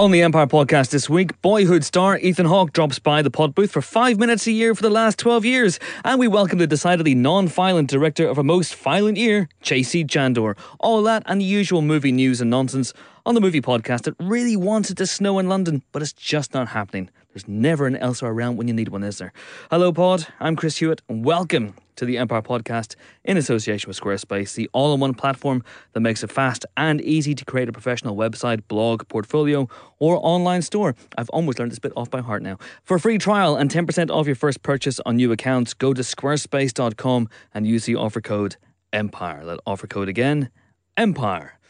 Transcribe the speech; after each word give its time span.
On 0.00 0.10
the 0.10 0.22
Empire 0.22 0.46
podcast 0.46 0.88
this 0.88 1.10
week, 1.10 1.38
boyhood 1.42 1.84
star 1.84 2.16
Ethan 2.16 2.46
Hawke 2.46 2.72
drops 2.72 2.98
by 2.98 3.20
the 3.20 3.30
pod 3.30 3.54
booth 3.54 3.70
for 3.70 3.82
five 3.82 4.18
minutes 4.18 4.46
a 4.46 4.50
year 4.50 4.74
for 4.74 4.80
the 4.80 4.88
last 4.88 5.18
12 5.18 5.44
years. 5.44 5.78
And 6.06 6.18
we 6.18 6.26
welcome 6.26 6.58
the 6.58 6.66
decidedly 6.66 7.14
non 7.14 7.46
violent 7.48 7.90
director 7.90 8.26
of 8.26 8.38
a 8.38 8.42
most 8.42 8.74
violent 8.76 9.18
year, 9.18 9.50
JC 9.62 10.06
Chandor. 10.06 10.56
All 10.78 11.02
that 11.02 11.24
and 11.26 11.42
the 11.42 11.44
usual 11.44 11.82
movie 11.82 12.12
news 12.12 12.40
and 12.40 12.48
nonsense 12.48 12.94
on 13.26 13.34
the 13.34 13.42
movie 13.42 13.60
podcast 13.60 14.04
that 14.04 14.14
really 14.18 14.56
wanted 14.56 14.96
to 14.96 15.06
snow 15.06 15.38
in 15.38 15.50
London, 15.50 15.82
but 15.92 16.00
it's 16.00 16.14
just 16.14 16.54
not 16.54 16.68
happening. 16.68 17.10
There's 17.32 17.46
never 17.46 17.86
an 17.86 17.94
Elsa 17.94 18.26
around 18.26 18.56
when 18.56 18.66
you 18.66 18.74
need 18.74 18.88
one, 18.88 19.04
is 19.04 19.18
there? 19.18 19.32
Hello, 19.70 19.92
Pod. 19.92 20.26
I'm 20.40 20.56
Chris 20.56 20.78
Hewitt, 20.78 21.00
and 21.08 21.24
welcome 21.24 21.74
to 21.94 22.04
the 22.04 22.18
Empire 22.18 22.42
Podcast 22.42 22.96
in 23.22 23.36
association 23.36 23.86
with 23.86 24.00
Squarespace, 24.00 24.54
the 24.54 24.68
all 24.72 24.92
in 24.94 24.98
one 24.98 25.14
platform 25.14 25.62
that 25.92 26.00
makes 26.00 26.24
it 26.24 26.32
fast 26.32 26.66
and 26.76 27.00
easy 27.02 27.36
to 27.36 27.44
create 27.44 27.68
a 27.68 27.72
professional 27.72 28.16
website, 28.16 28.66
blog, 28.66 29.06
portfolio, 29.06 29.68
or 30.00 30.18
online 30.26 30.60
store. 30.60 30.96
I've 31.16 31.30
almost 31.30 31.60
learned 31.60 31.70
this 31.70 31.78
bit 31.78 31.92
off 31.94 32.10
by 32.10 32.20
heart 32.20 32.42
now. 32.42 32.58
For 32.82 32.98
free 32.98 33.16
trial 33.16 33.54
and 33.54 33.70
10% 33.70 34.10
off 34.10 34.26
your 34.26 34.34
first 34.34 34.64
purchase 34.64 34.98
on 35.06 35.14
new 35.14 35.30
accounts, 35.30 35.72
go 35.72 35.94
to 35.94 36.02
squarespace.com 36.02 37.28
and 37.54 37.64
use 37.64 37.84
the 37.84 37.94
offer 37.94 38.20
code 38.20 38.56
EMPIRE. 38.92 39.44
That 39.44 39.60
offer 39.64 39.86
code 39.86 40.08
again 40.08 40.50
EMPIRE. 40.96 41.60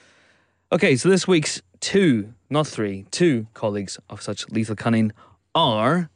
Okay, 0.73 0.97
so 0.97 1.11
this 1.11 1.29
week's 1.29 1.61
two, 1.81 2.33
not 2.49 2.67
three, 2.67 3.05
two 3.11 3.47
colleagues 3.53 3.99
of 4.09 4.23
such 4.23 4.49
lethal 4.49 4.77
cunning 4.77 5.13
are 5.55 6.11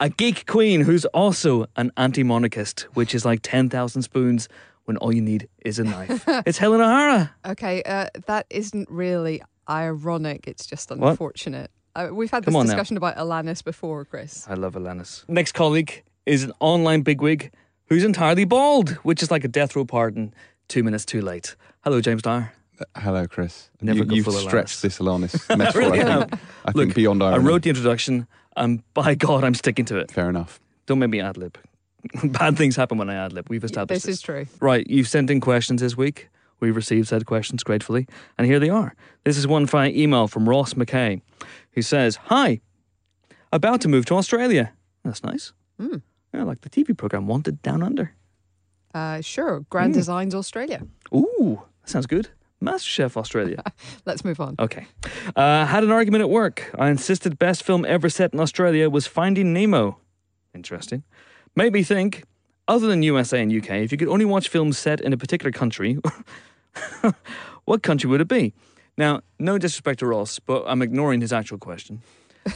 a 0.00 0.08
geek 0.16 0.46
queen 0.46 0.80
who's 0.82 1.04
also 1.06 1.66
an 1.76 1.90
anti 1.96 2.22
monarchist, 2.22 2.82
which 2.94 3.14
is 3.14 3.24
like 3.24 3.40
10,000 3.42 4.02
spoons 4.02 4.48
when 4.84 4.96
all 4.98 5.14
you 5.14 5.20
need 5.20 5.48
is 5.64 5.78
a 5.78 5.84
knife. 5.84 6.24
it's 6.46 6.58
Helen 6.58 6.80
O'Hara. 6.80 7.34
Okay, 7.44 7.82
uh, 7.82 8.06
that 8.26 8.46
isn't 8.50 8.88
really 8.90 9.42
ironic. 9.68 10.46
It's 10.46 10.66
just 10.66 10.90
unfortunate. 10.90 11.70
Uh, 11.94 12.08
we've 12.12 12.30
had 12.30 12.44
this 12.44 12.52
Come 12.52 12.56
on 12.56 12.66
now. 12.66 12.72
discussion 12.72 12.96
about 12.96 13.16
Alanis 13.16 13.64
before, 13.64 14.04
Chris. 14.04 14.46
I 14.48 14.54
love 14.54 14.74
Alanis. 14.74 15.28
Next 15.28 15.52
colleague 15.52 16.04
is 16.26 16.44
an 16.44 16.52
online 16.60 17.02
bigwig 17.02 17.50
who's 17.86 18.04
entirely 18.04 18.44
bald, 18.44 18.90
which 19.02 19.22
is 19.22 19.30
like 19.30 19.42
a 19.44 19.48
death 19.48 19.74
row 19.74 19.84
pardon 19.84 20.32
two 20.68 20.82
minutes 20.82 21.04
too 21.04 21.20
late. 21.20 21.56
Hello, 21.82 22.00
James 22.00 22.22
Dyer. 22.22 22.52
Hello, 22.96 23.26
Chris. 23.26 23.70
Never 23.80 24.04
you, 24.04 24.16
you've 24.16 24.24
full 24.24 24.36
of 24.36 24.42
stretched 24.42 24.82
this 24.82 24.98
Alanis 24.98 25.34
metaphor. 25.56 25.80
really 25.80 26.00
I 26.00 26.20
think, 26.24 26.34
I 26.64 26.70
Look, 26.72 26.76
think 26.76 26.94
beyond 26.94 27.22
I 27.22 27.36
wrote 27.38 27.62
the 27.62 27.70
introduction, 27.70 28.26
and 28.56 28.82
by 28.94 29.14
God, 29.14 29.44
I'm 29.44 29.54
sticking 29.54 29.84
to 29.86 29.96
it. 29.98 30.10
Fair 30.10 30.28
enough. 30.28 30.60
Don't 30.86 30.98
make 30.98 31.10
me 31.10 31.20
ad 31.20 31.36
lib. 31.36 31.58
Bad 32.24 32.56
things 32.56 32.76
happen 32.76 32.96
when 32.98 33.10
I 33.10 33.14
ad 33.14 33.32
lib. 33.32 33.48
We've 33.48 33.64
established 33.64 34.04
This 34.06 34.16
is 34.16 34.20
true. 34.22 34.46
Right, 34.60 34.86
you've 34.88 35.08
sent 35.08 35.30
in 35.30 35.40
questions 35.40 35.80
this 35.80 35.96
week. 35.96 36.28
We've 36.60 36.74
received 36.74 37.08
said 37.08 37.26
questions 37.26 37.62
gratefully, 37.62 38.06
and 38.36 38.46
here 38.46 38.58
they 38.58 38.68
are. 38.70 38.94
This 39.24 39.36
is 39.36 39.46
one 39.46 39.66
via 39.66 39.90
email 39.90 40.26
from 40.28 40.48
Ross 40.48 40.74
McKay, 40.74 41.20
who 41.72 41.82
says, 41.82 42.16
"Hi, 42.26 42.60
about 43.52 43.80
to 43.82 43.88
move 43.88 44.06
to 44.06 44.14
Australia. 44.14 44.72
That's 45.04 45.22
nice. 45.22 45.52
Mm. 45.80 46.02
Yeah, 46.34 46.42
like 46.44 46.60
the 46.62 46.70
TV 46.70 46.96
program 46.96 47.26
Wanted 47.26 47.62
Down 47.62 47.82
Under. 47.82 48.12
Uh, 48.94 49.20
sure, 49.20 49.60
Grand 49.70 49.92
Hmm. 49.94 49.98
Designs 49.98 50.34
Australia. 50.34 50.82
Ooh, 51.14 51.62
that 51.82 51.90
sounds 51.90 52.06
good. 52.06 52.28
MasterChef 52.62 53.16
Australia. 53.16 53.62
Let's 54.06 54.24
move 54.24 54.40
on. 54.40 54.56
Okay. 54.58 54.86
Uh, 55.36 55.64
had 55.66 55.84
an 55.84 55.90
argument 55.90 56.22
at 56.22 56.30
work. 56.30 56.70
I 56.78 56.90
insisted 56.90 57.38
best 57.38 57.62
film 57.62 57.84
ever 57.84 58.08
set 58.08 58.32
in 58.32 58.40
Australia 58.40 58.90
was 58.90 59.06
Finding 59.06 59.52
Nemo. 59.52 59.98
Interesting. 60.54 61.04
Made 61.54 61.72
me 61.72 61.82
think, 61.82 62.24
other 62.66 62.86
than 62.86 63.02
USA 63.02 63.42
and 63.42 63.52
UK, 63.52 63.70
if 63.70 63.92
you 63.92 63.98
could 63.98 64.08
only 64.08 64.24
watch 64.24 64.48
films 64.48 64.78
set 64.78 65.00
in 65.00 65.12
a 65.12 65.16
particular 65.16 65.52
country, 65.52 65.98
what 67.64 67.82
country 67.82 68.10
would 68.10 68.20
it 68.20 68.28
be? 68.28 68.54
Now, 68.96 69.20
no 69.38 69.58
disrespect 69.58 70.00
to 70.00 70.06
Ross, 70.06 70.38
but 70.38 70.64
I'm 70.66 70.82
ignoring 70.82 71.20
his 71.20 71.32
actual 71.32 71.58
question. 71.58 72.02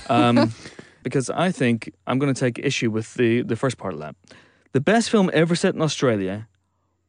Um, 0.09 0.53
because 1.03 1.31
I 1.31 1.53
think 1.53 1.93
I'm 2.07 2.19
going 2.19 2.33
to 2.33 2.39
take 2.39 2.59
issue 2.59 2.91
with 2.91 3.15
the, 3.15 3.43
the 3.43 3.57
first 3.57 3.79
part 3.79 3.95
of 3.95 4.01
that. 4.01 4.17
The 4.73 4.81
best 4.81 5.11
film 5.11 5.31
ever 5.33 5.55
set 5.55 5.75
in 5.75 5.83
Australia 5.83 6.49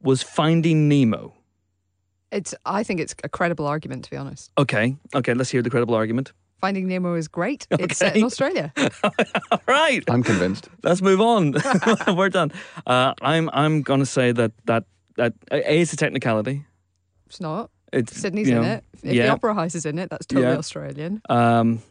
was 0.01 0.21
Finding 0.21 0.89
Nemo. 0.89 1.33
It's. 2.33 2.55
I 2.65 2.83
think 2.83 2.99
it's 2.99 3.15
a 3.23 3.29
credible 3.29 3.65
argument, 3.67 4.05
to 4.05 4.11
be 4.11 4.17
honest. 4.17 4.51
Okay, 4.57 4.95
okay, 5.15 5.33
let's 5.33 5.49
hear 5.51 5.61
the 5.61 5.69
credible 5.69 5.95
argument. 5.95 6.33
Finding 6.59 6.87
Nemo 6.87 7.15
is 7.15 7.27
great. 7.27 7.67
It's 7.79 7.97
set 7.97 8.15
in 8.15 8.23
Australia. 8.23 8.71
All 9.51 9.61
right. 9.67 10.03
I'm 10.09 10.23
convinced. 10.23 10.69
Let's 10.83 11.01
move 11.01 11.19
on. 11.19 11.55
We're 12.15 12.29
done. 12.29 12.51
Uh, 12.87 13.13
I'm 13.21 13.49
I'm 13.51 13.81
gonna 13.81 14.05
say 14.05 14.31
that 14.31 14.51
that 14.65 14.85
that 15.17 15.33
a 15.51 15.81
it's 15.81 15.91
a 15.93 15.97
technicality. 15.97 16.65
It's 17.27 17.41
not. 17.41 17.69
It's 17.91 18.15
Sydney's 18.15 18.47
you 18.47 18.55
in 18.57 18.61
know, 18.61 18.73
it. 18.75 18.83
If 18.93 19.01
the. 19.01 19.27
Opera 19.27 19.53
House 19.53 19.75
is 19.75 19.85
in 19.85 19.99
it, 19.99 20.09
that's 20.09 20.25
totally 20.25 20.47
Yeah. 20.53 20.57
Australian. 20.57 21.21
Um, 21.29 21.81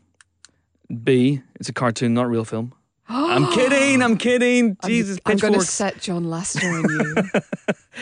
B. 1.05 1.43
It's 1.61 1.69
a 1.69 1.73
cartoon, 1.73 2.15
not 2.15 2.25
a 2.25 2.29
real 2.29 2.45
film. 2.45 2.73
I'm 3.15 3.51
kidding. 3.53 4.03
I'm 4.03 4.17
kidding. 4.17 4.77
I'm- 4.83 4.91
Jesus, 4.91 5.19
I'm, 5.27 5.37
going 5.37 5.53
to 5.55 5.59
pitchforks, 5.61 5.71
set 5.71 6.01
John 6.01 6.25
Lasseter 6.25 6.85
on 6.85 7.33
you. 7.35 7.41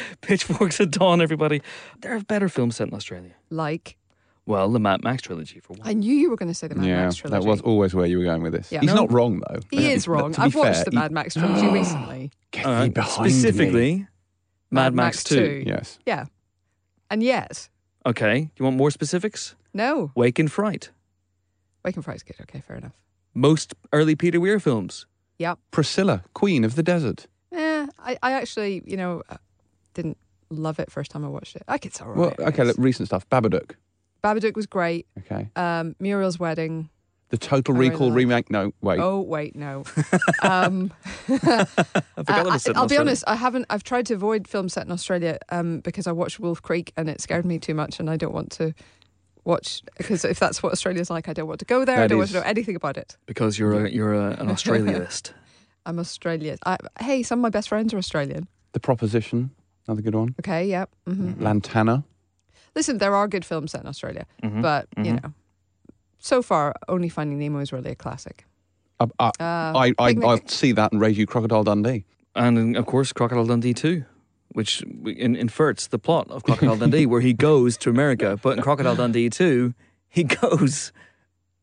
pitchforks 0.20 0.80
at 0.80 0.90
dawn. 0.90 1.20
Everybody, 1.20 1.62
there 2.00 2.14
are 2.14 2.20
better 2.20 2.48
films 2.48 2.76
set 2.76 2.88
in 2.88 2.94
Australia. 2.94 3.32
like, 3.50 3.96
Well, 4.46 4.70
the 4.70 4.78
Mad 4.80 5.02
Max 5.02 5.22
trilogy 5.22 5.60
for 5.60 5.74
one. 5.74 5.88
I 5.88 5.92
knew 5.94 6.14
you 6.14 6.30
were 6.30 6.36
going 6.36 6.48
to 6.50 6.54
say 6.54 6.68
the 6.68 6.74
Mad 6.76 6.86
yeah, 6.86 7.02
Max 7.04 7.16
trilogy. 7.16 7.42
that 7.44 7.48
was 7.48 7.60
always 7.62 7.94
where 7.94 8.06
you 8.06 8.18
were 8.18 8.24
going 8.24 8.42
with 8.42 8.52
this. 8.52 8.70
Yeah. 8.70 8.80
He's 8.80 8.88
No. 8.88 8.94
not 8.96 9.12
wrong 9.12 9.42
though. 9.48 9.60
He 9.70 9.90
is 9.90 10.06
wrong. 10.08 10.34
I've 10.38 10.54
watched 10.54 10.84
the 10.84 10.90
he- 10.92 10.96
Mad 10.96 11.12
Max 11.12 11.34
trilogy 11.34 11.66
recently. 11.72 12.30
Get 12.52 12.66
All 12.66 12.72
thee 12.74 12.78
right. 12.80 12.94
behind 12.94 13.24
me. 13.26 13.30
Specifically, 13.30 14.06
Mad, 14.70 14.84
Mad 14.90 14.94
Max, 14.94 15.16
Max 15.18 15.24
2. 15.24 15.36
2. 15.36 15.64
Yes. 15.66 15.98
Yeah. 16.06 16.26
And 17.10 17.22
yet, 17.22 17.68
Okay. 18.06 18.40
Do 18.42 18.50
you 18.56 18.64
want 18.64 18.76
more 18.76 18.90
specifics? 18.90 19.54
no. 19.74 20.10
Wake 20.14 20.38
in 20.38 20.48
Fright. 20.48 20.90
Wake 21.84 21.96
in 21.96 22.02
Fright's 22.02 22.22
good. 22.22 22.36
Okay, 22.42 22.60
fair 22.66 22.76
enough. 22.76 22.92
Most 23.34 23.74
early 23.92 24.14
Peter 24.16 24.40
Weir 24.40 24.58
films. 24.60 25.06
Yep. 25.38 25.58
Priscilla, 25.70 26.22
Queen 26.34 26.64
of 26.64 26.74
the 26.74 26.82
Desert. 26.82 27.26
Yeah, 27.50 27.86
I, 27.98 28.18
I 28.22 28.32
actually, 28.32 28.82
you 28.84 28.96
know, 28.96 29.22
uh, 29.28 29.36
didn't 29.94 30.18
love 30.50 30.78
it 30.78 30.90
first 30.90 31.10
time 31.10 31.24
I 31.24 31.28
watched 31.28 31.56
it. 31.56 31.62
Like 31.66 31.86
it's 31.86 32.00
all 32.00 32.08
right. 32.08 32.16
Well, 32.38 32.48
okay, 32.48 32.64
look, 32.64 32.76
recent 32.78 33.08
stuff. 33.08 33.28
Babadook. 33.30 33.72
Babadook 34.22 34.54
was 34.54 34.66
great. 34.66 35.06
Okay. 35.18 35.48
Um, 35.56 35.96
Muriel's 35.98 36.38
Wedding. 36.38 36.90
The 37.30 37.38
Total 37.38 37.74
I 37.74 37.78
really 37.78 37.90
Recall 37.90 38.08
like- 38.08 38.16
remake. 38.16 38.50
No, 38.50 38.72
wait. 38.80 38.98
Oh 38.98 39.20
wait, 39.20 39.54
no. 39.54 39.84
um, 40.42 40.92
I 41.28 41.36
forgot 41.36 42.04
uh, 42.16 42.22
that 42.24 42.46
was 42.46 42.62
set 42.64 42.70
in 42.72 42.76
I, 42.76 42.80
will 42.80 42.88
be 42.88 42.98
honest. 42.98 43.24
I 43.26 43.36
haven't. 43.36 43.66
I've 43.70 43.84
tried 43.84 44.06
to 44.06 44.14
avoid 44.14 44.48
films 44.48 44.72
set 44.72 44.84
in 44.84 44.92
Australia 44.92 45.38
um, 45.50 45.78
because 45.78 46.08
I 46.08 46.12
watched 46.12 46.40
Wolf 46.40 46.60
Creek 46.60 46.92
and 46.96 47.08
it 47.08 47.20
scared 47.20 47.46
me 47.46 47.60
too 47.60 47.72
much, 47.74 48.00
and 48.00 48.10
I 48.10 48.16
don't 48.16 48.34
want 48.34 48.50
to 48.52 48.74
watch 49.50 49.82
because 49.98 50.24
if 50.24 50.38
that's 50.38 50.62
what 50.62 50.72
Australia's 50.72 51.10
like, 51.10 51.28
I 51.28 51.34
don't 51.34 51.48
want 51.48 51.60
to 51.60 51.66
go 51.74 51.84
there. 51.84 51.98
I 52.00 52.06
don't 52.06 52.18
want 52.18 52.30
to 52.30 52.36
know 52.40 52.46
anything 52.54 52.76
about 52.76 52.96
it. 52.96 53.16
Because 53.26 53.58
you're 53.58 53.84
a, 53.86 53.90
you're 53.90 54.14
a, 54.14 54.30
an 54.42 54.48
Australianist. 54.56 55.32
I'm 55.86 55.98
Australian. 55.98 56.56
I, 56.66 56.76
hey, 57.00 57.22
some 57.22 57.38
of 57.40 57.42
my 57.42 57.50
best 57.50 57.68
friends 57.68 57.92
are 57.94 57.98
Australian. 57.98 58.48
The 58.72 58.80
Proposition. 58.80 59.50
Another 59.86 60.02
good 60.02 60.14
one. 60.14 60.34
Okay, 60.40 60.62
yeah. 60.66 60.84
hmm 61.06 61.32
Lantana. 61.42 62.04
Listen, 62.76 62.98
there 62.98 63.14
are 63.16 63.26
good 63.28 63.44
films 63.44 63.72
set 63.72 63.80
in 63.82 63.88
Australia, 63.88 64.24
Mhm. 64.42 64.62
but 64.62 64.86
you 64.96 65.12
Mhm. 65.12 65.22
know, 65.22 65.32
so 66.18 66.42
far, 66.42 66.74
only 66.88 67.08
Finding 67.08 67.38
Nemo 67.38 67.58
is 67.60 67.72
really 67.72 67.90
a 67.90 67.96
classic. 67.96 68.44
I, 69.00 69.04
I, 69.18 69.26
Uh, 69.28 69.32
I, 69.40 69.94
I, 69.98 70.08
Picnic- 70.12 70.28
I'll 70.28 70.46
see 70.46 70.72
that 70.72 70.92
and 70.92 71.00
raise 71.00 71.16
you 71.18 71.26
Crocodile 71.26 71.64
Dundee. 71.64 72.04
and 72.36 72.76
of 72.76 72.84
course 72.86 73.12
Crocodile 73.12 73.46
Dundee 73.46 73.74
too, 73.74 74.04
which 74.52 74.82
in, 75.04 75.36
inverts 75.36 75.86
the 75.88 75.98
plot 75.98 76.30
of 76.30 76.42
Crocodile 76.44 76.76
Dundee, 76.76 77.06
where 77.12 77.20
he 77.20 77.32
goes 77.32 77.76
to 77.78 77.90
America, 77.90 78.38
but 78.42 78.56
in 78.56 78.62
Crocodile 78.62 78.96
Dundee 78.96 79.30
two, 79.30 79.74
he 80.08 80.24
goes 80.24 80.92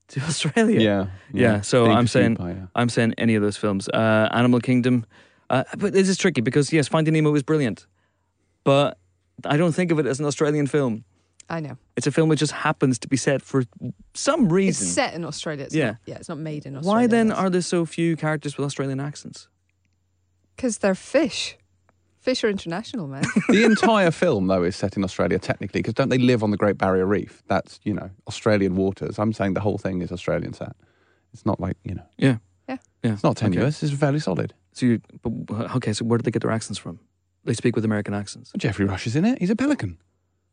to 0.09 0.21
Australia. 0.21 0.79
Yeah. 0.79 1.07
Yeah, 1.33 1.61
so 1.61 1.85
Being 1.85 1.97
I'm 1.97 2.07
saying- 2.07 2.35
by, 2.35 2.51
uh, 2.51 2.67
I'm 2.75 2.89
saying 2.89 3.13
any 3.17 3.35
of 3.35 3.41
those 3.41 3.57
films. 3.57 3.89
Uh, 3.89 4.29
Animal 4.31 4.59
Kingdom, 4.61 5.05
uh, 5.49 5.63
but 5.77 5.91
this 5.93 6.07
is 6.09 6.17
tricky 6.17 6.41
because 6.41 6.71
yes, 6.71 6.87
Finding 6.87 7.13
Nemo 7.13 7.33
is 7.35 7.43
brilliant, 7.43 7.85
but 8.63 8.97
I 9.45 9.57
don't 9.57 9.73
think 9.73 9.91
of 9.91 9.99
it 9.99 10.05
as 10.05 10.19
an 10.19 10.25
Australian 10.25 10.67
film. 10.67 11.03
I 11.49 11.61
know 11.61 11.77
It's 11.95 12.07
a 12.07 12.11
film 12.11 12.27
that 12.29 12.35
just 12.35 12.51
happens 12.51 12.99
to 12.99 13.07
be 13.07 13.15
set 13.15 13.41
for 13.41 13.63
some 14.13 14.45
it's 14.45 14.51
reason. 14.51 14.87
set 14.87 15.13
in 15.13 15.23
Australia. 15.23 15.63
It's 15.65 15.73
Yeah. 15.75 15.85
not, 15.91 15.97
yeah, 16.05 16.15
it's 16.15 16.27
not 16.27 16.39
made 16.39 16.65
in 16.65 16.75
Australia. 16.75 17.01
Why 17.03 17.07
then 17.07 17.31
are 17.31 17.49
there 17.49 17.61
so 17.61 17.85
few 17.85 18.17
characters 18.17 18.57
with 18.57 18.65
Australian 18.65 18.99
accents? 18.99 19.47
Because 20.55 20.79
they're 20.79 20.95
fish. 20.95 21.55
Fish 22.27 22.43
are 22.43 22.49
international, 22.49 23.07
man. 23.07 23.23
the 23.47 23.63
entire 23.63 24.11
film, 24.11 24.47
though, 24.47 24.63
is 24.63 24.75
set 24.75 24.97
in 24.97 25.05
Australia 25.05 25.39
technically, 25.39 25.79
because 25.79 25.93
don't 25.93 26.09
they 26.09 26.17
live 26.17 26.43
on 26.43 26.51
the 26.51 26.57
Great 26.57 26.77
Barrier 26.77 27.05
Reef? 27.05 27.41
That's 27.47 27.79
you 27.83 27.93
know 27.93 28.09
Australian 28.27 28.75
waters. 28.75 29.17
I'm 29.17 29.31
saying 29.31 29.53
the 29.53 29.61
whole 29.61 29.77
thing 29.77 30.01
is 30.01 30.11
Australian 30.11 30.51
set. 30.51 30.75
It's 31.31 31.45
not 31.45 31.61
like 31.61 31.77
you 31.85 31.95
know. 31.95 32.03
Yeah. 32.17 32.39
Yeah. 32.67 32.79
Yeah. 33.01 33.13
It's 33.13 33.23
not 33.23 33.37
tenuous. 33.37 33.81
It's 33.81 33.93
fairly 33.93 34.19
solid. 34.19 34.53
So 34.73 34.87
you, 34.87 35.01
but, 35.21 35.71
okay, 35.77 35.93
so 35.93 36.03
where 36.03 36.17
did 36.17 36.25
they 36.25 36.31
get 36.31 36.41
their 36.41 36.51
accents 36.51 36.77
from? 36.77 36.99
They 37.45 37.53
speak 37.53 37.77
with 37.77 37.85
American 37.85 38.13
accents. 38.13 38.51
Geoffrey 38.57 38.83
Rush 38.83 39.07
is 39.07 39.15
in 39.15 39.23
it. 39.23 39.39
He's 39.39 39.49
a 39.49 39.55
pelican. 39.55 39.97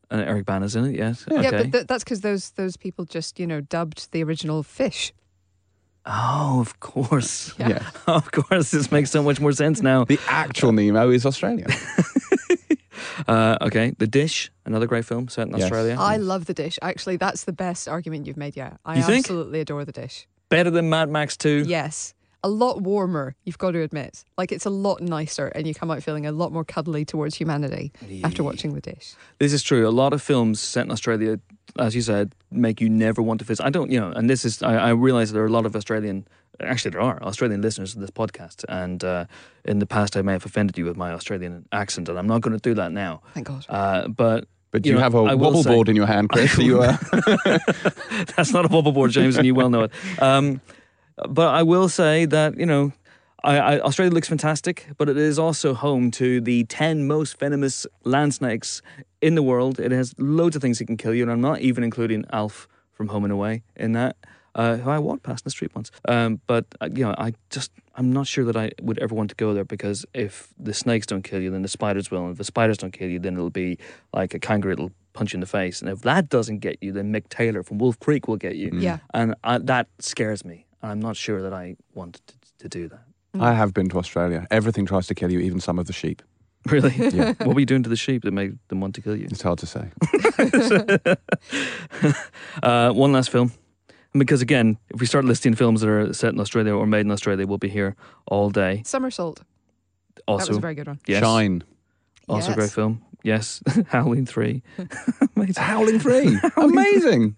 And 0.09 0.21
Eric 0.21 0.45
Bana's 0.45 0.77
in 0.77 0.85
it, 0.85 0.95
yes. 0.95 1.25
Okay. 1.29 1.41
Yeah, 1.41 1.51
but 1.51 1.71
th- 1.73 1.87
that's 1.87 2.05
because 2.05 2.21
those 2.21 2.51
those 2.51 2.77
people 2.77 3.03
just 3.03 3.37
you 3.37 3.47
know 3.47 3.59
dubbed 3.59 4.13
the 4.13 4.23
original 4.23 4.63
fish. 4.63 5.11
Oh, 6.05 6.59
of 6.61 6.79
course. 6.79 7.53
Yeah. 7.59 7.69
Yeah. 7.69 7.89
Of 8.07 8.31
course, 8.31 8.71
this 8.71 8.91
makes 8.91 9.11
so 9.11 9.23
much 9.23 9.39
more 9.39 9.51
sense 9.51 9.81
now. 9.81 10.05
The 10.05 10.19
actual 10.27 10.71
Nemo 10.71 11.09
is 11.09 11.25
Australian. 11.25 11.69
Uh, 13.27 13.57
okay, 13.61 13.93
The 13.97 14.07
Dish, 14.07 14.51
another 14.65 14.87
great 14.87 15.05
film 15.05 15.27
set 15.29 15.47
in 15.47 15.53
Yes. 15.55 15.63
Australia. 15.63 15.95
I 15.99 16.17
love 16.17 16.45
the 16.45 16.53
dish. 16.53 16.77
Actually, 16.81 17.17
that's 17.17 17.45
the 17.45 17.53
best 17.53 17.87
argument 17.87 18.27
you've 18.27 18.37
made 18.37 18.55
yet. 18.55 18.77
I 18.85 18.97
You 18.97 19.03
think? 19.03 19.25
absolutely 19.25 19.61
adore 19.61 19.85
the 19.85 19.91
dish. 19.91 20.27
Better 20.49 20.69
than 20.69 20.89
Mad 20.89 21.09
Max 21.09 21.37
2. 21.37 21.63
Yes. 21.67 22.13
A 22.45 22.49
lot 22.63 22.81
warmer, 22.81 23.35
you've 23.43 23.57
got 23.57 23.71
to 23.71 23.81
admit. 23.81 24.23
Like 24.37 24.51
it's 24.51 24.65
a 24.65 24.69
lot 24.87 25.01
nicer, 25.01 25.47
and 25.55 25.65
you 25.67 25.73
come 25.73 25.89
out 25.89 26.03
feeling 26.03 26.25
a 26.27 26.31
lot 26.31 26.51
more 26.51 26.63
cuddly 26.63 27.03
towards 27.03 27.33
humanity 27.35 27.91
after 28.23 28.43
watching 28.43 28.73
the 28.75 28.81
dish. 28.81 29.15
This 29.39 29.51
is 29.51 29.63
true. 29.63 29.87
A 29.87 29.95
lot 30.03 30.13
of 30.13 30.21
films 30.21 30.59
set 30.59 30.85
in 30.85 30.91
Australia, 30.91 31.39
as 31.79 31.95
you 31.95 32.01
said, 32.03 32.35
make 32.51 32.79
you 32.83 32.89
never 32.89 33.21
want 33.23 33.39
to 33.39 33.45
visit. 33.45 33.65
I 33.65 33.71
don't, 33.71 33.89
you 33.89 33.99
know, 33.99 34.11
and 34.17 34.29
this 34.29 34.45
is, 34.45 34.61
I, 34.61 34.75
I 34.75 34.89
realize 34.91 35.31
there 35.31 35.41
are 35.43 35.47
a 35.47 35.57
lot 35.59 35.65
of 35.65 35.75
Australian, 35.75 36.27
actually, 36.59 36.91
there 36.91 37.01
are 37.01 37.17
Australian 37.23 37.61
listeners 37.63 37.95
of 37.95 38.01
this 38.01 38.11
podcast. 38.11 38.63
And 38.69 39.03
uh, 39.03 39.25
in 39.71 39.79
the 39.79 39.87
past, 39.87 40.15
I 40.15 40.21
may 40.21 40.33
have 40.33 40.45
offended 40.45 40.77
you 40.77 40.85
with 40.85 40.97
my 40.97 41.11
Australian 41.13 41.65
accent, 41.71 42.09
and 42.09 42.17
I'm 42.19 42.27
not 42.27 42.41
going 42.41 42.55
to 42.55 42.61
do 42.69 42.75
that 42.75 42.91
now. 42.91 43.21
Thank 43.33 43.47
God. 43.47 43.65
Uh, 43.69 44.07
but 44.07 44.45
But 44.71 44.85
You 44.85 44.91
you, 44.91 44.95
know, 44.97 45.01
have 45.03 45.15
a 45.15 45.23
I 45.23 45.33
will 45.33 45.45
wobble 45.47 45.63
say- 45.63 45.73
board 45.73 45.89
in 45.89 45.95
your 45.95 46.05
hand, 46.07 46.29
Chris. 46.29 46.55
You, 46.67 46.83
uh, 46.83 46.97
That's 48.35 48.51
not 48.53 48.65
a 48.65 48.67
wobble 48.67 48.91
board, 48.91 49.11
James, 49.11 49.35
and 49.37 49.45
you 49.47 49.55
well 49.55 49.69
know 49.71 49.83
it. 49.87 49.91
Um, 50.21 50.61
but 51.29 51.53
I 51.53 51.63
will 51.63 51.89
say 51.89 52.25
that 52.25 52.57
you 52.59 52.65
know, 52.65 52.91
I, 53.43 53.57
I, 53.57 53.79
Australia 53.79 54.13
looks 54.13 54.27
fantastic, 54.27 54.87
but 54.97 55.09
it 55.09 55.17
is 55.17 55.37
also 55.39 55.73
home 55.73 56.11
to 56.11 56.41
the 56.41 56.63
ten 56.65 57.07
most 57.07 57.39
venomous 57.39 57.85
land 58.03 58.33
snakes 58.33 58.81
in 59.21 59.35
the 59.35 59.43
world. 59.43 59.79
It 59.79 59.91
has 59.91 60.13
loads 60.17 60.55
of 60.55 60.61
things 60.61 60.79
that 60.79 60.85
can 60.85 60.97
kill 60.97 61.13
you, 61.13 61.23
and 61.23 61.31
I'm 61.31 61.41
not 61.41 61.61
even 61.61 61.83
including 61.83 62.25
Alf 62.31 62.67
from 62.93 63.07
Home 63.09 63.23
and 63.23 63.33
Away 63.33 63.63
in 63.75 63.93
that. 63.93 64.15
Uh, 64.55 64.77
who 64.77 64.89
I 64.89 64.99
walked 64.99 65.23
past 65.23 65.41
in 65.41 65.47
the 65.47 65.49
street 65.51 65.75
once, 65.75 65.91
um, 66.07 66.39
but 66.47 66.63
uh, 66.79 66.87
you 66.95 67.03
know, 67.03 67.13
I 67.17 67.33
just 67.49 67.71
I'm 67.95 68.13
not 68.13 68.25
sure 68.25 68.45
that 68.45 68.55
I 68.55 68.71
would 68.81 68.97
ever 68.99 69.13
want 69.13 69.29
to 69.31 69.35
go 69.35 69.53
there 69.53 69.65
because 69.65 70.05
if 70.13 70.53
the 70.57 70.73
snakes 70.73 71.05
don't 71.05 71.23
kill 71.23 71.41
you, 71.41 71.51
then 71.51 71.61
the 71.61 71.67
spiders 71.67 72.09
will, 72.09 72.23
and 72.23 72.31
if 72.31 72.37
the 72.37 72.45
spiders 72.45 72.77
don't 72.77 72.93
kill 72.93 73.09
you, 73.09 73.19
then 73.19 73.33
it'll 73.33 73.49
be 73.49 73.77
like 74.13 74.33
a 74.33 74.39
kangaroo, 74.39 74.71
it'll 74.71 74.91
punch 75.11 75.33
you 75.33 75.37
in 75.37 75.41
the 75.41 75.45
face, 75.45 75.81
and 75.81 75.89
if 75.89 76.03
that 76.03 76.29
doesn't 76.29 76.59
get 76.59 76.77
you, 76.81 76.93
then 76.93 77.11
Mick 77.11 77.27
Taylor 77.27 77.63
from 77.63 77.79
Wolf 77.79 77.99
Creek 77.99 78.29
will 78.29 78.37
get 78.37 78.55
you 78.55 78.69
Yeah. 78.73 78.99
and 79.13 79.35
I, 79.43 79.57
that 79.57 79.87
scares 79.99 80.45
me. 80.45 80.64
And 80.85 80.91
I'm 80.91 80.99
not 80.99 81.15
sure 81.17 81.41
that 81.41 81.51
I 81.51 81.75
want 81.95 82.21
to, 82.27 82.33
to 82.59 82.69
do 82.69 82.87
that. 82.89 82.99
I 83.39 83.53
have 83.53 83.73
been 83.73 83.89
to 83.89 83.97
Australia. 83.97 84.45
Everything 84.51 84.85
tries 84.85 85.07
to 85.07 85.15
kill 85.15 85.31
you, 85.31 85.39
even 85.39 85.59
some 85.59 85.79
of 85.79 85.87
the 85.87 85.93
sheep. 85.93 86.21
Really? 86.67 86.93
Yeah. 87.11 87.33
what 87.39 87.55
were 87.55 87.59
you 87.59 87.65
doing 87.65 87.81
to 87.83 87.89
the 87.89 87.95
sheep 87.95 88.21
that 88.23 88.31
made 88.31 88.59
them 88.67 88.81
want 88.81 88.93
to 88.95 89.01
kill 89.01 89.15
you? 89.15 89.25
It's 89.31 89.41
hard 89.41 89.57
to 89.59 89.65
say. 89.65 89.89
Uh, 92.63 92.91
one 92.91 93.11
last 93.13 93.29
film. 93.31 93.51
Because 94.13 94.41
again, 94.43 94.77
if 94.93 94.99
we 95.01 95.05
start 95.07 95.25
listing 95.25 95.55
films 95.55 95.81
that 95.81 95.89
are 95.89 96.13
set 96.13 96.33
in 96.33 96.39
Australia 96.39 96.73
or 96.75 96.85
made 96.87 97.01
in 97.01 97.11
Australia, 97.11 97.45
we'll 97.47 97.57
be 97.57 97.67
here 97.69 97.95
all 98.27 98.49
day. 98.51 98.81
Somersault. 98.85 99.37
that 99.37 100.23
was 100.27 100.41
Also, 100.49 100.57
a 100.57 100.59
very 100.59 100.75
good 100.75 100.87
one. 100.87 100.99
yes, 101.07 101.21
Shine. 101.23 101.63
also 102.29 102.51
a 102.51 102.55
great 102.55 102.71
film. 102.71 103.01
Yes, 103.25 103.61
Howling 103.87 104.27
Three, 104.27 104.61
amazing. 105.35 105.63
Howling 105.63 105.99
Free. 105.99 106.39
Amazing. 106.57 107.35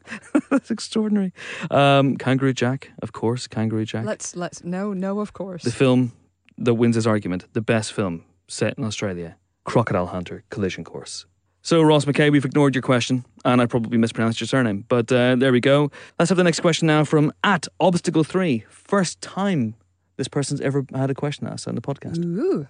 That's 0.51 0.69
extraordinary. 0.69 1.31
Um, 1.71 2.17
Kangaroo 2.17 2.53
Jack, 2.53 2.91
of 3.01 3.13
course, 3.13 3.47
Kangaroo 3.47 3.85
Jack. 3.85 4.05
Let's 4.05 4.35
let's 4.35 4.63
no 4.65 4.93
no 4.93 5.21
of 5.21 5.31
course. 5.31 5.63
the 5.63 5.71
film 5.71 6.11
that 6.57 6.73
wins 6.73 6.95
this 6.95 7.05
argument, 7.05 7.45
the 7.53 7.61
best 7.61 7.93
film 7.93 8.25
set 8.49 8.77
in 8.77 8.83
Australia, 8.83 9.37
Crocodile 9.63 10.07
Hunter 10.07 10.43
Collision 10.49 10.83
Course. 10.83 11.25
So, 11.61 11.81
Ross 11.81 12.05
McKay, 12.05 12.31
we've 12.31 12.45
ignored 12.45 12.75
your 12.75 12.81
question, 12.81 13.25
and 13.43 13.61
I 13.61 13.65
probably 13.65 13.97
mispronounced 13.97 14.39
your 14.39 14.47
surname, 14.47 14.85
but 14.87 15.11
uh, 15.11 15.35
there 15.35 15.51
we 15.51 15.59
go. 15.59 15.91
Let's 16.17 16.29
have 16.29 16.37
the 16.37 16.43
next 16.43 16.61
question 16.61 16.87
now 16.87 17.03
from 17.03 17.31
at 17.43 17.67
Obstacle3. 17.81 18.65
First 18.69 19.19
time 19.21 19.75
this 20.17 20.27
person's 20.27 20.61
ever 20.61 20.85
had 20.93 21.09
a 21.09 21.13
question 21.13 21.47
asked 21.47 21.67
on 21.67 21.75
the 21.75 21.81
podcast. 21.81 22.23
Ooh. 22.23 22.67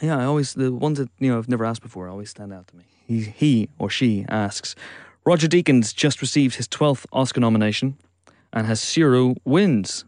Yeah, 0.00 0.18
I 0.18 0.24
always, 0.24 0.54
the 0.54 0.72
ones 0.72 0.98
that, 0.98 1.08
you 1.18 1.30
know, 1.30 1.38
I've 1.38 1.48
never 1.48 1.64
asked 1.64 1.82
before 1.82 2.08
always 2.08 2.30
stand 2.30 2.52
out 2.52 2.68
to 2.68 2.76
me. 2.76 2.84
He, 3.06 3.22
he 3.22 3.68
or 3.78 3.90
she 3.90 4.24
asks 4.28 4.74
Roger 5.24 5.48
Deakins 5.48 5.94
just 5.94 6.20
received 6.20 6.54
his 6.56 6.68
12th 6.68 7.06
Oscar 7.12 7.40
nomination 7.40 7.96
and 8.52 8.66
has 8.66 8.82
zero 8.82 9.34
wins. 9.44 10.04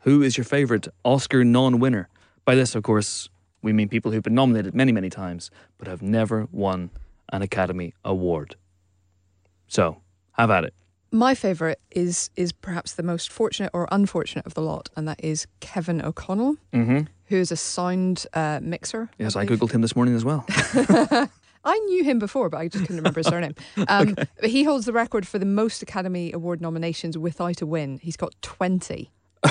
Who 0.00 0.22
is 0.22 0.36
your 0.38 0.44
favourite 0.44 0.88
Oscar 1.04 1.44
non 1.44 1.80
winner? 1.80 2.08
By 2.44 2.54
this, 2.54 2.74
of 2.74 2.82
course, 2.82 3.28
we 3.60 3.72
mean 3.72 3.88
people 3.88 4.10
who've 4.12 4.22
been 4.22 4.34
nominated 4.34 4.74
many, 4.74 4.92
many 4.92 5.10
times 5.10 5.50
but 5.76 5.88
have 5.88 6.00
never 6.00 6.48
won 6.52 6.90
an 7.30 7.42
Academy 7.42 7.92
Award. 8.04 8.56
So, 9.66 10.00
have 10.32 10.50
at 10.50 10.64
it. 10.64 10.74
My 11.10 11.34
favourite 11.34 11.78
is 11.90 12.30
is 12.36 12.52
perhaps 12.52 12.92
the 12.92 13.02
most 13.02 13.30
fortunate 13.30 13.70
or 13.74 13.88
unfortunate 13.90 14.46
of 14.46 14.54
the 14.54 14.60
lot, 14.62 14.90
and 14.96 15.08
that 15.08 15.22
is 15.22 15.46
Kevin 15.60 16.02
O'Connell, 16.04 16.56
Mm-hmm. 16.72 17.00
Who 17.28 17.36
is 17.36 17.52
a 17.52 17.56
sound 17.56 18.26
uh, 18.34 18.60
mixer. 18.62 19.10
Yes, 19.18 19.36
I 19.36 19.44
believe. 19.44 19.60
googled 19.60 19.72
him 19.72 19.80
this 19.82 19.94
morning 19.96 20.14
as 20.14 20.24
well. 20.24 20.44
I 21.64 21.78
knew 21.80 22.04
him 22.04 22.18
before, 22.18 22.48
but 22.48 22.58
I 22.58 22.68
just 22.68 22.84
couldn't 22.84 22.96
remember 22.96 23.20
his 23.20 23.26
surname. 23.26 23.54
Um, 23.88 24.14
But 24.14 24.50
he 24.50 24.64
holds 24.64 24.86
the 24.86 24.92
record 24.92 25.26
for 25.26 25.38
the 25.38 25.44
most 25.46 25.82
Academy 25.82 26.32
Award 26.32 26.60
nominations 26.60 27.18
without 27.18 27.60
a 27.60 27.66
win. 27.66 27.98
He's 28.02 28.16
got 28.16 28.34
twenty. 28.42 29.10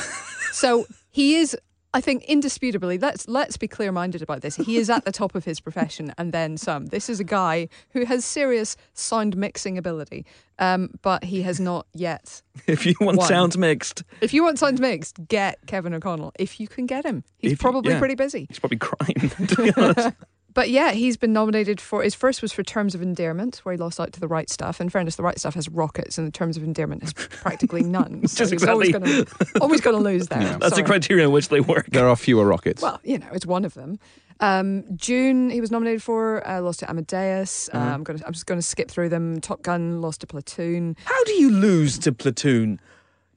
so 0.51 0.85
he 1.09 1.35
is, 1.35 1.55
I 1.97 2.01
think, 2.01 2.25
indisputably. 2.25 2.99
Let's 2.99 3.27
let's 3.27 3.57
be 3.57 3.67
clear 3.67 3.91
minded 3.91 4.21
about 4.21 4.41
this. 4.41 4.55
He 4.55 4.77
is 4.77 4.87
at 4.87 5.03
the 5.03 5.11
top 5.11 5.33
of 5.33 5.45
his 5.45 5.59
profession, 5.59 6.13
and 6.19 6.31
then 6.31 6.55
some. 6.55 6.85
This 6.85 7.09
is 7.09 7.19
a 7.19 7.23
guy 7.23 7.69
who 7.89 8.05
has 8.05 8.23
serious 8.23 8.77
sound 8.93 9.35
mixing 9.35 9.79
ability, 9.79 10.23
um, 10.59 10.91
but 11.01 11.23
he 11.23 11.41
has 11.41 11.59
not 11.59 11.87
yet. 11.95 12.43
if 12.67 12.85
you 12.85 12.93
want 13.01 13.17
One. 13.17 13.27
sounds 13.27 13.57
mixed, 13.57 14.03
If 14.21 14.31
you 14.31 14.43
want 14.43 14.59
sounds 14.59 14.79
mixed, 14.79 15.27
get 15.27 15.57
Kevin 15.65 15.95
O'Connell. 15.95 16.33
If 16.37 16.59
you 16.59 16.67
can 16.67 16.85
get 16.85 17.03
him, 17.03 17.23
he's 17.39 17.53
If 17.53 17.59
probably 17.59 17.93
yeah. 17.93 17.99
pretty 17.99 18.13
busy. 18.13 18.45
he's 18.47 18.59
probably 18.59 18.77
crying, 18.77 19.15
to 19.47 19.55
be 19.63 19.73
honest. 19.75 20.09
But 20.53 20.69
yeah, 20.71 20.91
he's 20.91 21.17
been 21.17 21.33
nominated 21.33 21.79
for 21.79 22.01
his 22.01 22.15
first 22.15 22.41
was 22.41 22.51
for 22.51 22.63
Terms 22.63 22.95
of 22.95 23.01
Endearment, 23.01 23.57
where 23.57 23.73
he 23.73 23.77
lost 23.77 23.99
out 23.99 24.11
to 24.13 24.19
the 24.19 24.27
Right 24.27 24.49
Stuff. 24.49 24.81
In 24.81 24.89
fairness, 24.89 25.15
the 25.15 25.21
Right 25.23 25.37
Stuff 25.37 25.53
has 25.53 25.69
rockets, 25.69 26.17
and 26.17 26.25
the 26.25 26.31
Terms 26.31 26.57
of 26.57 26.63
Endearment 26.63 27.03
has 27.03 27.13
practically 27.13 27.83
none. 27.83 28.25
So 28.27 28.39
Just 28.45 28.53
he's 28.53 28.63
always 28.65 28.89
exactly- 28.89 29.11
going 29.13 29.25
to 29.25 29.59
always 29.61 29.81
going 29.81 29.95
to 29.95 30.01
lose 30.01 30.27
there. 30.27 30.57
That's 30.59 30.75
the 30.75 30.83
criteria 30.83 31.25
in 31.25 31.31
which 31.31 31.49
they 31.49 31.59
work. 31.59 31.87
There 31.91 32.07
are 32.07 32.15
fewer 32.15 32.45
rockets. 32.45 32.81
Well, 32.81 32.99
you 33.03 33.19
know, 33.19 33.27
it's 33.33 33.45
one 33.45 33.65
of 33.65 33.75
them. 33.75 33.99
Um, 34.39 34.81
Dune, 34.95 35.49
he 35.49 35.61
was 35.61 35.71
nominated 35.71 36.01
for, 36.01 36.47
uh, 36.47 36.61
lost 36.61 36.79
to 36.79 36.89
Amadeus. 36.89 37.69
Uh, 37.73 37.77
Uh-huh. 37.77 37.93
I'm 37.93 38.03
going 38.03 38.19
to, 38.19 38.25
I'm 38.27 38.33
just 38.33 38.45
going 38.45 38.59
to 38.59 38.65
skip 38.65 38.89
through 38.89 39.09
them. 39.09 39.41
Top 39.41 39.61
Gun 39.63 40.01
lost 40.01 40.21
to 40.21 40.27
Platoon. 40.27 40.95
How 41.05 41.23
do 41.23 41.33
you 41.33 41.49
lose 41.51 41.97
to 41.99 42.11
Platoon? 42.11 42.79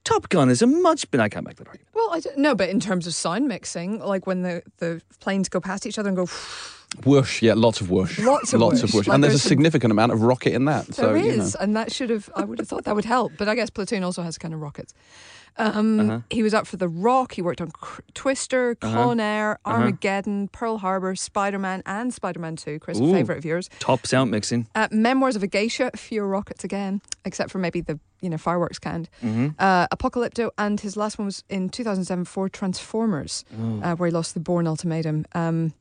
Top 0.04 0.28
Gun 0.30 0.48
is 0.48 0.62
a 0.62 0.66
much. 0.66 1.06
I 1.12 1.29
can't 1.29 1.46
make 1.46 1.56
that 1.56 1.67
argument. 1.69 1.88
Well, 1.94 2.10
I 2.12 2.20
don't 2.20 2.38
know, 2.38 2.55
but 2.55 2.69
in 2.70 2.81
terms 2.81 3.06
of 3.06 3.14
sound 3.14 3.48
mixing, 3.48 3.98
like 4.00 4.26
when 4.26 4.43
the, 4.43 4.62
the 4.79 5.02
planes 5.20 5.48
go 5.50 5.60
past 5.60 5.86
each 5.86 5.98
other 5.98 6.08
and 6.08 6.17
go, 6.17 6.24
Whoosh, 6.24 6.80
yeah, 7.41 7.55
lots 7.55 7.81
of 7.81 7.91
whoosh. 7.91 8.19
Lots 8.19 8.53
of 8.53 8.61
lots 8.61 8.82
whoosh. 8.82 8.91
of 8.91 8.94
whoosh. 8.94 9.06
Like 9.09 9.15
and 9.15 9.25
there's 9.25 9.32
a 9.32 9.35
there's 9.35 9.43
some- 9.43 9.49
significant 9.49 9.91
amount 9.93 10.13
of 10.13 10.23
rocket 10.23 10.53
in 10.55 10.65
that. 10.67 10.94
so, 10.94 11.13
There 11.13 11.17
you 11.17 11.37
know. 11.37 11.51
and 11.61 11.77
that 11.77 11.93
should 11.93 12.11
have. 12.11 12.29
I 12.35 12.44
would 12.44 12.59
have 12.59 12.69
thought 12.69 12.85
that 12.85 12.94
would 12.94 13.05
help, 13.05 13.32
but 13.39 13.49
I 13.49 13.55
guess 13.55 13.70
Platoon 13.70 14.03
also 14.05 14.23
has 14.23 14.39
kind 14.39 14.55
of 14.55 14.61
rockets. 14.61 14.94
Um, 15.59 16.01
Uh-huh. 16.01 16.20
He 16.31 16.43
was 16.44 16.55
up 16.55 16.67
for 16.67 16.77
The 16.77 16.89
Rock. 16.89 17.32
He 17.35 17.43
worked 17.43 17.61
on 17.61 17.70
Cr- 17.73 18.01
Twister, 18.15 18.77
Con 18.77 19.19
Air, 19.20 19.59
Uh-huh. 19.65 19.77
Armageddon, 19.79 20.49
Pearl 20.49 20.79
Harbor, 20.79 21.15
Spider 21.17 21.59
Man, 21.59 21.82
and 21.87 22.15
Spider 22.15 22.39
Man 22.41 22.56
Two. 22.56 22.79
Chris, 22.79 22.99
a 22.99 23.03
Ooh. 23.03 23.13
favorite 23.13 23.39
of 23.39 23.44
yours. 23.44 23.69
Top 23.81 24.06
sound 24.06 24.31
mixing. 24.31 24.69
Uh, 24.75 24.89
Memoirs 24.91 25.37
of 25.37 25.43
a 25.43 25.47
Geisha. 25.49 25.91
Fewer 25.97 26.27
rockets 26.29 26.65
again, 26.65 27.03
except 27.25 27.51
for 27.51 27.59
maybe 27.59 27.81
the 27.81 27.99
you 28.23 28.31
know 28.31 28.39
fireworks 28.39 28.79
kind. 28.79 29.09
Mm-hmm. 29.23 29.49
Uh, 29.59 29.87
Apocalypto, 29.89 30.51
and 30.56 30.81
his 30.81 30.97
last 30.97 31.19
one 31.19 31.27
was 31.27 31.43
in 31.49 31.69
2007 31.69 32.25
for 32.27 32.49
Transformers, 32.49 33.44
Oh. 33.61 33.81
uh, 33.82 33.94
where 33.97 34.06
he 34.09 34.13
lost 34.13 34.35
the 34.35 34.41
Bourne 34.41 34.67
Ultimatum. 34.69 35.25
Um, 35.35 35.73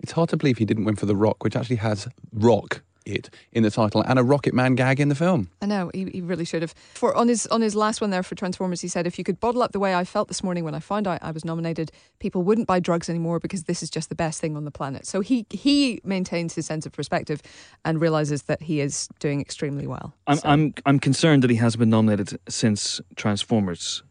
It's 0.00 0.12
hard 0.12 0.28
to 0.30 0.36
believe 0.36 0.58
he 0.58 0.64
didn't 0.64 0.84
win 0.84 0.96
for 0.96 1.06
The 1.06 1.16
Rock, 1.16 1.42
which 1.44 1.56
actually 1.56 1.76
has 1.76 2.08
rock 2.32 2.82
it 3.06 3.28
in 3.52 3.62
the 3.62 3.70
title 3.70 4.00
and 4.02 4.18
a 4.18 4.24
Rocket 4.24 4.54
Man 4.54 4.74
gag 4.74 4.98
in 4.98 5.10
the 5.10 5.14
film. 5.14 5.50
I 5.60 5.66
know 5.66 5.90
he, 5.92 6.06
he 6.06 6.20
really 6.22 6.46
should 6.46 6.62
have. 6.62 6.74
For 6.94 7.14
on 7.14 7.28
his 7.28 7.46
on 7.48 7.60
his 7.60 7.74
last 7.74 8.00
one 8.00 8.08
there 8.08 8.22
for 8.22 8.34
Transformers, 8.34 8.80
he 8.80 8.88
said, 8.88 9.06
"If 9.06 9.18
you 9.18 9.24
could 9.24 9.38
bottle 9.40 9.62
up 9.62 9.72
the 9.72 9.78
way 9.78 9.94
I 9.94 10.04
felt 10.04 10.28
this 10.28 10.42
morning 10.42 10.64
when 10.64 10.74
I 10.74 10.78
found 10.80 11.06
out 11.06 11.18
I 11.22 11.30
was 11.30 11.44
nominated, 11.44 11.92
people 12.18 12.42
wouldn't 12.42 12.66
buy 12.66 12.80
drugs 12.80 13.10
anymore 13.10 13.40
because 13.40 13.64
this 13.64 13.82
is 13.82 13.90
just 13.90 14.08
the 14.08 14.14
best 14.14 14.40
thing 14.40 14.56
on 14.56 14.64
the 14.64 14.70
planet." 14.70 15.04
So 15.04 15.20
he 15.20 15.44
he 15.50 16.00
maintains 16.02 16.54
his 16.54 16.64
sense 16.64 16.86
of 16.86 16.92
perspective 16.92 17.42
and 17.84 18.00
realizes 18.00 18.44
that 18.44 18.62
he 18.62 18.80
is 18.80 19.06
doing 19.20 19.38
extremely 19.42 19.86
well. 19.86 20.14
I'm, 20.26 20.36
So- 20.38 20.48
I'm, 20.48 20.74
I'm 20.86 20.98
concerned 20.98 21.42
that 21.42 21.50
he 21.50 21.56
hasn't 21.56 21.80
been 21.80 21.90
nominated 21.90 22.38
since 22.48 23.02
Transformers. 23.16 24.02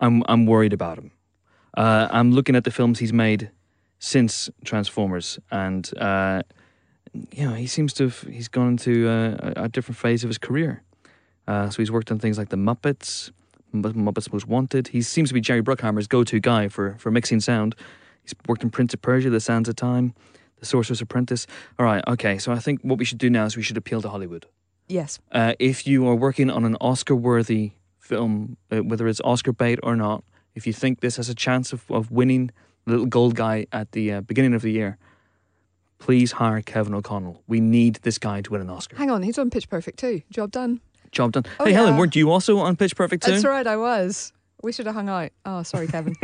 I'm, 0.00 0.22
I'm 0.26 0.46
worried 0.46 0.72
about 0.72 0.96
him. 0.96 1.10
Uh, 1.76 2.08
I'm 2.10 2.32
looking 2.32 2.56
at 2.56 2.64
the 2.64 2.70
films 2.70 2.98
he's 3.00 3.12
made 3.12 3.50
since 3.98 4.50
Transformers, 4.64 5.38
and 5.50 5.90
uh, 5.98 6.42
you 7.32 7.44
know 7.46 7.54
he 7.54 7.66
seems 7.66 7.92
to 7.94 8.04
have 8.04 8.20
he's 8.30 8.48
gone 8.48 8.68
into 8.68 9.08
uh, 9.08 9.52
a, 9.56 9.64
a 9.64 9.68
different 9.68 9.98
phase 9.98 10.24
of 10.24 10.28
his 10.30 10.38
career. 10.38 10.82
Uh, 11.46 11.70
so 11.70 11.78
he's 11.82 11.90
worked 11.90 12.10
on 12.10 12.18
things 12.18 12.36
like 12.38 12.50
the 12.50 12.56
Muppets, 12.56 13.30
Muppets 13.72 14.32
Most 14.32 14.46
Wanted. 14.46 14.88
He 14.88 15.00
seems 15.02 15.30
to 15.30 15.34
be 15.34 15.40
Jerry 15.40 15.62
Bruckheimer's 15.62 16.06
go-to 16.06 16.40
guy 16.40 16.68
for 16.68 16.94
for 16.98 17.10
mixing 17.10 17.40
sound. 17.40 17.74
He's 18.22 18.34
worked 18.46 18.62
in 18.62 18.70
Prince 18.70 18.92
of 18.94 19.00
Persia, 19.00 19.30
The 19.30 19.40
Sands 19.40 19.68
of 19.68 19.76
Time, 19.76 20.12
The 20.60 20.66
Sorcerer's 20.66 21.00
Apprentice. 21.00 21.46
All 21.78 21.86
right, 21.86 22.04
okay. 22.06 22.36
So 22.38 22.52
I 22.52 22.58
think 22.58 22.82
what 22.82 22.98
we 22.98 23.04
should 23.06 23.18
do 23.18 23.30
now 23.30 23.46
is 23.46 23.56
we 23.56 23.62
should 23.62 23.78
appeal 23.78 24.02
to 24.02 24.08
Hollywood. 24.10 24.44
yes, 24.88 25.18
Uh, 25.32 25.54
if 25.58 25.86
you 25.86 26.06
are 26.08 26.14
working 26.14 26.50
on 26.50 26.64
an 26.64 26.76
Oscar 26.80 27.14
worthy 27.16 27.72
film, 27.98 28.56
uh, 28.70 28.78
whether 28.82 29.08
it's 29.08 29.20
Oscar 29.24 29.52
bait 29.52 29.78
or 29.82 29.96
not, 29.96 30.24
if 30.54 30.66
you 30.66 30.74
think 30.74 31.00
this 31.00 31.16
has 31.16 31.28
a 31.30 31.34
chance 31.34 31.72
of, 31.72 31.90
of 31.90 32.10
winning 32.10 32.50
little 32.88 33.06
gold 33.06 33.34
guy 33.34 33.66
at 33.72 33.92
the 33.92 34.12
uh, 34.12 34.20
beginning 34.22 34.54
of 34.54 34.62
the 34.62 34.70
year, 34.70 34.98
please 35.98 36.32
hire 36.32 36.62
Kevin 36.62 36.94
O'Connell. 36.94 37.42
We 37.46 37.60
need 37.60 37.96
this 38.02 38.18
guy 38.18 38.40
to 38.42 38.52
win 38.52 38.60
an 38.60 38.70
Oscar. 38.70 38.96
Hang 38.96 39.10
on, 39.10 39.22
he's 39.22 39.38
on 39.38 39.50
Pitch 39.50 39.68
Perfect 39.68 39.98
too. 39.98 40.22
Job 40.30 40.50
done. 40.50 40.80
Job 41.12 41.32
done. 41.32 41.44
Oh, 41.58 41.64
hey, 41.64 41.72
Helen, 41.72 41.96
weren't 41.96 42.16
you 42.16 42.30
also 42.30 42.58
on 42.58 42.76
Pitch 42.76 42.94
Perfect 42.96 43.24
too? 43.24 43.32
That's 43.32 43.44
right, 43.44 43.66
I 43.66 43.76
was. 43.76 44.32
We 44.62 44.72
should 44.72 44.86
have 44.86 44.94
hung 44.94 45.08
out. 45.08 45.30
Oh, 45.44 45.62
sorry, 45.62 45.86
Kevin. 45.86 46.16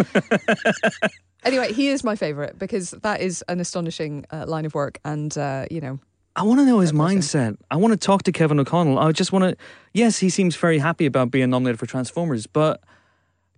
anyway, 1.45 1.73
he 1.73 1.89
is 1.89 2.03
my 2.03 2.17
favourite 2.17 2.59
because 2.59 2.91
that 2.91 3.21
is 3.21 3.45
an 3.49 3.61
astonishing 3.61 4.27
uh, 4.33 4.45
line 4.47 4.65
of 4.65 4.75
work, 4.75 4.99
and 5.05 5.37
uh, 5.39 5.67
you 5.71 5.81
know, 5.81 6.01
I 6.37 6.43
want 6.43 6.59
to 6.61 6.67
know 6.67 6.81
his 6.81 6.93
mindset. 6.93 7.57
I 7.71 7.77
want 7.77 7.93
to 7.93 7.97
talk 7.97 8.25
to 8.25 8.33
Kevin 8.33 8.59
O'Connell. 8.59 8.99
I 8.99 9.13
just 9.13 9.33
want 9.33 9.45
to. 9.45 9.57
Yes, 9.93 10.19
he 10.19 10.31
seems 10.31 10.57
very 10.57 10.79
happy 10.79 11.07
about 11.07 11.31
being 11.31 11.51
nominated 11.51 11.79
for 11.79 11.87
Transformers, 11.87 12.47
but 12.47 12.83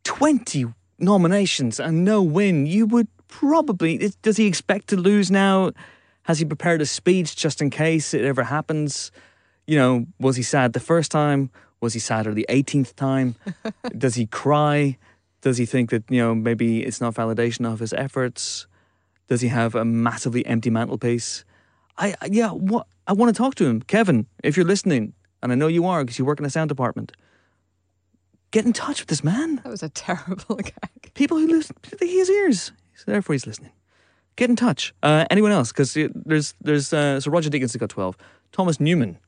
twenty 0.05 0.67
nominations 0.99 1.81
and 1.81 2.05
no 2.05 2.23
win. 2.23 2.67
You 2.67 2.87
would 2.87 3.09
probably. 3.29 4.13
Does 4.23 4.37
he 4.37 4.47
expect 4.47 4.89
to 4.89 4.97
lose 4.97 5.31
now? 5.31 5.73
Has 6.25 6.39
he 6.39 6.45
prepared 6.45 6.81
a 6.83 6.87
speech 6.87 7.37
just 7.37 7.61
in 7.63 7.71
case 7.71 8.13
it 8.15 8.25
ever 8.25 8.45
happens? 8.45 9.13
You 9.67 9.77
know, 9.77 10.07
was 10.19 10.37
he 10.37 10.43
sad 10.43 10.73
the 10.73 10.81
first 10.81 11.11
time? 11.11 11.51
Was 11.81 11.93
he 11.95 12.01
sadder 12.01 12.33
the 12.35 12.47
eighteenth 12.49 12.97
time? 12.97 13.35
Does 13.99 14.15
he 14.15 14.27
cry? 14.27 14.97
Does 15.43 15.59
he 15.59 15.67
think 15.67 15.91
that 15.91 16.05
you 16.09 16.21
know 16.21 16.35
maybe 16.35 16.83
it's 16.83 17.01
not 17.01 17.15
validation 17.15 17.71
of 17.71 17.81
his 17.81 17.93
efforts? 17.93 18.67
Does 19.29 19.41
he 19.41 19.49
have 19.49 19.75
a 19.75 19.85
massively 19.85 20.45
empty 20.47 20.71
mantelpiece? 20.71 21.45
I 21.99 22.15
I- 22.21 22.29
yeah, 22.33 22.51
what 22.51 22.87
I 23.07 23.13
want 23.13 23.35
to 23.35 23.39
talk 23.43 23.55
to 23.57 23.67
him, 23.67 23.83
Kevin. 23.83 24.27
If 24.43 24.57
you're 24.57 24.67
listening, 24.67 25.13
and 25.43 25.53
I 25.53 25.55
know 25.55 25.69
you 25.69 25.85
are 25.87 26.03
because 26.05 26.19
you 26.19 26.25
work 26.25 26.41
in 26.41 26.47
a 26.47 26.51
sound 26.51 26.69
department, 26.69 27.13
get 28.51 28.65
in 28.65 28.73
touch 28.73 29.01
with 29.01 29.09
this 29.09 29.25
man. 29.25 29.57
that 29.57 29.67
was 29.67 29.83
a 29.83 29.89
terrible 29.89 30.57
gag. 30.57 31.15
People 31.15 31.39
who 31.39 31.47
listen, 31.47 31.77
he 32.01 32.19
has 32.19 32.31
ears, 32.31 32.73
so 32.95 33.11
therefore 33.11 33.35
he's 33.35 33.47
listening. 33.47 33.73
Get 34.37 34.51
in 34.51 34.57
touch. 34.57 34.95
Uh, 35.03 35.25
anyone 35.31 35.53
else? 35.53 35.73
Because 35.73 35.97
there's 36.15 36.55
there's 36.61 36.93
uh, 36.93 37.21
so 37.21 37.31
Roger 37.31 37.51
Deakins 37.51 37.73
has 37.73 37.77
got 37.77 37.91
twelve. 37.91 38.17
Thomas 38.53 38.79
Newman, 38.81 39.19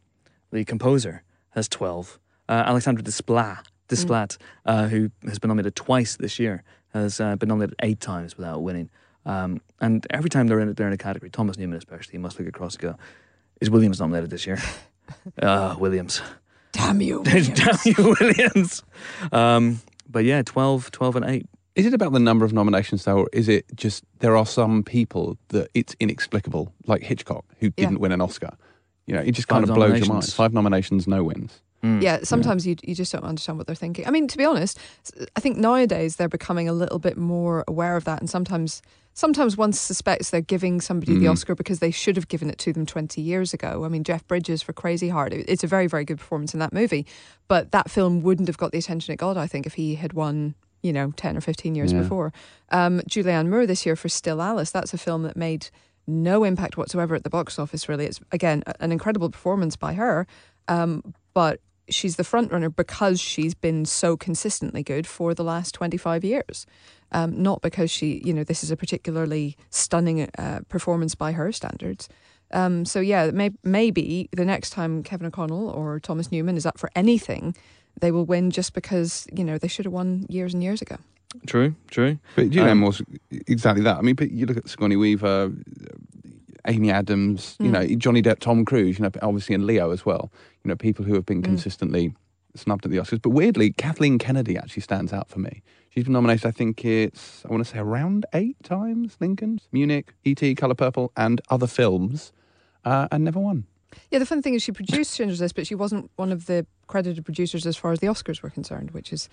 the 0.52 0.64
composer, 0.64 1.22
has 1.50 1.68
twelve. 1.68 2.18
Uh, 2.48 2.64
Alexandre 2.66 3.02
Desplat, 3.02 3.64
Desplat 3.88 4.38
uh, 4.64 4.88
who 4.88 5.10
has 5.26 5.38
been 5.38 5.48
nominated 5.48 5.76
twice 5.76 6.16
this 6.16 6.38
year, 6.38 6.62
has 6.94 7.20
uh, 7.20 7.36
been 7.36 7.48
nominated 7.48 7.76
eight 7.82 8.00
times 8.00 8.36
without 8.36 8.62
winning. 8.62 8.90
Um, 9.26 9.60
and 9.80 10.06
every 10.10 10.30
time 10.30 10.46
they're 10.46 10.60
in, 10.60 10.72
they're 10.72 10.86
in 10.86 10.92
a 10.92 10.98
category, 10.98 11.30
Thomas 11.30 11.58
Newman 11.58 11.76
especially, 11.76 12.14
you 12.14 12.20
must 12.20 12.38
look 12.38 12.48
across 12.48 12.74
and 12.74 12.82
go, 12.82 12.98
is 13.60 13.68
Williams 13.68 14.00
nominated 14.00 14.30
this 14.30 14.46
year? 14.46 14.58
uh, 15.42 15.76
Williams. 15.78 16.22
Damn 16.72 17.00
you! 17.00 17.22
Damn 17.24 17.76
you, 17.84 18.16
Williams. 18.20 18.82
Um, 19.32 19.80
but 20.08 20.24
yeah, 20.24 20.42
12, 20.42 20.90
12 20.90 21.16
and 21.16 21.24
8. 21.24 21.46
Is 21.74 21.86
it 21.86 21.94
about 21.94 22.12
the 22.12 22.18
number 22.18 22.44
of 22.44 22.52
nominations 22.52 23.04
though, 23.04 23.18
or 23.18 23.28
is 23.32 23.48
it 23.48 23.64
just 23.76 24.04
there 24.18 24.36
are 24.36 24.46
some 24.46 24.82
people 24.82 25.38
that 25.48 25.68
it's 25.74 25.94
inexplicable, 26.00 26.72
like 26.86 27.02
Hitchcock, 27.02 27.44
who 27.60 27.70
didn't 27.70 28.00
win 28.00 28.10
an 28.10 28.20
Oscar? 28.20 28.56
You 29.06 29.14
know, 29.14 29.20
it 29.20 29.32
just 29.32 29.46
kind 29.48 29.62
Five 29.62 29.70
of 29.70 29.76
blows 29.76 29.98
your 30.00 30.08
mind. 30.08 30.24
Five 30.32 30.52
nominations, 30.52 31.06
no 31.06 31.22
wins. 31.22 31.62
Yeah, 31.82 32.20
sometimes 32.24 32.66
you 32.66 32.74
you 32.82 32.94
just 32.94 33.12
don't 33.12 33.24
understand 33.24 33.56
what 33.58 33.66
they're 33.66 33.76
thinking. 33.76 34.06
I 34.06 34.10
mean, 34.10 34.26
to 34.28 34.36
be 34.38 34.44
honest, 34.44 34.78
I 35.36 35.40
think 35.40 35.56
nowadays 35.58 36.16
they're 36.16 36.28
becoming 36.28 36.68
a 36.68 36.72
little 36.72 36.98
bit 36.98 37.16
more 37.16 37.64
aware 37.68 37.96
of 37.96 38.04
that, 38.04 38.20
and 38.20 38.28
sometimes 38.28 38.82
sometimes 39.14 39.56
one 39.56 39.72
suspects 39.72 40.30
they're 40.30 40.40
giving 40.40 40.80
somebody 40.80 41.16
the 41.18 41.26
Oscar 41.28 41.54
because 41.54 41.78
they 41.80 41.90
should 41.90 42.16
have 42.16 42.28
given 42.28 42.50
it 42.50 42.58
to 42.58 42.72
them 42.72 42.84
twenty 42.84 43.20
years 43.20 43.54
ago. 43.54 43.84
I 43.84 43.88
mean, 43.88 44.02
Jeff 44.02 44.26
Bridges 44.26 44.60
for 44.62 44.72
Crazy 44.72 45.08
Heart, 45.08 45.32
it- 45.32 45.44
it's 45.48 45.62
a 45.64 45.68
very 45.68 45.86
very 45.86 46.04
good 46.04 46.18
performance 46.18 46.52
in 46.52 46.60
that 46.60 46.72
movie, 46.72 47.06
but 47.46 47.70
that 47.72 47.90
film 47.90 48.22
wouldn't 48.22 48.48
have 48.48 48.58
got 48.58 48.72
the 48.72 48.78
attention 48.78 49.12
it 49.14 49.16
got, 49.18 49.36
I 49.36 49.46
think, 49.46 49.64
if 49.66 49.74
he 49.74 49.94
had 49.96 50.12
won. 50.14 50.54
You 50.80 50.92
know, 50.92 51.10
ten 51.16 51.36
or 51.36 51.40
fifteen 51.40 51.74
years 51.74 51.92
Yeah. 51.92 52.02
before. 52.02 52.32
Um, 52.70 53.00
Julianne 53.10 53.48
Moore 53.48 53.66
this 53.66 53.84
year 53.84 53.96
for 53.96 54.08
Still 54.08 54.40
Alice. 54.40 54.70
That's 54.70 54.94
a 54.94 54.98
film 54.98 55.24
that 55.24 55.36
made 55.36 55.70
no 56.06 56.44
impact 56.44 56.76
whatsoever 56.76 57.16
at 57.16 57.24
the 57.24 57.30
box 57.30 57.58
office. 57.58 57.88
Really, 57.88 58.06
it's 58.06 58.20
again 58.30 58.62
an 58.78 58.92
incredible 58.92 59.28
performance 59.28 59.74
by 59.74 59.94
her, 59.94 60.24
um, 60.68 61.14
but 61.34 61.60
she's 61.90 62.16
the 62.16 62.24
front 62.24 62.52
runner 62.52 62.68
because 62.70 63.20
she's 63.20 63.54
been 63.54 63.84
so 63.84 64.16
consistently 64.16 64.82
good 64.82 65.06
for 65.06 65.34
the 65.34 65.44
last 65.44 65.74
25 65.74 66.24
years. 66.24 66.66
Um, 67.12 67.42
not 67.42 67.62
because 67.62 67.90
she, 67.90 68.20
you 68.24 68.34
know, 68.34 68.44
this 68.44 68.62
is 68.62 68.70
a 68.70 68.76
particularly 68.76 69.56
stunning 69.70 70.28
uh, 70.38 70.60
performance 70.68 71.14
by 71.14 71.32
her 71.32 71.50
standards. 71.52 72.08
Um, 72.52 72.84
so 72.84 73.00
yeah, 73.00 73.30
may- 73.30 73.52
maybe 73.64 74.28
the 74.32 74.44
next 74.44 74.70
time 74.70 75.02
Kevin 75.02 75.26
O'Connell 75.26 75.70
or 75.70 76.00
Thomas 76.00 76.30
Newman 76.30 76.56
is 76.56 76.66
up 76.66 76.78
for 76.78 76.90
anything, 76.94 77.54
they 78.00 78.10
will 78.10 78.24
win 78.26 78.50
just 78.50 78.74
because 78.74 79.26
you 79.34 79.42
know 79.44 79.56
they 79.58 79.68
should 79.68 79.84
have 79.86 79.92
won 79.92 80.26
years 80.28 80.52
and 80.54 80.62
years 80.62 80.80
ago. 80.82 80.96
True, 81.46 81.74
true. 81.90 82.18
But 82.36 82.50
Julianne 82.50 82.70
Um, 82.72 82.78
Moore's 82.78 83.02
exactly 83.30 83.82
that. 83.84 83.96
I 83.98 84.02
mean, 84.02 84.14
but 84.14 84.30
you 84.30 84.46
look 84.46 84.56
at 84.56 84.68
Sigourney 84.68 84.96
Weaver, 84.96 85.52
Amy 86.66 86.90
Adams, 86.90 87.56
you 87.60 87.70
Mm. 87.70 87.72
know, 87.72 87.96
Johnny 87.96 88.22
Depp, 88.22 88.38
Tom 88.40 88.64
Cruise, 88.64 88.98
you 88.98 89.02
know, 89.02 89.10
obviously 89.22 89.54
and 89.54 89.66
Leo 89.66 89.90
as 89.90 90.04
well. 90.04 90.30
You 90.64 90.68
know, 90.70 90.76
people 90.76 91.04
who 91.04 91.14
have 91.14 91.24
been 91.26 91.40
Mm. 91.42 91.44
consistently 91.46 92.14
snubbed 92.54 92.84
at 92.84 92.90
the 92.90 92.96
Oscars. 92.98 93.22
But 93.22 93.30
weirdly, 93.30 93.72
Kathleen 93.72 94.18
Kennedy 94.18 94.56
actually 94.56 94.82
stands 94.82 95.12
out 95.12 95.28
for 95.28 95.38
me. 95.38 95.62
She's 95.90 96.04
been 96.04 96.12
nominated, 96.12 96.46
I 96.46 96.50
think 96.50 96.84
it's, 96.84 97.44
I 97.44 97.48
want 97.48 97.64
to 97.64 97.70
say 97.70 97.78
around 97.78 98.26
eight 98.32 98.56
times, 98.62 99.16
Lincoln's, 99.20 99.68
Munich, 99.72 100.12
E.T., 100.24 100.54
Colour 100.56 100.74
Purple, 100.74 101.12
and 101.16 101.40
other 101.50 101.66
films, 101.66 102.32
uh, 102.84 103.06
and 103.12 103.24
never 103.24 103.38
won. 103.40 103.64
Yeah, 104.10 104.18
the 104.18 104.26
fun 104.26 104.42
thing 104.42 104.54
is 104.54 104.62
she 104.62 104.72
produced 104.72 105.16
Schindler's 105.16 105.40
List, 105.40 105.54
but 105.54 105.66
she 105.66 105.74
wasn't 105.74 106.10
one 106.16 106.30
of 106.32 106.46
the 106.46 106.66
credited 106.88 107.24
producers 107.24 107.66
as 107.66 107.76
far 107.76 107.92
as 107.92 108.00
the 108.00 108.06
Oscars 108.06 108.42
were 108.42 108.50
concerned, 108.50 108.90
which 108.90 109.12
is 109.12 109.28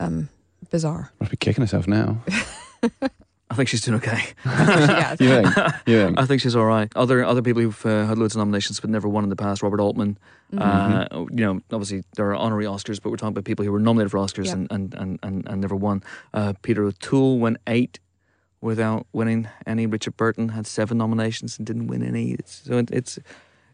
um, 0.00 0.28
bizarre. 0.70 1.12
Must 1.20 1.30
be 1.30 1.36
kicking 1.36 1.62
herself 1.62 1.86
now. 1.86 2.18
I 3.48 3.54
think 3.54 3.68
she's 3.68 3.80
doing 3.82 3.96
okay. 3.98 4.20
yeah, 4.44 5.12
you 5.20 5.28
think? 5.28 5.46
You 5.86 6.02
think? 6.06 6.18
I 6.18 6.26
think 6.26 6.40
she's 6.40 6.56
all 6.56 6.64
right. 6.64 6.90
Other 6.96 7.24
other 7.24 7.42
people 7.42 7.62
who've 7.62 7.86
uh, 7.86 8.06
had 8.06 8.18
loads 8.18 8.34
of 8.34 8.40
nominations 8.40 8.80
but 8.80 8.90
never 8.90 9.08
won 9.08 9.22
in 9.24 9.30
the 9.30 9.36
past, 9.36 9.62
Robert 9.62 9.80
Altman. 9.80 10.18
Uh, 10.56 11.06
you 11.30 11.44
know, 11.44 11.60
obviously 11.72 12.02
there 12.16 12.26
are 12.30 12.34
honorary 12.34 12.64
Oscars, 12.66 13.00
but 13.00 13.10
we're 13.10 13.16
talking 13.16 13.28
about 13.34 13.44
people 13.44 13.64
who 13.64 13.70
were 13.72 13.78
nominated 13.80 14.10
for 14.10 14.18
Oscars 14.18 14.46
Yeah. 14.46 14.52
and, 14.54 14.68
and, 14.70 14.94
and, 14.94 15.18
and, 15.22 15.48
and 15.48 15.60
never 15.60 15.76
won. 15.76 16.02
Uh, 16.34 16.54
Peter 16.62 16.84
O'Toole 16.84 17.38
won 17.38 17.56
eight 17.68 17.98
without 18.60 19.06
winning 19.12 19.48
any. 19.66 19.86
Richard 19.86 20.16
Burton 20.16 20.48
had 20.50 20.66
seven 20.66 20.98
nominations 20.98 21.56
and 21.58 21.66
didn't 21.66 21.86
win 21.86 22.02
any. 22.02 22.32
It's, 22.32 22.62
so 22.64 22.78
it, 22.78 22.90
it's 22.90 23.18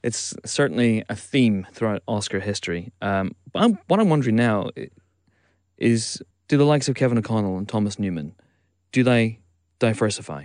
it's 0.02 0.34
certainly 0.44 1.04
a 1.08 1.14
theme 1.16 1.66
throughout 1.72 2.02
Oscar 2.08 2.40
history. 2.40 2.92
Um, 3.00 3.34
but 3.52 3.62
I'm, 3.62 3.78
what 3.86 4.00
I'm 4.00 4.08
wondering 4.10 4.34
now 4.36 4.70
is, 5.78 6.20
do 6.48 6.56
the 6.56 6.64
likes 6.64 6.88
of 6.88 6.94
Kevin 6.96 7.18
O'Connell 7.18 7.56
and 7.56 7.68
Thomas 7.68 7.98
Newman, 7.98 8.34
do 8.90 9.04
they 9.04 9.38
diversify? 9.82 10.44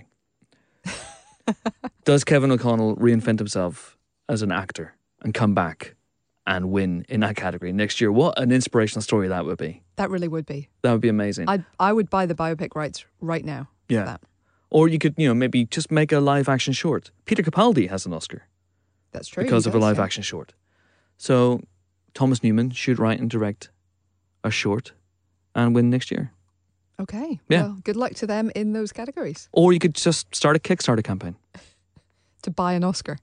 Does 2.06 2.24
Kevin 2.24 2.52
O'Connell 2.52 2.96
reinvent 2.98 3.38
himself 3.40 3.98
as 4.28 4.42
an 4.42 4.52
actor 4.52 4.96
and 5.22 5.34
come 5.34 5.54
back 5.54 5.96
and 6.46 6.72
win 6.72 7.06
in 7.10 7.20
that 7.22 7.36
category 7.36 7.72
next 7.72 8.02
year? 8.02 8.12
What 8.12 8.40
an 8.40 8.52
inspirational 8.52 9.02
story 9.02 9.28
that 9.30 9.46
would 9.46 9.58
be. 9.58 9.84
that 9.98 10.10
really 10.10 10.28
would 10.28 10.46
be. 10.46 10.70
That 10.82 10.92
would 10.92 11.02
be 11.02 11.10
amazing. 11.10 11.48
I 11.50 11.64
I 11.80 11.94
would 11.94 12.10
buy 12.10 12.26
the 12.26 12.36
biopic 12.36 12.76
rights 12.76 13.06
right 13.22 13.46
now. 13.46 13.70
for 13.88 13.94
Yeah. 13.94 14.06
that. 14.06 14.22
or 14.70 14.88
you 14.90 15.00
could, 15.00 15.14
you 15.18 15.28
know, 15.28 15.34
maybe 15.34 15.66
just 15.66 15.92
make 15.92 16.12
a 16.12 16.20
live 16.20 16.50
action 16.50 16.74
short. 16.74 17.12
Peter 17.26 17.44
Capaldi 17.44 17.90
has 17.90 18.06
an 18.06 18.14
Oscar 18.14 18.42
that's 19.14 19.30
true. 19.30 19.44
because 19.44 19.66
of 19.68 19.74
a 19.76 19.80
live 19.80 19.98
yeah. 19.98 20.04
action 20.04 20.24
short. 20.24 20.54
So 21.18 21.62
Thomas 22.14 22.42
Newman 22.44 22.72
should 22.72 23.00
write 23.00 23.20
and 23.22 23.30
direct 23.30 23.70
a 24.44 24.52
short 24.52 24.94
and 25.56 25.74
win 25.76 25.90
next 25.90 26.12
year. 26.12 26.32
Okay. 27.00 27.40
Yeah. 27.50 27.64
Well, 27.64 27.78
good 27.84 27.96
luck 27.96 28.14
to 28.16 28.28
them 28.28 28.52
in 28.56 28.74
those 28.74 28.92
categories 28.92 29.50
Or 29.52 29.72
you 29.72 29.80
could 29.80 29.94
just 29.96 30.34
start 30.36 30.56
a 30.56 30.60
Kickstarter 30.60 31.04
campaign. 31.04 31.36
to 32.44 32.52
buy 32.52 32.74
an 32.74 32.84
Oscar. 32.84 33.18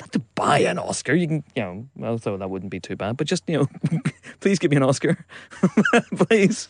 Not 0.00 0.12
to 0.12 0.18
buy 0.34 0.60
an 0.60 0.78
Oscar. 0.78 1.14
You 1.14 1.28
can, 1.28 1.44
you 1.54 1.62
know, 1.62 1.86
well, 1.94 2.18
so 2.18 2.36
that 2.36 2.48
wouldn't 2.50 2.70
be 2.70 2.80
too 2.80 2.96
bad. 2.96 3.16
But 3.16 3.26
just, 3.26 3.48
you 3.48 3.58
know, 3.58 4.00
please 4.40 4.58
give 4.58 4.70
me 4.70 4.76
an 4.78 4.82
Oscar, 4.82 5.24
please. 6.16 6.68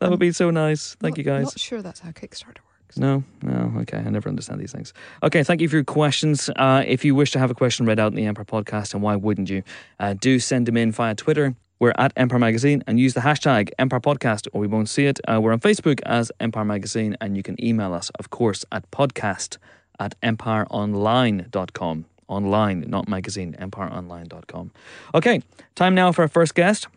That 0.00 0.10
would 0.10 0.20
be 0.20 0.32
so 0.32 0.50
nice. 0.50 0.94
Thank 1.00 1.12
Not- 1.12 1.18
you, 1.18 1.24
guys. 1.24 1.44
Not 1.44 1.58
sure 1.58 1.82
that's 1.82 2.00
how 2.00 2.10
Kickstarter 2.10 2.58
works. 2.70 2.98
No, 2.98 3.24
no, 3.42 3.72
okay. 3.80 3.98
I 3.98 4.10
never 4.10 4.28
understand 4.28 4.60
these 4.60 4.72
things. 4.72 4.92
Okay, 5.22 5.42
thank 5.42 5.60
you 5.60 5.68
for 5.68 5.76
your 5.76 5.84
questions. 5.84 6.50
Uh, 6.56 6.84
if 6.86 7.04
you 7.04 7.14
wish 7.14 7.30
to 7.32 7.38
have 7.38 7.50
a 7.50 7.54
question 7.54 7.86
read 7.86 7.98
out 7.98 8.12
in 8.12 8.16
the 8.16 8.26
Empire 8.26 8.44
podcast, 8.44 8.94
and 8.94 9.02
why 9.02 9.16
wouldn't 9.16 9.50
you? 9.50 9.62
Uh, 9.98 10.14
do 10.14 10.38
send 10.38 10.66
them 10.66 10.76
in 10.76 10.92
via 10.92 11.14
Twitter. 11.14 11.54
We're 11.80 11.92
at 11.96 12.12
Empire 12.16 12.40
Magazine 12.40 12.82
and 12.88 12.98
use 12.98 13.14
the 13.14 13.20
hashtag 13.20 13.70
Empire 13.78 14.00
Podcast 14.00 14.48
or 14.52 14.60
we 14.60 14.66
won't 14.66 14.88
see 14.88 15.06
it. 15.06 15.20
Uh, 15.28 15.40
we're 15.40 15.52
on 15.52 15.60
Facebook 15.60 16.00
as 16.04 16.32
Empire 16.40 16.64
Magazine 16.64 17.16
and 17.20 17.36
you 17.36 17.44
can 17.44 17.62
email 17.64 17.94
us, 17.94 18.10
of 18.18 18.30
course, 18.30 18.64
at 18.72 18.90
podcast 18.90 19.58
at 20.00 20.20
empireonline.com. 20.20 22.06
Online, 22.26 22.84
not 22.88 23.08
magazine, 23.08 23.56
empireonline.com. 23.60 24.72
Okay, 25.14 25.40
time 25.76 25.94
now 25.94 26.10
for 26.10 26.22
our 26.22 26.28
first 26.28 26.56
guest. 26.56 26.88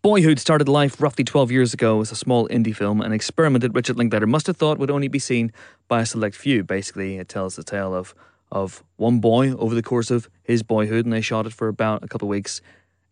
Boyhood 0.00 0.38
started 0.38 0.68
life 0.68 1.00
roughly 1.02 1.22
12 1.22 1.52
years 1.52 1.74
ago 1.74 2.00
as 2.00 2.10
a 2.10 2.16
small 2.16 2.48
indie 2.48 2.74
film, 2.74 3.02
an 3.02 3.12
experiment 3.12 3.60
that 3.60 3.74
Richard 3.74 3.98
Linklater 3.98 4.26
must 4.26 4.46
have 4.46 4.56
thought 4.56 4.78
would 4.78 4.90
only 4.90 5.08
be 5.08 5.18
seen 5.18 5.52
by 5.86 6.00
a 6.00 6.06
select 6.06 6.34
few. 6.34 6.64
Basically, 6.64 7.18
it 7.18 7.28
tells 7.28 7.56
the 7.56 7.62
tale 7.62 7.94
of, 7.94 8.14
of 8.50 8.82
one 8.96 9.20
boy 9.20 9.52
over 9.52 9.74
the 9.74 9.82
course 9.82 10.10
of 10.10 10.30
his 10.42 10.62
boyhood, 10.62 11.04
and 11.04 11.12
they 11.12 11.20
shot 11.20 11.46
it 11.46 11.52
for 11.52 11.68
about 11.68 12.02
a 12.02 12.08
couple 12.08 12.26
of 12.26 12.30
weeks 12.30 12.62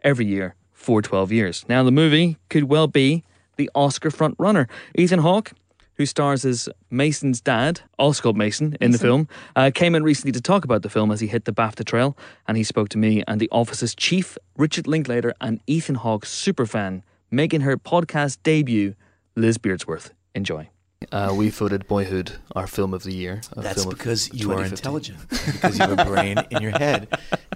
every 0.03 0.25
year 0.25 0.57
for 0.81 1.03
12 1.03 1.31
years. 1.31 1.65
Now, 1.69 1.83
the 1.83 1.93
movie 1.93 2.39
could 2.49 2.65
well 2.65 2.89
be 2.89 3.23
the 3.57 3.71
Oscar 3.75 4.11
front 4.11 4.35
runner. 4.39 4.67
Ethan 4.95 5.19
Hawke, 5.19 5.53
who 5.97 6.07
stars 6.07 6.47
as 6.47 6.71
Mason's 6.89 7.43
dad, 7.43 7.83
Oscar 7.99 8.33
Mason, 8.33 8.79
in 8.81 8.91
the 8.91 8.99
film, 8.99 9.29
uh, 9.55 9.71
came 9.75 9.95
in 9.95 10.03
recently 10.03 10.33
to 10.33 10.41
talk 10.41 10.65
about 10.65 10.81
the 10.81 10.89
film 10.89 11.13
as 11.13 11.21
he 11.21 11.27
hit 11.27 11.45
the 11.45 11.53
BAFTA 11.53 11.85
trail. 11.85 12.17
And 12.49 12.57
he 12.57 12.65
spoke 12.65 12.89
to 12.91 12.99
me 12.99 13.23
and 13.29 13.39
the 13.39 13.51
office's 13.51 13.95
chief, 13.95 14.39
Richard 14.57 14.87
Linklater, 14.87 15.35
and 15.43 15.61
Ethan 15.67 15.97
Hawke 15.97 16.25
superfan, 16.25 17.03
making 17.31 17.61
her 17.61 17.77
podcast 17.77 18.39
debut, 18.43 18.95
Liz 19.37 19.59
Beardsworth. 19.59 20.13
Enjoy. 20.35 20.71
Uh, 21.13 21.35
we 21.37 21.49
voted 21.49 21.87
Boyhood 21.89 22.33
our 22.55 22.67
film 22.67 22.95
of 22.95 23.03
the 23.03 23.13
year. 23.13 23.41
That's 23.57 23.87
because 23.87 24.33
you 24.33 24.53
are 24.53 24.65
intelligent. 24.65 25.19
because 25.29 25.79
you 25.79 25.87
have 25.87 25.99
a 25.99 26.05
brain 26.05 26.39
in 26.51 26.63
your 26.63 26.73
head, 26.73 27.09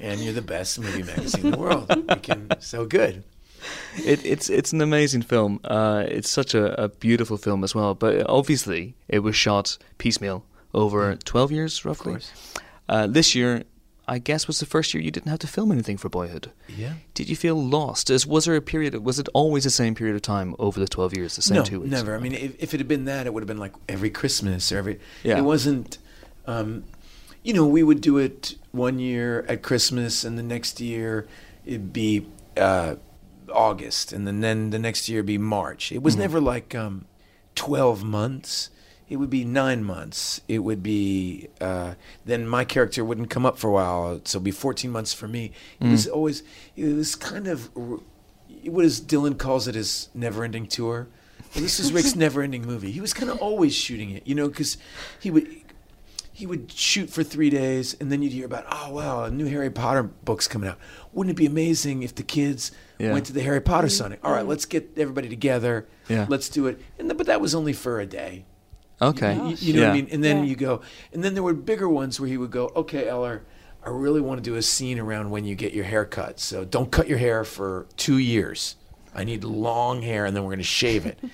and 0.04 0.20
you're 0.20 0.34
the 0.34 0.42
best 0.42 0.78
movie 0.78 1.02
magazine 1.02 1.46
in 1.46 1.50
the 1.52 1.58
world. 1.58 1.90
You 1.90 2.16
can 2.16 2.48
so 2.60 2.84
good. 2.84 3.24
It, 3.96 4.24
it's 4.24 4.50
it's 4.50 4.72
an 4.72 4.82
amazing 4.82 5.22
film. 5.22 5.60
Uh, 5.64 6.04
it's 6.06 6.28
such 6.28 6.54
a, 6.54 6.84
a 6.84 6.88
beautiful 6.88 7.38
film 7.38 7.64
as 7.64 7.74
well. 7.74 7.94
But 7.94 8.28
obviously, 8.28 8.94
it 9.08 9.20
was 9.20 9.34
shot 9.34 9.78
piecemeal 9.96 10.44
over 10.74 11.16
twelve 11.16 11.50
years, 11.50 11.84
roughly. 11.84 12.18
Uh, 12.86 13.06
this 13.06 13.34
year, 13.34 13.64
I 14.06 14.18
guess, 14.18 14.46
was 14.46 14.60
the 14.60 14.66
first 14.66 14.92
year 14.92 15.02
you 15.02 15.10
didn't 15.10 15.30
have 15.30 15.38
to 15.38 15.46
film 15.46 15.72
anything 15.72 15.96
for 15.96 16.10
Boyhood. 16.10 16.50
Yeah. 16.68 16.94
Did 17.14 17.30
you 17.30 17.36
feel 17.36 17.56
lost? 17.56 18.10
Is, 18.10 18.26
was 18.26 18.44
there 18.44 18.56
a 18.56 18.60
period? 18.60 18.94
Was 19.02 19.18
it 19.18 19.28
always 19.32 19.64
the 19.64 19.70
same 19.70 19.94
period 19.94 20.16
of 20.16 20.22
time 20.22 20.54
over 20.58 20.78
the 20.78 20.88
twelve 20.88 21.16
years? 21.16 21.36
The 21.36 21.42
same 21.42 21.56
no, 21.56 21.64
two 21.64 21.80
weeks? 21.80 21.90
never. 21.90 22.14
I 22.14 22.18
mean, 22.18 22.34
if, 22.34 22.62
if 22.62 22.74
it 22.74 22.80
had 22.80 22.88
been 22.88 23.06
that, 23.06 23.26
it 23.26 23.32
would 23.32 23.42
have 23.42 23.48
been 23.48 23.56
like 23.56 23.72
every 23.88 24.10
Christmas 24.10 24.70
or 24.70 24.76
every. 24.76 25.00
Yeah. 25.22 25.38
It 25.38 25.42
wasn't. 25.42 25.96
Um, 26.46 26.84
you 27.42 27.54
know, 27.54 27.66
we 27.66 27.82
would 27.82 28.02
do 28.02 28.18
it 28.18 28.56
one 28.74 28.98
year 28.98 29.44
at 29.48 29.62
Christmas, 29.62 30.24
and 30.24 30.38
the 30.38 30.42
next 30.42 30.80
year 30.80 31.26
it'd 31.64 31.92
be 31.92 32.26
uh, 32.56 32.96
August, 33.52 34.12
and 34.12 34.26
then, 34.26 34.40
then 34.40 34.70
the 34.70 34.78
next 34.78 35.08
year 35.08 35.20
it'd 35.20 35.26
be 35.26 35.38
March. 35.38 35.92
It 35.92 36.02
was 36.02 36.16
never 36.16 36.40
like 36.40 36.74
um, 36.74 37.06
twelve 37.54 38.02
months. 38.04 38.70
It 39.08 39.16
would 39.16 39.30
be 39.30 39.44
nine 39.44 39.84
months. 39.84 40.40
It 40.48 40.60
would 40.60 40.82
be 40.82 41.48
uh, 41.60 41.94
then 42.24 42.48
my 42.48 42.64
character 42.64 43.04
wouldn't 43.04 43.30
come 43.30 43.46
up 43.46 43.58
for 43.58 43.68
a 43.68 43.72
while, 43.72 44.20
so 44.24 44.38
it'd 44.38 44.44
be 44.44 44.50
fourteen 44.50 44.90
months 44.90 45.12
for 45.14 45.28
me. 45.28 45.52
It 45.80 45.90
was 45.90 46.06
always 46.06 46.42
it 46.76 46.94
was 46.94 47.14
kind 47.14 47.46
of 47.46 47.70
what 47.74 48.84
as 48.84 49.00
Dylan 49.00 49.38
calls 49.38 49.68
it 49.68 49.74
his 49.74 50.08
never-ending 50.14 50.66
tour. 50.68 51.08
Well, 51.54 51.62
this 51.62 51.78
is 51.78 51.92
Rick's 51.92 52.16
never-ending 52.24 52.66
movie. 52.66 52.90
He 52.90 53.00
was 53.00 53.12
kind 53.12 53.30
of 53.30 53.38
always 53.38 53.74
shooting 53.74 54.10
it, 54.10 54.26
you 54.26 54.34
know, 54.34 54.48
because 54.48 54.76
he 55.20 55.30
would 55.30 55.63
he 56.34 56.46
would 56.46 56.70
shoot 56.72 57.08
for 57.08 57.22
three 57.22 57.48
days, 57.48 57.94
and 58.00 58.10
then 58.12 58.20
you'd 58.20 58.32
hear 58.32 58.44
about, 58.44 58.66
oh 58.70 58.90
wow, 58.92 59.22
a 59.24 59.30
new 59.30 59.46
Harry 59.46 59.70
Potter 59.70 60.02
book's 60.02 60.48
coming 60.48 60.68
out. 60.68 60.78
Wouldn't 61.12 61.30
it 61.34 61.38
be 61.38 61.46
amazing 61.46 62.02
if 62.02 62.14
the 62.16 62.24
kids 62.24 62.72
Yeah. 62.98 63.12
went 63.12 63.24
to 63.26 63.32
the 63.32 63.40
Harry 63.42 63.60
Potter 63.60 63.88
signing? 63.88 64.18
All 64.24 64.32
right, 64.32 64.44
let's 64.46 64.64
get 64.66 64.90
everybody 64.98 65.28
together. 65.28 65.86
Yeah. 66.08 66.26
let's 66.28 66.48
do 66.50 66.66
it. 66.66 66.80
And 66.98 67.08
th- 67.08 67.16
but 67.16 67.28
that 67.28 67.40
was 67.40 67.54
only 67.54 67.72
for 67.72 68.00
a 68.00 68.04
day. 68.06 68.44
Okay. 69.00 69.34
You, 69.34 69.56
you 69.58 69.72
know 69.74 69.82
what 69.82 69.90
I 69.90 69.94
mean? 69.94 70.08
And 70.10 70.22
then 70.24 70.38
Yeah. 70.38 70.44
you 70.50 70.56
go, 70.56 70.80
and 71.12 71.22
then 71.24 71.34
there 71.34 71.42
were 71.42 71.54
bigger 71.54 71.88
ones 71.88 72.18
where 72.20 72.28
he 72.28 72.36
would 72.36 72.50
go, 72.50 72.70
okay, 72.76 73.08
Ellar, 73.08 73.42
I 73.84 73.90
really 73.90 74.20
want 74.20 74.42
to 74.42 74.50
do 74.50 74.56
a 74.56 74.62
scene 74.62 74.98
around 74.98 75.30
when 75.30 75.44
you 75.44 75.54
get 75.54 75.72
your 75.72 75.84
hair 75.84 76.04
cut. 76.04 76.40
So 76.40 76.64
don't 76.64 76.90
cut 76.90 77.06
your 77.08 77.18
hair 77.18 77.44
for 77.44 77.86
two 77.96 78.18
years. 78.18 78.74
I 79.14 79.22
need 79.22 79.44
long 79.44 80.02
hair, 80.02 80.26
and 80.26 80.34
then 80.34 80.42
we're 80.42 80.50
going 80.50 80.58
to 80.58 80.64
shave 80.64 81.06
it. 81.06 81.18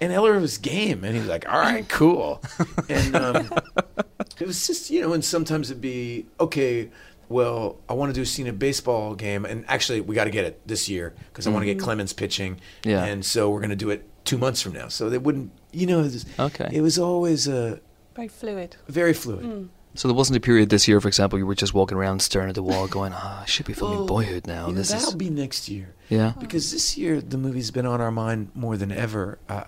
and 0.00 0.12
Ellar 0.12 0.38
was 0.38 0.58
game, 0.58 1.04
and 1.04 1.14
he 1.14 1.20
was 1.20 1.28
like, 1.28 1.48
all 1.48 1.58
right, 1.58 1.88
cool. 2.00 2.42
and 2.88 3.16
um, 3.16 3.50
it 4.40 4.46
was 4.46 4.66
just, 4.66 4.90
you 4.90 5.00
know, 5.00 5.12
and 5.12 5.24
sometimes 5.24 5.70
it'd 5.70 5.80
be, 5.80 6.26
okay, 6.40 6.90
well, 7.28 7.78
I 7.88 7.94
want 7.94 8.10
to 8.10 8.14
do 8.14 8.22
a 8.22 8.26
scene 8.26 8.46
at 8.46 8.58
baseball 8.58 9.14
game, 9.14 9.44
and 9.44 9.64
actually, 9.68 10.00
we 10.00 10.14
got 10.14 10.24
to 10.24 10.30
get 10.30 10.44
it 10.44 10.60
this 10.66 10.88
year 10.88 11.14
because 11.32 11.46
I 11.46 11.50
want 11.50 11.62
to 11.62 11.66
get 11.66 11.80
Clemens 11.82 12.12
pitching. 12.12 12.60
Yeah. 12.84 13.04
And 13.04 13.24
so 13.24 13.50
we're 13.50 13.60
going 13.60 13.70
to 13.70 13.76
do 13.76 13.90
it 13.90 14.08
two 14.24 14.38
months 14.38 14.62
from 14.62 14.72
now. 14.74 14.88
So 14.88 15.10
they 15.10 15.18
wouldn't, 15.18 15.50
you 15.72 15.86
know, 15.86 16.00
it 16.00 16.04
was, 16.04 16.26
Okay. 16.38 16.68
it 16.72 16.80
was 16.82 16.98
always 16.98 17.48
uh, 17.48 17.78
Very 18.14 18.28
fluid. 18.28 18.76
very 18.88 19.12
fluid. 19.12 19.68
So 19.94 20.08
there 20.08 20.14
wasn't 20.14 20.36
a 20.36 20.40
period 20.40 20.68
this 20.68 20.86
year, 20.86 21.00
for 21.00 21.08
example, 21.08 21.38
you 21.38 21.46
were 21.46 21.54
just 21.54 21.72
walking 21.72 21.96
around 21.96 22.20
staring 22.20 22.50
at 22.50 22.54
the 22.54 22.62
wall, 22.62 22.86
going, 22.86 23.12
"Ah, 23.14 23.42
I 23.42 23.46
should 23.46 23.64
be 23.64 23.72
filming 23.72 23.98
Well, 24.00 24.06
Boyhood 24.06 24.46
now." 24.46 24.66
You 24.66 24.72
know, 24.74 24.78
this 24.78 24.90
that'll 24.90 25.08
is 25.08 25.14
be 25.14 25.30
next 25.30 25.70
year. 25.70 25.94
yeah. 26.10 26.34
Because 26.38 26.70
this 26.70 26.98
year 26.98 27.22
the 27.22 27.38
movie's 27.38 27.70
been 27.70 27.86
on 27.86 28.02
our 28.02 28.10
mind 28.10 28.50
more 28.54 28.76
than 28.76 28.92
ever. 28.92 29.38
Uh, 29.48 29.64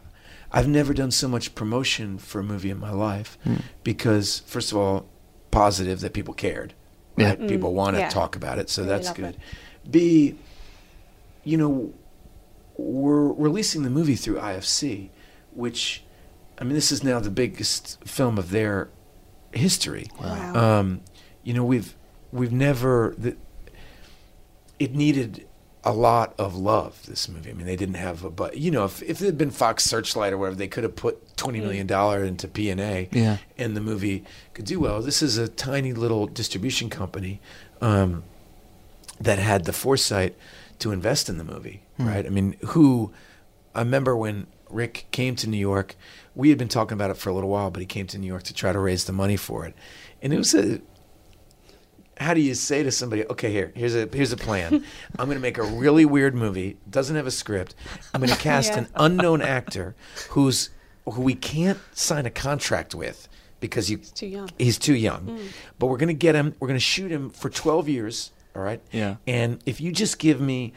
I've 0.51 0.69
never 0.69 0.95
done 0.95 1.11
so 1.11 1.29
much 1.29 1.55
promotion 1.55 2.19
for 2.19 2.41
a 2.41 2.45
movie 2.45 2.71
in 2.71 2.79
my 2.79 2.91
life 2.93 3.39
Hmm. 3.45 3.57
because, 3.85 4.41
first 4.47 4.73
of 4.73 4.79
all, 4.79 5.07
positive 5.51 6.01
that 6.01 6.13
people 6.13 6.35
cared. 6.35 6.75
Yeah. 7.17 7.31
Right? 7.31 7.49
People 7.49 7.75
want 7.75 7.97
to 7.97 8.01
yeah. 8.01 8.09
talk 8.09 8.37
about 8.37 8.59
it, 8.59 8.71
so 8.71 8.83
Really 8.83 8.95
that's 8.95 9.13
good. 9.13 9.25
it. 9.35 9.91
B, 9.91 10.37
you 11.45 11.57
know, 11.57 11.93
we're 12.77 13.33
releasing 13.33 13.83
the 13.83 13.91
movie 13.91 14.15
through 14.15 14.37
IFC, 14.37 15.11
which, 15.53 16.05
I 16.59 16.65
mean, 16.65 16.75
this 16.75 16.93
is 16.93 17.03
now 17.03 17.19
the 17.19 17.31
biggest 17.31 18.03
film 18.05 18.39
of 18.39 18.51
their 18.51 18.89
history. 19.53 20.07
Wow. 20.21 20.79
Um, 20.81 21.01
you 21.43 21.55
know, 21.55 21.65
we've 21.65 21.95
we've 22.31 22.53
never 22.53 23.15
the, 23.19 23.37
it 24.79 24.95
needed 24.95 25.48
a 25.89 25.93
lot 25.93 26.35
of 26.39 26.55
love. 26.55 27.05
This 27.07 27.29
movie. 27.29 27.51
I 27.51 27.55
mean, 27.55 27.67
they 27.67 27.75
didn't 27.77 27.95
have 27.97 28.23
a 28.23 28.31
but. 28.31 28.59
You 28.59 28.71
know, 28.71 28.85
if 28.85 29.03
if 29.03 29.21
it 29.23 29.25
had 29.27 29.39
been 29.39 29.51
Fox 29.51 29.85
Searchlight 29.85 30.33
or 30.33 30.39
whatever, 30.39 30.57
they 30.57 30.69
could 30.69 30.85
have 30.85 30.95
put 30.97 31.37
twenty 31.37 31.61
million 31.61 31.87
dollar 31.87 32.23
into 32.25 32.47
P 32.47 32.69
and 32.71 32.81
A, 32.81 33.09
Yeah. 33.11 33.39
and 33.57 33.77
the 33.77 33.81
movie 33.81 34.25
could 34.55 34.67
do 34.67 34.79
well. 34.81 35.01
This 35.01 35.23
is 35.23 35.39
a 35.39 35.49
tiny 35.49 35.93
little 35.95 36.27
distribution 36.27 36.91
company 36.91 37.41
um, 37.81 38.23
that 39.21 39.39
had 39.39 39.65
the 39.65 39.73
foresight 39.73 40.37
to 40.81 40.93
invest 40.93 41.29
in 41.29 41.39
the 41.39 41.45
movie. 41.45 41.83
Right. 41.99 42.25
I 42.27 42.29
mean, 42.29 42.57
who? 42.69 43.13
I 43.75 43.81
remember 43.81 44.15
when 44.17 44.47
Rick 44.71 45.07
came 45.11 45.35
to 45.37 45.49
New 45.49 45.59
York. 45.59 45.97
We 46.35 46.51
had 46.51 46.59
been 46.59 46.69
talking 46.69 46.93
about 46.95 47.11
it 47.11 47.17
for 47.17 47.31
a 47.31 47.35
little 47.35 47.51
while, 47.51 47.71
but 47.71 47.81
he 47.81 47.87
came 47.87 48.07
to 48.09 48.19
New 48.19 48.27
York 48.27 48.43
to 48.45 48.55
try 48.55 48.73
to 48.73 48.79
raise 48.79 49.05
the 49.07 49.13
money 49.13 49.37
for 49.37 49.65
it, 49.65 49.75
and 50.23 50.33
it 50.33 50.39
was 50.39 50.55
a 50.55 50.81
how 52.19 52.35
do 52.35 52.41
you 52.41 52.55
say 52.55 52.83
to 52.83 52.91
somebody, 52.91 53.25
okay, 53.27 53.51
here, 53.53 53.73
here's 53.75 53.95
a 53.95 54.09
here's 54.13 54.33
a 54.33 54.37
plan. 54.37 54.85
I'm 55.19 55.27
going 55.27 55.37
to 55.37 55.43
make 55.43 55.59
a 55.59 55.63
really 55.63 56.05
weird 56.05 56.35
movie. 56.35 56.77
Doesn't 56.91 57.17
have 57.17 57.27
a 57.27 57.31
script. 57.31 57.75
I'm 58.13 58.21
going 58.21 58.33
to 58.37 58.39
cast 58.39 58.73
Yeah. 58.73 58.79
an 58.79 58.89
unknown 58.97 59.43
actor 59.43 59.95
who's 60.31 60.71
who 61.05 61.23
we 61.23 61.35
can't 61.35 61.79
sign 61.93 62.27
a 62.27 62.31
contract 62.31 62.95
with 62.95 63.29
because 63.61 63.91
you 63.91 63.97
too 63.99 64.27
young. 64.27 64.51
He's 64.59 64.79
too 64.79 64.95
young. 64.95 65.27
Mm. 65.27 65.49
But 65.79 65.87
we're 65.87 65.97
going 65.97 66.09
to 66.09 66.15
get 66.15 66.35
him. 66.35 66.55
We're 66.61 66.69
going 66.69 66.77
to 66.77 66.81
shoot 66.85 67.11
him 67.11 67.31
for 67.31 67.49
12 67.49 67.89
years. 67.89 68.33
All 68.55 68.63
right. 68.63 68.81
Yeah. 68.93 69.17
And 69.27 69.61
if 69.67 69.81
you 69.81 69.91
just 69.93 70.19
give 70.19 70.41
me 70.41 70.73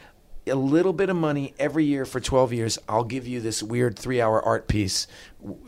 a 0.46 0.54
little 0.56 0.92
bit 0.92 1.08
of 1.08 1.14
money 1.16 1.54
every 1.58 1.84
year 1.84 2.04
for 2.04 2.18
12 2.18 2.52
years, 2.52 2.78
I'll 2.88 3.04
give 3.04 3.26
you 3.28 3.40
this 3.40 3.62
weird 3.62 3.96
three 3.98 4.20
hour 4.20 4.42
art 4.42 4.66
piece, 4.68 5.06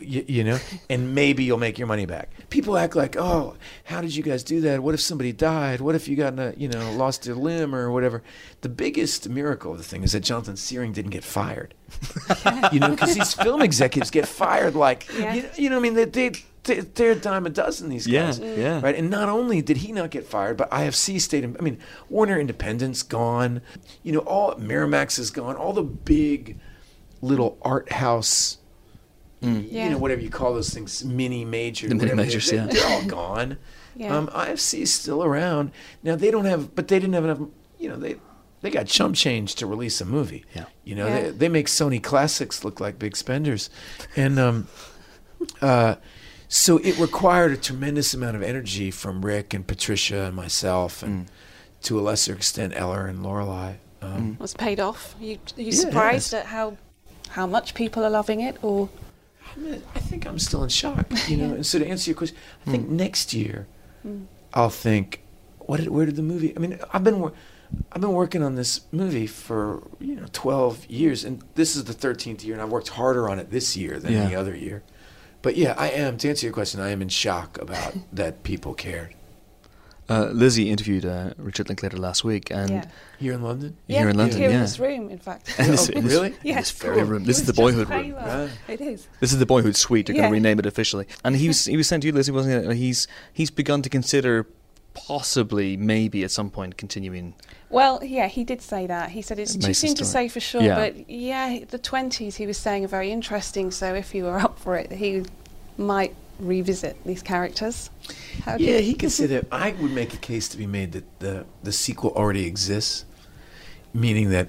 you, 0.00 0.24
you 0.28 0.44
know, 0.44 0.58
and 0.88 1.14
maybe 1.14 1.42
you'll 1.44 1.58
make 1.58 1.78
your 1.78 1.88
money 1.88 2.06
back. 2.06 2.30
People 2.50 2.76
act 2.76 2.94
like, 2.94 3.16
oh, 3.16 3.56
how 3.84 4.00
did 4.00 4.14
you 4.14 4.22
guys 4.22 4.44
do 4.44 4.60
that? 4.62 4.82
What 4.82 4.94
if 4.94 5.00
somebody 5.00 5.32
died? 5.32 5.80
What 5.80 5.94
if 5.94 6.06
you 6.08 6.16
got, 6.16 6.32
in 6.34 6.38
a, 6.38 6.54
you 6.56 6.68
know, 6.68 6.92
lost 6.92 7.26
a 7.26 7.34
limb 7.34 7.74
or 7.74 7.90
whatever? 7.90 8.22
The 8.60 8.68
biggest 8.68 9.28
miracle 9.28 9.72
of 9.72 9.78
the 9.78 9.84
thing 9.84 10.02
is 10.04 10.12
that 10.12 10.20
Jonathan 10.20 10.54
Sehring 10.54 10.92
didn't 10.92 11.10
get 11.10 11.24
fired. 11.24 11.74
you 12.72 12.80
know, 12.80 12.90
because 12.90 13.14
these 13.14 13.34
film 13.34 13.62
executives 13.62 14.10
get 14.10 14.28
fired 14.28 14.74
like, 14.74 15.08
Yeah. 15.18 15.34
you, 15.34 15.48
you 15.56 15.70
know, 15.70 15.76
I 15.78 15.80
mean, 15.80 15.94
they, 15.94 16.04
they, 16.04 16.30
they, 16.62 16.80
they're 16.80 17.12
a 17.12 17.16
dime 17.16 17.44
a 17.46 17.50
dozen, 17.50 17.88
these 17.88 18.06
Yeah, 18.06 18.26
guys. 18.26 18.38
yeah. 18.38 18.80
Right. 18.80 18.94
And 18.94 19.10
not 19.10 19.28
only 19.28 19.60
did 19.60 19.78
he 19.78 19.90
not 19.92 20.10
get 20.10 20.24
fired, 20.26 20.56
but 20.56 20.70
IFC 20.70 21.20
stayed 21.20 21.44
in. 21.44 21.56
I 21.58 21.62
mean, 21.62 21.78
Warner 22.08 22.38
Independent's 22.38 23.02
gone. 23.02 23.60
You 24.02 24.12
know, 24.12 24.20
all 24.20 24.54
Miramax 24.54 25.18
is 25.18 25.30
gone. 25.30 25.56
All 25.56 25.72
the 25.72 25.82
big 25.82 26.58
little 27.20 27.58
art 27.62 27.90
house, 27.92 28.58
you 29.44 29.66
Yeah. 29.70 29.88
know, 29.90 29.98
whatever 29.98 30.20
you 30.22 30.30
call 30.30 30.54
those 30.54 30.70
things, 30.74 31.04
mini 31.04 31.44
major. 31.44 31.88
The 31.88 31.94
mini 31.94 32.10
whatever 32.10 32.22
they- 32.22 32.26
majors, 32.28 32.50
they, 32.50 32.56
yeah. 32.56 32.66
They're 32.66 32.86
all 32.86 33.04
gone. 33.04 33.56
Yeah. 33.96 34.16
Um, 34.16 34.28
IFC 34.34 34.80
is 34.82 34.92
still 34.92 35.22
around. 35.22 35.70
Now, 36.02 36.16
they 36.16 36.30
don't 36.30 36.46
have, 36.46 36.74
but 36.74 36.88
they 36.88 36.98
didn't 36.98 37.14
have 37.14 37.24
enough, 37.24 37.38
you 37.78 37.88
know, 37.88 37.96
they. 37.96 38.16
They 38.62 38.70
got 38.70 38.86
chump 38.86 39.14
change 39.14 39.56
to 39.56 39.66
release 39.66 40.00
a 40.00 40.06
movie. 40.06 40.46
Yeah. 40.56 40.64
You 40.84 40.94
know, 40.94 41.06
Yeah. 41.06 41.20
they, 41.24 41.30
they 41.32 41.48
make 41.50 41.66
Sony 41.66 42.02
classics 42.02 42.64
look 42.64 42.80
like 42.80 42.98
big 42.98 43.14
spenders. 43.14 43.68
And 44.16 44.38
um, 44.38 44.68
uh, 45.60 45.96
so 46.48 46.78
it 46.78 46.98
required 46.98 47.52
a 47.52 47.56
tremendous 47.58 48.14
amount 48.14 48.36
of 48.36 48.42
energy 48.42 48.90
from 48.90 49.22
Rick 49.24 49.52
and 49.52 49.66
Patricia 49.66 50.22
and 50.24 50.34
myself, 50.34 51.02
and 51.02 51.26
to 51.82 51.98
a 51.98 52.02
lesser 52.02 52.32
extent 52.34 52.72
Ellar 52.74 53.06
and 53.06 53.22
Lorelei. 53.22 53.74
Um, 54.00 54.36
Was 54.40 54.54
paid 54.54 54.80
off. 54.80 55.14
You 55.20 55.38
you 55.56 55.66
Yeah, 55.66 55.70
surprised 55.72 56.32
yes. 56.32 56.40
at 56.44 56.46
how 56.46 56.78
how 57.30 57.46
much 57.46 57.74
people 57.74 58.02
are 58.02 58.10
loving 58.10 58.40
it, 58.40 58.56
or 58.62 58.88
I, 59.94 59.98
think 60.00 60.26
I'm 60.26 60.38
still 60.38 60.62
in 60.62 60.68
shock. 60.68 61.06
You 61.28 61.36
know, 61.36 61.54
and 61.54 61.66
so 61.66 61.78
to 61.78 61.86
answer 61.86 62.10
your 62.10 62.16
question, 62.16 62.36
I 62.66 62.70
think 62.70 62.86
hmm. 62.86 62.96
next 62.96 63.32
year 63.32 63.66
hmm. 64.02 64.24
I'll 64.52 64.70
think, 64.70 65.22
what 65.58 65.78
did, 65.78 65.88
where 65.88 66.06
did 66.06 66.16
the 66.16 66.22
movie? 66.22 66.54
I 66.56 66.60
mean, 66.60 66.78
I've 66.92 67.04
been 67.04 67.32
I've 67.92 68.00
been 68.00 68.12
working 68.12 68.42
on 68.42 68.54
this 68.54 68.82
movie 68.92 69.26
for 69.26 69.82
you 70.00 70.16
know 70.16 70.26
12 70.32 70.86
years, 70.86 71.24
and 71.24 71.42
this 71.54 71.76
is 71.76 71.84
the 71.84 71.94
13th 71.94 72.44
year, 72.44 72.54
and 72.54 72.62
I've 72.62 72.70
worked 72.70 72.90
harder 72.90 73.28
on 73.28 73.38
it 73.38 73.50
this 73.50 73.76
year 73.76 73.98
than 73.98 74.12
Yeah. 74.12 74.24
any 74.24 74.34
other 74.34 74.56
year. 74.56 74.82
But 75.42 75.56
yeah, 75.56 75.74
I 75.76 75.88
am. 75.90 76.16
To 76.18 76.28
answer 76.28 76.46
your 76.46 76.54
question, 76.54 76.80
I 76.80 76.90
am 76.90 77.02
in 77.02 77.08
shock 77.08 77.60
about 77.60 77.94
that 78.12 78.42
people 78.42 78.74
cared. 78.74 79.14
Uh, 80.08 80.26
Lizzie 80.32 80.70
interviewed 80.70 81.06
uh, 81.06 81.30
Richard 81.38 81.68
Linklater 81.68 81.96
last 81.96 82.24
week, 82.24 82.50
and 82.50 82.68
yeah. 82.70 82.84
Here 83.18 83.32
in 83.32 83.42
London? 83.42 83.76
yeah, 83.86 84.00
here 84.00 84.08
in 84.10 84.18
London, 84.18 84.38
here 84.38 84.50
yeah. 84.50 84.56
in 84.56 84.60
this 84.60 84.78
room, 84.78 85.08
in 85.08 85.18
fact. 85.18 85.54
And 85.58 85.72
this- 85.72 85.90
Oh, 85.96 86.00
this- 86.00 86.12
really? 86.12 86.34
yeah, 86.42 86.56
this 86.56 86.70
very 86.72 87.02
room. 87.04 87.24
This 87.24 87.38
is 87.38 87.46
the 87.46 87.54
boyhood 87.54 87.88
room. 87.88 88.12
trailer. 88.12 88.20
Right. 88.46 88.50
It 88.68 88.80
is. 88.82 89.08
This 89.20 89.32
is 89.32 89.38
the 89.38 89.46
boyhood 89.46 89.76
suite. 89.76 90.06
They're 90.06 90.14
going 90.16 90.28
to 90.28 90.32
rename 90.32 90.58
it 90.58 90.66
officially. 90.66 91.06
And 91.24 91.34
he 91.36 91.48
was 91.48 91.64
he 91.74 91.76
was 91.78 91.88
saying 91.88 92.02
to 92.02 92.06
you, 92.08 92.12
Lizzie, 92.12 92.32
wasn't 92.32 92.66
it? 92.70 92.76
He's 92.76 93.08
he's 93.32 93.50
begun 93.50 93.80
to 93.80 93.88
consider 93.88 94.46
possibly, 94.92 95.76
maybe 95.76 96.22
at 96.22 96.30
some 96.30 96.50
point, 96.50 96.76
continuing. 96.76 97.34
Well, 97.70 98.04
yeah, 98.04 98.28
he 98.28 98.44
did 98.44 98.60
say 98.62 98.86
that. 98.86 99.10
He 99.10 99.22
said 99.22 99.38
it's 99.38 99.56
too 99.56 99.74
soon 99.74 99.94
to 99.96 100.04
say 100.04 100.28
for 100.28 100.38
sure, 100.38 100.62
Yeah. 100.62 100.76
but 100.76 101.10
yeah, 101.10 101.60
the 101.68 101.78
twenties 101.78 102.36
he 102.36 102.46
was 102.46 102.58
saying 102.58 102.84
are 102.84 102.88
very 102.88 103.10
interesting. 103.10 103.70
So 103.70 103.94
if 103.94 104.14
you 104.14 104.24
were 104.24 104.38
up 104.38 104.58
for 104.58 104.76
it, 104.76 104.92
he 104.92 105.24
might 105.78 106.14
revisit 106.38 107.02
these 107.04 107.22
characters. 107.22 107.90
How 108.44 108.56
do 108.56 108.64
Yeah, 108.64 108.76
you- 108.78 108.82
he 108.82 108.94
could 109.00 109.12
say 109.12 109.26
that. 109.26 109.46
I 109.52 109.72
would 109.72 109.92
make 109.92 110.14
a 110.14 110.18
case 110.18 110.48
to 110.48 110.56
be 110.56 110.66
made 110.66 110.92
that 110.92 111.20
the 111.20 111.46
the 111.62 111.72
sequel 111.72 112.10
already 112.10 112.46
exists, 112.46 113.04
meaning 113.92 114.30
that 114.30 114.48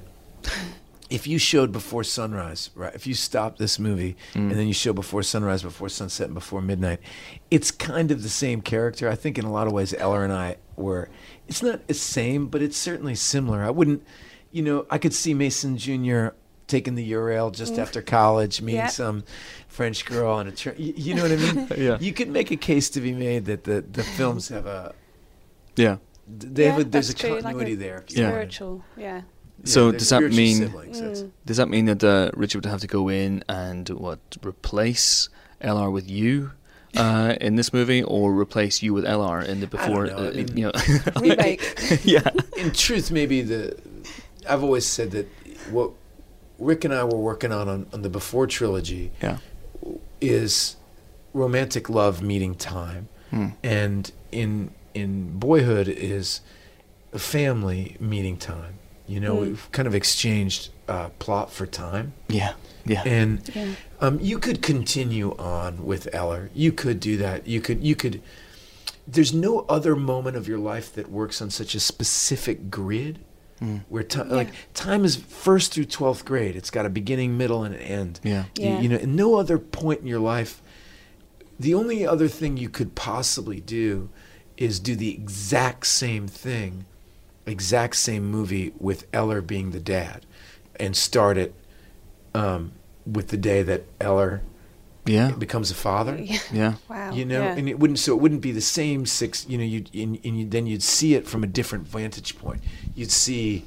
if 1.10 1.28
you 1.28 1.38
showed 1.38 1.72
before 1.72 2.04
sunrise, 2.04 2.72
right? 2.76 2.94
If 2.96 3.06
you 3.06 3.14
stop 3.14 3.58
this 3.58 3.78
movie 3.78 4.16
mm. 4.34 4.50
and 4.50 4.52
then 4.52 4.68
you 4.68 4.74
show 4.74 4.92
before 4.92 5.22
sunrise, 5.24 5.62
before 5.62 5.88
sunset, 5.90 6.26
and 6.26 6.34
before 6.34 6.62
midnight, 6.62 7.00
it's 7.52 7.70
kind 7.72 8.10
of 8.12 8.24
the 8.24 8.30
same 8.30 8.62
character. 8.62 9.08
I 9.08 9.16
think 9.16 9.38
in 9.38 9.46
a 9.46 9.52
lot 9.52 9.68
of 9.68 9.74
ways, 9.74 9.94
Ellar 9.94 10.24
and 10.24 10.34
I 10.34 10.58
were. 10.76 11.10
It's 11.48 11.62
not 11.62 11.88
the 11.88 11.94
same, 11.94 12.48
but 12.48 12.62
it's 12.64 12.76
certainly 12.78 13.14
similar. 13.14 13.64
I 13.64 13.70
wouldn't, 13.70 14.04
you 14.52 14.64
know, 14.64 14.88
I 14.90 14.98
could 14.98 15.14
see 15.14 15.36
Mason 15.36 15.78
Jr. 15.78 16.30
taking 16.68 16.96
the 16.96 17.12
Eurail 17.12 17.52
just 17.54 17.78
after 17.78 18.02
college, 18.02 18.62
meeting 18.62 18.80
Yeah. 18.82 18.88
some 18.88 19.24
French 19.68 20.06
girl 20.06 20.32
on 20.34 20.48
a 20.48 20.52
train. 20.52 20.76
You, 20.80 20.94
you 20.96 21.14
know 21.16 21.24
what 21.24 21.32
I 21.32 21.36
mean? 21.36 21.68
Yeah. 21.78 21.98
You 22.00 22.14
could 22.14 22.30
make 22.30 22.52
a 22.52 22.56
case 22.56 22.90
to 22.92 23.02
be 23.02 23.14
made 23.14 23.46
that 23.46 23.64
the, 23.66 23.82
the 23.82 24.04
films 24.04 24.50
have 24.50 24.66
a 24.66 24.94
Yeah. 25.76 25.98
they 26.28 26.66
yeah, 26.66 26.72
have 26.72 26.82
a, 26.82 26.84
there's 26.86 27.10
a 27.10 27.14
that's 27.14 27.22
true, 27.22 27.34
like 27.36 27.44
continuity 27.44 27.76
there. 27.76 28.04
if 28.08 28.18
you 28.18 28.24
Yeah. 28.24 28.46
yeah. 28.98 29.22
So 29.64 29.92
they're 29.92 30.00
does 30.00 30.10
that 30.10 30.22
mean- 30.24 30.58
siblings, 30.58 31.02
Mm. 31.02 31.32
Does 31.46 31.58
that 31.58 31.70
mean 31.70 31.86
that 31.86 32.04
uh, 32.04 32.32
Richard 32.36 32.66
would 32.66 32.72
have 32.72 32.82
to 32.82 32.88
go 32.88 33.10
in 33.10 33.44
and 33.48 33.88
what 33.90 34.20
replace 34.44 35.30
Ellar 35.62 35.90
with 35.92 36.10
you 36.10 36.52
uh, 36.98 37.36
in 37.42 37.56
this 37.56 37.74
movie, 37.74 38.02
or 38.04 38.34
replace 38.34 38.82
you 38.82 38.94
with 38.94 39.06
Ellar 39.06 39.42
in 39.42 39.60
the 39.60 39.68
I 39.68 39.70
don't 39.70 39.72
before? 39.72 40.06
know, 40.08 40.18
I 40.18 40.28
uh, 40.28 40.32
mean- 40.34 40.58
you 40.58 40.66
know, 40.66 40.72
Remake. 41.20 41.62
yeah. 42.04 42.30
In 42.58 42.72
truth, 42.72 43.12
maybe 43.12 43.42
the 43.42 43.78
I've 44.50 44.64
always 44.64 44.86
said 44.86 45.12
that 45.12 45.28
what 45.72 45.92
Rick 46.60 46.86
and 46.86 46.94
I 46.94 47.04
were 47.04 47.18
working 47.18 47.52
on 47.52 47.68
on, 47.68 47.88
on 47.94 48.02
the 48.02 48.10
before 48.10 48.48
trilogy 48.48 49.12
Yeah. 49.22 49.38
is 50.22 50.76
romantic 51.34 51.90
love 51.90 52.22
meeting 52.22 52.56
time, 52.56 53.08
Hmm. 53.32 53.48
and 53.64 54.12
in 54.32 54.72
in 54.94 55.38
boyhood 55.38 55.88
is 55.90 56.40
family 57.14 57.98
meeting 58.00 58.38
time. 58.38 58.76
You 59.08 59.20
know, 59.20 59.36
Mm. 59.36 59.42
we've 59.42 59.72
kind 59.72 59.88
of 59.88 59.94
exchanged 59.96 60.70
uh, 60.88 61.10
plot 61.20 61.52
for 61.52 61.66
time. 61.66 62.14
Yeah. 62.28 62.54
Yeah. 62.86 63.02
And 63.06 63.42
Yeah. 63.56 63.68
um, 64.00 64.20
you 64.22 64.38
could 64.40 64.62
continue 64.62 65.36
on 65.38 65.86
with 65.86 66.08
Ellar. 66.14 66.50
You 66.54 66.72
could 66.72 67.00
do 67.00 67.18
that. 67.18 67.48
You 67.48 67.60
could. 67.62 67.84
You 67.84 67.96
could. 67.96 68.22
There's 69.08 69.34
no 69.34 69.60
other 69.68 69.96
moment 69.96 70.38
of 70.38 70.48
your 70.48 70.58
life 70.60 70.94
that 70.96 71.12
works 71.12 71.42
on 71.42 71.50
such 71.50 71.76
a 71.76 71.80
specific 71.80 72.70
grid, 72.72 73.20
Mm. 73.62 73.84
where 73.88 74.04
time, 74.04 74.30
Yeah. 74.30 74.36
like 74.36 74.50
time 74.74 75.06
is 75.06 75.16
first 75.16 75.74
through 75.74 75.86
twelfth 75.86 76.26
grade. 76.26 76.56
It's 76.58 76.70
got 76.70 76.86
a 76.86 76.90
beginning, 76.90 77.38
middle, 77.38 77.64
and 77.64 77.74
an 77.74 77.82
end. 77.82 78.20
Yeah. 78.22 78.46
You- 78.58 78.64
Yeah. 78.66 78.82
You, 78.82 78.90
know, 78.90 78.96
and 78.98 79.16
no 79.16 79.36
other 79.36 79.58
point 79.58 80.02
in 80.02 80.08
your 80.08 80.20
life. 80.20 80.62
The 81.58 81.74
only 81.74 82.06
other 82.06 82.28
thing 82.28 82.58
you 82.58 82.68
could 82.68 82.96
possibly 82.96 83.62
do 83.62 84.10
is 84.58 84.80
do 84.82 84.94
the 84.96 85.14
exact 85.14 85.88
same 85.88 86.28
thing, 86.28 86.84
exact 87.46 87.96
same 87.96 88.26
movie 88.30 88.74
with 88.78 89.06
Ellar 89.14 89.42
being 89.42 89.72
the 89.72 89.80
dad, 89.80 90.26
and 90.78 90.96
start 90.98 91.38
it 91.38 91.54
um, 92.34 92.74
with 93.06 93.30
the 93.30 93.38
day 93.38 93.64
that 93.64 93.86
Ellar 94.02 94.42
Yeah. 95.06 95.32
becomes 95.32 95.72
a 95.72 95.76
father. 95.76 96.16
Yeah. 96.20 96.40
Yeah. 96.52 96.74
Wow. 96.90 97.12
You 97.14 97.26
know, 97.26 97.42
yeah. 97.44 97.56
and 97.56 97.70
it 97.70 97.80
wouldn't. 97.80 98.00
So 98.00 98.14
it 98.16 98.22
wouldn't 98.22 98.42
be 98.42 98.52
the 98.52 98.62
same 98.62 99.06
six. 99.06 99.46
You 99.48 99.58
know, 99.58 99.64
you 99.64 99.84
and, 99.94 100.20
and 100.26 100.40
you, 100.40 100.46
then 100.46 100.66
you'd 100.68 100.84
see 100.84 101.14
it 101.16 101.28
from 101.28 101.44
a 101.44 101.48
different 101.48 101.88
vantage 101.88 102.38
point. 102.38 102.62
You'd 102.96 103.12
see 103.12 103.66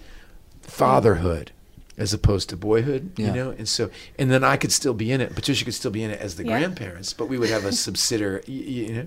fatherhood 0.63 1.53
as 1.97 2.13
opposed 2.13 2.49
to 2.51 2.57
boyhood. 2.57 3.13
Yeah. 3.17 3.29
You 3.29 3.33
know, 3.35 3.51
and 3.51 3.69
so 3.69 3.91
and 4.19 4.31
then 4.31 4.45
I 4.45 4.57
could 4.57 4.73
still 4.73 4.95
be 4.95 5.11
in 5.13 5.21
it. 5.21 5.35
Patricia 5.35 5.65
could 5.65 5.75
still 5.75 5.91
be 5.91 6.03
in 6.03 6.11
it 6.11 6.21
as 6.21 6.37
the 6.37 6.45
Yeah. 6.45 6.59
grandparents, 6.59 7.13
but 7.13 7.29
we 7.29 7.39
would 7.39 7.51
have 7.51 7.65
a 7.65 7.73
subsidiary. 7.87 8.43
y- 8.49 8.55
y- 8.55 8.63
You 8.89 8.93
know, 8.95 9.07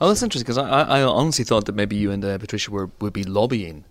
Oh, 0.00 0.08
that's 0.08 0.22
interesting 0.22 0.44
because 0.44 0.58
I, 0.58 0.68
I, 0.68 1.00
I 1.00 1.02
honestly 1.04 1.44
thought 1.44 1.66
that 1.66 1.76
maybe 1.76 1.94
you 1.94 2.10
and 2.10 2.24
uh, 2.24 2.36
Patricia 2.38 2.70
were 2.72 2.90
would 3.00 3.12
be 3.12 3.22
lobbying 3.22 3.84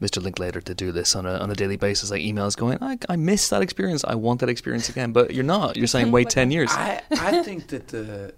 Mr. 0.00 0.22
Linklater 0.22 0.60
to 0.60 0.74
do 0.74 0.92
this 0.92 1.16
on 1.16 1.24
a 1.24 1.34
on 1.38 1.50
a 1.50 1.54
daily 1.54 1.76
basis, 1.76 2.10
like 2.10 2.20
emails 2.20 2.56
going, 2.56 2.78
I, 2.82 2.98
I 3.08 3.16
miss 3.16 3.48
that 3.48 3.62
experience, 3.62 4.04
I 4.04 4.14
want 4.14 4.40
that 4.40 4.48
experience 4.48 4.88
again. 4.88 5.12
But 5.12 5.32
you're 5.32 5.44
not. 5.44 5.76
You're 5.76 5.86
saying 5.86 6.12
wait 6.12 6.28
ten 6.38 6.50
years. 6.50 6.70
I 6.72 7.02
I 7.10 7.42
think 7.42 7.68
that 7.68 7.88
the 7.88 8.34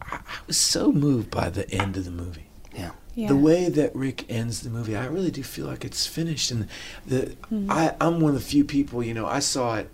I, 0.00 0.16
I 0.16 0.20
was 0.46 0.56
so 0.56 0.92
moved 0.92 1.30
by 1.30 1.50
the 1.50 1.70
end 1.70 1.96
of 1.96 2.04
the 2.04 2.10
movie. 2.10 2.46
yeah. 2.74 2.90
yeah. 3.14 3.28
The 3.28 3.36
way 3.36 3.68
that 3.68 3.94
Rick 3.94 4.28
ends 4.28 4.62
the 4.62 4.70
movie, 4.70 4.96
I 4.96 5.06
really 5.06 5.30
do 5.30 5.44
feel 5.44 5.66
like 5.66 5.84
it's 5.84 6.06
finished. 6.06 6.50
And 6.50 6.68
the 7.06 7.36
mm-hmm. 7.52 7.70
I, 7.70 7.94
I'm 8.00 8.20
one 8.20 8.34
of 8.34 8.40
the 8.40 8.44
few 8.44 8.64
people, 8.64 9.04
you 9.04 9.14
know, 9.14 9.26
I 9.26 9.38
saw 9.38 9.76
it 9.76 9.88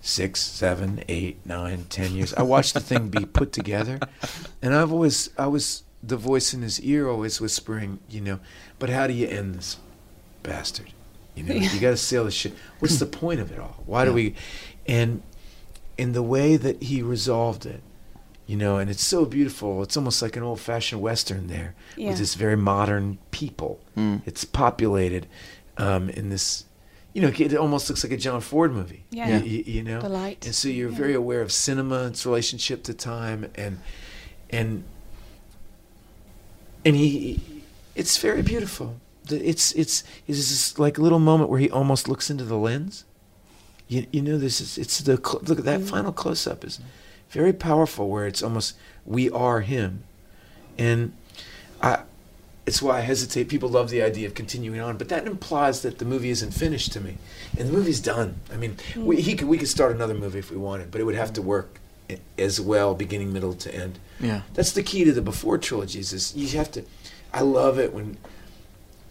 six, 0.00 0.40
seven, 0.40 1.04
eight, 1.08 1.38
nine, 1.46 1.84
ten 1.88 2.14
years. 2.14 2.34
I 2.34 2.42
watched 2.42 2.74
the 2.74 2.80
thing 2.80 3.10
be 3.10 3.24
put 3.24 3.52
together, 3.52 4.00
and 4.62 4.74
I've 4.74 4.92
always, 4.92 5.30
I 5.38 5.46
was 5.46 5.84
the 6.02 6.16
voice 6.16 6.52
in 6.52 6.62
his 6.62 6.80
ear, 6.80 7.08
always 7.08 7.40
whispering, 7.40 8.00
you 8.08 8.20
know, 8.20 8.40
but 8.78 8.90
how 8.90 9.06
do 9.06 9.12
you 9.12 9.28
end 9.28 9.54
this 9.54 9.76
bastard? 10.46 10.92
You 11.34 11.42
know, 11.44 11.54
you 11.54 11.80
got 11.80 11.90
to 11.90 11.96
sail 11.96 12.24
the 12.24 12.30
ship. 12.30 12.56
What's 12.78 12.98
the 12.98 13.06
point 13.06 13.40
of 13.40 13.52
it 13.52 13.58
all? 13.58 13.82
Why 13.86 14.04
do 14.04 14.12
we? 14.12 14.34
And 14.86 15.22
in 15.98 16.12
the 16.12 16.22
way 16.22 16.56
that 16.56 16.82
he 16.82 17.02
resolved 17.02 17.66
it, 17.66 17.82
you 18.46 18.56
know, 18.56 18.78
and 18.78 18.88
it's 18.88 19.02
so 19.04 19.24
beautiful. 19.24 19.82
It's 19.82 19.96
almost 19.96 20.22
like 20.22 20.36
an 20.36 20.42
old-fashioned 20.44 21.00
western 21.02 21.48
there 21.48 21.74
Yeah. 21.96 22.10
with 22.10 22.18
this 22.18 22.34
very 22.36 22.56
modern 22.56 23.18
people. 23.32 23.80
Mm. 23.96 24.22
It's 24.24 24.44
populated 24.44 25.26
um, 25.78 26.08
in 26.10 26.30
this, 26.30 26.64
you 27.12 27.20
know, 27.22 27.28
it 27.36 27.54
almost 27.54 27.88
looks 27.90 28.04
like 28.04 28.12
a 28.12 28.16
John 28.16 28.40
Ford 28.40 28.72
movie. 28.72 29.04
Yeah. 29.10 29.28
Yeah. 29.28 29.42
You, 29.42 29.62
you 29.66 29.82
know, 29.82 30.00
The 30.00 30.08
light. 30.08 30.46
and 30.46 30.54
so 30.54 30.68
you're 30.68 30.90
Yeah. 30.90 30.96
very 30.96 31.14
aware 31.14 31.40
of 31.42 31.50
cinema, 31.50 32.06
its 32.06 32.24
relationship 32.24 32.82
to 32.84 32.94
time, 32.94 33.50
and 33.56 33.80
and 34.50 34.84
and 36.84 36.94
he, 36.94 37.40
it's 37.96 38.16
very 38.18 38.42
beautiful. 38.42 39.00
The- 39.26 39.46
It's 39.48 39.72
it's 39.72 40.04
it's 40.26 40.38
this 40.38 40.78
like 40.78 40.98
a 40.98 41.02
little 41.02 41.18
moment 41.18 41.50
where 41.50 41.60
he 41.60 41.70
almost 41.70 42.08
looks 42.08 42.30
into 42.30 42.44
the 42.44 42.56
lens. 42.56 43.04
You 43.88 44.06
you 44.12 44.22
know 44.22 44.38
this 44.38 44.60
is 44.60 44.78
it's 44.78 44.98
the 45.00 45.16
cl- 45.16 45.42
look 45.46 45.58
at 45.58 45.64
that 45.64 45.80
mm-hmm. 45.80 45.88
final 45.88 46.12
close 46.12 46.46
up 46.46 46.64
is 46.64 46.80
very 47.30 47.52
powerful 47.52 48.08
where 48.08 48.26
it's 48.26 48.42
almost 48.42 48.76
we 49.04 49.30
are 49.30 49.60
him, 49.60 50.04
and 50.78 51.12
I. 51.82 52.00
It's 52.66 52.82
why 52.82 52.98
I 52.98 53.00
hesitate. 53.02 53.48
People 53.48 53.68
love 53.68 53.90
the 53.90 54.02
idea 54.02 54.26
of 54.26 54.34
continuing 54.34 54.80
on, 54.80 54.96
but 54.96 55.08
that 55.10 55.24
implies 55.24 55.82
that 55.82 55.98
the 55.98 56.04
movie 56.04 56.30
isn't 56.30 56.50
finished 56.50 56.92
to 56.94 57.00
me, 57.00 57.16
and 57.56 57.68
the 57.68 57.72
movie's 57.72 58.00
done. 58.00 58.40
I 58.52 58.56
mean, 58.56 58.76
we, 58.96 59.20
he 59.20 59.36
could 59.36 59.46
we 59.46 59.56
could 59.56 59.68
start 59.68 59.94
another 59.94 60.14
movie 60.14 60.40
if 60.40 60.50
we 60.50 60.56
wanted, 60.56 60.90
but 60.90 61.00
it 61.00 61.04
would 61.04 61.14
have 61.14 61.32
to 61.34 61.42
work 61.42 61.78
as 62.36 62.60
well, 62.60 62.92
beginning, 62.94 63.32
middle 63.32 63.54
to 63.54 63.72
end. 63.72 64.00
Yeah. 64.18 64.42
That's 64.54 64.72
the 64.72 64.82
key 64.82 65.04
to 65.04 65.12
the 65.12 65.22
before 65.22 65.58
trilogies. 65.58 66.12
Is 66.12 66.34
you 66.34 66.48
have 66.58 66.72
to. 66.72 66.82
I 67.32 67.42
love 67.42 67.78
it 67.78 67.94
when 67.94 68.18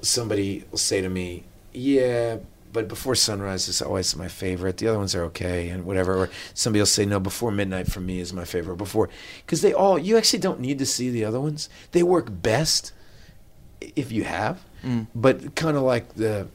somebody 0.05 0.63
will 0.71 0.77
say 0.77 1.01
to 1.01 1.09
me, 1.09 1.43
"Yeah, 1.73 2.37
but 2.73 2.87
Before 2.87 3.15
Sunrise 3.15 3.67
is 3.67 3.81
always 3.81 4.15
my 4.15 4.27
favorite. 4.27 4.77
The 4.77 4.87
other 4.87 4.97
ones 4.97 5.15
are 5.15 5.23
okay 5.25 5.69
and 5.69 5.85
whatever." 5.85 6.15
Or 6.17 6.29
somebody 6.53 6.81
will 6.81 6.85
say, 6.87 7.05
"No, 7.05 7.19
Before 7.19 7.51
Midnight 7.51 7.91
for 7.91 7.99
me 8.01 8.19
is 8.19 8.33
my 8.33 8.45
favorite." 8.45 8.77
Before, 8.77 9.09
because 9.45 9.61
they 9.61 9.73
all 9.73 9.97
you 9.97 10.17
actually 10.17 10.39
don't 10.39 10.59
need 10.59 10.79
to 10.79 10.85
see 10.85 11.09
the 11.09 11.25
other 11.25 11.39
ones. 11.39 11.69
They 11.91 12.03
work 12.03 12.27
best 12.31 12.91
if 13.95 14.11
you 14.11 14.23
have, 14.23 14.59
Mm. 14.83 15.07
but 15.15 15.55
kind 15.55 15.75
of 15.77 15.83
like 15.83 16.15
the 16.15 16.47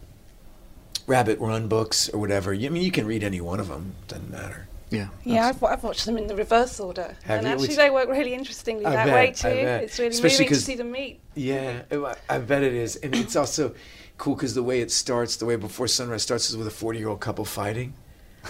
Rabbit 1.07 1.39
Run 1.41 1.69
books 1.69 2.09
or 2.09 2.19
whatever. 2.21 2.53
I 2.55 2.69
mean, 2.69 2.83
you 2.83 2.93
can 2.93 3.07
read 3.07 3.23
any 3.25 3.41
one 3.41 3.59
of 3.61 3.69
them. 3.69 3.95
Doesn't 4.09 4.31
matter. 4.31 4.67
Yeah. 4.91 5.09
Yeah, 5.25 5.47
I've, 5.49 5.63
I've 5.63 5.83
watched 5.85 6.05
them 6.07 6.17
in 6.17 6.27
the 6.27 6.35
reverse 6.37 6.81
order, 6.81 7.17
Have 7.25 7.39
and 7.39 7.49
actually 7.49 7.77
they 7.77 7.91
work 7.91 8.09
really 8.09 8.35
interestingly 8.35 8.85
I 8.87 8.91
that 8.91 9.07
bet, 9.07 9.15
way 9.15 9.33
too. 9.33 9.49
It's 9.49 9.99
really 9.99 10.11
Especially 10.11 10.45
moving 10.47 10.59
to 10.59 10.63
see 10.65 10.75
them 10.75 10.91
meet. 10.91 11.21
Yeah, 11.35 11.83
I- 11.93 12.17
I 12.29 12.39
bet 12.39 12.63
it 12.63 12.75
is, 12.75 12.97
and 12.97 13.15
it's 13.15 13.37
also 13.37 13.75
cool 14.19 14.35
because 14.35 14.55
the 14.55 14.63
way 14.63 14.81
it 14.81 14.91
starts, 14.91 15.37
the 15.37 15.47
way 15.47 15.57
Before 15.57 15.87
Sunrise 15.87 16.23
starts, 16.23 16.51
is 16.51 16.57
with 16.57 16.67
a 16.67 16.71
forty-year-old 16.73 17.21
couple 17.21 17.45
fighting. 17.45 17.95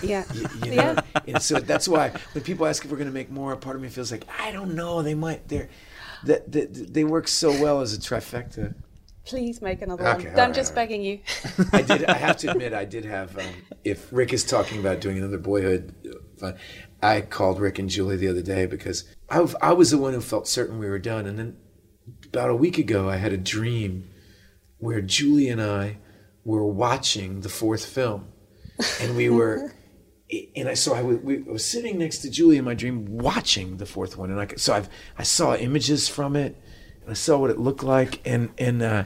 Yeah, 0.03 0.25
You, 0.33 0.47
you 0.65 0.71
know, 0.77 0.77
yeah. 0.77 1.01
and 1.27 1.43
so 1.43 1.59
that's 1.59 1.87
why 1.89 2.13
when 2.33 2.43
people 2.45 2.67
ask 2.67 2.85
if 2.85 2.91
we're 2.91 2.97
going 2.97 3.09
to 3.09 3.15
make 3.15 3.31
more, 3.31 3.53
a 3.53 3.57
part 3.57 3.77
of 3.77 3.83
me 3.83 3.89
feels 3.89 4.11
like 4.13 4.25
I 4.39 4.51
don't 4.53 4.75
know. 4.75 5.03
They 5.03 5.15
might. 5.15 5.47
They're 5.49 5.69
that, 6.25 6.51
that 6.53 6.95
they 6.95 7.05
work 7.05 7.29
so 7.29 7.51
well 7.61 7.81
as 7.81 7.93
a 7.95 7.99
trifecta. 7.99 8.75
Please 9.25 9.61
make 9.61 9.83
another 9.83 10.07
Okay, 10.09 10.29
one. 10.29 10.41
I'm 10.41 10.47
right, 10.49 10.55
just 10.55 10.71
right. 10.71 10.77
begging 10.89 11.03
you. 11.03 11.21
I 11.73 11.83
did. 11.83 12.05
I 12.07 12.15
have 12.15 12.37
to 12.39 12.51
admit, 12.51 12.73
I 12.73 12.85
did 12.85 13.05
have. 13.05 13.37
Um, 13.39 13.45
if 13.85 14.11
Rick 14.13 14.33
is 14.33 14.45
talking 14.45 14.81
about 14.81 15.01
doing 15.01 15.19
another 15.19 15.39
Boyhood, 15.39 15.95
fun, 16.41 16.57
I 17.03 17.21
called 17.21 17.61
Rick 17.61 17.79
and 17.79 17.89
Julie 17.89 18.17
the 18.17 18.29
other 18.29 18.43
day 18.43 18.67
because 18.67 19.05
I, 19.29 19.47
I 19.61 19.73
was 19.73 19.91
the 19.91 19.99
one 19.99 20.13
who 20.13 20.21
felt 20.21 20.49
certain 20.49 20.79
we 20.79 20.89
were 20.89 20.99
done, 20.99 21.27
and 21.27 21.39
then 21.39 21.57
about 22.27 22.51
a 22.51 22.57
week 22.57 22.79
ago, 22.79 23.09
I 23.09 23.17
had 23.17 23.33
a 23.33 23.39
dream 23.39 24.11
where 24.79 25.01
Julie 25.01 25.49
and 25.49 25.63
I 25.63 25.99
were 26.45 26.65
watching 26.65 27.41
the 27.41 27.49
fourth 27.49 27.85
film, 27.85 28.29
and 29.01 29.17
we 29.17 29.29
were. 29.29 29.75
And 30.55 30.69
I 30.69 30.75
saw 30.75 30.95
I 30.95 31.03
was, 31.03 31.19
we, 31.19 31.39
I 31.39 31.51
was 31.51 31.65
sitting 31.65 31.99
next 31.99 32.19
to 32.19 32.31
Julie 32.31 32.57
in 32.57 32.65
my 32.65 32.75
dream 32.75 33.05
watching 33.05 33.79
the 33.79 33.85
fourth 33.85 34.17
one, 34.17 34.31
and 34.31 34.41
I 34.41 34.47
so 34.55 34.73
I've 34.73 34.89
I 35.19 35.25
saw 35.25 35.57
images 35.57 36.07
from 36.07 36.37
it, 36.37 36.55
I 37.09 37.15
saw 37.15 37.39
what 37.39 37.51
it 37.51 37.59
looked 37.59 37.83
like, 37.83 38.21
and 38.25 38.51
and 38.59 38.83
uh, 38.83 39.05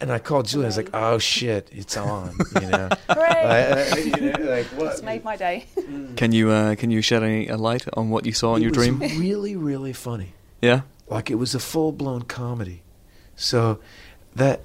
and 0.00 0.10
I 0.10 0.18
called 0.18 0.46
Julie. 0.46 0.64
I 0.64 0.68
was 0.68 0.76
like, 0.76 0.90
"Oh 0.94 1.18
shit, 1.18 1.68
it's 1.72 1.96
on!" 1.96 2.34
You 2.60 2.68
know, 2.68 2.88
I- 3.08 3.86
I- 3.92 3.98
you 3.98 4.10
know, 4.32 4.38
like 4.50 4.66
what? 4.76 4.92
It's 4.92 5.02
made 5.02 5.22
my 5.24 5.36
day. 5.36 5.66
Can 6.16 6.32
you 6.32 6.50
uh, 6.50 6.74
can 6.74 6.90
you 6.90 7.00
shed 7.02 7.22
any 7.22 7.48
uh, 7.50 7.56
light 7.56 7.86
on 7.94 8.10
what 8.10 8.26
you 8.26 8.32
saw 8.32 8.56
in 8.56 8.62
your 8.62 8.70
dream? 8.72 8.94
it 8.94 8.96
your 8.96 9.02
was 9.02 9.10
dream? 9.12 9.20
really, 9.20 9.56
really 9.56 9.92
funny. 9.92 10.32
Yeah. 10.62 10.82
like 11.08 11.30
it 11.30 11.34
was 11.36 11.54
a 11.54 11.60
full 11.60 11.92
blown 11.92 12.22
comedy. 12.22 12.82
So 13.36 13.78
that 14.34 14.60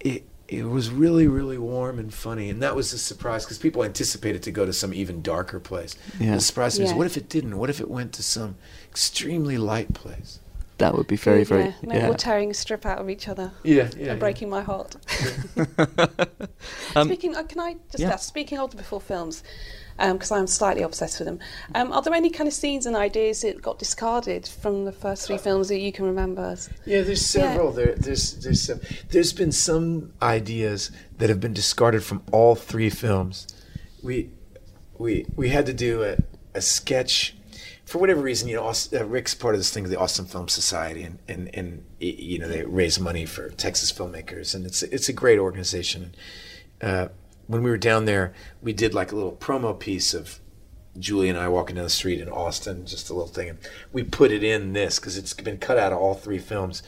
it 0.00 0.24
it 0.48 0.64
was 0.64 0.90
really 0.90 1.28
really 1.28 1.56
warm 1.58 1.98
and 1.98 2.12
funny, 2.12 2.50
and 2.50 2.60
that 2.62 2.74
was 2.76 2.92
a 2.92 2.98
surprise 2.98 3.44
because 3.44 3.58
people 3.58 3.84
anticipated 3.84 4.42
to 4.42 4.50
go 4.50 4.66
to 4.66 4.72
some 4.72 4.92
even 4.92 5.22
darker 5.22 5.60
place. 5.60 5.94
Yeah. 6.20 6.34
The 6.34 6.40
surprise 6.40 6.78
was 6.80 6.92
what 6.92 7.06
if 7.06 7.16
it 7.16 7.28
didn't? 7.30 7.56
What 7.58 7.70
if 7.70 7.80
it 7.80 7.88
went 7.88 8.12
to 8.14 8.22
some 8.22 8.56
extremely 8.90 9.56
light 9.56 9.94
place? 9.94 10.40
That 10.78 10.96
would 10.96 11.06
be 11.06 11.16
very 11.16 11.44
very 11.44 11.64
yeah. 11.64 11.72
Maybe 11.82 12.00
yeah. 12.00 12.08
we're 12.08 12.16
tearing 12.16 12.50
a 12.50 12.54
strip 12.54 12.86
out 12.86 12.98
of 12.98 13.10
each 13.10 13.28
other 13.28 13.52
Yeah, 13.64 13.90
yeah. 13.96 14.12
and 14.12 14.20
breaking 14.20 14.48
my 14.50 14.62
heart. 14.62 14.96
Um, 16.96 17.06
speaking, 17.06 17.36
uh, 17.36 17.42
can 17.44 17.60
I 17.60 17.76
just 17.90 18.00
yeah. 18.02 18.10
ask? 18.10 18.26
Speaking 18.28 18.58
of 18.58 18.70
the 18.70 18.76
before 18.76 19.00
films, 19.00 19.42
because 19.98 20.30
I'm 20.30 20.46
slightly 20.46 20.82
obsessed 20.82 21.18
with 21.18 21.26
them. 21.26 21.38
Um, 21.74 21.92
are 21.92 22.02
there 22.02 22.14
any 22.14 22.30
kind 22.30 22.46
of 22.46 22.54
scenes 22.54 22.86
and 22.86 22.96
ideas 22.96 23.42
that 23.42 23.60
got 23.60 23.78
discarded 23.78 24.46
from 24.46 24.84
the 24.84 24.92
first 24.92 25.26
three 25.26 25.38
films 25.38 25.68
that 25.68 25.78
you 25.78 25.92
can 25.92 26.04
remember? 26.04 26.56
Yeah, 26.86 27.02
there's 27.02 27.24
several. 27.24 27.72
There, 27.72 27.94
there's 27.94 28.34
there's 28.36 28.62
some, 28.62 28.80
there's 29.10 29.32
been 29.32 29.52
some 29.52 30.12
ideas 30.22 30.90
that 31.18 31.28
have 31.28 31.40
been 31.40 31.54
discarded 31.54 32.04
from 32.04 32.22
all 32.32 32.54
three 32.54 32.90
films. 32.90 33.46
We 34.02 34.30
we 34.98 35.26
we 35.36 35.48
had 35.48 35.66
to 35.66 35.72
do 35.72 36.04
a, 36.04 36.16
a 36.54 36.60
sketch 36.60 37.36
for 37.88 37.98
whatever 37.98 38.20
reason. 38.20 38.48
You 38.48 38.56
know, 38.56 38.64
Aus- 38.64 38.92
uh, 38.92 39.04
Rick's 39.06 39.34
part 39.34 39.54
of 39.54 39.60
this 39.60 39.70
thing, 39.70 39.84
the 39.84 39.98
Austin 39.98 40.26
Film 40.26 40.48
Society, 40.48 41.02
and 41.02 41.18
and 41.26 41.50
and 41.54 41.84
you 41.98 42.38
know 42.38 42.46
they 42.46 42.62
raise 42.62 43.00
money 43.00 43.24
for 43.24 43.48
Texas 43.48 43.90
filmmakers, 43.90 44.54
and 44.54 44.66
it's 44.66 44.82
it's 44.82 45.08
a 45.08 45.12
great 45.12 45.38
organization. 45.38 46.14
Uh, 46.82 47.08
when 47.46 47.62
we 47.62 47.70
were 47.70 47.78
down 47.78 48.04
there, 48.04 48.34
we 48.62 48.74
did 48.74 48.92
like 48.92 49.10
a 49.10 49.16
little 49.16 49.32
promo 49.32 49.78
piece 49.78 50.12
of 50.12 50.38
Julie 50.98 51.30
and 51.30 51.38
I 51.38 51.48
walking 51.48 51.76
down 51.76 51.84
the 51.84 51.90
street 51.90 52.20
in 52.20 52.28
Austin, 52.28 52.84
just 52.84 53.08
a 53.08 53.14
little 53.14 53.28
thing. 53.28 53.48
And 53.48 53.58
we 53.90 54.02
put 54.02 54.32
it 54.32 54.44
in 54.44 54.74
this 54.74 54.98
because 54.98 55.16
it's 55.16 55.32
been 55.32 55.56
cut 55.56 55.78
out 55.78 55.92
of 55.92 55.98
all 55.98 56.14
three 56.14 56.38
films. 56.38 56.82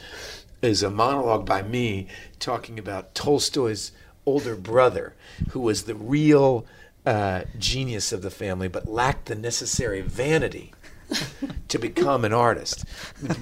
Is 0.61 0.83
a 0.83 0.91
monologue 0.91 1.47
by 1.47 1.63
me 1.63 2.05
talking 2.37 2.77
about 2.77 3.15
Tolstoy's 3.15 3.91
older 4.27 4.55
brother, 4.55 5.15
who 5.49 5.59
was 5.59 5.83
the 5.83 5.95
real 5.95 6.67
uh, 7.03 7.45
genius 7.57 8.11
of 8.11 8.21
the 8.21 8.29
family, 8.29 8.67
but 8.67 8.87
lacked 8.87 9.25
the 9.25 9.33
necessary 9.33 10.01
vanity 10.01 10.71
to 11.69 11.77
become 11.79 12.25
an 12.25 12.33
artist. 12.33 12.85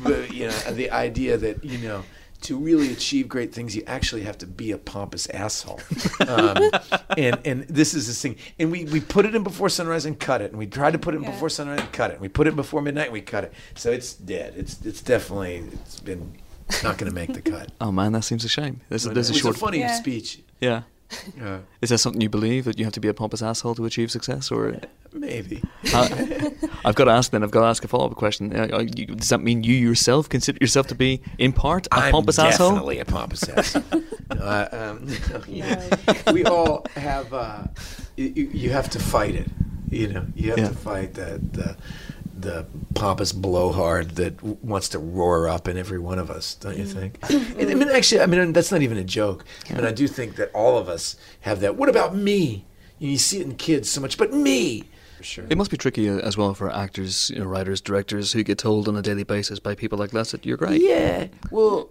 But, 0.03 0.33
you 0.33 0.47
know, 0.47 0.57
the 0.71 0.91
idea 0.91 1.37
that 1.37 1.63
you 1.63 1.77
know 1.79 2.03
to 2.41 2.57
really 2.57 2.91
achieve 2.93 3.27
great 3.27 3.53
things, 3.53 3.75
you 3.75 3.83
actually 3.85 4.21
have 4.21 4.37
to 4.37 4.47
be 4.47 4.71
a 4.71 4.77
pompous 4.77 5.27
asshole. 5.31 5.81
Um, 6.25 6.71
and 7.17 7.37
and 7.45 7.63
this 7.63 7.93
is 7.93 8.07
this 8.07 8.21
thing. 8.21 8.37
And 8.57 8.71
we, 8.71 8.85
we 8.85 9.01
put 9.01 9.25
it 9.25 9.35
in 9.35 9.43
before 9.43 9.67
sunrise 9.69 10.05
and 10.05 10.17
cut 10.17 10.41
it, 10.41 10.51
and 10.51 10.57
we 10.59 10.65
tried 10.67 10.91
to 10.91 10.99
put 10.99 11.13
it 11.13 11.17
in 11.17 11.23
Yeah. 11.23 11.31
before 11.31 11.49
sunrise 11.49 11.81
and 11.81 11.91
cut 11.91 12.11
it. 12.11 12.13
And 12.13 12.21
we 12.21 12.29
put 12.29 12.47
it 12.47 12.51
in 12.51 12.55
before 12.55 12.81
midnight 12.81 13.05
and 13.07 13.13
we 13.13 13.21
cut 13.21 13.43
it. 13.43 13.53
So 13.75 13.91
it's 13.91 14.13
dead. 14.13 14.53
It's 14.55 14.79
it's 14.85 15.01
definitely 15.01 15.63
it's 15.73 15.99
been 15.99 16.33
not 16.83 16.97
going 16.97 17.09
to 17.11 17.15
make 17.15 17.33
the 17.33 17.41
cut. 17.41 17.71
Oh 17.81 17.91
man, 17.91 18.13
that 18.13 18.23
seems 18.23 18.45
a 18.45 18.49
shame. 18.49 18.81
There's, 18.89 19.05
a, 19.05 19.09
But 19.09 19.15
there's 19.15 19.29
it 19.29 19.33
a 19.33 19.33
was 19.33 19.41
short. 19.41 19.55
a 19.55 19.59
funny 19.59 19.79
Yeah. 19.79 19.93
speech. 19.95 20.39
yeah. 20.61 20.83
Uh, 21.41 21.59
Is 21.81 21.89
that 21.89 21.97
something 21.97 22.21
you 22.21 22.29
believe 22.29 22.65
that 22.65 22.77
you 22.77 22.85
have 22.85 22.93
to 22.93 22.99
be 22.99 23.07
a 23.07 23.13
pompous 23.13 23.41
asshole 23.41 23.73
to 23.75 23.85
achieve 23.85 24.11
success, 24.11 24.51
or? 24.51 24.79
maybe. 25.11 25.63
Uh, 25.93 26.49
I've 26.85 26.93
got 26.95 27.05
to 27.05 27.11
ask 27.11 27.31
then. 27.31 27.43
I've 27.43 27.49
got 27.51 27.61
to 27.61 27.65
ask 27.67 27.83
a 27.83 27.87
follow 27.87 28.05
up 28.05 28.15
question. 28.15 28.55
Uh, 28.55 28.79
you, 28.95 29.07
does 29.07 29.29
that 29.29 29.41
mean 29.41 29.63
you 29.63 29.73
yourself 29.75 30.29
consider 30.29 30.59
yourself 30.61 30.85
to 30.87 30.95
be, 30.95 31.21
in 31.39 31.51
part, 31.51 31.87
a 31.87 31.95
I'm 31.95 32.11
pompous 32.11 32.37
asshole? 32.37 32.69
definitely 32.71 32.99
a 32.99 33.05
pompous 33.05 33.47
asshole. 33.49 33.83
no, 34.35 34.41
I, 34.43 34.63
um, 34.67 35.07
you 35.47 35.63
know, 35.63 35.89
we 36.31 36.43
all 36.45 36.85
have. 36.95 37.33
Uh, 37.33 37.63
you, 38.15 38.25
you 38.35 38.43
you 38.53 38.69
have 38.69 38.89
to 38.91 38.99
fight 38.99 39.33
it. 39.35 39.47
You 39.89 40.09
know, 40.09 40.25
you 40.35 40.49
have 40.51 40.59
Yeah. 40.59 40.67
to 40.69 40.75
fight 40.75 41.15
the 41.15 41.41
the 42.41 42.49
the 42.49 42.65
pompous 42.95 43.31
blowhard 43.31 44.11
that 44.11 44.37
w- 44.37 44.57
wants 44.61 44.89
to 44.89 44.99
roar 44.99 45.47
up 45.47 45.67
in 45.67 45.77
every 45.77 45.99
one 45.99 46.19
of 46.19 46.29
us, 46.29 46.55
don't 46.55 46.77
you 46.77 46.85
think? 46.85 47.17
And, 47.59 47.69
I 47.69 47.73
mean, 47.73 47.89
actually, 47.89 48.21
I 48.21 48.25
mean 48.25 48.53
that's 48.53 48.71
not 48.71 48.81
even 48.81 48.97
a 48.97 49.03
joke. 49.03 49.45
I 49.69 49.73
mean, 49.73 49.85
I 49.85 49.91
do 49.91 50.07
think 50.07 50.35
that 50.37 50.51
all 50.53 50.77
of 50.77 50.87
us 50.87 51.15
have 51.41 51.59
that. 51.61 51.75
What 51.75 51.89
about 51.89 52.15
me? 52.15 52.65
You, 52.97 53.17
see 53.17 53.39
it 53.39 53.45
in 53.45 53.55
kids 53.55 53.89
so 53.89 54.01
much, 54.01 54.17
but 54.17 54.33
me. 54.33 54.83
For 55.17 55.23
sure. 55.23 55.45
It 55.49 55.57
must 55.57 55.71
be 55.71 55.77
tricky 55.77 56.09
uh, 56.09 56.17
as 56.17 56.37
well 56.37 56.53
for 56.53 56.73
actors, 56.73 57.29
you 57.29 57.39
know, 57.39 57.45
writers, 57.45 57.81
directors 57.81 58.33
who 58.33 58.43
get 58.43 58.57
told 58.57 58.87
on 58.87 58.95
a 58.95 59.01
daily 59.01 59.23
basis 59.23 59.59
by 59.59 59.75
people 59.75 59.97
like 59.97 60.11
that 60.11 60.27
that 60.27 60.45
you're 60.45 60.57
great. 60.57 60.81
Yeah. 60.81 61.27
Well, 61.51 61.89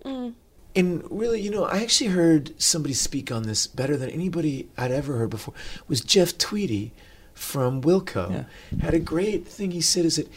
and 0.75 1.05
really, 1.11 1.41
you 1.41 1.51
know, 1.51 1.65
I 1.65 1.83
actually 1.83 2.11
heard 2.11 2.61
somebody 2.61 2.95
speak 2.95 3.33
on 3.33 3.43
this 3.43 3.67
better 3.67 3.97
than 3.97 4.11
anybody 4.11 4.69
I'd 4.77 4.93
ever 4.93 5.17
heard 5.17 5.31
before. 5.31 5.55
Was 5.89 6.01
Jeff 6.01 6.39
Tweedy 6.39 6.93
from 7.39 7.81
Wilco 7.83 8.31
Yeah. 8.31 8.45
had 8.83 8.95
a 8.95 8.99
great 8.99 9.47
thing 9.47 9.71
he 9.71 9.81
said 9.81 10.05
is 10.05 10.17
that 10.17 10.29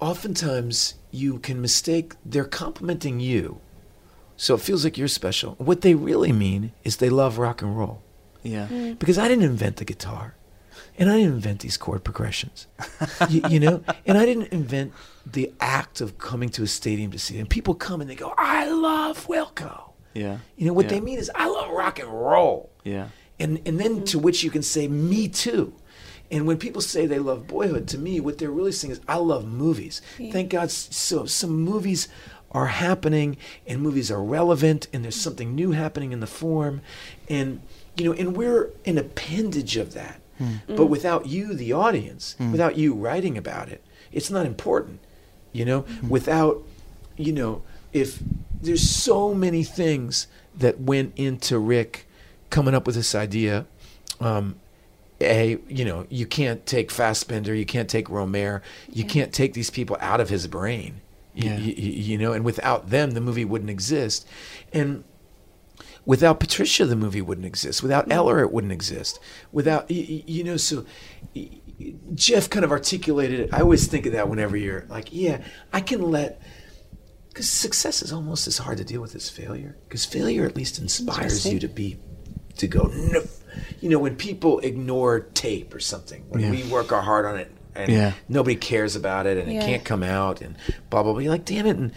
oftentimes 0.00 0.94
you 1.10 1.38
can 1.38 1.60
mistake 1.60 2.14
they're 2.24 2.44
complimenting 2.44 3.20
you. 3.20 3.60
So 4.36 4.54
it 4.54 4.60
feels 4.60 4.84
like 4.84 4.96
you're 4.96 5.08
special. 5.08 5.54
What 5.58 5.80
they 5.80 5.94
really 5.94 6.32
mean 6.32 6.72
is 6.84 6.98
they 6.98 7.10
love 7.10 7.38
rock 7.38 7.60
and 7.62 7.76
roll. 7.76 8.02
Yeah. 8.42 8.68
Mm. 8.68 8.98
Because 8.98 9.18
I 9.18 9.26
didn't 9.26 9.44
invent 9.44 9.76
the 9.76 9.84
guitar. 9.84 10.34
And 10.96 11.10
I 11.10 11.16
didn't 11.18 11.34
invent 11.34 11.60
these 11.60 11.76
chord 11.76 12.04
progressions. 12.04 12.66
you, 13.28 13.40
you 13.48 13.58
know? 13.60 13.82
And 14.06 14.16
I 14.18 14.24
didn't 14.26 14.48
invent 14.52 14.92
the 15.26 15.52
act 15.60 16.00
of 16.00 16.18
coming 16.18 16.48
to 16.50 16.62
a 16.62 16.66
stadium 16.66 17.10
to 17.12 17.18
see 17.18 17.36
them 17.36 17.46
people 17.46 17.74
come 17.74 18.00
and 18.00 18.08
they 18.08 18.14
go, 18.14 18.32
I 18.38 18.68
love 18.70 19.26
Wilco. 19.26 19.90
Yeah. 20.14 20.38
You 20.56 20.66
know, 20.66 20.72
what 20.72 20.84
Yeah. 20.86 20.92
they 20.92 21.00
mean 21.00 21.18
is, 21.18 21.30
I 21.34 21.48
love 21.48 21.70
rock 21.70 21.98
and 21.98 22.08
roll. 22.08 22.70
Yeah. 22.84 23.08
And, 23.40 23.60
and 23.66 23.78
then 23.78 24.04
to 24.04 24.16
mm-hmm. 24.16 24.24
which 24.24 24.42
you 24.42 24.50
can 24.50 24.62
say, 24.62 24.88
me 24.88 25.28
too. 25.28 25.72
And 26.30 26.46
when 26.46 26.58
people 26.58 26.82
say 26.82 27.06
they 27.06 27.18
love 27.18 27.46
boyhood, 27.46 27.88
to 27.88 27.98
me, 27.98 28.20
what 28.20 28.38
they're 28.38 28.50
really 28.50 28.72
saying 28.72 28.92
is, 28.92 29.00
I 29.08 29.16
love 29.16 29.46
movies. 29.46 30.02
Thank 30.16 30.50
God, 30.50 30.70
so 30.70 31.24
some 31.24 31.52
movies 31.52 32.08
are 32.50 32.66
happening, 32.66 33.36
and 33.66 33.80
movies 33.80 34.10
are 34.10 34.22
relevant, 34.22 34.88
and 34.92 35.04
there's 35.04 35.14
mm-hmm. 35.14 35.22
something 35.22 35.54
new 35.54 35.72
happening 35.72 36.12
in 36.12 36.20
the 36.20 36.26
form, 36.26 36.80
and 37.28 37.60
you 37.96 38.04
know, 38.04 38.12
and 38.12 38.36
we're 38.36 38.70
an 38.86 38.96
appendage 38.96 39.76
of 39.76 39.92
that. 39.94 40.20
Hmm. 40.38 40.56
But 40.68 40.76
mm. 40.76 40.88
without 40.88 41.26
you, 41.26 41.52
the 41.52 41.72
audience, 41.72 42.36
hmm. 42.38 42.52
without 42.52 42.78
you 42.78 42.94
writing 42.94 43.36
about 43.36 43.68
it, 43.68 43.82
it's 44.12 44.30
not 44.30 44.46
important. 44.46 45.00
You 45.52 45.64
know, 45.64 45.80
hmm. 45.80 46.08
without, 46.08 46.62
you 47.16 47.32
know, 47.32 47.62
if 47.92 48.22
there's 48.62 48.88
so 48.88 49.34
many 49.34 49.64
things 49.64 50.28
that 50.56 50.80
went 50.80 51.12
into 51.16 51.58
Rick 51.58 52.06
coming 52.50 52.74
up 52.74 52.86
with 52.86 52.96
this 52.96 53.14
idea. 53.14 53.66
Um, 54.20 54.56
a 55.20 55.58
you 55.68 55.84
know 55.84 56.06
you 56.08 56.26
can't 56.26 56.64
take 56.64 56.90
Fassbinder, 56.90 57.56
you 57.58 57.66
can't 57.66 57.88
take 57.88 58.06
Rohmer, 58.08 58.60
you 58.88 59.04
can't 59.04 59.32
take 59.32 59.52
these 59.52 59.70
people 59.70 59.96
out 60.00 60.20
of 60.20 60.28
his 60.28 60.46
brain. 60.46 61.00
You- 61.34 61.50
Yeah. 61.50 61.58
You, 61.58 61.72
you 61.74 62.18
know, 62.18 62.32
and 62.32 62.44
without 62.44 62.90
them, 62.90 63.12
the 63.12 63.20
movie 63.20 63.44
wouldn't 63.44 63.70
exist. 63.70 64.26
And 64.72 65.04
without 66.04 66.40
Patricia, 66.40 66.84
the 66.86 66.96
movie 66.96 67.20
wouldn't 67.20 67.46
exist. 67.46 67.82
Without 67.82 68.10
Ellar, 68.10 68.40
it 68.40 68.52
wouldn't 68.52 68.72
exist. 68.72 69.18
Without 69.52 69.90
you 69.90 70.42
know, 70.44 70.56
so 70.56 70.84
Jeff 72.14 72.48
kind 72.50 72.64
of 72.64 72.72
articulated 72.72 73.40
it. 73.40 73.54
I 73.54 73.60
always 73.60 73.86
think 73.86 74.06
of 74.06 74.12
that 74.12 74.28
whenever 74.28 74.56
you're 74.56 74.84
like, 74.88 75.08
yeah, 75.12 75.42
I 75.72 75.80
can 75.80 76.00
let. 76.02 76.40
Because 77.28 77.48
success 77.48 78.02
is 78.02 78.12
almost 78.12 78.48
as 78.48 78.58
hard 78.58 78.78
to 78.78 78.84
deal 78.84 79.00
with 79.00 79.14
as 79.14 79.28
failure. 79.30 79.76
Because 79.88 80.04
failure 80.04 80.44
at 80.44 80.56
least 80.56 80.78
inspires 80.80 81.46
you 81.46 81.60
to 81.60 81.68
be, 81.68 81.98
to 82.58 82.66
go, 82.66 82.84
no. 82.94 83.22
You 83.80 83.88
know, 83.88 83.98
when 83.98 84.16
people 84.16 84.58
ignore 84.60 85.20
tape 85.20 85.74
or 85.74 85.80
something, 85.80 86.24
when 86.28 86.40
Yeah. 86.42 86.50
we 86.50 86.64
work 86.64 86.92
our 86.92 87.02
hard 87.02 87.24
on 87.24 87.38
it 87.38 87.50
and 87.74 87.90
Yeah. 87.90 88.12
nobody 88.28 88.56
cares 88.56 88.94
about 88.96 89.26
it 89.26 89.36
and 89.38 89.50
it 89.50 89.60
can't 89.62 89.84
come 89.84 90.02
out 90.02 90.40
and 90.40 90.56
blah, 90.90 91.02
blah, 91.02 91.12
blah. 91.12 91.20
You're 91.20 91.32
like, 91.32 91.44
damn 91.44 91.66
it. 91.66 91.76
And 91.76 91.92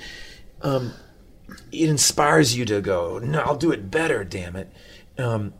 um, 0.62 0.94
it 1.72 1.90
inspires 1.90 2.56
you 2.56 2.66
to 2.66 2.82
go, 2.82 3.20
no, 3.20 3.40
I'll 3.42 3.58
do 3.58 3.72
it 3.72 3.92
better, 3.92 4.24
damn 4.24 4.56
it. 4.56 4.72
Um, 5.18 5.54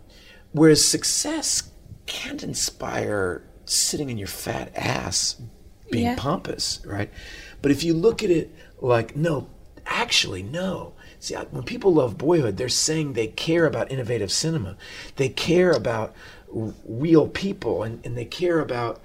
whereas 0.54 0.84
success 0.86 1.64
can't 2.06 2.44
inspire 2.44 3.44
sitting 3.66 4.10
in 4.10 4.18
your 4.18 4.28
fat 4.28 4.72
ass 4.76 5.36
being 5.92 6.06
Yeah. 6.06 6.16
pompous, 6.18 6.80
right? 6.86 7.12
But 7.62 7.72
if 7.72 7.84
you 7.84 7.94
look 7.94 8.24
at 8.24 8.30
it 8.32 8.54
like, 8.80 9.16
no, 9.16 9.48
actually, 9.86 10.42
no. 10.44 10.94
See, 11.22 11.36
when 11.36 11.62
people 11.62 11.94
love 11.94 12.18
boyhood, 12.18 12.58
they're 12.58 12.68
saying 12.68 13.14
they 13.14 13.28
care 13.28 13.68
about 13.68 13.92
innovative 13.92 14.32
cinema. 14.32 14.76
They 15.18 15.30
care 15.30 15.70
about 15.70 16.16
r- 16.54 16.74
real 16.84 17.28
people 17.28 17.84
and, 17.84 18.04
and 18.04 18.18
they 18.18 18.26
care 18.26 18.60
about 18.60 19.00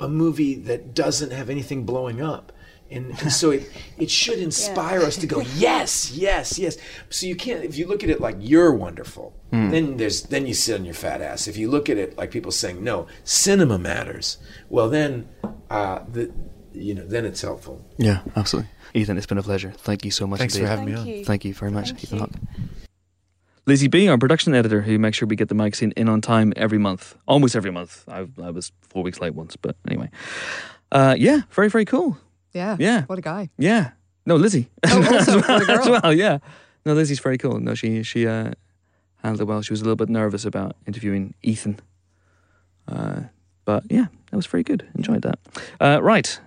a 0.00 0.08
movie 0.08 0.56
that 0.56 0.92
doesn't 0.92 1.30
have 1.30 1.48
anything 1.48 1.84
blowing 1.84 2.20
up. 2.20 2.50
And, 2.90 3.10
and 3.20 3.30
so 3.32 3.52
it, 3.52 3.70
it 3.96 4.10
should 4.10 4.40
inspire 4.40 5.02
us 5.02 5.16
to 5.18 5.28
go, 5.28 5.40
yes, 5.54 6.10
yes, 6.10 6.58
yes. 6.58 6.76
So 7.10 7.26
you 7.26 7.36
can't, 7.36 7.62
if 7.62 7.78
you 7.78 7.86
look 7.86 8.02
at 8.02 8.10
it 8.10 8.20
like 8.20 8.34
you're 8.40 8.74
wonderful, 8.74 9.32
then 9.52 9.98
there's, 9.98 10.24
then 10.24 10.46
you 10.46 10.54
sit 10.54 10.80
on 10.80 10.84
your 10.84 10.94
fat 10.94 11.20
ass. 11.22 11.46
If 11.46 11.56
you 11.56 11.70
look 11.70 11.88
at 11.88 11.96
it 11.96 12.18
like 12.18 12.32
people 12.32 12.50
saying, 12.50 12.82
no, 12.82 13.06
cinema 13.22 13.78
matters, 13.78 14.38
well 14.68 14.88
then, 14.88 15.28
uh, 15.70 16.00
the, 16.12 16.32
you 16.72 16.94
know, 16.94 17.04
then 17.04 17.24
it's 17.24 17.42
helpful. 17.42 17.84
Yeah, 17.98 18.22
absolutely. 18.34 18.70
Ethan, 18.94 19.16
it's 19.16 19.26
been 19.26 19.38
a 19.38 19.42
pleasure. 19.42 19.72
Thank 19.76 20.04
you 20.04 20.10
so 20.10 20.26
much. 20.26 20.38
Thanks 20.38 20.54
for 20.54 20.60
indeed. 20.60 20.70
having 20.70 20.84
me 20.86 20.94
on. 20.94 21.06
you. 21.06 21.24
Thank 21.24 21.44
you 21.44 21.54
very 21.54 21.70
much, 21.70 21.88
Thank 21.92 22.04
Ethan 22.04 22.18
you. 22.18 22.68
Lizzie 23.66 23.88
B, 23.88 24.08
our 24.08 24.18
production 24.18 24.54
editor, 24.54 24.80
who 24.80 24.98
makes 24.98 25.16
sure 25.18 25.28
we 25.28 25.36
get 25.36 25.48
the 25.48 25.54
magazine 25.54 25.92
in 25.96 26.08
on 26.08 26.20
time 26.20 26.52
every 26.56 26.78
month, 26.78 27.14
almost 27.28 27.54
every 27.54 27.70
month. 27.70 28.04
I, 28.08 28.26
I 28.42 28.50
was 28.50 28.72
four 28.88 29.02
weeks 29.02 29.20
late 29.20 29.34
once, 29.34 29.54
but 29.56 29.76
anyway. 29.86 30.10
Uh, 30.90 31.14
yeah, 31.18 31.42
very, 31.50 31.68
very 31.68 31.84
cool. 31.84 32.18
Yeah. 32.52 32.76
Yeah. 32.80 33.02
What 33.04 33.18
a 33.18 33.22
guy. 33.22 33.50
Yeah. 33.58 33.92
No, 34.26 34.36
Lizzie. 34.36 34.68
Oh, 34.86 34.96
also, 34.96 35.38
as, 35.38 35.46
well, 35.46 35.62
a 35.62 35.64
girl. 35.66 35.78
as 35.94 36.02
well, 36.02 36.12
yeah. 36.12 36.38
No, 36.84 36.94
Lizzie's 36.94 37.20
very 37.20 37.38
cool. 37.38 37.60
No, 37.60 37.74
she 37.74 38.02
she 38.02 38.26
uh, 38.26 38.52
handled 39.22 39.42
it 39.42 39.44
well. 39.44 39.62
She 39.62 39.72
was 39.72 39.80
a 39.80 39.84
little 39.84 39.96
bit 39.96 40.08
nervous 40.08 40.44
about 40.44 40.76
interviewing 40.86 41.34
Ethan. 41.42 41.78
Uh, 42.88 43.22
but 43.64 43.84
yeah, 43.90 44.06
that 44.30 44.36
was 44.36 44.46
very 44.46 44.62
good. 44.62 44.86
Enjoyed 44.96 45.22
that. 45.22 45.38
Uh, 45.80 46.00
right. 46.02 46.40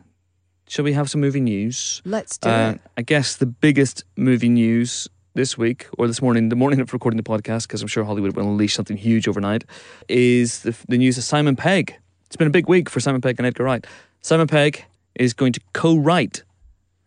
Shall 0.74 0.86
we 0.86 0.94
have 0.94 1.08
some 1.08 1.22
movie 1.22 1.40
news? 1.40 2.02
Let's 2.04 2.40
do 2.40 2.50
Uh, 2.50 2.72
it. 2.72 2.82
I 2.98 3.04
guess 3.04 3.36
the 3.36 3.46
biggest 3.46 4.04
movie 4.18 4.50
news 4.50 5.08
this 5.36 5.56
week 5.56 5.86
or 6.00 6.08
this 6.08 6.20
morning, 6.20 6.50
the 6.50 6.56
morning 6.56 6.80
of 6.82 6.92
recording 6.94 7.18
the 7.18 7.22
podcast, 7.22 7.68
because 7.68 7.84
I'm 7.84 7.88
sure 7.88 8.04
Hollywood 8.04 8.36
will 8.36 8.48
unleash 8.50 8.74
something 8.74 8.98
huge 8.98 9.28
overnight, 9.28 9.66
is 10.10 10.62
the, 10.64 10.76
the 10.88 10.98
news 10.98 11.16
of 11.20 11.26
Simon 11.26 11.56
Pegg. 11.56 11.96
It's 12.26 12.36
been 12.38 12.48
a 12.48 12.50
big 12.50 12.68
week 12.68 12.90
for 12.90 13.00
Simon 13.00 13.22
Pegg 13.22 13.36
and 13.40 13.46
Edgar 13.46 13.66
Wright. 13.66 13.86
Simon 14.24 14.48
Pegg 14.48 14.84
is 15.14 15.32
going 15.36 15.54
to 15.54 15.60
co-write 15.74 16.42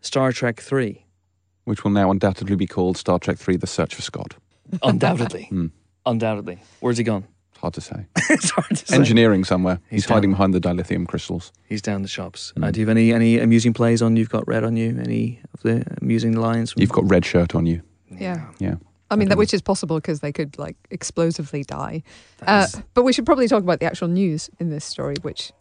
Star 0.00 0.31
Trek 0.31 0.61
Three. 0.61 1.05
Which 1.64 1.83
will 1.83 1.90
now 1.90 2.12
undoubtedly 2.12 2.55
be 2.55 2.68
called 2.68 2.96
Star 2.96 3.18
Trek 3.18 3.37
3 3.37 3.57
The 3.57 3.66
Search 3.66 3.96
for 3.96 4.02
Scott. 4.02 4.37
Undoubtedly. 4.81 5.46
Hmm. 5.50 5.66
Undoubtedly. 6.07 6.62
Where's 6.79 6.98
he 6.98 7.02
gone? 7.02 7.24
It's 7.56 7.62
hard 7.62 7.74
to 7.74 7.80
say. 7.80 8.06
it's 8.30 8.50
hard 8.50 8.68
to 8.68 8.86
say. 8.86 8.94
Engineering 8.94 9.44
somewhere. 9.44 9.80
He's 9.88 10.04
He's, 10.04 10.10
hiding 10.10 10.30
behind 10.32 10.52
the 10.52 10.60
dilithium 10.60 11.08
crystals. 11.08 11.52
He's 11.64 11.80
down 11.80 12.02
the 12.02 12.08
shops. 12.08 12.52
Hmm. 12.54 12.64
Uh, 12.64 12.70
do 12.70 12.80
you 12.80 12.86
have 12.86 12.94
any, 12.94 13.12
any 13.12 13.38
amusing 13.38 13.72
plays 13.72 14.02
on 14.02 14.16
you've 14.16 14.28
got 14.28 14.46
red 14.46 14.62
on 14.62 14.76
you? 14.76 14.98
Any 15.02 15.40
of 15.54 15.62
the 15.62 15.84
amusing 16.02 16.36
lines? 16.36 16.72
from- 16.72 16.82
You've 16.82 16.92
got 16.92 17.08
red 17.10 17.24
shirt 17.24 17.54
on 17.54 17.64
you. 17.64 17.82
Yeah. 18.10 18.46
Yeah. 18.58 18.74
I 19.10 19.16
mean, 19.16 19.28
I 19.28 19.30
that 19.30 19.38
which 19.38 19.54
is 19.54 19.62
possible 19.62 19.96
because 19.96 20.20
they 20.20 20.32
could 20.32 20.58
like 20.58 20.76
explosively 20.90 21.62
die. 21.64 22.02
Uh, 22.46 22.66
but 22.92 23.04
we 23.04 23.12
should 23.12 23.24
probably 23.24 23.48
talk 23.48 23.62
about 23.62 23.80
the 23.80 23.86
actual 23.86 24.08
news 24.08 24.50
in 24.58 24.68
this 24.68 24.84
story, 24.84 25.14
which 25.22 25.52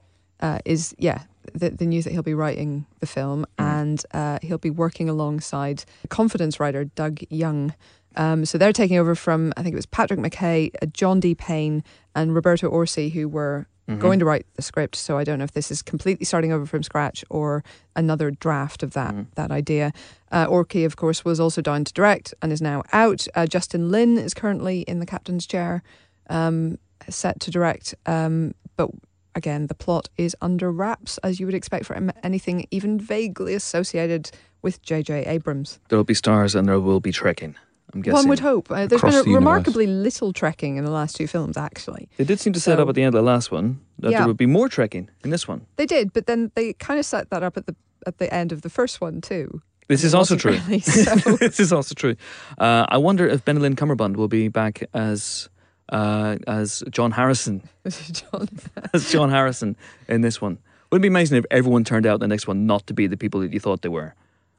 uh, 0.41 0.59
is 0.65 0.95
yeah, 0.97 1.21
the, 1.53 1.69
the 1.69 1.85
news 1.85 2.03
that 2.03 2.11
he'll 2.11 2.23
be 2.23 2.33
writing 2.33 2.85
the 2.99 3.05
film 3.05 3.45
and 3.57 4.03
uh, 4.13 4.39
he'll 4.41 4.57
be 4.57 4.71
working 4.71 5.09
alongside 5.09 5.85
confidence 6.09 6.59
writer 6.59 6.85
Doug 6.85 7.19
Jung. 7.29 7.73
Um, 8.17 8.45
so 8.45 8.57
they're 8.57 8.73
taking 8.73 8.97
over 8.97 9.15
from 9.15 9.53
I 9.57 9.63
think 9.63 9.73
it 9.73 9.77
was 9.77 9.85
Patrick 9.85 10.19
McKay, 10.19 10.71
uh, 10.81 10.85
John 10.87 11.19
D. 11.19 11.35
Payne, 11.35 11.83
and 12.15 12.33
Roberto 12.33 12.69
Orci, 12.69 13.11
who 13.11 13.27
were 13.27 13.67
Mhm. 13.87 13.99
going 13.99 14.17
to 14.19 14.25
write 14.25 14.47
the 14.55 14.61
script. 14.63 14.95
So 14.95 15.17
I 15.17 15.23
don't 15.23 15.37
know 15.37 15.43
if 15.43 15.51
this 15.51 15.69
is 15.69 15.81
completely 15.83 16.25
starting 16.25 16.51
over 16.51 16.65
from 16.65 16.81
scratch 16.81 17.23
or 17.29 17.63
another 17.95 18.31
draft 18.31 18.81
of 18.81 18.93
that 18.93 19.13
Mhm. 19.13 19.25
that 19.35 19.51
idea. 19.51 19.91
Uh, 20.31 20.47
Orky, 20.47 20.85
of 20.85 20.95
course, 20.95 21.23
was 21.23 21.39
also 21.39 21.61
down 21.61 21.83
to 21.83 21.93
direct 21.93 22.33
and 22.41 22.51
is 22.51 22.61
now 22.61 22.81
out. 22.93 23.27
Uh, 23.35 23.45
Justin 23.45 23.91
Lin 23.91 24.17
is 24.17 24.33
currently 24.33 24.81
in 24.81 24.99
the 24.99 25.05
captain's 25.05 25.45
chair, 25.45 25.83
um, 26.29 26.77
set 27.09 27.39
to 27.41 27.51
direct. 27.51 27.93
Um, 28.07 28.55
but 28.75 28.89
again, 29.35 29.67
the 29.67 29.75
plot 29.75 30.09
is 30.17 30.35
under 30.41 30.71
wraps, 30.71 31.19
as 31.19 31.39
you 31.39 31.45
would 31.45 31.53
expect 31.55 31.85
for 31.85 31.95
anything 32.23 32.65
even 32.71 32.97
vaguely 32.99 33.53
associated 33.53 34.31
with 34.63 34.81
J.J. 34.81 35.25
Abrams. 35.25 35.79
There 35.89 35.97
will 35.99 36.03
be 36.03 36.15
stars 36.15 36.55
and 36.55 36.67
there 36.67 36.79
will 36.79 36.99
be 37.01 37.11
trekking. 37.11 37.53
I'm 37.95 38.01
guessing. 38.01 38.13
One 38.15 38.27
would 38.27 38.39
hope. 38.39 38.69
Uh, 38.69 38.85
there's 38.87 39.01
been 39.01 39.13
a 39.13 39.23
the 39.23 39.31
remarkably 39.33 39.87
little 39.87 40.33
trekking 40.33 40.75
in 40.75 40.83
the 40.83 40.91
last 40.91 41.15
two 41.15 41.27
films, 41.27 41.55
actually. 41.55 42.09
They 42.17 42.25
did 42.25 42.39
seem 42.41 42.51
to 42.53 42.59
set 42.59 42.79
up 42.79 42.89
at 42.89 42.95
the 42.95 43.01
end 43.03 43.15
of 43.15 43.19
the 43.23 43.25
last 43.25 43.51
one 43.51 43.79
that 43.99 44.11
Yeah. 44.11 44.19
there 44.19 44.27
would 44.27 44.37
be 44.37 44.45
more 44.45 44.67
trekking 44.69 45.09
in 45.23 45.29
this 45.29 45.47
one. 45.47 45.65
They 45.77 45.85
did, 45.85 46.11
but 46.11 46.27
then 46.27 46.51
they 46.55 46.73
kind 46.73 46.99
of 46.99 47.05
set 47.05 47.29
that 47.29 47.41
up 47.41 47.55
at 47.57 47.65
the 47.67 47.75
at 48.05 48.17
the 48.19 48.31
end 48.33 48.51
of 48.51 48.61
the 48.61 48.69
first 48.69 48.99
one 49.01 49.21
too. 49.21 49.61
This 49.87 50.03
is, 50.03 50.13
also 50.13 50.35
true. 50.35 50.51
really, 50.67 50.79
so- 50.79 51.15
this 51.39 51.59
is 51.59 51.71
also 51.71 51.93
true. 51.95 52.15
Uh, 52.57 52.85
I 52.89 52.97
wonder 52.97 53.27
if 53.27 53.45
Benelin 53.45 53.75
Cumberbund 53.75 54.15
will 54.17 54.27
be 54.27 54.47
back 54.49 54.83
as 54.93 55.47
uh, 55.89 56.37
as 56.47 56.83
John 56.89 57.11
Harrison 57.11 57.61
John. 58.11 58.49
as 58.93 59.09
John 59.11 59.29
Harrison 59.29 59.75
in 60.09 60.21
this 60.21 60.41
one. 60.41 60.57
Wouldn't 60.91 61.03
it 61.05 61.07
be 61.09 61.13
amazing 61.13 61.37
if 61.37 61.45
everyone 61.51 61.83
turned 61.83 62.05
out 62.05 62.19
the 62.19 62.27
next 62.27 62.47
one 62.47 62.65
not 62.67 62.85
to 62.87 62.93
be 62.93 63.07
the 63.07 63.17
people 63.17 63.39
that 63.41 63.53
you 63.53 63.59
thought 63.59 63.81
they 63.83 63.89
were? 63.89 64.13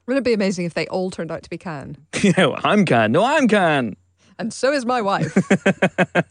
Wouldn't 0.07 0.25
it 0.25 0.29
be 0.29 0.35
amazing 0.35 0.65
if 0.67 0.75
they 0.75 0.87
all 0.87 1.11
turned 1.11 1.31
out 1.33 1.43
to 1.43 1.51
be 1.51 1.59
Khan? 1.59 1.97
you 2.23 2.33
know, 2.37 2.57
I'm 2.65 2.85
Khan. 2.85 3.13
No, 3.13 3.25
I'm 3.25 3.49
Khan. 3.49 3.97
And 4.39 4.53
so 4.53 4.73
is 4.73 4.85
my 4.87 5.01
wife. 5.03 5.35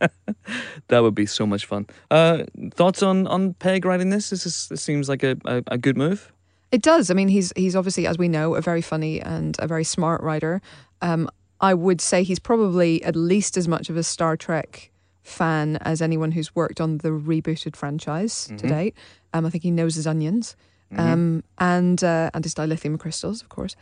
That 0.89 0.99
would 1.01 1.15
be 1.15 1.25
so 1.25 1.47
much 1.47 1.65
fun. 1.65 1.87
Uh, 2.11 2.43
thoughts 2.75 3.01
on 3.01 3.25
on 3.25 3.55
Pegg 3.55 3.83
writing 3.83 4.11
this? 4.11 4.29
This, 4.29 4.45
is, 4.45 4.67
this 4.69 4.81
seems 4.83 5.09
like 5.09 5.23
a, 5.23 5.35
a, 5.45 5.63
a 5.67 5.77
good 5.79 5.97
move. 5.97 6.31
It 6.71 6.83
does. 6.83 7.09
I 7.09 7.15
mean, 7.15 7.27
he's 7.29 7.51
he's 7.55 7.75
obviously, 7.75 8.05
as 8.05 8.19
we 8.19 8.27
know, 8.27 8.53
a 8.53 8.61
very 8.61 8.81
funny 8.83 9.19
and 9.21 9.55
a 9.59 9.67
very 9.67 9.83
smart 9.83 10.21
writer. 10.21 10.61
Um, 11.01 11.27
I 11.61 11.73
would 11.73 11.99
say 11.99 12.21
he's 12.23 12.37
probably 12.37 13.03
at 13.03 13.15
least 13.15 13.57
as 13.57 13.67
much 13.67 13.89
of 13.89 13.97
a 13.97 14.03
Star 14.03 14.37
Trek 14.37 14.91
fan 15.23 15.77
as 15.77 15.99
anyone 16.03 16.31
who's 16.33 16.53
worked 16.55 16.79
on 16.79 16.99
the 16.99 17.09
rebooted 17.09 17.75
franchise 17.75 18.45
to 18.45 18.53
Mhm. 18.65 18.69
date. 18.69 18.95
Um, 19.33 19.47
I 19.47 19.49
think 19.49 19.63
he 19.63 19.71
knows 19.71 19.95
his 19.95 20.05
onions, 20.05 20.55
Mhm. 20.95 20.99
um, 21.13 21.43
and 21.57 22.03
uh, 22.03 22.29
and 22.33 22.43
his 22.45 22.53
dilithium 22.55 22.99
crystals, 22.99 23.41
of 23.41 23.49
course. 23.49 23.75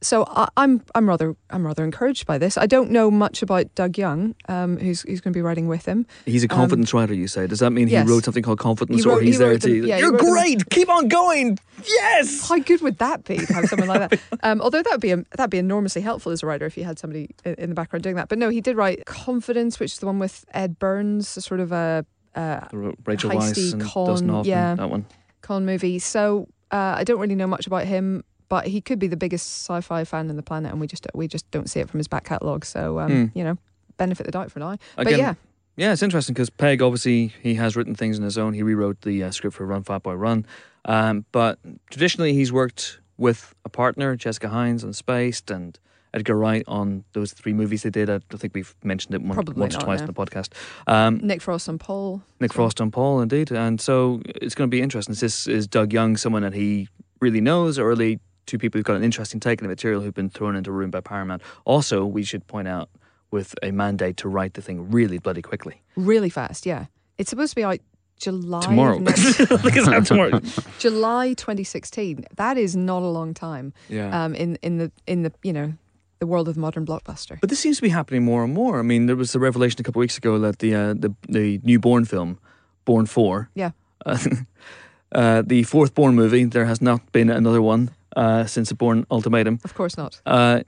So 0.00 0.24
I, 0.28 0.46
I'm 0.56 0.80
I'm 0.94 1.08
rather 1.08 1.34
I'm 1.50 1.66
rather 1.66 1.82
encouraged 1.82 2.24
by 2.24 2.38
this. 2.38 2.56
I 2.56 2.66
don't 2.66 2.92
know 2.92 3.10
much 3.10 3.42
about 3.42 3.74
Doug 3.74 3.98
Jung, 3.98 4.36
um, 4.48 4.76
who's 4.78 5.02
who's 5.02 5.20
going 5.20 5.32
to 5.32 5.36
be 5.36 5.42
writing 5.42 5.66
with 5.66 5.86
him. 5.86 6.06
He's 6.24 6.44
a 6.44 6.48
confidence 6.48 6.94
writer, 6.94 7.14
you 7.14 7.26
say. 7.26 7.48
Does 7.48 7.58
that 7.58 7.72
mean 7.72 7.86
um, 7.88 7.90
yes. 7.90 8.06
he 8.06 8.12
wrote 8.12 8.22
something 8.24 8.44
called 8.44 8.60
Confidence, 8.60 9.02
He 9.02 9.10
or 9.10 9.20
he's 9.20 9.34
he 9.34 9.38
there 9.38 9.50
wrote 9.50 9.62
to? 9.62 9.68
them- 9.80 9.88
yeah, 9.88 9.98
You're 9.98 10.12
wrote 10.12 10.20
them- 10.20 10.30
great. 10.34 10.70
Keep 10.70 10.88
on 10.88 11.08
going. 11.08 11.58
Yes. 11.84 12.48
How 12.48 12.60
good 12.60 12.80
would 12.82 12.98
that 12.98 13.24
be 13.24 13.38
to 13.38 13.52
have 13.52 13.64
someone 13.66 13.88
like 13.88 14.10
that? 14.10 14.20
Um, 14.44 14.60
although 14.60 14.82
that 14.84 14.90
would 14.92 15.00
be 15.00 15.14
that'd 15.36 15.50
be 15.50 15.58
enormously 15.58 16.00
helpful 16.02 16.30
as 16.30 16.44
a 16.44 16.46
writer 16.46 16.64
if 16.66 16.76
you 16.76 16.84
had 16.84 17.00
somebody 17.00 17.30
in 17.44 17.70
the 17.70 17.74
background 17.74 18.04
doing 18.04 18.14
that. 18.14 18.28
But 18.28 18.38
no, 18.38 18.50
he 18.50 18.60
did 18.60 18.76
write 18.76 19.04
Confidence, 19.06 19.80
which 19.80 19.94
is 19.94 19.98
the 19.98 20.06
one 20.06 20.20
with 20.20 20.44
Ed 20.54 20.78
Burns, 20.78 21.26
sort 21.44 21.58
of 21.58 21.72
a, 21.72 22.06
a 22.36 22.68
Rachel 23.04 23.30
Weisz 23.30 23.72
and 23.72 23.82
con- 23.82 24.06
Dustin 24.06 24.28
Hoffman. 24.28 24.44
yeah. 24.48 24.76
That 24.76 24.90
one. 24.90 25.06
Con 25.48 25.64
movie. 25.64 25.98
So 25.98 26.46
uh, 26.70 26.94
I 27.00 27.04
don't 27.04 27.18
really 27.18 27.34
know 27.34 27.46
much 27.46 27.66
about 27.66 27.84
him, 27.86 28.22
but 28.50 28.66
he 28.66 28.80
could 28.82 28.98
be 28.98 29.06
the 29.08 29.16
biggest 29.16 29.46
sci-fi 29.64 30.04
fan 30.04 30.28
on 30.28 30.36
the 30.36 30.42
planet, 30.42 30.70
and 30.72 30.80
we 30.80 30.86
just 30.86 31.06
we 31.14 31.26
just 31.26 31.50
don't 31.50 31.68
see 31.70 31.80
it 31.80 31.88
from 31.88 31.98
his 31.98 32.06
back 32.08 32.24
catalogue. 32.24 32.64
So 32.66 32.98
um, 33.00 33.10
Hmm. 33.10 33.38
you 33.38 33.44
know, 33.44 33.56
benefit 33.96 34.26
the 34.26 34.32
doubt 34.32 34.52
for 34.52 34.58
now. 34.60 34.76
but 34.96 35.06
Again, 35.06 35.18
yeah, 35.18 35.34
Yeah, 35.76 35.92
it's 35.92 36.02
interesting 36.02 36.34
because 36.34 36.50
Pegg 36.50 36.82
obviously 36.82 37.32
he 37.42 37.54
has 37.54 37.76
written 37.76 37.94
things 37.94 38.18
on 38.18 38.24
his 38.24 38.36
own. 38.36 38.52
He 38.52 38.62
rewrote 38.62 39.00
the 39.02 39.22
uh, 39.24 39.30
script 39.30 39.56
for 39.56 39.64
Run 39.64 39.82
Fat 39.84 40.02
Boy 40.02 40.14
Run, 40.14 40.44
um, 40.84 41.24
but 41.32 41.58
traditionally 41.90 42.34
he's 42.34 42.52
worked 42.52 43.00
with 43.16 43.54
a 43.64 43.68
partner, 43.70 44.16
Jessica 44.16 44.48
Hynes 44.48 44.84
on 44.84 44.92
Spaced, 44.92 45.50
and 45.50 45.78
Edgar 46.18 46.36
Wright 46.36 46.64
on 46.66 47.04
those 47.12 47.32
three 47.32 47.52
movies 47.52 47.82
they 47.82 47.90
did. 47.90 48.10
I 48.10 48.18
don't 48.28 48.38
think 48.38 48.54
we've 48.54 48.74
mentioned 48.82 49.14
it 49.14 49.22
one, 49.22 49.34
Probably 49.34 49.60
once 49.60 49.76
or 49.76 49.80
twice 49.80 50.00
no. 50.00 50.06
on 50.06 50.12
the 50.12 50.14
podcast. 50.14 50.52
Um, 50.86 51.18
Nick 51.22 51.40
Frost 51.40 51.68
and 51.68 51.78
Paul. 51.80 52.22
Nick 52.40 52.52
Frost 52.52 52.80
and 52.80 52.92
Paul, 52.92 53.20
indeed, 53.20 53.50
and 53.52 53.80
so 53.80 54.20
it's 54.26 54.54
going 54.54 54.68
to 54.68 54.74
be 54.74 54.82
interesting. 54.82 55.14
This 55.14 55.46
is 55.46 55.66
Doug 55.66 55.92
Jung, 55.92 56.16
someone 56.16 56.42
that 56.42 56.54
he 56.54 56.88
really 57.20 57.40
knows, 57.40 57.78
or 57.78 57.86
really 57.88 58.20
two 58.46 58.58
people 58.58 58.78
who've 58.78 58.84
got 58.84 58.96
an 58.96 59.04
interesting 59.04 59.40
take 59.40 59.60
on 59.60 59.64
the 59.64 59.68
material 59.68 60.00
who've 60.00 60.14
been 60.14 60.30
thrown 60.30 60.56
into 60.56 60.70
a 60.70 60.72
room 60.72 60.90
by 60.90 61.00
Paramount. 61.00 61.42
Also, 61.64 62.04
we 62.04 62.24
should 62.24 62.46
point 62.46 62.66
out 62.68 62.88
with 63.30 63.54
a 63.62 63.70
mandate 63.70 64.16
to 64.18 64.28
write 64.28 64.54
the 64.54 64.62
thing 64.62 64.90
really 64.90 65.18
bloody 65.18 65.42
quickly. 65.42 65.82
Really 65.96 66.30
fast, 66.30 66.64
yeah. 66.64 66.86
It's 67.18 67.30
supposed 67.30 67.50
to 67.50 67.56
be 67.56 67.64
out 67.64 67.78
July 68.18 68.60
tomorrow. 68.62 68.98
next- 68.98 69.40
I 69.40 69.56
think 69.58 69.76
it's 69.76 69.86
out 69.88 70.06
tomorrow. 70.06 70.40
July 70.78 71.34
2016. 71.34 72.24
That 72.36 72.56
is 72.56 72.74
not 72.74 73.02
a 73.02 73.06
long 73.08 73.34
time. 73.34 73.72
Yeah. 73.88 74.24
Um, 74.24 74.34
in 74.34 74.56
in 74.62 74.78
the 74.78 74.90
in 75.06 75.22
the 75.22 75.32
you 75.42 75.52
know 75.52 75.74
the 76.18 76.26
world 76.26 76.48
of 76.48 76.56
modern 76.56 76.84
blockbuster. 76.84 77.38
but 77.40 77.48
this 77.50 77.58
seems 77.60 77.76
to 77.76 77.82
be 77.82 77.88
happening 77.90 78.24
more 78.24 78.44
and 78.44 78.52
more. 78.54 78.78
I 78.78 78.82
mean, 78.82 79.06
there 79.06 79.16
was 79.16 79.34
a 79.34 79.38
revelation 79.38 79.80
a 79.80 79.84
couple 79.84 80.00
of 80.00 80.04
weeks 80.04 80.18
ago 80.18 80.38
that 80.40 80.58
the 80.58 80.74
uh, 80.74 80.94
the 80.94 81.14
the 81.28 81.60
new 81.62 81.78
Bourne 81.78 82.04
film, 82.04 82.38
Bourne 82.84 83.06
Four, 83.06 83.48
Yeah. 83.54 83.70
uh, 84.06 84.18
uh, 85.12 85.42
the 85.46 85.62
fourth 85.64 85.94
Bourne 85.94 86.14
movie, 86.14 86.44
there 86.44 86.66
has 86.66 86.80
not 86.80 87.00
been 87.12 87.30
another 87.30 87.62
one 87.62 87.90
uh, 88.16 88.44
since 88.46 88.68
the 88.68 88.74
Bourne 88.74 89.06
Ultimatum. 89.10 89.58
Of 89.64 89.74
course 89.74 89.96
not. 89.96 90.20
Uh, 90.26 90.60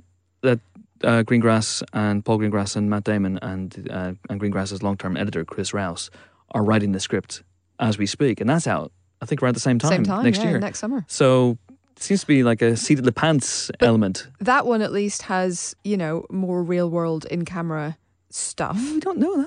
that 0.43 0.61
uh, 1.05 1.23
Greengrass 1.25 1.83
and 1.93 2.25
Paul 2.25 2.39
Greengrass 2.39 2.77
and 2.77 2.89
Matt 2.89 3.05
Damon 3.05 3.39
and 3.43 3.89
uh, 3.91 4.13
and 4.29 4.41
Greengrass's 4.41 4.83
long 4.83 4.97
term 4.97 5.17
editor 5.17 5.45
Chris 5.45 5.73
Rouse 5.75 6.11
are 6.53 6.63
writing 6.65 6.93
the 6.93 7.01
script 7.01 7.43
as 7.79 7.99
we 7.99 8.07
speak, 8.07 8.41
and 8.41 8.49
that's 8.51 8.67
out. 8.67 8.93
I 9.23 9.27
think 9.27 9.43
around 9.43 9.55
the 9.55 9.61
same 9.61 9.79
time, 9.79 9.91
Same 9.91 10.05
time 10.05 10.25
next 10.25 10.39
yeah, 10.39 10.51
year. 10.51 10.59
next 10.61 10.79
summer. 10.79 11.05
so 11.09 11.59
seems 12.03 12.21
to 12.23 12.27
be 12.27 12.43
like 12.43 12.63
a 12.63 12.77
seat 12.77 12.99
of 12.99 13.05
the 13.05 13.13
pants 13.13 13.71
But- 13.79 13.87
element. 13.89 14.27
That 14.41 14.67
one 14.67 14.83
at 14.83 14.93
least 14.93 15.23
has 15.23 15.75
you 15.85 15.97
know 15.97 16.27
more 16.31 16.63
real 16.63 16.91
world 16.91 17.25
in 17.27 17.45
camera 17.45 17.97
stuff. 18.31 18.77
We 18.77 19.01
don't 19.01 19.19
know 19.19 19.37
that. 19.39 19.43
We- 19.43 19.47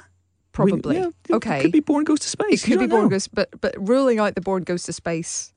Probably. 0.51 0.97
yeah, 0.97 1.07
it 1.29 1.33
okay. 1.33 1.61
could 1.63 1.71
be 1.71 1.79
Bourne 1.79 2.03
Goes 2.03 2.19
to 2.19 2.27
Space. 2.27 2.63
It 2.63 2.67
could 2.69 2.79
be 2.79 2.85
Bourne 2.87 3.03
know. 3.05 3.09
Goes, 3.09 3.27
but 3.27 3.49
but 3.59 3.73
ruling 3.77 4.19
out 4.19 4.35
the 4.35 4.41
Bourne 4.41 4.63
Goes 4.63 4.83
to 4.83 4.93
Space 4.93 5.51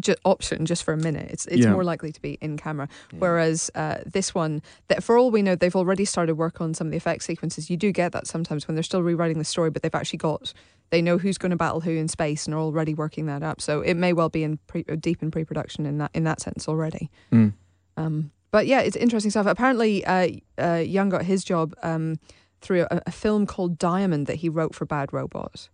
ju- 0.00 0.14
option 0.24 0.64
just 0.64 0.82
for 0.82 0.94
a 0.94 0.96
minute. 0.96 1.30
It's 1.30 1.44
it's 1.46 1.64
Yeah. 1.64 1.72
more 1.72 1.84
likely 1.84 2.10
to 2.12 2.22
be 2.22 2.38
in 2.40 2.56
camera. 2.56 2.88
Whereas 3.18 3.70
uh, 3.74 3.98
this 4.06 4.34
one, 4.34 4.62
that 4.88 5.04
for 5.04 5.18
all 5.18 5.30
we 5.30 5.42
know, 5.42 5.56
they've 5.56 5.76
already 5.76 6.06
started 6.06 6.36
work 6.36 6.60
on 6.62 6.72
some 6.72 6.86
of 6.86 6.90
the 6.92 6.96
effect 6.96 7.22
sequences. 7.24 7.68
You 7.68 7.76
do 7.76 7.92
get 7.92 8.12
that 8.12 8.26
sometimes 8.26 8.66
when 8.66 8.76
they're 8.76 8.82
still 8.82 9.02
rewriting 9.02 9.38
the 9.38 9.44
story, 9.44 9.68
but 9.70 9.82
they've 9.82 9.94
actually 9.94 10.18
got 10.18 10.54
they 10.90 11.02
know 11.02 11.18
who's 11.18 11.38
going 11.38 11.50
to 11.50 11.56
battle 11.56 11.80
who 11.80 11.90
in 11.90 12.08
space 12.08 12.46
and 12.46 12.54
are 12.54 12.60
already 12.60 12.94
working 12.94 13.26
that 13.26 13.42
up. 13.42 13.60
So 13.60 13.80
it 13.80 13.94
may 13.94 14.12
well 14.12 14.28
be 14.28 14.42
in 14.42 14.58
pre, 14.66 14.84
uh, 14.90 14.96
deep 14.98 15.22
in 15.22 15.30
pre-production 15.30 15.86
in 15.86 15.98
that 15.98 16.10
in 16.14 16.24
that 16.24 16.40
sense 16.40 16.68
already. 16.68 17.10
Mm. 17.32 17.52
Um, 17.96 18.30
but 18.50 18.66
yeah, 18.66 18.80
it's 18.80 18.96
interesting 18.96 19.30
stuff. 19.30 19.46
Apparently, 19.46 20.04
uh, 20.04 20.28
uh, 20.58 20.76
Jung 20.76 21.10
got 21.10 21.22
his 21.24 21.44
job 21.44 21.74
um, 21.82 22.18
through 22.60 22.86
a, 22.90 23.02
a 23.06 23.10
film 23.12 23.44
called 23.46 23.78
Diamond 23.78 24.26
that 24.26 24.36
he 24.36 24.48
wrote 24.48 24.74
for 24.74 24.86
Bad 24.86 25.12
Robot. 25.12 25.68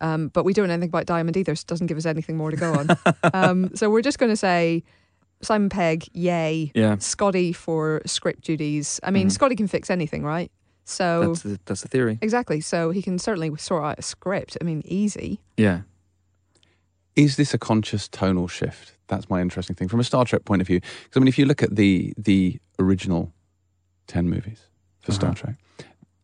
Um, 0.00 0.28
but 0.28 0.44
we 0.44 0.52
don't 0.52 0.66
know 0.68 0.74
anything 0.74 0.90
about 0.90 1.06
Diamond 1.06 1.36
either, 1.36 1.54
so 1.54 1.62
it 1.62 1.66
doesn't 1.68 1.86
give 1.86 1.96
us 1.96 2.04
anything 2.04 2.36
more 2.36 2.50
to 2.50 2.56
go 2.56 2.74
on. 2.74 2.88
um, 3.32 3.70
so 3.74 3.88
we're 3.88 4.02
just 4.02 4.18
going 4.18 4.30
to 4.32 4.36
say 4.36 4.82
Simon 5.40 5.68
Pegg, 5.68 6.06
yay. 6.12 6.72
Yeah. 6.74 6.96
Scotty 6.98 7.52
for 7.52 8.02
script 8.04 8.42
duties. 8.44 9.00
I 9.02 9.10
mean, 9.10 9.28
Mhm. 9.28 9.32
Scotty 9.32 9.56
can 9.56 9.68
fix 9.68 9.88
anything, 9.90 10.22
right? 10.24 10.50
So 10.88 11.28
That's 11.28 11.42
the, 11.42 11.60
that's 11.66 11.80
the 11.82 11.88
theory. 11.88 12.16
exactly. 12.22 12.60
So 12.60 12.90
he 12.90 13.02
can 13.02 13.18
certainly 13.18 13.50
sort 13.56 13.82
out 13.84 13.98
a 13.98 14.02
script. 14.02 14.56
I 14.60 14.64
mean, 14.64 14.82
easy. 14.84 15.40
Yeah. 15.56 15.80
Is 17.16 17.36
this 17.36 17.52
a 17.54 17.58
conscious 17.58 18.08
tonal 18.08 18.46
shift? 18.46 18.92
That's 19.08 19.28
my 19.30 19.40
interesting 19.40 19.74
thing 19.74 19.88
from 19.88 20.00
a 20.00 20.04
Star 20.04 20.24
Trek 20.24 20.44
point 20.44 20.60
of 20.60 20.66
view. 20.66 20.80
Because 20.80 21.16
I 21.16 21.20
mean, 21.20 21.28
if 21.28 21.38
you 21.38 21.46
look 21.46 21.62
at 21.62 21.74
the 21.76 22.12
the 22.16 22.58
original 22.78 23.32
ten 24.06 24.28
movies 24.28 24.60
for 25.00 25.12
Star 25.12 25.30
Uh-huh. 25.30 25.40
Trek, 25.46 25.56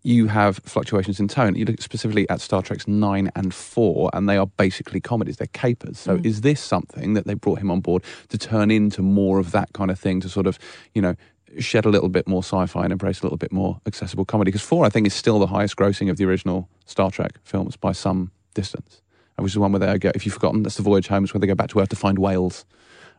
you 0.05 0.27
have 0.27 0.59
fluctuations 0.65 1.19
in 1.19 1.29
tone. 1.29 1.55
You 1.55 1.65
look 1.65 1.81
specifically 1.81 2.29
at 2.29 2.41
Star 2.41 2.61
Trek's 2.63 2.87
nine 2.87 3.31
and 3.35 3.55
four, 3.55 4.11
and 4.13 4.29
they 4.29 4.37
are 4.37 4.47
basically 4.47 5.01
comedies. 5.01 5.39
They're 5.39 5.47
capers. 5.53 5.99
So, 5.99 6.19
Mm. 6.19 6.27
is 6.27 6.41
this 6.43 6.61
something 6.61 7.15
that 7.15 7.27
they 7.27 7.35
brought 7.35 7.59
him 7.61 7.71
on 7.71 7.81
board 7.81 8.03
to 8.29 8.37
turn 8.39 8.71
into 8.71 9.01
more 9.03 9.39
of 9.39 9.53
that 9.53 9.73
kind 9.73 9.91
of 9.91 9.99
thing? 9.99 10.21
To 10.21 10.29
sort 10.29 10.47
of, 10.47 10.59
you 10.95 11.03
know. 11.03 11.17
Shed 11.59 11.85
a 11.85 11.89
little 11.91 12.09
bit 12.09 12.27
more 12.27 12.43
sci-fi 12.43 12.85
and 12.85 12.93
embrace 12.93 13.21
a 13.21 13.25
little 13.25 13.37
bit 13.39 13.53
more 13.53 13.81
accessible 13.87 14.25
comedy 14.25 14.51
because 14.51 14.63
four, 14.67 14.85
I 14.87 14.89
think, 14.89 15.07
is 15.07 15.15
still 15.15 15.39
the 15.39 15.47
highest 15.47 15.77
grossing 15.77 16.11
of 16.11 16.17
the 16.17 16.25
original 16.25 16.69
Star 16.87 17.11
Trek 17.11 17.33
films 17.45 17.77
by 17.77 17.93
some 17.93 18.31
distance. 18.55 19.01
Which 19.37 19.51
is 19.51 19.55
the 19.55 19.61
one 19.61 19.73
where 19.73 19.81
they 19.81 19.99
go, 19.99 20.13
if 20.15 20.25
you've 20.25 20.35
forgotten, 20.35 20.63
that's 20.63 20.77
the 20.77 20.83
Voyage 20.83 21.09
Home, 21.09 21.25
it's 21.25 21.35
where 21.35 21.41
they 21.41 21.47
go 21.47 21.55
back 21.55 21.71
to 21.71 21.81
Earth 21.81 21.89
to 21.89 21.97
find 21.97 22.19
whales. 22.19 22.65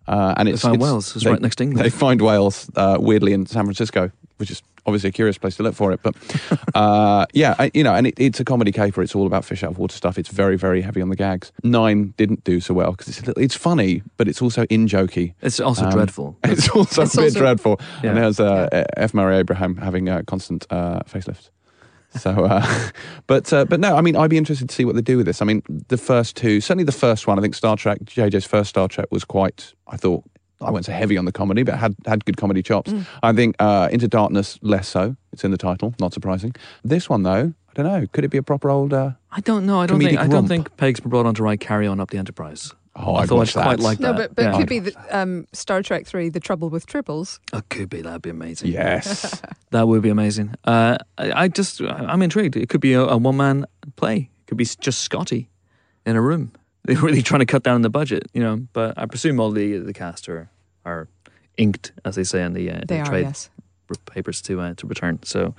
Uh, 0.08 0.34
and 0.38 0.48
They 0.48 0.54
it's 0.54 0.62
find 0.62 0.76
it's- 0.76 0.84
Wales. 0.90 1.16
It's 1.16 1.26
they- 1.26 1.32
right 1.32 1.42
next 1.42 1.56
to 1.58 1.64
England. 1.64 1.84
They 1.86 1.90
find 1.90 2.22
whales 2.22 2.70
uh, 2.76 2.98
weirdly 3.00 3.34
in 3.34 3.46
San 3.46 3.64
Francisco, 3.66 4.12
which 4.44 4.52
is 4.52 4.62
obviously 4.86 5.08
a 5.08 5.12
curious 5.14 5.38
place 5.38 5.56
to 5.56 5.64
look 5.64 5.74
for 5.76 5.94
it. 5.94 6.02
But 6.04 6.16
uh, 6.76 7.26
yeah, 7.34 7.56
I, 7.58 7.72
you 7.74 7.84
know, 7.84 7.94
and 7.94 8.08
it, 8.08 8.16
it's 8.18 8.40
a 8.42 8.44
comedy 8.44 8.72
caper. 8.74 9.02
It's 9.02 9.16
all 9.16 9.26
about 9.26 9.46
fish 9.46 9.64
out 9.64 9.72
of 9.72 9.78
water 9.78 9.96
stuff. 9.96 10.18
It's 10.18 10.30
very, 10.30 10.58
very 10.58 10.82
heavy 10.82 11.02
on 11.02 11.08
the 11.10 11.16
gags. 11.16 11.52
Nine 11.64 12.14
didn't 12.18 12.44
do 12.44 12.60
so 12.60 12.74
well 12.74 12.92
because 12.92 13.08
it's 13.08 13.26
little, 13.26 13.42
it's 13.42 13.56
funny, 13.56 14.04
but 14.18 14.28
it's 14.28 14.42
also 14.42 14.64
in 14.66 14.88
jokey. 14.88 15.34
It's 15.42 15.60
also 15.62 15.86
Um, 15.86 15.92
dreadful. 15.92 16.38
It's 16.44 16.68
also 16.70 17.04
It's 17.04 17.14
a 17.16 17.18
bit 17.18 17.24
also- 17.28 17.40
dreadful. 17.40 17.80
Yeah. 18.04 18.10
And 18.10 18.18
there's 18.20 18.40
uh, 18.42 18.84
F. 18.98 19.14
Murray 19.14 19.38
Abraham 19.38 19.78
having 19.78 20.10
uh, 20.10 20.24
constant 20.28 20.68
uh, 20.70 21.00
facelifts. 21.08 21.50
So, 22.16 22.30
uh, 22.46 22.64
but 23.28 23.52
uh, 23.54 23.66
but 23.66 23.80
no, 23.80 23.96
I 23.96 24.02
mean, 24.02 24.16
I'd 24.16 24.30
be 24.30 24.38
interested 24.38 24.70
to 24.70 24.76
see 24.76 24.86
what 24.86 24.94
they 24.96 25.02
do 25.02 25.18
with 25.18 25.26
this. 25.26 25.42
I 25.42 25.46
mean, 25.46 25.64
the 25.88 25.98
first 25.98 26.36
two, 26.36 26.62
certainly 26.62 26.84
the 26.84 26.92
first 26.92 27.26
one, 27.26 27.40
I 27.40 27.42
think 27.42 27.56
Star 27.56 27.76
Trek, 27.76 28.00
JJ's 28.06 28.46
first 28.46 28.70
Star 28.70 28.88
Trek 28.88 29.08
was 29.10 29.24
quite, 29.26 29.74
I 29.88 29.98
thought, 29.98 30.24
I 30.64 30.72
won't 30.72 30.86
say 30.86 30.94
heavy 30.94 31.18
on 31.18 31.26
the 31.26 31.32
comedy, 31.32 31.64
but 31.64 31.76
had 31.78 31.96
had 32.06 32.26
good 32.26 32.38
comedy 32.38 32.64
chops. 32.64 32.94
I 33.22 33.34
think 33.34 33.56
uh, 33.60 33.90
Into 33.92 34.08
Darkness 34.08 34.58
less 34.62 34.88
so. 34.88 35.16
It's 35.32 35.44
in 35.44 35.52
the 35.52 35.58
title, 35.58 35.94
not 36.00 36.14
surprising. 36.14 36.56
This 36.84 37.10
one 37.10 37.24
though, 37.24 37.54
I 37.70 37.74
don't 37.74 37.86
know. 37.86 38.08
Could 38.12 38.24
it 38.24 38.30
be 38.30 38.38
a 38.38 38.44
proper 38.44 38.70
old? 38.70 38.94
Uh, 38.94 39.12
I 39.32 39.42
don't 39.42 39.66
know. 39.66 39.82
I 39.82 39.88
don't 39.88 40.00
think. 40.00 40.12
Comedic 40.12 40.20
I 40.20 40.28
don't 40.28 40.34
romp. 40.34 40.48
think 40.48 40.78
Pegg's 40.78 41.00
been 41.00 41.10
brought 41.10 41.26
on 41.26 41.34
to 41.36 41.44
write 41.44 41.60
Carry 41.60 41.88
On 41.88 42.00
Up 42.00 42.12
the 42.12 42.18
Enterprise. 42.18 42.74
oh, 42.96 43.16
I 43.16 43.24
I'd 43.24 43.30
thought 43.30 43.58
I'd 43.58 43.80
quite 43.80 43.80
that. 43.80 44.00
No, 44.00 44.14
but, 44.14 44.36
but 44.36 44.44
yeah. 44.44 44.54
it 44.54 44.58
could 44.60 44.70
be 44.70 44.80
the, 44.80 44.96
um, 45.10 45.48
Star 45.54 45.82
Trek 45.82 46.06
3, 46.06 46.30
The 46.30 46.40
Trouble 46.40 46.70
with 46.70 46.86
Tribbles. 46.86 47.40
It 47.52 47.68
could 47.70 47.90
be. 47.90 48.02
That'd 48.02 48.22
be 48.22 48.30
amazing. 48.30 48.72
Yes. 48.72 49.42
That 49.72 49.88
would 49.88 50.04
be 50.04 50.10
amazing. 50.10 50.54
Uh, 50.66 51.00
I, 51.18 51.32
I 51.46 51.48
just, 51.48 51.82
I'm 51.82 52.22
intrigued. 52.22 52.56
It 52.56 52.70
could 52.70 52.80
be 52.80 52.94
a, 52.94 53.02
a 53.02 53.18
one 53.18 53.38
man 53.38 53.66
play. 53.96 54.30
It 54.42 54.46
could 54.46 54.58
be 54.60 54.66
just 54.66 55.00
Scotty 55.00 55.50
in 56.06 56.16
a 56.16 56.22
room. 56.22 56.52
They're 56.84 56.98
really 56.98 57.24
trying 57.24 57.40
to 57.40 57.48
cut 57.48 57.64
down 57.64 57.74
on 57.74 57.82
the 57.82 57.90
budget, 57.90 58.28
you 58.36 58.42
know. 58.44 58.68
But 58.74 58.94
I 58.98 59.08
presume 59.08 59.40
all 59.40 59.50
the 59.50 59.78
the 59.80 59.94
cast 59.94 60.30
are 60.30 60.52
are 60.86 61.08
inked, 61.58 61.92
as 62.06 62.16
they 62.16 62.24
say 62.24 62.44
in 62.44 62.54
the, 62.54 62.70
uh, 62.70 62.82
They 62.88 62.98
the 62.98 63.02
are, 63.02 63.06
trade 63.06 63.24
yes. 63.24 63.50
papers 64.06 64.42
to 64.44 64.60
uh, 64.60 64.74
to 64.76 64.88
return. 64.88 65.20
So 65.24 65.54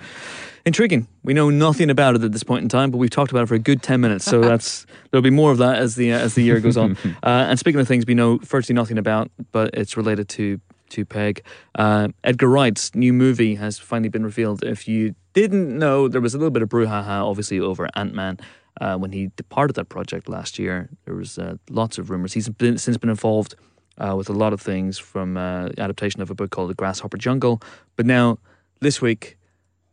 intriguing. 0.65 1.07
We 1.23 1.35
know 1.35 1.51
nothing 1.51 1.91
about 1.91 2.17
it 2.17 2.23
at 2.23 2.33
this 2.33 2.43
point 2.43 2.63
in 2.63 2.69
time, 2.69 2.91
but 2.91 2.99
we've 2.99 3.11
talked 3.11 3.31
about 3.31 3.45
it 3.45 3.47
for 3.47 3.55
a 3.55 3.59
good 3.59 3.83
ten 3.83 4.01
minutes. 4.01 4.25
So 4.25 4.41
that's 4.49 4.87
there'll 5.11 5.23
be 5.23 5.31
more 5.31 5.53
of 5.53 5.59
that 5.59 5.77
as 5.77 5.95
the 5.97 6.13
uh, 6.13 6.19
as 6.19 6.35
the 6.35 6.43
year 6.43 6.61
goes 6.61 6.77
on. 6.77 6.97
Uh, 7.23 7.47
and 7.49 7.59
speaking 7.59 7.81
of 7.81 7.89
things 7.89 8.05
we 8.07 8.15
know 8.15 8.39
virtually 8.39 8.75
nothing 8.75 8.99
about, 8.99 9.31
but 9.53 9.71
it's 9.75 9.97
related 9.97 10.29
to 10.29 10.61
to 10.91 11.05
Pegg. 11.05 11.43
Uh, 11.75 12.09
Edgar 12.23 12.49
Wright's 12.49 12.95
new 12.95 13.13
movie 13.13 13.55
has 13.57 13.79
finally 13.79 14.09
been 14.09 14.25
revealed. 14.25 14.63
If 14.63 14.87
you 14.87 15.15
didn't 15.33 15.77
know, 15.79 16.09
there 16.09 16.21
was 16.21 16.35
a 16.35 16.39
little 16.39 16.51
bit 16.51 16.63
of 16.63 16.69
brouhaha, 16.69 17.25
obviously, 17.25 17.61
over 17.61 17.89
Ant 17.95 18.15
Man. 18.15 18.39
Uh, 18.81 18.97
when 18.97 19.13
he 19.13 19.31
departed 19.37 19.75
that 19.75 19.89
project 19.89 20.29
last 20.29 20.59
year, 20.59 20.91
there 21.05 21.15
was 21.15 21.39
uh, 21.39 21.57
lots 21.71 21.97
of 21.97 22.11
rumors. 22.11 22.33
He's 22.33 22.49
been, 22.49 22.77
since 22.77 22.97
been 22.97 23.09
involved 23.11 23.55
uh, 23.99 24.15
with 24.17 24.29
a 24.29 24.33
lot 24.33 24.53
of 24.53 24.61
things, 24.61 24.99
from 24.99 25.37
uh, 25.37 25.69
adaptation 25.79 26.21
of 26.23 26.31
a 26.31 26.35
book 26.35 26.51
called 26.51 26.71
The 26.71 26.75
Grasshopper 26.75 27.17
Jungle. 27.17 27.61
But 27.97 28.07
now, 28.07 28.39
this 28.81 29.01
week, 29.01 29.37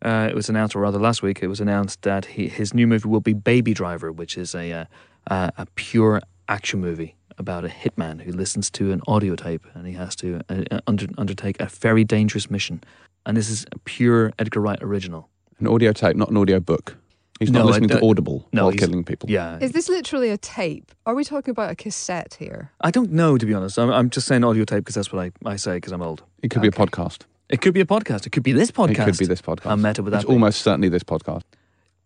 uh, 0.03 0.27
it 0.29 0.35
was 0.35 0.49
announced, 0.49 0.75
or 0.75 0.79
rather 0.79 0.99
last 0.99 1.21
week, 1.21 1.39
it 1.41 1.47
was 1.47 1.59
announced 1.59 2.01
that 2.01 2.25
he, 2.25 2.47
his 2.47 2.73
new 2.73 2.87
movie 2.87 3.07
will 3.07 3.21
be 3.21 3.33
Baby 3.33 3.73
Driver, 3.73 4.11
which 4.11 4.37
is 4.37 4.55
a 4.55 4.71
uh, 4.71 4.85
uh, 5.29 5.51
a 5.57 5.65
pure 5.75 6.21
action 6.47 6.81
movie 6.81 7.15
about 7.37 7.65
a 7.65 7.67
hitman 7.67 8.21
who 8.21 8.31
listens 8.31 8.69
to 8.69 8.91
an 8.91 9.01
audio 9.07 9.35
tape 9.35 9.65
and 9.73 9.87
he 9.87 9.93
has 9.93 10.15
to 10.15 10.41
uh, 10.49 10.79
under, 10.87 11.07
undertake 11.17 11.59
a 11.59 11.65
very 11.65 12.03
dangerous 12.03 12.49
mission. 12.49 12.83
And 13.25 13.37
this 13.37 13.49
is 13.49 13.65
a 13.71 13.79
pure 13.79 14.33
Edgar 14.39 14.61
Wright 14.61 14.79
original. 14.81 15.29
An 15.59 15.67
audio 15.67 15.93
tape, 15.93 16.15
not 16.15 16.29
an 16.29 16.37
audio 16.37 16.59
book. 16.59 16.97
He's 17.41 17.49
not 17.49 17.61
No, 17.61 17.65
listening 17.65 17.89
to 17.89 18.05
Audible 18.05 18.47
no, 18.53 18.65
while 18.65 18.73
killing 18.73 19.03
people. 19.03 19.27
Yeah, 19.27 19.57
Is 19.59 19.71
this 19.71 19.89
literally 19.89 20.29
a 20.29 20.37
tape? 20.37 20.91
Are 21.07 21.15
we 21.15 21.23
talking 21.23 21.49
about 21.49 21.71
a 21.71 21.75
cassette 21.75 22.35
here? 22.37 22.69
I 22.81 22.91
don't 22.91 23.11
know 23.11 23.35
to 23.35 23.45
be 23.47 23.53
honest. 23.55 23.79
I'm, 23.79 23.89
I'm 23.89 24.11
just 24.11 24.27
saying 24.27 24.43
audio 24.43 24.63
tape 24.63 24.81
because 24.81 24.93
that's 24.93 25.11
what 25.11 25.25
I, 25.25 25.49
I 25.49 25.55
say 25.55 25.77
because 25.77 25.91
I'm 25.91 26.03
old. 26.03 26.21
It 26.43 26.51
could 26.51 26.61
be 26.61 26.67
a 26.67 26.71
podcast. 26.71 27.21
It 27.49 27.59
could 27.59 27.73
be 27.73 27.81
a 27.81 27.85
podcast. 27.85 28.27
It 28.27 28.29
could 28.31 28.43
be 28.43 28.51
this 28.51 28.69
podcast. 28.69 28.91
It 28.91 29.05
could 29.05 29.17
be 29.17 29.25
this 29.25 29.41
podcast. 29.41 29.65
I'm 29.71 29.81
meta 29.81 30.03
with 30.03 30.13
It's 30.13 30.23
that. 30.23 30.29
almost 30.31 30.61
certainly 30.61 30.87
this 30.87 31.01
podcast. 31.01 31.41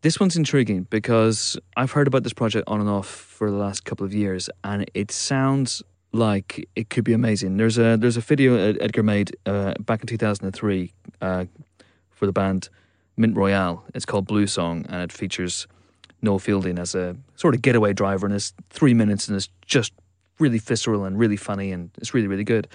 This 0.04 0.22
one's 0.22 0.38
intriguing 0.38 0.88
because 0.90 1.58
I've 1.76 1.92
heard 1.92 2.08
about 2.08 2.24
this 2.24 2.32
project 2.34 2.64
on 2.70 2.80
and 2.80 2.90
off 2.90 3.08
for 3.08 3.52
the 3.52 3.58
last 3.58 3.84
couple 3.84 4.06
of 4.06 4.14
years, 4.14 4.50
and 4.64 4.90
it 4.94 5.12
sounds 5.12 5.84
like 6.14 6.66
it 6.78 6.90
could 6.90 7.04
be 7.04 7.12
amazing. 7.12 7.58
There's 7.58 7.78
a 7.78 7.98
there's 7.98 8.16
a 8.16 8.22
video 8.22 8.56
Edgar 8.56 9.04
made 9.04 9.36
uh, 9.46 9.74
back 9.82 10.00
in 10.00 10.08
2003 10.08 10.94
uh, 11.22 11.46
for 12.10 12.26
the 12.26 12.32
band 12.32 12.70
Mint 13.18 13.36
Royale. 13.36 13.84
It's 13.94 14.06
called 14.06 14.28
Blue 14.28 14.48
Song, 14.48 14.86
and 14.90 15.02
it 15.02 15.12
features 15.12 15.68
Noel 16.22 16.40
Fielding 16.40 16.80
as 16.80 16.96
a 16.96 17.16
sort 17.36 17.56
of 17.56 17.62
getaway 17.62 17.94
driver, 17.94 18.26
and 18.26 18.36
it's 18.36 18.54
three 18.70 18.94
minutes, 18.94 19.28
and 19.28 19.38
it's 19.38 19.50
just 19.66 19.94
really 20.40 20.60
visceral 20.60 21.06
and 21.06 21.18
really 21.18 21.38
funny, 21.38 21.72
and 21.72 21.92
it's 21.98 22.14
really 22.14 22.28
really 22.28 22.44
good. 22.44 22.68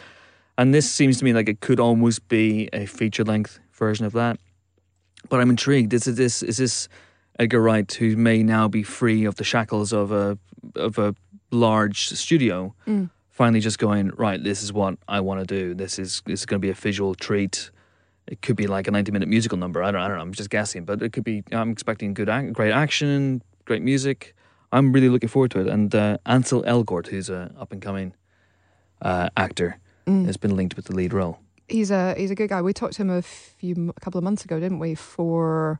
And 0.56 0.74
this 0.74 0.90
seems 0.90 1.18
to 1.18 1.24
me 1.24 1.32
like 1.32 1.48
it 1.48 1.60
could 1.60 1.80
almost 1.80 2.28
be 2.28 2.68
a 2.72 2.86
feature 2.86 3.24
length 3.24 3.58
version 3.72 4.04
of 4.04 4.12
that. 4.12 4.38
But 5.28 5.40
I'm 5.40 5.50
intrigued. 5.50 5.92
Is 5.94 6.04
this 6.04 6.42
is 6.42 6.56
this 6.56 6.88
Edgar 7.38 7.60
Wright 7.60 7.90
who 7.92 8.16
may 8.16 8.42
now 8.42 8.68
be 8.68 8.82
free 8.82 9.24
of 9.24 9.36
the 9.36 9.44
shackles 9.44 9.92
of 9.92 10.12
a 10.12 10.38
of 10.76 10.98
a 10.98 11.14
large 11.50 12.08
studio? 12.08 12.74
Mm. 12.86 13.10
Finally, 13.30 13.60
just 13.60 13.78
going 13.78 14.10
right. 14.18 14.42
This 14.42 14.62
is 14.62 14.70
what 14.70 14.98
I 15.08 15.20
want 15.20 15.40
to 15.40 15.46
do. 15.46 15.74
This 15.74 15.98
is 15.98 16.22
this 16.26 16.40
is 16.40 16.46
going 16.46 16.60
to 16.60 16.66
be 16.66 16.70
a 16.70 16.74
visual 16.74 17.14
treat. 17.14 17.70
It 18.30 18.40
could 18.42 18.56
be 18.56 18.66
like 18.68 18.86
a 18.88 18.90
90 18.92 19.10
minute 19.12 19.28
musical 19.28 19.58
number. 19.58 19.82
I 19.82 19.90
don't, 19.90 20.00
I 20.00 20.06
don't 20.08 20.16
know. 20.16 20.22
I'm 20.22 20.32
just 20.32 20.50
guessing, 20.50 20.84
but 20.84 21.02
it 21.02 21.12
could 21.12 21.24
be. 21.24 21.42
I'm 21.52 21.70
expecting 21.70 22.14
good, 22.14 22.28
ac- 22.28 22.52
great 22.52 22.72
action, 22.72 23.42
great 23.64 23.82
music. 23.82 24.34
I'm 24.72 24.92
really 24.92 25.08
looking 25.08 25.28
forward 25.28 25.50
to 25.50 25.60
it. 25.60 25.66
And 25.66 25.92
uh, 25.94 26.16
Ansel 26.24 26.62
Elgort, 26.62 27.08
who's 27.08 27.28
a 27.28 27.52
up 27.58 27.72
and 27.72 27.82
coming 27.82 28.14
uh, 29.02 29.28
actor, 29.36 29.78
Mm. 30.06 30.24
has 30.24 30.38
been 30.38 30.56
linked 30.56 30.76
with 30.76 30.86
the 30.86 30.94
lead 30.94 31.12
role. 31.12 31.38
He's 31.68 31.90
a 31.90 32.14
he's 32.16 32.30
a 32.30 32.34
good 32.34 32.48
guy. 32.48 32.62
We 32.62 32.72
talked 32.72 32.94
to 32.94 33.02
him 33.02 33.10
a 33.10 33.20
few 33.22 33.92
a 33.94 34.00
couple 34.00 34.16
of 34.18 34.24
months 34.24 34.44
ago, 34.46 34.58
didn't 34.58 34.78
we, 34.78 34.94
for 34.94 35.78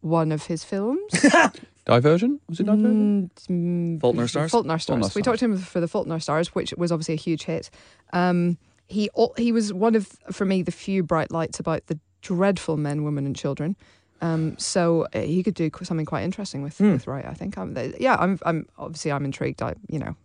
one 0.00 0.30
of 0.30 0.46
his 0.46 0.62
films? 0.62 1.00
Divergent? 1.84 2.40
Was 2.48 2.60
it 2.60 2.66
Divergent? 2.66 3.34
Mm, 3.48 3.96
mm, 3.96 4.00
Fault 4.00 4.14
in 4.14 4.20
Our 4.20 4.28
Stars? 4.28 4.50
Fault 4.52 4.64
in 4.64 4.70
Our 4.70 4.78
Stars. 4.78 5.00
Fault 5.00 5.00
in 5.00 5.10
Our 5.10 5.16
We 5.16 5.22
talked 5.22 5.38
to 5.40 5.44
him 5.46 5.56
for 5.58 5.80
the 5.80 5.88
Fault 5.88 6.06
in 6.06 6.12
Our 6.12 6.20
Stars, 6.20 6.54
which 6.54 6.72
was 6.78 6.92
obviously 6.92 7.14
a 7.14 7.18
huge 7.18 7.44
hit. 7.44 7.68
Um, 8.12 8.58
he 8.88 9.08
he 9.36 9.52
was 9.52 9.72
one 9.72 9.94
of 9.94 10.08
for 10.32 10.44
me 10.44 10.62
the 10.62 10.72
few 10.72 11.02
bright 11.02 11.30
lights 11.30 11.60
about 11.60 11.86
the 11.86 11.98
dreadful 12.22 12.76
men, 12.76 13.04
women, 13.04 13.26
and 13.26 13.36
children. 13.36 13.76
Um, 14.20 14.58
so 14.58 15.06
uh, 15.14 15.20
he 15.20 15.42
could 15.44 15.54
do 15.54 15.70
something 15.82 16.06
quite 16.06 16.24
interesting 16.24 16.62
with 16.62 16.78
Hmm. 16.78 16.92
with 16.92 17.06
Wright. 17.06 17.24
I 17.24 17.34
think. 17.34 17.56
I'm, 17.56 17.76
yeah, 18.00 18.16
I'm. 18.18 18.38
I'm 18.44 18.66
obviously 18.76 19.12
I'm 19.12 19.24
intrigued. 19.24 19.62
I 19.62 19.74
you 19.88 19.98
know, 19.98 20.16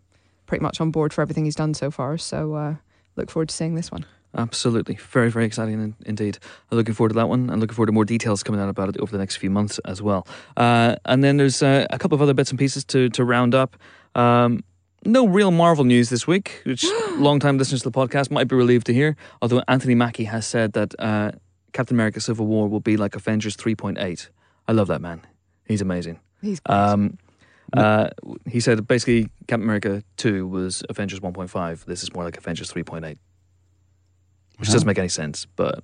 pretty 0.46 0.62
much 0.62 0.80
on 0.80 0.90
board 0.90 1.12
for 1.12 1.22
everything 1.22 1.44
he's 1.44 1.54
done 1.54 1.74
so 1.74 1.90
far. 1.90 2.18
So 2.18 2.54
uh, 2.54 2.74
look 3.16 3.30
forward 3.30 3.50
to 3.50 3.54
seeing 3.54 3.74
this 3.76 3.92
one. 3.92 4.04
Absolutely. 4.36 4.96
Very, 4.96 5.30
very 5.30 5.44
exciting 5.44 5.74
in, 5.74 5.94
indeed. 6.06 6.38
I'm 6.72 6.76
looking 6.76 6.92
forward 6.92 7.10
to 7.10 7.14
that 7.14 7.28
one 7.28 7.50
and 7.50 7.60
looking 7.60 7.76
forward 7.76 7.86
to 7.86 7.92
more 7.92 8.04
details 8.04 8.42
coming 8.42 8.60
out 8.60 8.68
about 8.68 8.88
it 8.88 8.96
over 8.98 9.12
the 9.12 9.18
next 9.18 9.36
few 9.36 9.48
months 9.48 9.78
as 9.84 10.02
well. 10.02 10.26
Uh, 10.56 10.96
and 11.04 11.22
then 11.22 11.36
there's 11.36 11.62
uh, 11.62 11.86
a 11.90 11.98
couple 12.00 12.16
of 12.16 12.22
other 12.22 12.34
bits 12.34 12.50
and 12.50 12.58
pieces 12.58 12.84
to, 12.86 13.08
to 13.10 13.24
round 13.24 13.54
up. 13.54 13.76
Um, 14.16 14.64
no 15.04 15.26
real 15.26 15.50
Marvel 15.50 15.84
news 15.84 16.10
this 16.10 16.26
week, 16.26 16.62
which 16.64 16.84
long-time 17.16 17.58
listeners 17.58 17.82
to 17.82 17.90
the 17.90 17.98
podcast 17.98 18.30
might 18.30 18.48
be 18.48 18.56
relieved 18.56 18.86
to 18.86 18.94
hear. 18.94 19.16
Although 19.42 19.62
Anthony 19.68 19.94
Mackie 19.94 20.24
has 20.24 20.46
said 20.46 20.72
that 20.72 20.94
uh, 20.98 21.32
Captain 21.72 21.96
America: 21.96 22.20
Civil 22.20 22.46
War 22.46 22.68
will 22.68 22.80
be 22.80 22.96
like 22.96 23.14
Avengers 23.14 23.56
3.8. 23.56 24.28
I 24.66 24.72
love 24.72 24.88
that 24.88 25.00
man. 25.00 25.22
He's 25.66 25.80
amazing. 25.80 26.20
He's 26.40 26.60
great. 26.60 26.76
Um, 26.76 27.18
uh, 27.72 28.10
he 28.48 28.60
said 28.60 28.86
basically 28.86 29.30
Captain 29.48 29.64
America 29.64 30.02
2 30.18 30.46
was 30.46 30.82
Avengers 30.88 31.20
1.5. 31.20 31.84
This 31.86 32.02
is 32.02 32.12
more 32.14 32.24
like 32.24 32.36
Avengers 32.36 32.70
3.8, 32.70 33.16
which 34.58 34.70
doesn't 34.70 34.86
make 34.86 34.98
any 34.98 35.08
sense, 35.08 35.46
but 35.56 35.82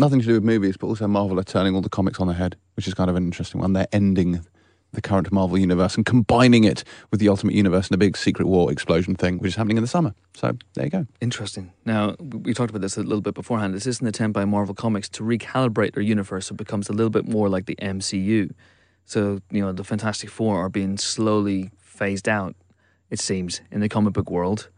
Nothing 0.00 0.20
to 0.20 0.26
do 0.26 0.34
with 0.34 0.44
movies, 0.44 0.76
but 0.76 0.86
also 0.86 1.08
Marvel 1.08 1.40
are 1.40 1.44
turning 1.44 1.74
all 1.74 1.80
the 1.80 1.88
comics 1.88 2.20
on 2.20 2.28
their 2.28 2.36
head, 2.36 2.56
which 2.76 2.86
is 2.86 2.94
kind 2.94 3.10
of 3.10 3.16
an 3.16 3.24
interesting 3.24 3.60
one. 3.60 3.72
They're 3.72 3.88
ending 3.90 4.46
the 4.92 5.02
current 5.02 5.30
Marvel 5.30 5.58
universe 5.58 5.96
and 5.96 6.06
combining 6.06 6.64
it 6.64 6.82
with 7.10 7.20
the 7.20 7.28
Ultimate 7.28 7.54
Universe 7.54 7.88
and 7.88 7.94
a 7.94 7.98
big 7.98 8.16
Secret 8.16 8.46
War 8.46 8.72
explosion 8.72 9.14
thing, 9.14 9.38
which 9.38 9.50
is 9.50 9.56
happening 9.56 9.76
in 9.76 9.82
the 9.82 9.88
summer. 9.88 10.14
So 10.34 10.56
there 10.74 10.84
you 10.84 10.90
go. 10.90 11.06
Interesting. 11.20 11.72
Now, 11.84 12.16
we 12.18 12.54
talked 12.54 12.70
about 12.70 12.80
this 12.80 12.96
a 12.96 13.02
little 13.02 13.20
bit 13.20 13.34
beforehand. 13.34 13.74
This 13.74 13.86
is 13.86 14.00
an 14.00 14.06
attempt 14.06 14.34
by 14.34 14.44
Marvel 14.44 14.74
Comics 14.74 15.08
to 15.10 15.22
recalibrate 15.22 15.94
their 15.94 16.02
universe 16.02 16.46
so 16.46 16.54
it 16.54 16.58
becomes 16.58 16.88
a 16.88 16.92
little 16.92 17.10
bit 17.10 17.28
more 17.28 17.48
like 17.48 17.66
the 17.66 17.76
MCU. 17.76 18.52
So, 19.04 19.40
you 19.50 19.60
know, 19.60 19.72
the 19.72 19.84
Fantastic 19.84 20.30
Four 20.30 20.58
are 20.58 20.68
being 20.68 20.96
slowly 20.98 21.70
phased 21.78 22.28
out, 22.28 22.54
it 23.10 23.20
seems, 23.20 23.60
in 23.70 23.80
the 23.80 23.88
comic 23.88 24.14
book 24.14 24.30
world. 24.30 24.68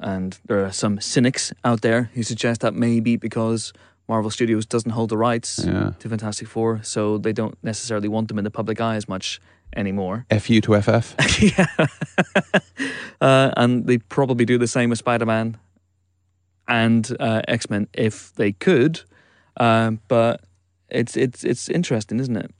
And 0.00 0.38
there 0.46 0.64
are 0.64 0.72
some 0.72 1.00
cynics 1.00 1.52
out 1.64 1.82
there 1.82 2.10
who 2.14 2.22
suggest 2.22 2.60
that 2.62 2.74
maybe 2.74 3.16
because 3.16 3.72
Marvel 4.08 4.30
Studios 4.30 4.66
doesn't 4.66 4.90
hold 4.92 5.08
the 5.10 5.16
rights 5.16 5.64
Yeah. 5.64 5.92
to 5.98 6.08
Fantastic 6.08 6.48
Four, 6.48 6.82
so 6.82 7.18
they 7.18 7.32
don't 7.32 7.56
necessarily 7.62 8.08
want 8.08 8.28
them 8.28 8.38
in 8.38 8.44
the 8.44 8.50
public 8.50 8.80
eye 8.80 8.96
as 8.96 9.08
much 9.08 9.40
anymore. 9.76 10.26
FU 10.30 10.60
to 10.60 10.80
FF. 10.82 11.14
yeah. 11.42 11.66
uh, 13.20 13.50
and 13.56 13.86
they'd 13.86 14.06
probably 14.08 14.44
do 14.44 14.58
the 14.58 14.66
same 14.68 14.90
with 14.90 14.98
Spider 14.98 15.26
Man 15.26 15.56
and 16.68 17.16
uh, 17.20 17.42
X 17.48 17.70
Men 17.70 17.88
if 17.94 18.32
they 18.34 18.52
could. 18.52 19.00
Um, 19.56 20.00
but 20.08 20.40
it's 20.88 21.16
it's 21.16 21.44
it's 21.44 21.68
interesting, 21.68 22.20
isn't 22.20 22.36
it? 22.36 22.50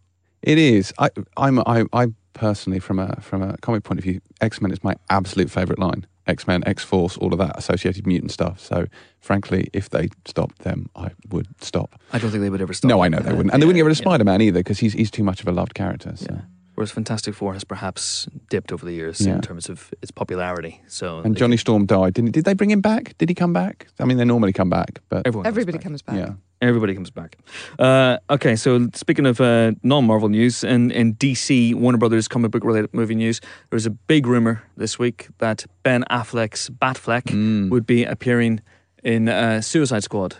It 0.42 0.58
is. 0.58 0.92
I, 0.98 1.10
I'm. 1.36 1.58
I, 1.60 1.84
I 1.92 2.06
personally, 2.34 2.78
from 2.80 2.98
a 2.98 3.20
from 3.20 3.42
a 3.42 3.56
comic 3.58 3.82
point 3.82 3.98
of 3.98 4.04
view, 4.04 4.20
X 4.40 4.60
Men 4.60 4.70
is 4.72 4.82
my 4.84 4.94
absolute 5.10 5.50
favourite 5.50 5.78
line. 5.78 6.06
X 6.26 6.46
Men, 6.46 6.62
X 6.66 6.82
Force, 6.84 7.16
all 7.18 7.32
of 7.32 7.38
that 7.38 7.58
associated 7.58 8.06
mutant 8.06 8.30
stuff. 8.32 8.58
So, 8.60 8.86
frankly, 9.20 9.68
if 9.72 9.90
they 9.90 10.08
stopped 10.24 10.58
them, 10.60 10.88
I 10.96 11.10
would 11.30 11.46
stop. 11.60 12.00
I 12.12 12.18
don't 12.18 12.30
think 12.30 12.42
they 12.42 12.50
would 12.50 12.62
ever 12.62 12.72
stop. 12.72 12.88
no, 12.88 13.02
I 13.02 13.08
know 13.08 13.18
they 13.20 13.30
Uh, 13.30 13.36
wouldn't, 13.36 13.52
and 13.52 13.62
they 13.62 13.66
wouldn't 13.66 13.78
get 13.78 13.84
rid 13.84 13.92
of 13.92 13.98
Spider 13.98 14.24
Man 14.24 14.40
either 14.40 14.60
because 14.60 14.78
he's 14.78 14.92
he's 14.94 15.10
too 15.10 15.24
much 15.24 15.40
of 15.40 15.48
a 15.48 15.52
loved 15.52 15.74
character. 15.74 16.12
So. 16.16 16.26
Yeah. 16.30 16.40
Whereas 16.74 16.90
Fantastic 16.90 17.34
Four 17.34 17.52
has 17.54 17.64
perhaps 17.64 18.26
dipped 18.50 18.72
over 18.72 18.84
the 18.84 18.92
years 18.92 19.20
Yeah. 19.20 19.34
in 19.36 19.40
terms 19.42 19.68
of 19.68 19.92
its 20.02 20.10
popularity. 20.10 20.80
So 20.88 21.20
And 21.20 21.36
Johnny 21.36 21.56
Storm 21.56 21.86
died. 21.86 22.14
Didn't? 22.14 22.32
Did 22.32 22.44
they 22.44 22.54
bring 22.54 22.70
him 22.70 22.80
back? 22.80 23.16
Did 23.18 23.28
he 23.28 23.34
come 23.34 23.52
back? 23.52 23.86
I 24.00 24.04
mean, 24.04 24.16
they 24.18 24.24
normally 24.24 24.52
come 24.52 24.70
back, 24.70 25.00
but 25.08 25.26
everyone 25.26 25.46
Everybody 25.46 25.78
back. 25.78 25.84
comes 25.84 26.02
back. 26.02 26.16
yeah. 26.16 26.32
Everybody 26.60 26.94
comes 26.94 27.10
back. 27.10 27.36
Uh, 27.78 28.16
okay, 28.30 28.56
so 28.56 28.88
speaking 28.94 29.26
of 29.26 29.38
uh, 29.40 29.72
non-Marvel 29.82 30.30
news 30.30 30.64
and, 30.64 30.90
and 30.92 31.18
DC 31.18 31.74
Warner 31.74 31.98
Brothers 31.98 32.26
comic 32.26 32.50
book 32.52 32.64
related 32.64 32.94
movie 32.94 33.14
news, 33.14 33.40
there 33.40 33.76
was 33.76 33.86
a 33.86 33.90
big 33.90 34.26
rumor 34.26 34.62
this 34.76 34.98
week 34.98 35.28
that 35.38 35.66
Ben 35.82 36.04
Affleck's 36.10 36.70
Batfleck 36.70 37.24
Mm. 37.24 37.68
would 37.70 37.86
be 37.86 38.04
appearing 38.04 38.60
in 39.02 39.28
uh, 39.28 39.60
Suicide 39.60 40.02
Squad, 40.04 40.36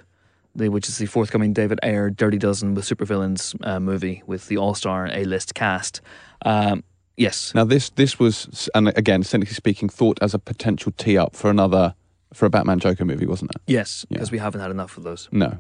the, 0.55 0.68
which 0.68 0.88
is 0.88 0.98
the 0.98 1.07
forthcoming 1.07 1.52
David 1.52 1.78
Ayer 1.82 2.11
Dirty 2.11 2.38
Dozen 2.38 2.74
with 2.74 2.84
supervillains 2.84 3.55
uh, 3.66 3.80
movie 3.80 4.22
with 4.26 4.48
the 4.48 4.57
all-star 4.57 5.07
A-list 5.12 5.55
cast. 5.55 6.00
Um, 6.44 6.84
yes, 7.16 7.52
Now 7.55 7.64
this 7.64 7.90
this 7.90 8.18
was, 8.18 8.68
and 8.74 8.88
again, 8.96 9.22
cynically 9.22 9.55
speaking, 9.55 9.88
thought 9.88 10.18
as 10.22 10.34
a 10.34 10.38
potential 10.38 10.92
tee 10.96 11.18
up 11.18 11.34
for 11.36 11.50
another 11.50 11.94
for 12.32 12.46
a 12.46 12.50
Batman 12.50 12.80
Joker 12.80 13.05
movie, 13.05 13.26
wasn't 13.26 13.50
it? 13.55 13.62
yes, 13.66 14.05
Yeah. 14.09 14.16
because 14.16 14.32
we 14.32 14.38
haven't 14.38 14.61
had 14.61 14.70
enough 14.70 14.96
of 14.96 15.05
those. 15.05 15.28
No. 15.32 15.57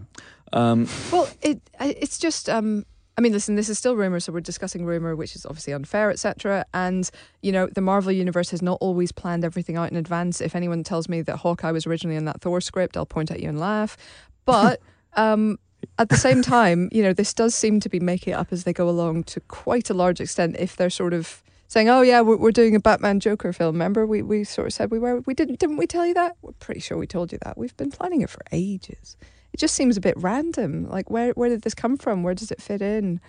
Um, 0.52 0.88
Well, 1.12 1.28
it 1.42 1.60
it's 1.80 2.18
just 2.18 2.48
um 2.48 2.84
I 3.16 3.20
mean, 3.20 3.30
listen, 3.30 3.54
this 3.54 3.68
is 3.68 3.78
still 3.78 3.94
rumor, 3.94 4.18
so 4.18 4.32
we're 4.32 4.40
discussing 4.40 4.84
rumor, 4.84 5.14
which 5.14 5.36
is 5.36 5.46
obviously 5.46 5.72
unfair, 5.72 6.10
etc. 6.10 6.64
And 6.74 7.08
you 7.42 7.52
know, 7.52 7.68
the 7.72 7.80
Marvel 7.80 8.10
universe 8.10 8.50
has 8.50 8.60
not 8.60 8.78
always 8.80 9.12
planned 9.12 9.44
everything 9.44 9.76
out 9.76 9.88
in 9.90 9.96
advance. 9.96 10.40
If 10.40 10.56
anyone 10.56 10.82
tells 10.82 11.08
me 11.08 11.22
that 11.22 11.36
Hawkeye 11.36 11.70
was 11.70 11.86
originally 11.86 12.16
in 12.16 12.24
that 12.24 12.40
Thor 12.40 12.60
script, 12.60 12.96
I'll 12.96 13.06
point 13.06 13.30
at 13.30 13.38
you 13.40 13.48
and 13.48 13.60
laugh. 13.60 13.96
But 14.44 14.80
um, 15.14 15.58
at 15.98 16.08
the 16.08 16.16
same 16.16 16.42
time, 16.42 16.88
you 16.92 17.02
know, 17.02 17.12
this 17.12 17.32
does 17.34 17.54
seem 17.54 17.80
to 17.80 17.88
be 17.88 18.00
making 18.00 18.32
it 18.32 18.36
up 18.36 18.48
as 18.52 18.64
they 18.64 18.72
go 18.72 18.88
along 18.88 19.24
to 19.24 19.40
quite 19.40 19.90
a 19.90 19.94
large 19.94 20.20
extent. 20.20 20.56
If 20.58 20.76
they're 20.76 20.90
sort 20.90 21.12
of 21.12 21.42
saying, 21.66 21.88
"Oh 21.88 22.02
yeah, 22.02 22.20
we're, 22.20 22.36
we're 22.36 22.50
doing 22.52 22.74
a 22.74 22.80
Batman 22.80 23.20
Joker 23.20 23.52
film," 23.52 23.74
remember 23.74 24.06
we 24.06 24.22
we 24.22 24.44
sort 24.44 24.66
of 24.68 24.72
said 24.72 24.90
we 24.90 24.98
were, 24.98 25.20
we 25.20 25.34
didn't 25.34 25.58
didn't 25.58 25.76
we 25.76 25.86
tell 25.86 26.06
you 26.06 26.14
that? 26.14 26.36
We're 26.42 26.52
pretty 26.52 26.80
sure 26.80 26.98
we 26.98 27.06
told 27.06 27.32
you 27.32 27.38
that. 27.44 27.56
We've 27.58 27.76
been 27.76 27.90
planning 27.90 28.20
it 28.22 28.30
for 28.30 28.42
ages 28.52 29.16
it 29.52 29.60
just 29.60 29.76
seems 29.76 29.96
a 29.96 30.00
bit 30.00 30.14
random. 30.16 30.88
Like, 30.90 31.10
where 31.10 31.30
where 31.34 31.48
did 31.48 31.62
this 31.62 31.74
come 31.74 31.96
from? 31.96 32.24
Where 32.24 32.34
does 32.34 32.50
it 32.50 32.60
fit 32.60 32.82
in? 32.82 33.20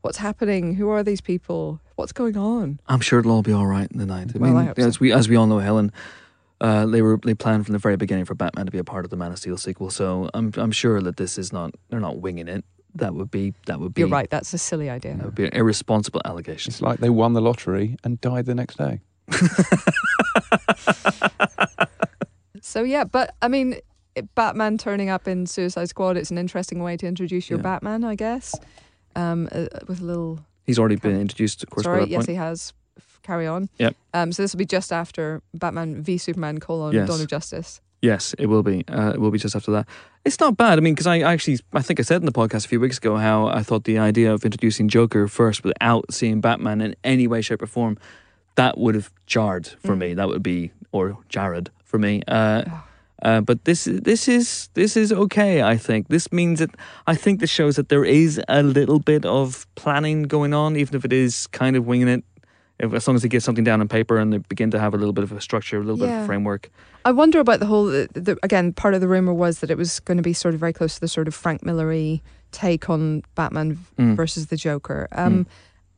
What's 0.00 0.16
happening? 0.16 0.76
Who 0.76 0.88
are 0.88 1.02
these 1.02 1.20
people? 1.20 1.78
What's 1.96 2.12
going 2.12 2.38
on? 2.38 2.80
I'm 2.86 3.00
sure 3.00 3.18
it'll 3.20 3.32
all 3.32 3.42
be 3.42 3.52
all 3.52 3.66
right 3.66 3.90
in 3.92 3.98
the 3.98 4.06
night. 4.06 4.32
I 4.34 4.38
Well, 4.38 4.50
mean, 4.52 4.62
I 4.62 4.64
hope 4.64 4.80
so. 4.80 4.86
as 4.86 4.98
we 4.98 5.12
as 5.12 5.28
we 5.28 5.36
all 5.36 5.46
know, 5.46 5.58
Helen, 5.58 5.92
uh, 6.60 6.86
they 6.86 7.02
were 7.02 7.18
they 7.24 7.34
planned 7.34 7.64
from 7.66 7.72
the 7.72 7.78
very 7.78 7.96
beginning 7.96 8.24
for 8.24 8.34
Batman 8.34 8.66
to 8.66 8.72
be 8.72 8.78
a 8.78 8.84
part 8.84 9.04
of 9.04 9.10
the 9.10 9.16
Man 9.16 9.32
of 9.32 9.38
Steel 9.38 9.56
sequel. 9.56 9.90
So 9.90 10.30
I'm 10.34 10.52
I'm 10.56 10.72
sure 10.72 11.00
that 11.00 11.16
this 11.16 11.38
is 11.38 11.52
not 11.52 11.74
they're 11.90 12.00
not 12.00 12.18
winging 12.18 12.48
it. 12.48 12.64
That 12.96 13.14
would 13.14 13.30
be 13.30 13.54
that 13.66 13.80
would 13.80 13.92
be 13.94 14.02
You're 14.02 14.08
right. 14.08 14.30
That's 14.30 14.52
a 14.54 14.58
silly 14.58 14.88
idea. 14.88 15.16
That 15.16 15.24
would 15.24 15.34
be 15.34 15.46
an 15.46 15.54
irresponsible 15.54 16.20
allegation. 16.24 16.70
It's 16.70 16.80
like 16.80 17.00
they 17.00 17.10
won 17.10 17.32
the 17.32 17.40
lottery 17.40 17.96
and 18.04 18.20
died 18.20 18.46
the 18.46 18.54
next 18.54 18.78
day. 18.78 19.00
So 22.60 22.82
yeah, 22.82 23.04
but 23.04 23.34
I 23.42 23.48
mean, 23.48 23.76
Batman 24.34 24.78
turning 24.78 25.10
up 25.10 25.28
in 25.28 25.46
Suicide 25.46 25.88
Squad. 25.90 26.16
It's 26.16 26.30
an 26.30 26.38
interesting 26.38 26.82
way 26.82 26.96
to 26.96 27.06
introduce 27.06 27.50
your 27.50 27.58
Yeah. 27.58 27.62
Batman, 27.64 28.04
I 28.04 28.14
guess. 28.14 28.54
Um, 29.14 29.48
uh, 29.52 29.66
with 29.86 30.00
a 30.00 30.04
little. 30.04 30.40
He's 30.64 30.78
already 30.78 30.96
been 30.96 31.20
introduced, 31.20 31.62
of 31.62 31.70
course, 31.70 31.84
by 31.84 31.88
sorry, 31.90 32.00
that 32.00 32.08
yes, 32.08 32.18
point. 32.20 32.28
he 32.30 32.34
has. 32.36 32.72
Carry 33.24 33.46
on. 33.48 33.68
Yep. 33.78 33.96
Um, 34.12 34.30
so 34.32 34.42
this 34.42 34.52
will 34.52 34.58
be 34.58 34.66
just 34.66 34.92
after 34.92 35.42
Batman 35.54 36.02
v 36.02 36.18
Superman: 36.18 36.60
colon 36.60 36.94
Yes. 36.94 37.08
Dawn 37.08 37.20
of 37.20 37.26
Justice. 37.26 37.80
Yes, 38.02 38.34
it 38.38 38.46
will 38.46 38.62
be. 38.62 38.84
Uh, 38.86 39.12
it 39.14 39.20
will 39.20 39.30
be 39.30 39.38
just 39.38 39.56
after 39.56 39.72
that. 39.72 39.86
It's 40.26 40.38
not 40.38 40.56
bad. 40.58 40.78
I 40.78 40.82
mean, 40.82 40.94
because 40.94 41.06
I 41.06 41.20
actually, 41.20 41.58
I 41.72 41.80
think 41.80 41.98
I 41.98 42.02
said 42.02 42.20
in 42.20 42.26
the 42.26 42.32
podcast 42.32 42.66
a 42.66 42.68
few 42.68 42.78
weeks 42.78 42.98
ago 42.98 43.16
how 43.16 43.46
I 43.46 43.62
thought 43.62 43.84
the 43.84 43.98
idea 43.98 44.30
of 44.32 44.44
introducing 44.44 44.88
Joker 44.88 45.26
first 45.26 45.64
without 45.64 46.04
seeing 46.12 46.40
Batman 46.42 46.82
in 46.82 46.94
any 47.02 47.26
way, 47.26 47.40
shape, 47.40 47.62
or 47.62 47.66
form, 47.66 47.96
that 48.56 48.76
would 48.76 48.94
have 48.94 49.10
jarred 49.26 49.68
for 49.82 49.94
Mm. 49.96 49.98
me. 49.98 50.14
That 50.14 50.28
would 50.28 50.42
be, 50.42 50.70
or 50.92 51.16
Jared 51.30 51.70
for 51.82 51.98
me. 51.98 52.22
Uh, 52.28 52.64
uh, 53.22 53.40
but 53.40 53.64
this, 53.64 53.84
this 53.90 54.28
is, 54.28 54.68
this 54.74 54.96
is 54.98 55.10
okay. 55.10 55.62
I 55.62 55.78
think 55.78 56.08
this 56.08 56.30
means 56.30 56.58
that 56.58 56.70
I 57.06 57.14
think 57.14 57.40
this 57.40 57.48
shows 57.50 57.76
that 57.76 57.88
there 57.88 58.04
is 58.04 58.38
a 58.48 58.62
little 58.62 58.98
bit 59.00 59.24
of 59.24 59.66
planning 59.76 60.24
going 60.24 60.52
on, 60.52 60.76
even 60.76 60.94
if 60.94 61.04
it 61.06 61.12
is 61.12 61.46
kind 61.48 61.74
of 61.74 61.86
winging 61.86 62.08
it. 62.08 62.24
If, 62.78 62.92
as 62.92 63.06
long 63.06 63.14
as 63.14 63.22
they 63.22 63.28
get 63.28 63.42
something 63.42 63.62
down 63.64 63.80
on 63.80 63.86
paper 63.88 64.18
and 64.18 64.32
they 64.32 64.38
begin 64.38 64.70
to 64.72 64.80
have 64.80 64.94
a 64.94 64.96
little 64.96 65.12
bit 65.12 65.22
of 65.22 65.30
a 65.32 65.40
structure, 65.40 65.76
a 65.76 65.80
little 65.80 65.96
bit 65.96 66.08
of 66.08 66.22
a 66.22 66.26
framework. 66.26 66.70
I 67.04 67.12
wonder 67.12 67.38
about 67.38 67.60
the 67.60 67.66
whole. 67.66 67.84
The, 67.86 68.08
the, 68.14 68.36
again, 68.42 68.72
part 68.72 68.94
of 68.94 69.00
the 69.00 69.06
rumor 69.08 69.32
was 69.32 69.60
that 69.60 69.70
it 69.70 69.78
was 69.78 70.00
going 70.00 70.16
to 70.16 70.22
be 70.24 70.32
sort 70.32 70.54
of 70.54 70.60
very 70.60 70.72
close 70.72 70.94
to 70.96 71.00
the 71.00 71.08
sort 71.08 71.28
of 71.28 71.34
Frank 71.34 71.62
Millery 71.64 72.20
take 72.50 72.90
on 72.90 73.22
Batman 73.36 73.78
Mm. 73.98 74.16
versus 74.16 74.46
the 74.46 74.56
Joker. 74.56 75.06
Um, 75.12 75.46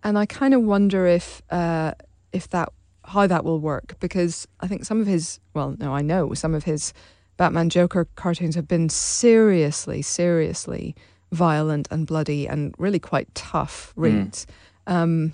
And 0.04 0.18
I 0.18 0.26
kind 0.26 0.52
of 0.54 0.62
wonder 0.62 1.06
if 1.06 1.42
uh, 1.50 1.92
if 2.32 2.48
that 2.50 2.68
how 3.04 3.26
that 3.26 3.44
will 3.44 3.60
work 3.60 3.96
because 4.00 4.46
I 4.60 4.66
think 4.68 4.84
some 4.84 5.00
of 5.00 5.06
his 5.06 5.40
well, 5.54 5.76
no, 5.78 5.94
I 5.94 6.02
know 6.02 6.34
some 6.34 6.54
of 6.54 6.64
his 6.64 6.92
Batman 7.38 7.70
Joker 7.70 8.06
cartoons 8.16 8.54
have 8.54 8.68
been 8.68 8.88
seriously, 8.88 10.02
seriously 10.02 10.94
violent 11.32 11.88
and 11.90 12.06
bloody 12.06 12.46
and 12.46 12.74
really 12.78 12.98
quite 12.98 13.34
tough 13.34 13.92
reads. 13.96 14.46
Um, 14.86 15.32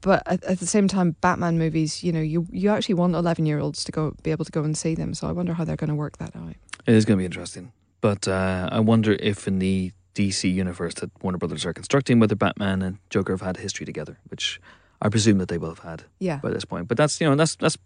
but 0.00 0.22
at, 0.26 0.42
at 0.44 0.58
the 0.60 0.66
same 0.66 0.88
time, 0.88 1.16
Batman 1.20 1.58
movies, 1.58 2.02
you 2.04 2.12
know, 2.12 2.20
you 2.20 2.46
you 2.50 2.70
actually 2.70 2.94
want 2.94 3.14
eleven 3.14 3.46
year 3.46 3.58
olds 3.58 3.84
to 3.84 3.92
go 3.92 4.14
be 4.22 4.30
able 4.30 4.44
to 4.44 4.52
go 4.52 4.62
and 4.64 4.76
see 4.76 4.94
them. 4.94 5.14
So 5.14 5.28
I 5.28 5.32
wonder 5.32 5.54
how 5.54 5.64
they're 5.64 5.76
going 5.76 5.88
to 5.90 5.94
work 5.96 6.18
that 6.18 6.34
out. 6.36 6.54
It 6.86 6.94
is 6.94 7.04
going 7.04 7.16
to 7.18 7.22
be 7.22 7.26
interesting. 7.26 7.72
But 8.00 8.26
uh, 8.26 8.68
I 8.72 8.80
wonder 8.80 9.12
if 9.20 9.46
in 9.46 9.58
the 9.60 9.92
DC 10.14 10.52
universe 10.52 10.94
that 10.94 11.10
Warner 11.22 11.38
Brothers 11.38 11.64
are 11.64 11.72
constructing, 11.72 12.18
whether 12.18 12.34
Batman 12.34 12.82
and 12.82 12.98
Joker 13.10 13.32
have 13.32 13.40
had 13.40 13.56
history 13.58 13.86
together, 13.86 14.18
which 14.28 14.60
I 15.00 15.08
presume 15.08 15.38
that 15.38 15.48
they 15.48 15.58
will 15.58 15.68
have 15.70 15.78
had 15.80 16.04
Yeah. 16.18 16.36
by 16.38 16.50
this 16.50 16.64
point. 16.64 16.86
But 16.88 16.96
that's 16.96 17.20
you 17.20 17.28
know 17.28 17.34
that's 17.36 17.56
that's 17.56 17.76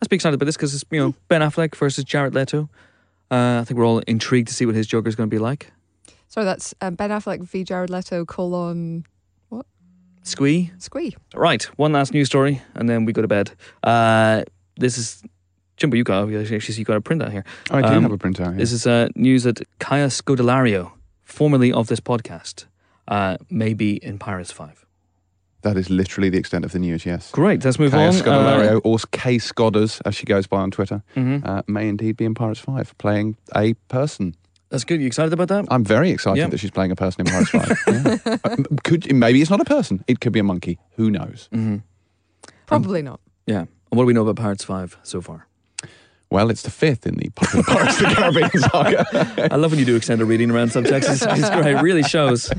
let's 0.00 0.08
be 0.08 0.16
excited 0.16 0.34
about 0.34 0.46
this 0.46 0.56
because 0.56 0.74
it's 0.74 0.84
you 0.90 1.00
know 1.00 1.14
Ben 1.28 1.40
Affleck 1.40 1.74
versus 1.76 2.04
Jared 2.04 2.34
Leto. 2.34 2.68
Uh, 3.30 3.60
I 3.60 3.64
think 3.64 3.78
we're 3.78 3.86
all 3.86 4.00
intrigued 4.00 4.48
to 4.48 4.54
see 4.54 4.66
what 4.66 4.74
his 4.74 4.86
Joker 4.86 5.08
is 5.08 5.16
going 5.16 5.28
to 5.28 5.34
be 5.34 5.38
like. 5.38 5.72
So 6.28 6.44
that's 6.44 6.74
um, 6.80 6.94
Ben 6.94 7.10
Affleck 7.10 7.42
v 7.42 7.64
Jared 7.64 7.90
Leto 7.90 8.24
colon 8.26 9.04
Squee. 10.22 10.70
Squee. 10.78 11.16
Right, 11.34 11.62
one 11.76 11.92
last 11.92 12.12
news 12.12 12.28
story, 12.28 12.62
and 12.74 12.88
then 12.88 13.04
we 13.04 13.12
go 13.12 13.22
to 13.22 13.28
bed. 13.28 13.52
Uh, 13.82 14.42
this 14.76 14.96
is 14.98 15.22
Jimbo. 15.76 15.96
You 15.96 16.04
got 16.04 16.28
actually 16.30 16.74
you 16.76 16.84
got 16.84 16.96
a 16.96 17.00
printout 17.00 17.30
here. 17.32 17.44
I 17.70 17.80
do 17.82 17.88
Um, 17.88 18.02
have 18.04 18.12
a 18.12 18.18
printout. 18.18 18.50
Here. 18.50 18.58
This 18.58 18.72
is 18.72 18.86
uh, 18.86 19.08
news 19.16 19.42
that 19.44 19.60
Kaya 19.80 20.06
Scodelario, 20.08 20.92
formerly 21.24 21.72
of 21.72 21.88
this 21.88 22.00
podcast, 22.00 22.66
uh, 23.08 23.36
may 23.50 23.74
be 23.74 23.96
in 23.96 24.18
Pirates 24.18 24.52
5. 24.52 24.86
That 25.62 25.76
is 25.76 25.90
literally 25.90 26.28
the 26.28 26.38
extent 26.38 26.64
of 26.64 26.72
the 26.72 26.78
news, 26.80 27.06
yes. 27.06 27.30
Great, 27.30 27.64
let's 27.64 27.78
move 27.78 27.92
Kaya 27.92 28.08
on. 28.08 28.14
Scodelario, 28.14 28.76
Uh, 28.76 28.80
or 28.88 28.98
Kay 29.12 29.38
Scodders, 29.38 30.00
as 30.04 30.14
she 30.14 30.24
goes 30.24 30.46
by 30.48 30.58
on 30.58 30.70
Twitter, 30.70 31.02
mhm. 31.16 31.44
uh, 31.46 31.62
may 31.68 31.88
indeed 31.88 32.16
be 32.16 32.24
in 32.24 32.34
Pirates 32.34 32.60
5, 32.60 32.96
playing 32.98 33.36
a 33.56 33.74
person. 33.88 34.34
That's 34.72 34.84
good. 34.84 35.00
You 35.00 35.06
excited 35.06 35.32
about 35.32 35.48
that? 35.48 35.66
I'm 35.70 35.84
very 35.84 36.10
excited 36.10 36.38
Yeah. 36.40 36.48
that 36.48 36.58
she's 36.58 36.70
playing 36.72 36.90
a 36.90 36.96
person 36.96 37.26
in 37.26 37.30
Pirates 37.32 37.50
5. 37.50 37.78
Yeah. 37.86 38.36
Uh, 38.42 38.56
could, 38.82 39.14
maybe 39.14 39.40
it's 39.40 39.50
not 39.50 39.60
a 39.60 39.64
person. 39.66 40.02
It 40.08 40.18
could 40.20 40.32
be 40.32 40.40
a 40.40 40.42
monkey. 40.44 40.78
Who 40.96 41.10
knows? 41.10 41.48
hmm 41.52 41.76
Probably 42.66 43.02
not. 43.02 43.20
Yeah. 43.46 43.60
And 43.60 43.68
what 43.90 44.02
do 44.02 44.06
we 44.06 44.14
know 44.14 44.22
about 44.26 44.42
Pirates 44.42 44.64
5 44.64 44.96
so 45.02 45.20
far? 45.20 45.46
Well, 46.30 46.48
it's 46.48 46.62
the 46.62 46.70
fifth 46.70 47.06
in 47.06 47.16
the 47.16 47.28
popular 47.34 47.62
Pirates 47.62 48.00
of 48.00 48.08
the 48.08 48.14
Caribbean 48.14 48.50
saga. 48.70 49.52
I 49.52 49.56
love 49.56 49.70
when 49.72 49.78
you 49.78 49.84
do 49.84 49.94
extended 49.96 50.24
reading 50.24 50.50
around 50.50 50.70
subjects. 50.72 51.06
It's, 51.06 51.22
it's 51.22 51.50
great. 51.50 51.76
It 51.76 51.82
really 51.82 52.02
shows. 52.02 52.50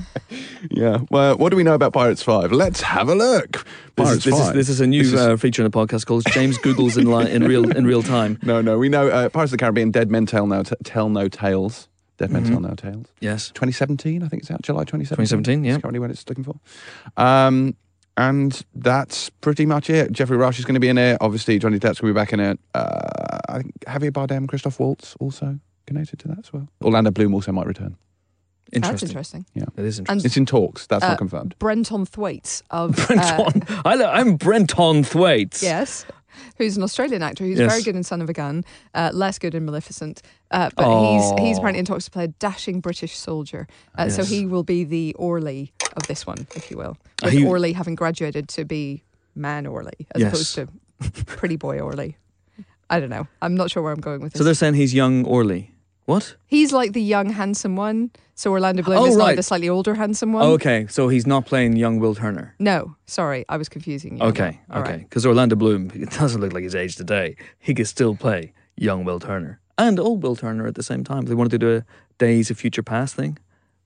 yeah. 0.70 1.00
Well, 1.10 1.36
what 1.38 1.50
do 1.50 1.58
we 1.58 1.64
know 1.64 1.74
about 1.74 1.92
Pirates 1.94 2.22
5? 2.22 2.52
Let's 2.52 2.82
have 2.82 3.10
a 3.10 3.16
look. 3.16 3.66
This, 3.96 4.06
Pirates 4.06 4.18
is, 4.18 4.24
this, 4.26 4.40
5. 4.40 4.48
is, 4.50 4.54
this 4.54 4.70
is 4.70 4.80
a 4.82 4.86
new 4.86 5.02
is- 5.02 5.16
uh, 5.16 5.36
feature 5.38 5.64
in 5.66 5.72
the 5.72 5.76
podcast 5.76 6.06
called 6.06 6.24
James 6.28 6.60
Googles 6.60 6.96
in, 7.00 7.10
li- 7.12 7.32
in 7.32 7.44
real 7.46 7.72
in 7.76 7.88
real 7.88 8.04
time. 8.04 8.38
No, 8.44 8.62
no. 8.62 8.78
We 8.78 8.90
know 8.90 9.08
uh, 9.08 9.30
Pirates 9.30 9.52
of 9.52 9.58
the 9.58 9.64
Caribbean, 9.64 9.90
Dead 9.90 10.12
Men 10.12 10.28
Tell 10.28 10.46
No, 10.46 10.62
tell 10.62 11.10
no 11.10 11.28
Tales. 11.28 11.88
Dead 12.18 12.32
Men 12.32 12.44
Mhm. 12.46 12.50
Tell 12.50 12.60
No 12.60 12.76
Tales. 12.76 13.08
Yes. 13.20 13.50
2017, 13.50 14.22
I 14.24 14.28
think 14.28 14.44
it's 14.44 14.52
out, 14.52 14.62
July 14.62 14.84
2017. 14.84 15.26
2017, 15.26 15.64
yeah. 15.64 15.72
That's 15.74 15.82
currently 15.82 16.00
when 16.00 16.12
it's 16.12 16.28
looking 16.30 16.44
for. 16.44 16.56
Um, 17.18 17.76
and 18.18 18.62
that's 18.76 19.30
pretty 19.42 19.66
much 19.66 19.90
it. 19.90 20.12
Geoffrey 20.12 20.38
Rush 20.38 20.60
is 20.60 20.66
going 20.66 20.76
to 20.76 20.80
be 20.80 20.90
in 20.90 20.98
it. 21.00 21.18
Obviously, 21.22 21.58
Johnny 21.58 21.80
Depp's 21.80 22.00
going 22.00 22.14
to 22.14 22.14
be 22.14 22.22
back 22.22 22.32
in 22.34 22.40
it. 22.40 22.60
Uh, 22.76 23.40
I 23.50 23.58
think 23.60 23.74
Javier 23.88 24.12
Bardem, 24.12 24.48
Christoph 24.48 24.80
Waltz 24.80 25.16
also 25.20 25.58
connected 25.88 26.20
to 26.20 26.28
that 26.28 26.40
as 26.40 26.54
well. 26.54 26.68
Orlando 26.84 27.10
Bloom 27.12 27.34
also 27.34 27.52
might 27.52 27.66
return. 27.66 27.98
Interesting. 28.72 28.92
That's 28.94 29.12
Interesting. 29.12 29.46
Yeah, 29.54 29.64
It 29.78 29.86
is 29.86 30.00
And 30.00 30.08
interesting. 30.10 30.28
It's 30.28 30.38
in 30.38 30.46
talks. 30.46 30.88
That's 30.88 31.04
Uh, 31.04 31.10
not 31.10 31.18
confirmed. 31.18 31.56
Brenton 31.60 32.06
Thwaites 32.06 32.64
of 32.72 32.98
uh, 33.00 33.06
Brenton. 33.08 33.64
I 33.86 33.96
lo- 33.96 34.10
I'm 34.12 34.36
Brenton 34.38 35.04
Thwaites. 35.04 35.62
yes, 35.62 36.06
who's 36.58 36.78
an 36.78 36.84
Australian 36.84 37.22
actor 37.24 37.44
who's 37.46 37.60
Yes. 37.60 37.72
very 37.72 37.84
good 37.84 37.96
in 37.96 38.04
Son 38.04 38.22
of 38.22 38.30
a 38.30 38.34
Gun, 38.34 38.64
uh, 38.94 39.12
less 39.14 39.40
good 39.40 39.54
in 39.56 39.66
Maleficent, 39.66 40.22
uh, 40.52 40.70
but 40.76 40.86
he's 40.88 41.32
he's 41.40 41.58
apparently 41.58 41.80
in 41.80 41.86
talks 41.86 42.06
to 42.06 42.12
play 42.12 42.26
a 42.26 42.28
dashing 42.28 42.80
British 42.82 43.18
soldier. 43.18 43.68
Uh, 43.98 44.10
So 44.10 44.24
he 44.24 44.46
will 44.46 44.64
be 44.64 44.84
the 44.84 45.14
Orly 45.18 45.74
of 45.98 46.08
this 46.08 46.26
one, 46.26 46.48
if 46.56 46.70
you 46.72 46.78
will, 46.78 46.98
Uh, 47.22 47.26
with 47.26 47.34
he- 47.34 47.46
Orly 47.46 47.74
having 47.74 47.96
graduated 47.96 48.48
to 48.50 48.66
be 48.66 49.04
man 49.36 49.66
Orly 49.68 50.08
as 50.16 50.22
Yes. 50.22 50.32
opposed 50.34 50.56
to 50.56 50.68
pretty 51.26 51.56
boy 51.56 51.80
Orly. 51.80 52.18
I 52.90 53.00
don't 53.00 53.10
know. 53.10 53.28
I'm 53.42 53.56
not 53.56 53.72
sure 53.72 53.82
where 53.82 53.92
I'm 53.94 54.02
going 54.02 54.22
with 54.22 54.34
this. 54.34 54.40
So 54.40 54.44
they're 54.44 54.54
saying 54.54 54.76
he's 54.76 54.94
young 54.94 55.26
Orly. 55.26 55.72
What? 56.06 56.36
He's 56.48 56.74
like 56.74 56.94
the 56.94 57.02
young, 57.02 57.30
handsome 57.30 57.76
one. 57.76 58.12
So 58.36 58.52
Orlando 58.52 58.82
Bloom 58.84 58.98
Oh, 59.00 59.06
is 59.06 59.16
right. 59.16 59.24
like 59.24 59.36
the 59.36 59.44
slightly 59.44 59.70
older, 59.70 59.94
handsome 59.94 60.34
one. 60.34 60.44
Okay, 60.44 60.88
so 60.90 61.08
he's 61.08 61.26
not 61.28 61.46
playing 61.46 61.76
young 61.76 62.00
Will 62.00 62.16
Turner. 62.16 62.56
No, 62.60 62.96
sorry, 63.06 63.46
I 63.48 63.58
was 63.58 63.70
confusing 63.70 64.18
you. 64.18 64.24
Okay, 64.24 64.60
All 64.72 64.82
okay. 64.82 64.98
Because 64.98 65.26
Orlando 65.26 65.56
Bloom, 65.56 65.92
it 65.94 66.10
doesn't 66.10 66.42
look 66.42 66.52
like 66.52 66.64
his 66.64 66.76
age 66.76 66.96
today. 66.96 67.36
He 67.60 67.74
could 67.74 67.88
still 67.88 68.16
play 68.16 68.54
young 68.76 69.06
Will 69.06 69.20
Turner 69.20 69.60
and 69.78 70.00
old 70.00 70.24
Will 70.24 70.36
Turner 70.36 70.66
at 70.68 70.76
the 70.76 70.84
same 70.84 71.04
time. 71.04 71.24
If 71.24 71.30
they 71.30 71.36
wanted 71.36 71.52
to 71.52 71.58
do 71.60 71.76
a 71.78 71.86
Days 72.18 72.50
of 72.52 72.58
Future 72.58 72.84
Past 72.84 73.16
thing, 73.16 73.38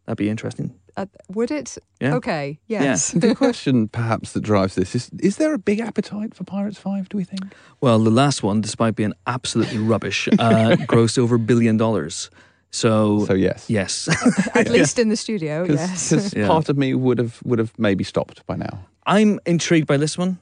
that'd 0.08 0.18
be 0.18 0.30
interesting. 0.30 0.74
Uh, 0.96 1.06
would 1.30 1.52
it? 1.52 1.78
Yeah. 2.02 2.16
Okay. 2.16 2.58
Yes. 2.68 3.12
the 3.16 3.36
question 3.44 3.88
perhaps 3.88 4.34
that 4.34 4.42
drives 4.42 4.74
this 4.74 4.96
is 4.96 5.12
is 5.20 5.36
there 5.38 5.54
a 5.54 5.60
big 5.60 5.80
appetite 5.80 6.34
for 6.34 6.44
Pirates 6.44 6.80
5, 6.80 7.10
do 7.10 7.18
we 7.18 7.24
think? 7.24 7.42
Well, 7.82 8.00
the 8.00 8.10
last 8.10 8.42
one, 8.42 8.62
despite 8.62 8.96
being 8.96 9.14
absolutely 9.28 9.78
rubbish, 9.78 10.28
uh, 10.40 10.76
grossed 10.88 11.20
over 11.20 11.36
a 11.36 11.40
billion 11.40 11.78
dollars. 11.78 12.32
So, 12.72 13.26
So, 13.26 13.34
yes. 13.34 13.70
yes. 13.70 14.10
At 14.56 14.70
least 14.70 14.98
in 15.00 15.10
the 15.10 15.16
studio. 15.16 15.66
Yes. 15.70 16.10
Because 16.10 16.34
Yeah. 16.34 16.48
part 16.48 16.68
of 16.70 16.78
me 16.78 16.94
would 16.96 17.18
have 17.20 17.40
would 17.46 17.60
have 17.60 17.72
maybe 17.78 18.04
stopped 18.04 18.46
by 18.48 18.56
now. 18.56 18.80
I'm 19.06 19.40
intrigued 19.46 19.88
by 19.88 19.98
this 19.98 20.18
one. 20.18 20.38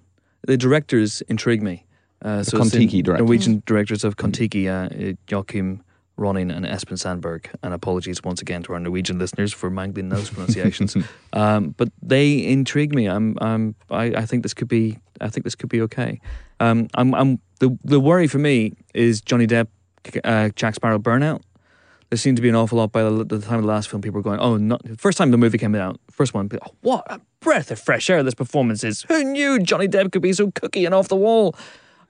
The 0.48 0.58
directors 0.58 1.22
intrigue 1.28 1.62
me. 1.62 1.86
Uh, 2.22 2.42
so 2.42 2.42
it's 2.42 2.52
the 2.52 2.58
Kon-Tiki 2.58 3.02
directors. 3.04 3.26
Norwegian 3.26 3.64
directors 3.66 4.04
of 4.04 4.16
Kontiki, 4.16 4.68
uh, 4.68 5.16
Joachim 5.30 5.82
Rønning 6.18 6.56
and 6.56 6.66
Espen 6.66 6.98
Sandberg. 6.98 7.50
And 7.62 7.74
apologies 7.74 8.24
once 8.24 8.42
again 8.42 8.64
to 8.64 8.74
our 8.74 8.80
Norwegian 8.80 9.20
listeners 9.20 9.54
for 9.54 9.70
mangling 9.70 10.10
those 10.10 10.30
pronunciations. 10.30 10.96
um, 11.34 11.76
but 11.78 11.90
they 12.02 12.46
intrigue 12.46 12.94
me. 12.94 13.08
I'm, 13.08 13.38
I'm, 13.42 13.76
I, 13.90 14.06
I 14.06 14.26
think 14.26 14.44
this 14.44 14.54
could 14.54 14.68
be. 14.68 14.98
I 15.22 15.30
think 15.30 15.46
this 15.46 15.56
could 15.56 15.70
be 15.70 15.82
okay. 15.82 16.20
Um, 16.60 16.88
I'm, 16.96 17.14
I'm 17.14 17.40
the 17.60 17.78
the 17.84 18.00
worry 18.00 18.28
for 18.28 18.38
me 18.38 18.74
is 18.94 19.22
Johnny 19.22 19.48
Depp, 19.48 19.68
uh, 20.24 20.50
Jack 20.56 20.76
Sparrow 20.76 21.00
burnout. 21.00 21.42
There 22.10 22.18
seemed 22.18 22.38
to 22.38 22.42
be 22.42 22.50
an 22.50 22.56
awful 22.56 22.78
lot 22.78 22.92
by 22.92 23.04
the, 23.04 23.24
the 23.24 23.40
time 23.40 23.56
of 23.56 23.62
the 23.64 23.68
last 23.68 23.90
film. 23.90 24.02
People 24.02 24.20
were 24.20 24.24
going, 24.24 24.40
"Oh, 24.40 24.58
not 24.58 24.82
first 24.98 25.18
time 25.18 25.32
the 25.32 25.38
movie 25.38 25.58
came 25.58 25.74
out, 25.74 26.00
first 26.12 26.34
one, 26.34 26.50
oh, 26.54 26.72
what 26.82 27.04
a 27.10 27.20
breath 27.40 27.72
of 27.72 27.80
fresh 27.80 28.10
air 28.10 28.24
this 28.24 28.34
performance 28.34 28.84
is! 28.84 29.04
Who 29.04 29.24
knew 29.24 29.60
Johnny 29.60 29.88
Depp 29.88 30.12
could 30.12 30.22
be 30.22 30.34
so 30.34 30.52
cookie 30.52 30.86
and 30.86 30.94
off 30.94 31.08
the 31.08 31.16
wall?" 31.16 31.56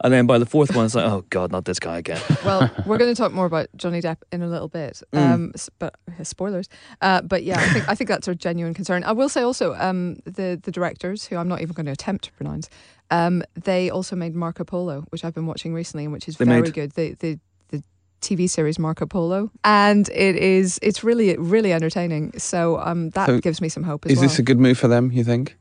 And 0.03 0.13
then 0.13 0.27
by 0.27 0.37
the 0.37 0.45
fourth 0.45 0.75
one, 0.75 0.85
it's 0.85 0.93
like, 0.95 1.05
"Oh 1.05 1.23
God, 1.29 1.51
not 1.51 1.65
this 1.65 1.79
guy 1.79 1.97
again." 1.97 2.21
well, 2.45 2.69
we're 2.85 2.97
going 2.97 3.13
to 3.13 3.15
talk 3.15 3.31
more 3.31 3.45
about 3.45 3.67
Johnny 3.77 4.01
Depp 4.01 4.17
in 4.31 4.41
a 4.41 4.47
little 4.47 4.67
bit. 4.67 5.01
Mm. 5.13 5.19
Um, 5.33 5.51
s- 5.55 5.69
but 5.79 5.95
uh, 6.19 6.23
spoilers. 6.23 6.67
Uh, 7.01 7.21
but 7.21 7.43
yeah, 7.43 7.59
I 7.59 7.69
think 7.69 7.89
I 7.89 7.95
think 7.95 8.09
that's 8.09 8.27
a 8.27 8.35
genuine 8.35 8.73
concern. 8.73 9.03
I 9.05 9.13
will 9.13 9.29
say 9.29 9.41
also 9.41 9.73
um, 9.75 10.15
the 10.25 10.59
the 10.61 10.71
directors, 10.71 11.25
who 11.25 11.37
I'm 11.37 11.47
not 11.47 11.61
even 11.61 11.73
going 11.73 11.85
to 11.85 11.91
attempt 11.93 12.25
to 12.25 12.31
pronounce, 12.33 12.69
um, 13.09 13.41
they 13.55 13.89
also 13.89 14.15
made 14.15 14.35
Marco 14.35 14.63
Polo, 14.65 15.05
which 15.09 15.23
I've 15.23 15.33
been 15.33 15.47
watching 15.47 15.73
recently 15.73 16.03
and 16.03 16.13
which 16.13 16.27
is 16.27 16.37
They 16.37 16.45
very 16.45 16.61
made- 16.61 16.73
good. 16.73 16.91
The 16.91 17.15
the 17.19 17.39
the 17.69 17.83
TV 18.21 18.49
series 18.49 18.77
Marco 18.77 19.05
Polo, 19.05 19.49
and 19.63 20.09
it 20.09 20.35
is 20.35 20.77
it's 20.81 21.05
really 21.05 21.37
really 21.37 21.71
entertaining. 21.71 22.37
So 22.37 22.79
um, 22.79 23.11
that 23.11 23.27
So 23.27 23.39
gives 23.39 23.61
me 23.61 23.69
some 23.69 23.83
hope 23.83 24.05
as 24.05 24.11
Is 24.11 24.17
well. 24.17 24.27
this 24.27 24.39
a 24.39 24.43
good 24.43 24.59
move 24.59 24.77
for 24.77 24.89
them, 24.89 25.09
you 25.13 25.23
think? 25.23 25.57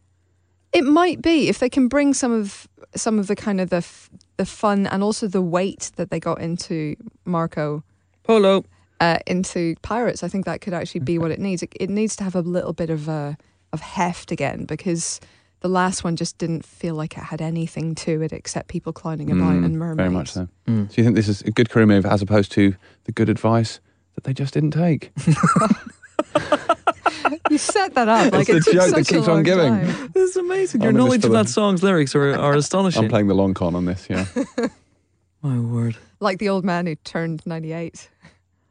It 0.72 0.82
might 0.82 1.22
be 1.22 1.48
if 1.48 1.60
they 1.60 1.68
can 1.70 1.86
bring 1.86 2.14
some 2.14 2.32
of 2.32 2.66
some 2.96 3.20
of 3.20 3.28
the 3.28 3.36
kind 3.36 3.60
of 3.60 3.70
the 3.70 3.76
f- 3.76 4.10
the 4.36 4.46
fun 4.46 4.86
and 4.86 5.02
also 5.02 5.26
the 5.28 5.42
weight 5.42 5.90
that 5.96 6.10
they 6.10 6.20
got 6.20 6.40
into 6.40 6.96
Marco 7.24 7.82
Polo. 8.22 8.64
uh, 9.00 9.18
into 9.26 9.74
Pirates. 9.82 10.22
I 10.22 10.28
think 10.28 10.44
that 10.46 10.60
could 10.60 10.74
actually 10.74 11.00
be 11.00 11.18
what 11.18 11.30
it 11.30 11.38
needs. 11.38 11.62
It, 11.62 11.72
it 11.78 11.90
needs 11.90 12.16
to 12.16 12.24
have 12.24 12.34
a 12.34 12.40
little 12.40 12.72
bit 12.72 12.90
of 12.90 13.08
uh, 13.08 13.34
of 13.72 13.80
heft 13.80 14.30
again 14.32 14.64
because 14.64 15.20
the 15.60 15.68
last 15.68 16.04
one 16.04 16.14
just 16.16 16.36
didn't 16.38 16.64
feel 16.64 16.94
like 16.94 17.16
it 17.16 17.24
had 17.24 17.40
anything 17.40 17.94
to 17.94 18.20
it 18.22 18.32
except 18.32 18.68
people 18.68 18.92
clowning 18.92 19.30
about 19.30 19.54
Mm, 19.54 19.64
and 19.64 19.78
mermaids. 19.78 19.96
Very 19.96 20.10
much 20.10 20.30
so. 20.32 20.48
Mm. 20.68 20.88
So 20.90 20.94
you 20.96 21.04
think 21.04 21.16
this 21.16 21.28
is 21.28 21.40
a 21.42 21.50
good 21.50 21.70
career 21.70 21.86
move 21.86 22.04
as 22.06 22.20
opposed 22.22 22.52
to 22.52 22.74
the 23.04 23.12
good 23.12 23.28
advice 23.28 23.80
that 24.14 24.24
they 24.24 24.32
just 24.34 24.52
didn't 24.54 24.72
take? 24.72 25.10
You 27.50 27.58
set 27.58 27.94
that 27.94 28.08
up 28.08 28.32
like 28.32 28.48
It's 28.48 28.66
it 28.66 28.72
the 28.72 28.72
joke 28.72 28.90
that 28.94 29.06
such 29.06 29.10
a 29.10 29.14
keeps 29.14 29.28
on 29.28 29.34
long 29.34 29.42
giving. 29.42 29.68
time. 29.72 30.10
This 30.12 30.30
is 30.30 30.36
amazing. 30.36 30.80
Your 30.82 30.90
I'm 30.90 30.96
knowledge 30.96 31.20
for 31.22 31.28
of 31.28 31.32
the- 31.32 31.42
that 31.42 31.48
song's 31.48 31.82
lyrics 31.82 32.14
are, 32.14 32.34
are 32.38 32.54
astonishing. 32.56 33.04
I'm 33.04 33.10
playing 33.10 33.28
the 33.28 33.34
long 33.34 33.54
con 33.54 33.74
on 33.74 33.84
this, 33.84 34.06
yeah. 34.10 34.26
My 35.42 35.58
word. 35.58 35.96
Like 36.20 36.38
the 36.38 36.48
old 36.48 36.64
man 36.64 36.86
who 36.86 36.94
turned 36.96 37.42
ninety 37.46 37.72
eight. 37.72 38.08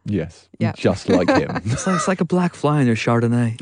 yes. 0.06 0.48
Yeah. 0.60 0.74
Just 0.76 1.08
like 1.10 1.30
him. 1.30 1.62
It's 1.66 1.86
like, 1.88 1.96
it's 1.96 2.08
like 2.08 2.22
a 2.22 2.26
black 2.26 2.54
fly 2.56 2.82
in 2.82 2.88
your 2.88 2.96
Chardonnay. 2.96 3.58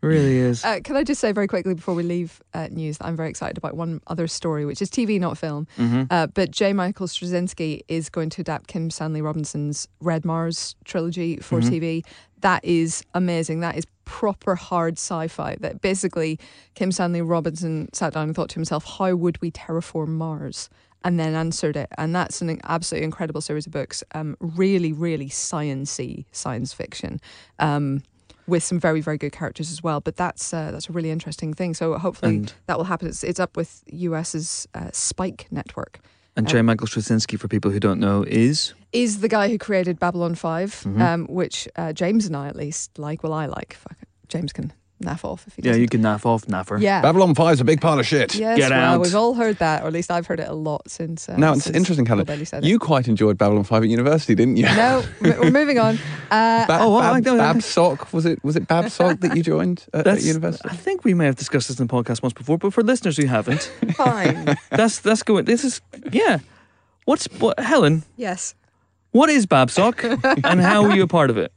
Really 0.00 0.38
is. 0.38 0.64
Uh, 0.64 0.80
can 0.82 0.96
I 0.96 1.04
just 1.04 1.20
say 1.20 1.32
very 1.32 1.46
quickly 1.48 1.74
before 1.74 1.94
we 1.94 2.02
leave 2.02 2.40
uh, 2.54 2.68
news 2.70 2.98
that 2.98 3.06
I'm 3.06 3.16
very 3.16 3.30
excited 3.30 3.58
about 3.58 3.74
one 3.76 4.00
other 4.06 4.26
story, 4.26 4.64
which 4.64 4.80
is 4.82 4.90
TV, 4.90 5.18
not 5.18 5.36
film. 5.38 5.66
hmm 5.76 6.02
Uh, 6.10 6.26
but 6.28 6.50
J. 6.50 6.72
Michael 6.72 7.06
Straczynski 7.06 7.82
is 7.88 8.08
going 8.08 8.30
to 8.30 8.40
adapt 8.42 8.68
Kim 8.68 8.90
Stanley 8.90 9.20
Robinson's 9.22 9.88
Red 10.00 10.24
Mars 10.24 10.76
trilogy 10.84 11.36
for 11.38 11.60
Mhm. 11.60 11.70
TV. 11.70 12.04
That 12.40 12.64
is 12.64 13.02
amazing. 13.14 13.60
That 13.60 13.76
is 13.76 13.84
proper 14.04 14.54
hard 14.54 14.94
sci-fi. 14.94 15.56
That 15.60 15.80
basically 15.80 16.38
Kim 16.74 16.92
Stanley 16.92 17.20
Robinson 17.22 17.88
sat 17.92 18.12
down 18.14 18.28
and 18.28 18.34
thought 18.36 18.50
to 18.50 18.54
himself, 18.54 18.84
"How 18.98 19.14
would 19.16 19.40
we 19.42 19.50
terraform 19.50 20.08
Mars?" 20.08 20.70
And 21.04 21.18
then 21.18 21.34
answered 21.34 21.76
it. 21.76 21.88
And 21.98 22.14
that's 22.14 22.40
an 22.42 22.58
absolutely 22.64 23.04
incredible 23.04 23.40
series 23.40 23.66
of 23.66 23.72
books. 23.72 24.02
Um, 24.14 24.36
really, 24.40 24.92
really 24.92 25.28
sciency 25.28 26.24
science 26.32 26.72
fiction. 26.72 27.20
Um, 27.58 28.02
with 28.48 28.64
some 28.64 28.80
very, 28.80 29.00
very 29.00 29.18
good 29.18 29.32
characters 29.32 29.70
as 29.70 29.82
well, 29.82 30.00
but 30.00 30.16
that's 30.16 30.52
uh, 30.52 30.70
that's 30.72 30.88
a 30.88 30.92
really 30.92 31.10
interesting 31.10 31.54
thing. 31.54 31.74
So 31.74 31.96
hopefully 31.98 32.36
And 32.36 32.52
that 32.66 32.76
will 32.78 32.84
happen. 32.86 33.06
It's, 33.08 33.22
it's 33.22 33.38
up 33.40 33.56
with 33.56 33.84
US's 33.92 34.66
uh, 34.74 34.90
Spike 34.92 35.46
network. 35.50 36.00
and 36.36 36.48
J. 36.48 36.62
Michael 36.62 36.86
Straczynski, 36.86 37.38
for 37.38 37.48
people 37.48 37.70
who 37.70 37.78
don't 37.80 38.00
know, 38.00 38.24
is 38.26 38.74
is 38.92 39.20
the 39.20 39.28
guy 39.28 39.48
who 39.50 39.58
created 39.58 39.98
Babylon 39.98 40.34
5, 40.34 40.70
Mhm. 40.86 41.00
um, 41.00 41.26
which 41.28 41.68
uh, 41.76 41.92
James 41.92 42.26
and 42.26 42.34
I 42.36 42.48
at 42.48 42.56
least 42.56 42.98
like. 42.98 43.22
Well, 43.22 43.32
I 43.34 43.46
like. 43.46 43.74
Fuck 43.74 43.98
it. 44.02 44.08
James 44.28 44.52
can 44.52 44.72
naff 45.02 45.24
off 45.24 45.46
if 45.46 45.54
he 45.56 45.62
yeah, 45.62 45.70
doesn't. 45.70 45.82
you 45.82 45.88
can 45.88 46.02
naff 46.02 46.26
off 46.26 46.46
naffer. 46.46 46.80
Yeah. 46.80 47.00
Babylon 47.02 47.34
5 47.34 47.52
is 47.54 47.60
a 47.60 47.64
big 47.64 47.80
pile 47.80 47.98
of 47.98 48.06
shit. 48.06 48.34
Yes, 48.34 48.58
Get 48.58 48.70
well, 48.70 48.94
out. 48.94 49.00
we've 49.00 49.14
all 49.14 49.34
heard 49.34 49.56
that, 49.58 49.82
or 49.82 49.86
at 49.86 49.92
least 49.92 50.10
I've 50.10 50.26
heard 50.26 50.40
it 50.40 50.48
a 50.48 50.52
lot 50.54 50.88
since. 50.90 51.28
Uh, 51.28 51.36
Now, 51.36 51.52
it's 51.52 51.64
since 51.64 51.76
interesting, 51.76 52.04
Paul 52.04 52.16
Helen. 52.16 52.26
Bailey 52.26 52.44
said 52.44 52.64
You 52.64 52.78
quite 52.78 53.06
enjoyed 53.08 53.38
Babylon 53.38 53.64
5 53.64 53.82
at 53.84 53.88
university, 53.88 54.34
didn't 54.34 54.56
you? 54.56 54.66
it. 54.66 54.76
No, 54.76 55.04
m- 55.24 55.40
we're 55.40 55.50
moving 55.50 55.78
on. 55.78 55.96
Uh, 56.30 56.66
Ba- 56.66 56.78
Oh, 56.80 56.90
well, 56.96 56.98
I 56.98 57.20
Bab, 57.20 57.24
don't- 57.24 57.38
BabSoc, 57.38 58.12
was 58.12 58.26
it? 58.26 58.42
Was 58.44 58.56
it 58.56 58.66
BabSoc 58.68 59.20
that 59.20 59.36
you 59.36 59.42
joined 59.42 59.84
at, 59.92 60.00
at 60.00 60.04
That's, 60.04 60.26
university? 60.26 60.68
I 60.68 60.74
think 60.76 61.04
we 61.04 61.14
may 61.14 61.26
have 61.26 61.36
discussed 61.36 61.68
this 61.68 61.78
in 61.80 61.86
the 61.86 61.92
podcast 61.92 62.22
once 62.22 62.32
before, 62.32 62.58
but 62.58 62.72
for 62.72 62.82
listeners 62.82 63.16
who 63.16 63.26
haven't, 63.26 63.62
fine. 63.96 64.56
that's 64.70 64.98
that's 65.00 65.22
going. 65.22 65.44
This 65.44 65.64
is 65.64 65.80
yeah. 66.12 66.38
What's 67.04 67.26
what, 67.38 67.58
Helen? 67.60 68.02
yes. 68.16 68.54
What 69.18 69.30
is 69.30 69.46
BabSoc 69.46 70.44
and 70.44 70.60
how 70.60 70.84
were 70.84 70.94
you 70.94 71.02
a 71.02 71.08
part 71.08 71.28
of 71.28 71.36
it? 71.36 71.52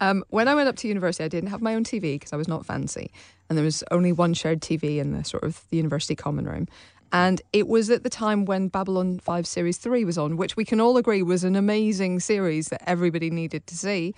Um, 0.00 0.24
when 0.30 0.48
I 0.48 0.56
went 0.56 0.68
up 0.68 0.74
to 0.78 0.88
university, 0.88 1.22
I 1.22 1.28
didn't 1.28 1.50
have 1.50 1.62
my 1.62 1.76
own 1.76 1.84
TV 1.84 2.16
because 2.16 2.32
I 2.32 2.36
was 2.36 2.48
not 2.48 2.66
fancy, 2.66 3.12
and 3.48 3.56
there 3.56 3.64
was 3.64 3.84
only 3.92 4.10
one 4.10 4.34
shared 4.34 4.60
TV 4.60 4.98
in 4.98 5.12
the 5.12 5.22
sort 5.22 5.44
of 5.44 5.62
the 5.70 5.76
university 5.76 6.16
common 6.16 6.46
room. 6.46 6.66
And 7.12 7.40
it 7.52 7.68
was 7.68 7.88
at 7.88 8.02
the 8.02 8.10
time 8.10 8.46
when 8.46 8.66
Babylon 8.66 9.20
5 9.20 9.46
Series 9.46 9.78
3 9.78 10.04
was 10.04 10.18
on, 10.18 10.36
which 10.36 10.56
we 10.56 10.64
can 10.64 10.80
all 10.80 10.96
agree 10.96 11.22
was 11.22 11.44
an 11.44 11.54
amazing 11.54 12.18
series 12.18 12.66
that 12.70 12.82
everybody 12.84 13.30
needed 13.30 13.68
to 13.68 13.76
see. 13.76 14.12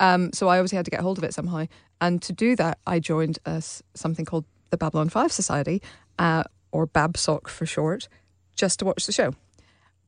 Um, 0.00 0.32
so 0.32 0.48
I 0.48 0.56
obviously 0.56 0.76
had 0.76 0.86
to 0.86 0.90
get 0.90 1.00
hold 1.00 1.18
of 1.18 1.24
it 1.24 1.34
somehow. 1.34 1.66
And 2.00 2.22
to 2.22 2.32
do 2.32 2.56
that, 2.56 2.78
I 2.86 2.98
joined 2.98 3.40
something 3.92 4.24
called 4.24 4.46
the 4.70 4.78
Babylon 4.78 5.10
5 5.10 5.30
Society, 5.30 5.82
uh, 6.18 6.44
or 6.70 6.86
BabSoc 6.86 7.48
for 7.48 7.66
short, 7.66 8.08
just 8.56 8.78
to 8.78 8.86
watch 8.86 9.04
the 9.04 9.12
show. 9.12 9.34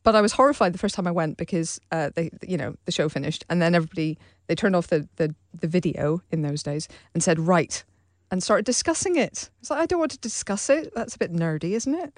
But 0.05 0.15
I 0.15 0.21
was 0.21 0.33
horrified 0.33 0.73
the 0.73 0.79
first 0.79 0.95
time 0.95 1.07
I 1.07 1.11
went 1.11 1.37
because 1.39 1.81
uh, 1.91 2.11
they, 2.15 2.31
you 2.47 2.57
know, 2.57 2.77
the 2.85 2.93
show 2.93 3.09
finished, 3.09 3.45
and 3.51 3.61
then 3.61 3.75
everybody 3.75 4.19
they 4.47 4.55
turned 4.55 4.77
off 4.77 4.87
the, 4.89 5.09
the 5.17 5.35
the 5.59 5.67
video 5.67 6.23
in 6.31 6.43
those 6.43 6.63
days 6.63 6.89
and 7.15 7.23
said, 7.23 7.41
"Right," 7.41 7.83
and 8.31 8.43
started 8.43 8.67
discussing 8.67 9.17
it. 9.17 9.51
It's 9.61 9.71
like 9.71 9.81
I 9.81 9.87
don't 9.87 9.99
want 9.99 10.13
to 10.13 10.19
discuss 10.19 10.69
it. 10.69 10.93
That's 10.95 11.15
a 11.15 11.19
bit 11.19 11.33
nerdy, 11.33 11.73
isn't 11.73 11.95
it? 11.95 12.13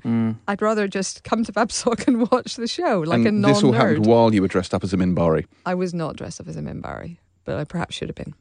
I'd 0.48 0.60
rather 0.60 0.88
just 0.88 1.22
come 1.24 1.44
to 1.44 1.52
BabSoc 1.52 2.06
and 2.08 2.28
watch 2.30 2.56
the 2.56 2.66
show 2.66 3.00
like 3.06 3.18
and 3.18 3.26
a 3.26 3.32
non 3.32 3.52
this 3.52 3.62
all 3.62 3.72
happened 3.72 4.06
while 4.06 4.34
you 4.34 4.42
were 4.42 4.48
dressed 4.48 4.74
up 4.74 4.82
as 4.82 4.92
a 4.92 4.96
Minbari. 4.96 5.46
I 5.64 5.74
was 5.74 5.94
not 5.94 6.16
dressed 6.16 6.40
up 6.40 6.48
as 6.48 6.56
a 6.56 6.62
Minbari, 6.62 7.18
but 7.44 7.56
I 7.56 7.64
perhaps 7.64 7.94
should 7.94 8.08
have 8.08 8.16
been. 8.16 8.34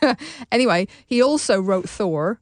anyway, 0.52 0.86
he 1.06 1.22
also 1.22 1.60
wrote 1.60 1.88
Thor, 1.88 2.40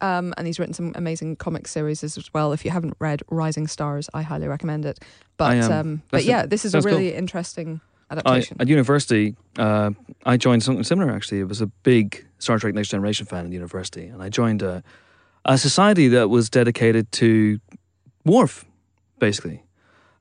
um, 0.00 0.34
and 0.36 0.46
he's 0.46 0.58
written 0.58 0.74
some 0.74 0.92
amazing 0.94 1.36
comic 1.36 1.66
series 1.66 2.04
as 2.04 2.18
well. 2.32 2.52
If 2.52 2.64
you 2.64 2.70
haven't 2.70 2.94
read 2.98 3.22
Rising 3.30 3.66
Stars, 3.66 4.08
I 4.12 4.22
highly 4.22 4.48
recommend 4.48 4.84
it. 4.84 4.98
But 5.36 5.50
I 5.50 5.54
am. 5.56 5.72
um, 5.72 6.02
but 6.10 6.22
a- 6.22 6.24
yeah, 6.24 6.46
this 6.46 6.64
is 6.64 6.74
a 6.74 6.80
really 6.80 7.14
interesting 7.14 7.80
I, 8.10 8.14
adaptation. 8.14 8.56
at 8.60 8.68
university, 8.68 9.36
uh, 9.58 9.90
I 10.24 10.36
joined 10.36 10.62
something 10.62 10.84
similar. 10.84 11.12
Actually, 11.12 11.40
it 11.40 11.48
was 11.48 11.60
a 11.60 11.66
big 11.66 12.26
Star 12.38 12.58
Trek 12.58 12.74
Next 12.74 12.88
Generation 12.88 13.26
fan 13.26 13.46
in 13.46 13.52
university, 13.52 14.06
and 14.06 14.22
I 14.22 14.28
joined 14.28 14.62
a, 14.62 14.82
a 15.44 15.56
society 15.58 16.08
that 16.08 16.28
was 16.28 16.50
dedicated 16.50 17.10
to 17.12 17.58
Worf, 18.24 18.64
basically. 19.18 19.62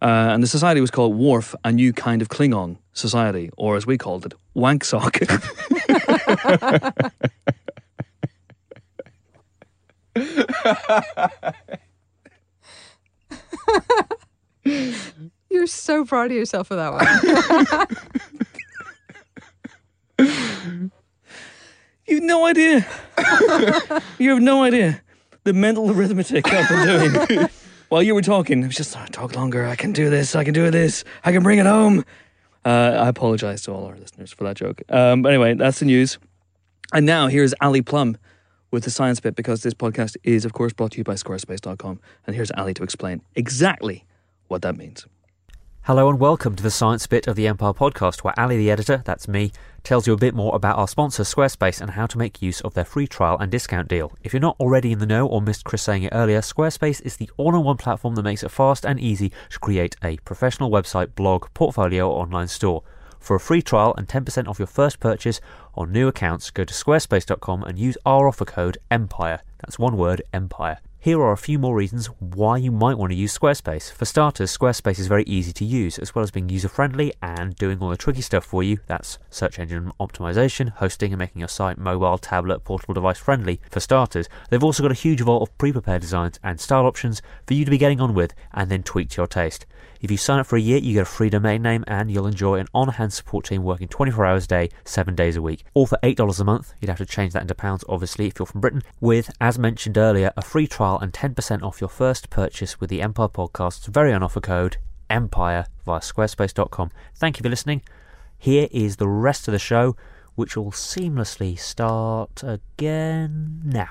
Uh, 0.02 0.30
and 0.34 0.44
the 0.44 0.48
society 0.48 0.82
was 0.82 0.92
called 0.92 1.16
Worf, 1.18 1.56
a 1.64 1.72
new 1.72 1.92
kind 1.92 2.22
of 2.22 2.30
Klingon 2.30 2.78
society, 2.94 3.50
or 3.58 3.76
as 3.76 3.86
we 3.88 3.98
called 3.98 4.26
it, 4.26 4.34
Wanksock. 4.56 5.16
You're 15.50 15.68
so 15.68 16.06
proud 16.06 16.32
of 16.32 16.38
yourself 16.38 16.68
for 16.68 16.76
that 16.76 16.92
one. 20.18 20.82
You've 22.08 22.24
no 22.24 22.46
idea. 22.46 22.86
you 24.20 24.30
have 24.30 24.42
no 24.42 24.64
idea 24.64 25.02
the 25.44 25.54
mental 25.54 25.90
arithmetic 25.92 26.48
I've 26.52 26.70
been 26.70 26.88
doing. 26.88 27.50
While 27.90 28.04
you 28.04 28.16
were 28.16 28.22
talking, 28.22 28.64
I 28.64 28.68
was 28.68 28.76
just 28.76 28.96
"Oh, 28.98 29.06
talk 29.12 29.36
longer. 29.36 29.66
I 29.66 29.76
can 29.76 29.92
do 29.94 30.10
this. 30.10 30.36
I 30.36 30.44
can 30.44 30.54
do 30.54 30.70
this. 30.72 31.04
I 31.24 31.32
can 31.32 31.44
bring 31.44 31.60
it 31.60 31.66
home. 31.66 32.04
Uh, 32.66 32.98
I 33.00 33.08
apologize 33.08 33.62
to 33.64 33.72
all 33.72 33.86
our 33.86 33.96
listeners 33.96 34.32
for 34.32 34.44
that 34.46 34.58
joke. 34.58 34.82
Um, 34.90 35.22
but 35.22 35.30
anyway, 35.30 35.54
that's 35.54 35.80
the 35.80 35.86
news. 35.86 36.18
And 36.94 37.06
now 37.06 37.28
here's 37.28 37.54
Ali 37.62 37.82
Plumb 37.84 38.18
with 38.72 38.84
the 38.84 38.92
science 38.92 39.20
bit 39.20 39.36
because 39.36 39.64
this 39.64 39.74
podcast 39.74 40.18
is, 40.24 40.46
of 40.46 40.54
course, 40.54 40.74
brought 40.74 40.92
to 40.92 40.98
you 41.00 41.04
by 41.04 41.14
Squarespace.com. 41.14 42.00
And 42.26 42.36
here's 42.36 42.52
Ali 42.52 42.74
to 42.76 42.84
explain 42.84 43.22
exactly 43.36 44.06
what 44.48 44.62
that 44.62 44.78
means. 44.78 45.06
Hello 45.88 46.10
and 46.10 46.20
welcome 46.20 46.56
to 46.56 46.64
the 46.64 46.72
science 46.72 47.06
bit 47.06 47.28
of 47.28 47.36
the 47.36 47.48
Empire 47.48 47.72
podcast, 47.72 48.24
where 48.24 48.34
Ali, 48.40 48.58
the 48.58 48.72
editor, 48.72 49.04
that's 49.06 49.28
me, 49.28 49.52
tells 49.84 50.08
you 50.08 50.14
a 50.14 50.18
bit 50.18 50.34
more 50.34 50.56
about 50.56 50.80
our 50.80 50.88
sponsor, 50.88 51.22
Squarespace, 51.22 51.80
and 51.80 51.92
how 51.92 52.08
to 52.08 52.18
make 52.18 52.42
use 52.42 52.60
of 52.62 52.74
their 52.74 52.84
free 52.84 53.06
trial 53.06 53.38
and 53.38 53.52
discount 53.52 53.88
deal. 53.88 54.12
If 54.24 54.34
you're 54.34 54.40
not 54.40 54.56
already 54.60 54.94
in 54.94 54.98
the 54.98 55.06
know 55.06 55.28
or 55.28 55.44
missed 55.44 55.64
Chris 55.64 55.84
saying 55.84 56.02
it 56.02 56.12
earlier, 56.12 56.42
Squarespace 56.42 57.04
is 57.04 57.18
the 57.18 57.30
all 57.38 57.54
in 57.54 57.64
one 57.64 57.78
platform 57.78 58.16
that 58.16 58.24
makes 58.24 58.42
it 58.42 58.50
fast 58.50 58.84
and 58.84 59.00
easy 59.00 59.32
to 59.52 59.60
create 59.60 59.96
a 60.04 60.18
professional 60.26 60.72
website, 60.72 61.14
blog, 61.14 61.50
portfolio, 61.54 62.10
or 62.10 62.24
online 62.24 62.48
store. 62.48 62.82
For 63.26 63.36
a 63.36 63.40
free 63.40 63.64
trial 63.64 63.96
and 63.98 64.08
10% 64.08 64.48
off 64.48 64.60
your 64.60 64.68
first 64.68 65.00
purchase 65.00 65.42
on 65.74 65.92
new 65.92 66.08
accounts, 66.08 66.52
go 66.52 66.64
to 66.64 66.72
squarespace.com 66.72 67.64
and 67.64 67.80
use 67.80 67.98
our 68.06 68.28
offer 68.28 68.46
code 68.46 68.78
EMPIRE. 68.92 69.40
That's 69.58 69.80
one 69.80 69.98
word, 69.98 70.22
EMPIRE. 70.32 70.78
Here 71.00 71.20
are 71.20 71.32
a 71.32 71.38
few 71.38 71.58
more 71.58 71.76
reasons 71.76 72.06
why 72.20 72.58
you 72.58 72.72
might 72.72 73.00
want 73.00 73.12
to 73.14 73.16
use 73.16 73.36
Squarespace. 73.36 73.92
For 73.92 74.06
starters, 74.06 74.56
Squarespace 74.56 75.00
is 75.00 75.08
very 75.08 75.24
easy 75.24 75.52
to 75.54 75.66
use, 75.66 75.98
as 75.98 76.14
well 76.14 76.22
as 76.22 76.30
being 76.30 76.50
user 76.50 76.68
friendly 76.68 77.14
and 77.20 77.56
doing 77.56 77.80
all 77.80 77.90
the 77.90 77.98
tricky 77.98 78.22
stuff 78.22 78.46
for 78.46 78.62
you. 78.62 78.78
That's 78.86 79.18
search 79.32 79.58
engine 79.58 79.92
optimization, 80.00 80.70
hosting, 80.70 81.12
and 81.12 81.20
making 81.20 81.40
your 81.40 81.48
site 81.48 81.80
mobile, 81.80 82.20
tablet, 82.20 82.64
portable 82.64 82.94
device 82.94 83.18
friendly. 83.18 83.60
For 83.72 83.80
starters, 83.80 84.30
they've 84.52 84.64
also 84.64 84.84
got 84.84 84.92
a 84.92 84.96
huge 84.96 85.22
vault 85.22 85.42
of 85.42 85.58
pre 85.58 85.72
prepared 85.72 86.02
designs 86.02 86.40
and 86.44 86.60
style 86.60 86.86
options 86.86 87.24
for 87.48 87.56
you 87.56 87.66
to 87.66 87.72
be 87.72 87.80
getting 87.80 88.02
on 88.02 88.14
with 88.14 88.36
and 88.54 88.70
then 88.70 88.84
tweak 88.84 89.10
to 89.10 89.22
your 89.22 89.28
taste. 89.28 89.66
If 90.02 90.12
you 90.12 90.18
sign 90.18 90.40
up 90.40 90.48
for 90.48 90.56
a 90.58 90.62
year, 90.62 90.78
you 90.78 90.94
get 90.94 91.02
a 91.04 91.06
free 91.06 91.30
domain 91.30 91.62
name 91.62 91.84
and 91.88 92.12
you'll 92.12 92.28
enjoy 92.28 92.56
an 92.56 92.68
on 92.74 92.90
hand 92.90 93.14
support 93.14 93.46
team 93.46 93.64
working 93.64 93.88
24 93.88 94.26
hours 94.26 94.46
a 94.46 94.48
day, 94.48 94.70
7 94.84 95.16
days 95.16 95.36
a 95.36 95.42
week. 95.42 95.64
All 95.74 95.86
for 95.86 95.98
$8 96.04 96.40
a 96.40 96.44
month. 96.44 96.74
You'd 96.80 96.90
have 96.90 96.98
to 96.98 97.06
change 97.06 97.34
that 97.34 97.42
into 97.42 97.56
pounds, 97.56 97.84
obviously, 97.88 98.28
if 98.28 98.40
you're 98.40 98.46
from 98.46 98.62
Britain, 98.62 98.84
with, 99.00 99.32
as 99.40 99.58
mentioned 99.58 99.98
earlier, 99.98 100.32
a 100.38 100.42
free 100.42 100.68
trial 100.68 101.00
and 101.00 101.14
10% 101.14 101.64
off 101.64 101.82
your 101.82 101.90
first 101.90 102.30
purchase 102.30 102.80
with 102.80 102.90
the 102.90 103.02
Empire 103.02 103.28
Podcast's 103.28 103.88
very 103.88 104.14
own 104.14 104.24
offer 104.24 104.42
code 104.42 104.78
EMPIRE 105.10 105.66
via 105.86 106.00
squarespace.com. 106.00 106.92
Thank 107.16 107.38
you 107.38 107.44
for 107.44 107.50
listening. 107.50 107.82
Here 108.38 108.68
is 108.72 108.98
the 108.98 109.08
rest 109.08 109.48
of 109.48 109.52
the 109.52 109.60
show, 109.60 109.96
which 110.36 110.58
will 110.58 110.72
seamlessly 110.72 111.58
start 111.58 112.44
again 112.44 113.62
now. 113.64 113.90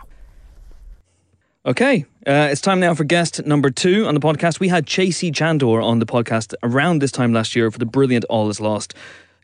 Okay, 1.67 2.05
uh, 2.27 2.49
it's 2.51 2.61
time 2.61 2.79
now 2.79 2.93
for 2.93 3.05
guest 3.05 3.47
number 3.47 3.71
two 3.71 4.05
on 4.05 4.13
the 4.13 4.21
podcast. 4.21 4.61
We 4.61 4.69
had 4.69 4.85
J.C. 4.85 5.31
Chandor 5.31 5.83
on 5.83 5.99
the 5.99 6.05
podcast 6.05 6.53
around 6.63 6.99
this 6.99 7.11
time 7.11 7.33
last 7.33 7.57
year 7.57 7.71
for 7.71 7.79
the 7.79 7.87
brilliant 7.87 8.27
All 8.27 8.51
Is 8.51 8.61
Lost. 8.61 8.93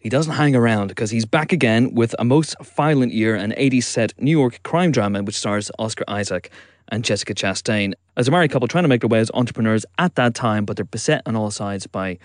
He 0.02 0.10
doesn't 0.10 0.34
hang 0.34 0.54
around 0.54 0.88
because 0.88 1.10
he's 1.10 1.24
back 1.24 1.50
again 1.50 1.94
with 1.94 2.14
a 2.18 2.24
most 2.26 2.56
violent 2.62 3.14
year, 3.14 3.36
an 3.36 3.52
80s 3.52 3.84
set 3.84 4.12
New 4.20 4.38
York 4.38 4.62
crime 4.64 4.92
drama 4.92 5.22
which 5.22 5.34
stars 5.34 5.70
Oscar 5.78 6.04
Isaac 6.08 6.50
and 6.88 7.06
Jessica 7.06 7.32
Chastain. 7.32 7.94
As 8.18 8.28
a 8.28 8.30
married 8.30 8.50
couple 8.50 8.68
trying 8.68 8.84
to 8.84 8.88
make 8.88 9.00
their 9.00 9.08
way 9.08 9.20
as 9.20 9.30
entrepreneurs 9.32 9.86
at 9.96 10.16
that 10.16 10.34
time, 10.34 10.66
but 10.66 10.76
they're 10.76 10.84
beset 10.84 11.22
on 11.24 11.36
all 11.36 11.50
sides 11.50 11.86
by 11.86 12.18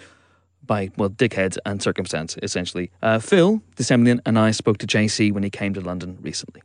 by 0.66 0.89
well 0.98 1.10
dickheads 1.10 1.58
and 1.66 1.82
circumstance 1.82 2.36
essentially. 2.43 2.91
Uh, 3.02 3.20
Phil 3.20 3.62
de 3.78 3.84
Semlyen 3.84 4.20
and 4.26 4.38
I 4.38 4.52
spoke 4.52 4.78
to 4.80 4.88
JC 4.88 5.32
when 5.32 5.43
he 5.43 5.50
came 5.50 5.74
to 5.74 5.80
London 5.80 6.18
recently. 6.22 6.64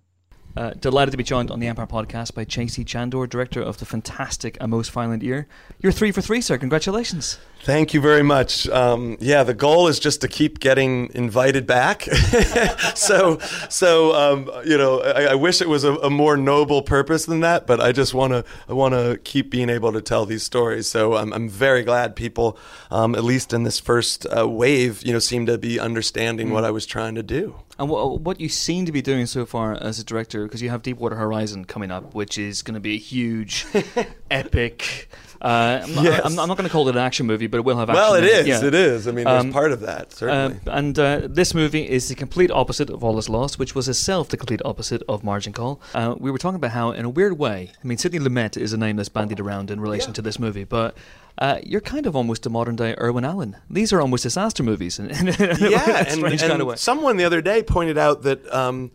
Uh, 0.57 0.71
delighted 0.81 1.13
to 1.13 1.17
be 1.17 1.23
joined 1.23 1.51
on 1.51 1.61
the 1.61 1.67
Empire 1.69 1.87
podcast 1.87 2.35
by 2.35 2.45
J.C. 2.45 2.85
Chandor, 2.85 3.29
director 3.29 3.63
of 3.63 3.79
the 3.79 3.85
fantastic 3.85 4.57
A 4.61 4.67
Most 4.67 4.91
Violent 4.91 5.23
Year. 5.23 5.47
You're 5.81 5.93
three 5.93 6.11
for 6.11 6.21
three, 6.21 6.41
sir. 6.41 6.59
Congratulations. 6.59 7.39
Thank 7.63 7.95
you 7.95 8.01
very 8.01 8.23
much. 8.23 8.67
Um, 8.69 9.17
yeah, 9.21 9.45
the 9.45 9.55
goal 9.55 9.87
is 9.87 10.01
just 10.01 10.23
to 10.23 10.29
keep 10.29 10.61
getting 10.61 11.11
invited 11.15 11.67
back. 11.67 12.03
so, 12.95 13.39
so 13.69 14.15
um, 14.15 14.51
you 14.65 14.77
know, 14.77 15.01
I, 15.01 15.27
I 15.27 15.35
wish 15.35 15.61
it 15.61 15.69
was 15.69 15.85
a, 15.85 15.95
a, 15.97 16.11
more 16.11 16.37
noble 16.37 16.83
purpose 16.83 17.27
than 17.27 17.41
that, 17.41 17.67
but 17.67 17.79
I 17.81 17.93
just 17.93 18.15
want 18.15 18.33
to, 18.33 18.45
I 18.69 18.73
want 18.73 18.95
to 18.95 19.21
keep 19.23 19.51
being 19.51 19.69
able 19.69 19.93
to 19.93 20.01
tell 20.01 20.25
these 20.25 20.43
stories. 20.43 20.89
So, 20.89 21.17
I'm, 21.17 21.33
I'm 21.33 21.49
very 21.49 21.83
glad 21.83 22.17
people, 22.17 22.59
um, 22.91 23.15
at 23.15 23.25
least 23.25 23.53
in 23.53 23.63
this 23.63 23.79
first 23.79 24.27
uh, 24.27 24.49
wave, 24.49 25.03
you 25.05 25.13
know, 25.13 25.19
seem 25.19 25.47
to 25.47 25.59
be 25.59 25.79
understanding 25.79 26.49
mm. 26.49 26.53
what 26.53 26.65
I 26.65 26.71
was 26.71 26.87
trying 26.87 27.15
to 27.15 27.23
do. 27.23 27.57
And 27.81 27.89
what, 27.89 28.21
what 28.21 28.41
you 28.43 28.51
seem 28.51 28.85
to 28.85 28.93
be 28.93 29.01
doing 29.01 29.25
so 29.25 29.47
far 29.47 29.73
as 29.73 29.99
a 29.99 30.05
director, 30.05 30.45
because 30.45 30.61
you 30.61 30.69
have 30.69 30.83
Deepwater 30.83 31.17
Horizon 31.17 31.65
coming 31.65 31.91
up, 31.91 32.15
which 32.15 32.37
is 32.37 32.61
going 32.61 32.75
to 32.75 32.81
be 32.81 32.97
a 32.97 32.99
huge, 32.99 33.67
epic. 34.31 35.09
Uh, 35.41 35.81
I'm, 35.83 35.95
not, 35.95 36.05
Yes. 36.05 36.21
I'm, 36.25 36.39
I'm 36.39 36.49
not 36.49 36.57
going 36.59 36.69
to 36.69 36.73
call 36.73 36.89
it 36.89 36.97
an 36.97 37.01
action 37.03 37.27
movie, 37.27 37.47
but 37.47 37.59
it 37.59 37.65
will 37.65 37.79
have 37.79 37.89
action. 37.89 38.01
Well, 38.03 38.15
it 38.15 38.25
is. 38.25 38.47
Yeah. 38.47 38.65
It 38.65 38.75
is. 38.75 39.09
I 39.09 39.13
mean, 39.13 39.25
there's 39.25 39.41
Um, 39.45 39.53
part 39.53 39.73
of 39.73 39.81
that 39.81 40.13
certainly. 40.13 40.59
Uh, 40.67 40.71
and 40.71 40.99
uh, 40.99 41.21
this 41.25 41.55
movie 41.55 41.89
is 41.89 42.09
the 42.09 42.15
complete 42.15 42.51
opposite 42.51 42.91
of 42.91 43.03
All 43.03 43.17
Is 43.19 43.29
Lost, 43.29 43.59
which 43.59 43.75
was 43.75 43.89
itself 43.89 44.29
the 44.29 44.37
complete 44.37 44.61
opposite 44.65 45.03
of 45.09 45.25
Margin 45.25 45.53
Call. 45.53 45.81
Uh, 45.95 46.15
we 46.19 46.31
were 46.31 46.39
talking 46.39 46.57
about 46.57 46.73
how, 46.73 46.91
in 46.91 47.05
a 47.05 47.09
weird 47.11 47.39
way, 47.39 47.73
I 47.83 47.87
mean, 47.87 47.97
Sidney 47.97 48.19
Lumet 48.19 48.57
is 48.57 48.73
a 48.73 48.77
name 48.77 48.97
that's 48.97 49.09
bandied 49.09 49.41
around 49.41 49.71
in 49.71 49.81
relation 49.81 50.13
to 50.13 50.23
this 50.23 50.39
movie, 50.39 50.65
but 50.65 50.95
uh, 51.39 51.59
you're 51.63 51.81
kind 51.81 52.07
of 52.07 52.15
almost 52.15 52.45
a 52.45 52.51
modern 52.51 52.77
day 52.77 52.95
Irwin 53.01 53.25
Allen. 53.25 53.57
These 53.71 53.93
are 53.95 54.01
almost 54.03 54.25
disaster 54.25 54.63
movies 54.63 54.99
in, 54.99 55.07
in, 55.11 55.27
yeah, 55.29 56.05
and, 56.07 56.23
and 56.23 56.39
kind 56.39 56.61
of 56.61 56.79
someone 56.79 57.17
the 57.17 57.25
other 57.25 57.41
day 57.41 57.63
pointed 57.63 57.97
out 57.97 58.23
that 58.25 58.53
um, 58.53 58.91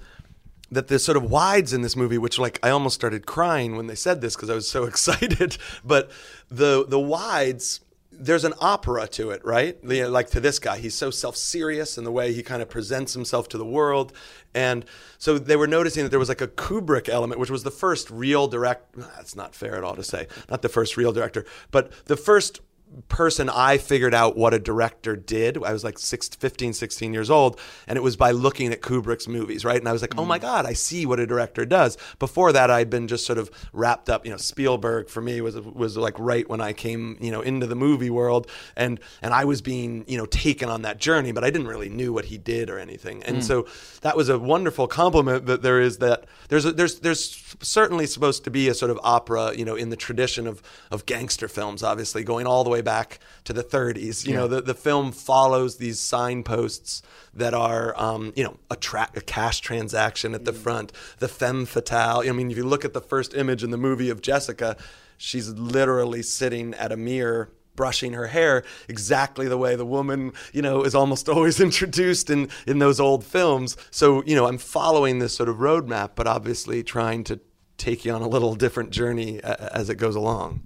that 0.72 0.88
the 0.88 1.00
sort 1.00 1.16
of 1.16 1.24
wides 1.30 1.74
in 1.74 1.82
this 1.82 1.96
movie, 1.96 2.18
which 2.18 2.38
like 2.38 2.60
I 2.62 2.70
almost 2.70 2.96
started 2.96 3.26
crying 3.26 3.78
when 3.78 3.88
they 3.88 3.96
said 3.96 4.22
this 4.22 4.36
because 4.36 4.50
I 4.50 4.56
was 4.56 4.70
so 4.70 4.84
excited. 4.91 5.58
But 5.84 6.12
the 6.50 6.86
the 6.88 7.00
wides, 7.00 7.82
there's 8.12 8.43
an 8.43 8.54
opera 8.60 9.08
to 9.08 9.32
it, 9.32 9.43
right? 9.43 9.84
Like 9.84 10.30
to 10.32 10.39
this 10.39 10.60
guy, 10.60 10.78
he's 10.78 10.96
so 10.96 11.10
self 11.10 11.36
serious 11.36 11.98
in 11.98 12.04
the 12.04 12.12
way 12.12 12.34
he 12.34 12.43
kind 12.43 12.62
of 12.62 12.70
presents 12.70 13.14
himself 13.14 13.50
to 13.50 13.58
the 13.58 13.66
world, 13.66 14.14
and 14.54 14.86
so 15.18 15.38
they 15.38 15.56
were 15.56 15.68
noticing 15.68 16.04
that 16.04 16.10
there 16.10 16.20
was 16.20 16.30
like 16.30 16.41
a 16.41 16.48
Kubrick 16.48 17.10
element, 17.10 17.39
which 17.39 17.50
was 17.52 17.64
the 17.64 17.72
first 17.72 18.10
real 18.10 18.48
direct. 18.48 18.96
That's 18.96 19.36
not 19.36 19.56
fair 19.56 19.76
at 19.76 19.84
all 19.84 19.96
to 19.96 20.04
say, 20.04 20.28
not 20.50 20.62
the 20.62 20.70
first 20.70 20.98
real 20.98 21.12
director, 21.12 21.46
but 21.72 21.91
the 22.06 22.18
first 22.18 22.62
person 23.08 23.50
I 23.50 23.78
figured 23.78 24.14
out 24.14 24.38
what 24.38 24.54
a 24.54 24.60
director 24.60 25.16
did. 25.16 25.62
I 25.64 25.74
was 25.74 25.84
like 25.84 26.00
six, 26.00 26.28
15, 26.30 26.74
16 26.74 27.14
years 27.14 27.30
old, 27.30 27.60
and 27.88 27.98
it 27.98 28.02
was 28.02 28.16
by 28.16 28.32
looking 28.32 28.72
at 28.72 28.82
Kubrick's 28.82 29.28
movies, 29.28 29.66
right? 29.66 29.78
And 29.78 29.88
I 29.88 29.91
was 29.91 30.02
like, 30.02 30.18
oh 30.18 30.26
my 30.26 30.38
mm. 30.38 30.43
God, 30.43 30.66
I 30.66 30.74
see 30.74 31.06
what 31.06 31.20
a 31.20 31.28
director 31.28 31.66
does. 31.66 31.98
Before 32.20 32.52
that, 32.52 32.72
I'd 32.72 32.89
been 32.89 33.08
just 33.08 33.26
sort 33.26 33.39
of 33.39 33.50
wrapped 33.74 34.10
up, 34.10 34.26
you 34.26 34.32
know, 34.32 34.38
Spielberg 34.38 35.10
for 35.10 35.22
me 35.22 35.41
was 35.41 35.56
was 35.60 35.98
like 35.98 36.18
right 36.20 36.48
when 36.50 36.62
I 36.62 36.74
came, 36.74 37.18
you 37.20 37.32
know, 37.32 37.41
into 37.41 37.68
the 37.68 37.76
movie 37.76 38.10
world, 38.10 38.50
and 38.76 39.00
and 39.22 39.34
I 39.34 39.46
was 39.46 39.62
being, 39.62 40.06
you 40.08 40.18
know, 40.18 40.26
taken 40.26 40.70
on 40.70 40.84
that 40.84 40.98
journey, 40.98 41.32
but 41.32 41.43
I 41.43 41.50
didn't 41.50 41.68
really 41.68 41.89
knew 41.89 42.14
what 42.14 42.26
he 42.26 42.38
did 42.38 42.70
or 42.70 42.80
anything. 42.80 43.24
And 43.24 43.38
mm. 43.38 43.43
so 43.43 43.68
that 44.02 44.16
was 44.16 44.30
a 44.30 44.39
wonderful 44.39 44.88
compliment 44.88 45.46
that 45.46 45.62
there 45.62 45.80
is 45.80 45.98
that 46.00 46.26
there's 46.50 46.66
a, 46.66 46.72
there's 46.72 47.00
there's 47.00 47.32
certainly 47.62 48.08
supposed 48.08 48.43
to 48.43 48.51
be 48.51 48.68
a 48.68 48.74
sort 48.74 48.91
of 48.91 48.99
opera, 49.03 49.53
you 49.56 49.66
know, 49.66 49.76
in 49.76 49.89
the 49.89 49.95
tradition 49.95 50.47
of 50.47 50.62
of 50.91 51.06
gangster 51.06 51.47
films, 51.47 51.84
obviously 51.84 52.24
going 52.24 52.47
all 52.47 52.64
the 52.64 52.70
way 52.70 52.82
back 52.82 53.20
to 53.45 53.53
the 53.53 53.64
30s. 53.64 54.26
You 54.26 54.34
know, 54.34 54.47
the 54.47 54.62
the 54.62 54.74
film 54.74 55.12
follows 55.12 55.78
these 55.78 55.99
signposts 55.99 57.01
that 57.34 57.53
are, 57.53 57.93
um, 58.01 58.34
you 58.36 58.43
know, 58.43 58.58
a, 58.72 58.76
tra- 58.76 59.10
a 59.16 59.22
cash 59.22 59.60
transaction 59.60 60.34
at 60.34 60.45
the 60.45 60.53
front, 60.53 60.91
the 61.20 61.28
femme 61.28 61.66
fatale. 61.66 62.24
I 62.28 62.32
mean, 62.32 62.49
if 62.49 62.58
you 62.58 62.66
look 62.66 62.86
at 62.86 62.93
the 62.93 63.01
first 63.01 63.34
image 63.34 63.64
in 63.64 63.72
the 63.72 63.78
movie 63.78 64.10
of 64.10 64.22
Jessica, 64.22 64.78
she's 65.18 65.49
literally 65.49 66.22
sitting 66.22 66.74
at 66.76 66.91
a 66.91 66.97
mirror 66.97 67.51
brushing 67.76 68.13
her 68.13 68.28
hair 68.28 68.63
exactly 68.88 69.47
the 69.47 69.57
way 69.57 69.76
the 69.76 69.86
woman 69.86 70.32
you 70.53 70.61
know 70.61 70.84
is 70.84 70.95
almost 70.95 71.28
always 71.36 71.59
introduced 71.59 72.30
in 72.30 72.47
in 72.67 72.80
those 72.80 72.99
old 72.99 73.23
films 73.23 73.76
so 73.91 74.23
you 74.26 74.36
know 74.36 74.45
i'm 74.47 74.57
following 74.57 75.19
this 75.19 75.36
sort 75.36 75.49
of 75.49 75.57
roadmap 75.57 76.11
but 76.15 76.28
obviously 76.28 76.84
trying 76.84 77.23
to 77.23 77.39
take 77.78 78.05
you 78.05 78.11
on 78.13 78.21
a 78.21 78.28
little 78.28 78.55
different 78.55 78.89
journey 78.91 79.39
a- 79.43 79.76
as 79.76 79.89
it 79.89 79.95
goes 79.95 80.15
along 80.15 80.61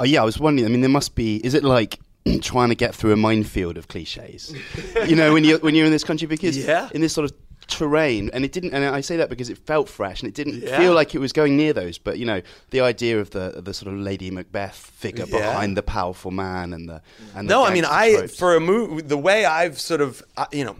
Oh 0.00 0.04
yeah, 0.04 0.22
I 0.22 0.24
was 0.24 0.38
wondering. 0.38 0.64
I 0.64 0.68
mean, 0.70 0.80
there 0.80 0.88
must 0.88 1.16
be. 1.16 1.44
Is 1.44 1.54
it 1.54 1.64
like 1.64 1.98
trying 2.40 2.68
to 2.68 2.76
get 2.76 2.94
through 2.94 3.12
a 3.12 3.16
minefield 3.16 3.76
of 3.76 3.88
cliches? 3.88 4.54
you 5.08 5.16
know, 5.16 5.32
when 5.32 5.42
you 5.42 5.58
when 5.58 5.74
you're 5.74 5.86
in 5.86 5.90
this 5.90 6.04
country 6.04 6.28
because 6.28 6.56
Yeah. 6.56 6.88
in 6.94 7.00
this 7.00 7.12
sort 7.12 7.24
of 7.28 7.36
terrain, 7.68 8.30
and 8.32 8.44
it 8.44 8.52
didn't. 8.52 8.72
And 8.74 8.84
I 8.84 9.00
say 9.00 9.16
that 9.18 9.28
because 9.30 9.48
it 9.48 9.58
felt 9.58 9.88
fresh, 9.88 10.20
and 10.22 10.28
it 10.28 10.34
didn't 10.34 10.62
Yeah. 10.62 10.78
feel 10.78 10.94
like 10.94 11.14
it 11.14 11.18
was 11.18 11.32
going 11.32 11.56
near 11.56 11.72
those. 11.72 11.98
But 11.98 12.18
you 12.18 12.26
know, 12.26 12.42
the 12.70 12.80
idea 12.80 13.20
of 13.20 13.30
the 13.30 13.60
the 13.62 13.72
sort 13.72 13.92
of 13.94 14.00
Lady 14.00 14.30
Macbeth 14.30 14.74
figure 14.74 15.26
Yeah. 15.28 15.38
behind 15.38 15.76
the 15.76 15.82
powerful 15.82 16.30
man 16.30 16.72
and 16.72 16.88
the 16.88 17.00
and 17.34 17.48
the 17.48 17.52
no, 17.54 17.64
I 17.64 17.72
mean, 17.72 17.84
I 17.84 18.12
tropes. 18.14 18.36
for 18.36 18.56
a 18.56 18.60
movie, 18.60 19.02
the 19.02 19.18
way 19.18 19.44
I've 19.44 19.78
sort 19.78 20.00
of, 20.00 20.22
uh, 20.36 20.46
you 20.52 20.64
know, 20.64 20.76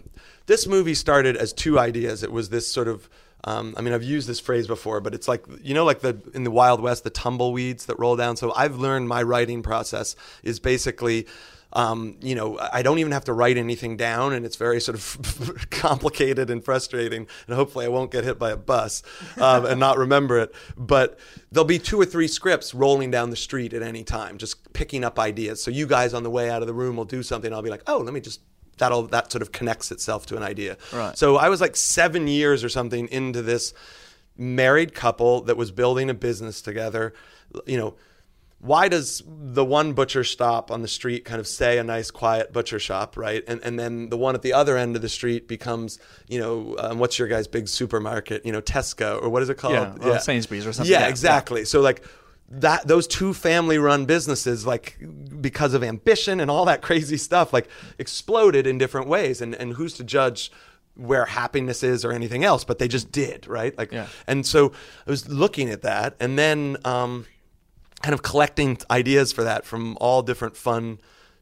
this 0.47 0.67
movie 0.67 0.95
started 0.95 1.37
as 1.37 1.53
two 1.53 1.79
ideas. 1.79 2.23
It 2.23 2.31
was 2.31 2.49
this 2.49 2.69
sort 2.71 2.87
of. 2.87 3.07
Um, 3.45 3.73
I 3.77 3.81
mean, 3.81 3.93
I've 3.93 4.03
used 4.03 4.27
this 4.27 4.41
phrase 4.41 4.67
before, 4.67 4.99
but 4.99 5.13
it's 5.13 5.29
like 5.29 5.45
you 5.63 5.73
know, 5.73 5.85
like 5.85 6.01
the 6.01 6.17
in 6.33 6.43
the 6.43 6.51
Wild 6.51 6.81
West, 6.81 7.05
the 7.05 7.09
tumbleweeds 7.09 7.85
that 7.85 7.97
roll 7.97 8.17
down. 8.17 8.35
So 8.35 8.51
I've 8.53 8.75
learned 8.77 9.07
my 9.07 9.23
writing 9.23 9.61
process 9.63 10.17
is 10.43 10.59
basically, 10.59 11.25
um, 11.73 12.17
you 12.21 12.33
know, 12.33 12.57
I 12.59 12.81
don't 12.81 12.97
even 12.99 13.11
have 13.11 13.25
to 13.25 13.33
write 13.33 13.57
anything 13.57 13.95
down, 13.95 14.33
and 14.33 14.45
it's 14.45 14.55
very 14.55 14.81
sort 14.81 14.97
of 14.97 15.67
complicated 15.69 16.49
and 16.49 16.63
frustrating. 16.63 17.27
And 17.47 17.55
hopefully, 17.55 17.85
I 17.85 17.89
won't 17.89 18.11
get 18.11 18.23
hit 18.23 18.39
by 18.39 18.51
a 18.51 18.57
bus 18.57 19.03
um, 19.37 19.65
and 19.65 19.79
not 19.79 19.97
remember 19.97 20.39
it. 20.39 20.53
But 20.75 21.19
there'll 21.51 21.65
be 21.65 21.79
two 21.79 21.99
or 21.99 22.05
three 22.05 22.27
scripts 22.27 22.73
rolling 22.73 23.11
down 23.11 23.29
the 23.29 23.35
street 23.35 23.73
at 23.73 23.83
any 23.83 24.03
time, 24.03 24.37
just 24.37 24.73
picking 24.73 25.03
up 25.03 25.19
ideas. 25.19 25.61
So 25.63 25.69
you 25.69 25.85
guys 25.85 26.13
on 26.13 26.23
the 26.23 26.31
way 26.31 26.49
out 26.49 26.61
of 26.61 26.67
the 26.67 26.73
room 26.73 26.95
will 26.95 27.05
do 27.05 27.21
something. 27.21 27.53
I'll 27.53 27.61
be 27.61 27.69
like, 27.69 27.83
oh, 27.87 27.99
let 27.99 28.13
me 28.13 28.19
just 28.19 28.41
that'll 28.79 29.03
that 29.03 29.31
sort 29.31 29.41
of 29.41 29.51
connects 29.51 29.91
itself 29.91 30.25
to 30.27 30.37
an 30.37 30.43
idea. 30.43 30.77
Right. 30.91 31.15
So 31.17 31.37
I 31.37 31.49
was 31.49 31.61
like 31.61 31.75
seven 31.75 32.27
years 32.27 32.63
or 32.63 32.69
something 32.69 33.07
into 33.09 33.43
this 33.43 33.73
married 34.37 34.95
couple 34.95 35.41
that 35.41 35.57
was 35.57 35.69
building 35.69 36.09
a 36.09 36.13
business 36.15 36.61
together. 36.61 37.13
You 37.67 37.77
know, 37.77 37.95
why 38.61 38.89
does 38.89 39.23
the 39.25 39.63
one 39.63 39.93
butcher 39.93 40.23
stop 40.23 40.69
on 40.69 40.81
the 40.81 40.87
street 40.87 41.23
kind 41.23 41.39
of 41.39 41.47
say 41.47 41.77
a 41.77 41.83
nice 41.83 42.11
quiet 42.11 42.51
butcher 42.51 42.77
shop, 42.79 43.15
right? 43.17 43.43
And 43.47 43.61
and 43.63 43.79
then 43.79 44.09
the 44.09 44.17
one 44.17 44.35
at 44.35 44.41
the 44.41 44.51
other 44.53 44.75
end 44.77 44.95
of 44.97 45.01
the 45.01 45.07
street 45.09 45.47
becomes, 45.47 45.97
you 46.27 46.39
know, 46.39 46.75
um, 46.77 46.99
what's 46.99 47.17
your 47.17 47.27
guy's 47.29 47.47
big 47.47 47.67
supermarket? 47.69 48.45
You 48.45 48.51
know, 48.51 48.61
Tesco 48.61 49.21
or 49.21 49.29
what 49.29 49.41
is 49.43 49.49
it 49.49 49.55
called? 49.57 49.73
Yeah, 49.75 49.95
or 50.01 50.19
Sainsbury's 50.19 50.65
or 50.67 50.73
something. 50.73 50.91
Yeah, 50.91 51.01
Yeah, 51.01 51.07
exactly. 51.07 51.63
So 51.65 51.79
like 51.81 52.03
that 52.51 52.87
those 52.87 53.07
two 53.07 53.33
family 53.33 53.77
run 53.77 54.05
businesses 54.05 54.65
like 54.65 54.97
because 55.39 55.73
of 55.73 55.83
ambition 55.83 56.39
and 56.39 56.49
all 56.51 56.65
that 56.65 56.81
crazy 56.81 57.15
stuff 57.17 57.53
like 57.53 57.67
exploded 57.99 58.65
in 58.67 58.77
different 58.77 59.07
ways 59.07 59.39
and 59.41 59.53
and 59.55 59.73
who's 59.73 59.93
to 59.93 60.03
judge 60.03 60.51
where 60.95 61.25
happiness 61.25 61.83
is 61.83 62.03
or 62.03 62.11
anything 62.11 62.43
else 62.43 62.63
but 62.63 62.79
they 62.79 62.87
just 62.87 63.11
did 63.11 63.47
right 63.47 63.77
like 63.77 63.91
Yeah. 63.91 64.07
and 64.25 64.45
so 64.47 64.73
i 65.05 65.09
was 65.11 65.29
looking 65.29 65.69
at 65.69 65.83
that 65.83 66.15
and 66.19 66.39
then 66.39 66.75
um 66.85 67.27
kind 68.01 68.13
of 68.13 68.21
collecting 68.21 68.77
ideas 68.89 69.31
for 69.31 69.43
that 69.43 69.65
from 69.65 69.97
all 69.99 70.21
different 70.21 70.55
fun 70.55 70.99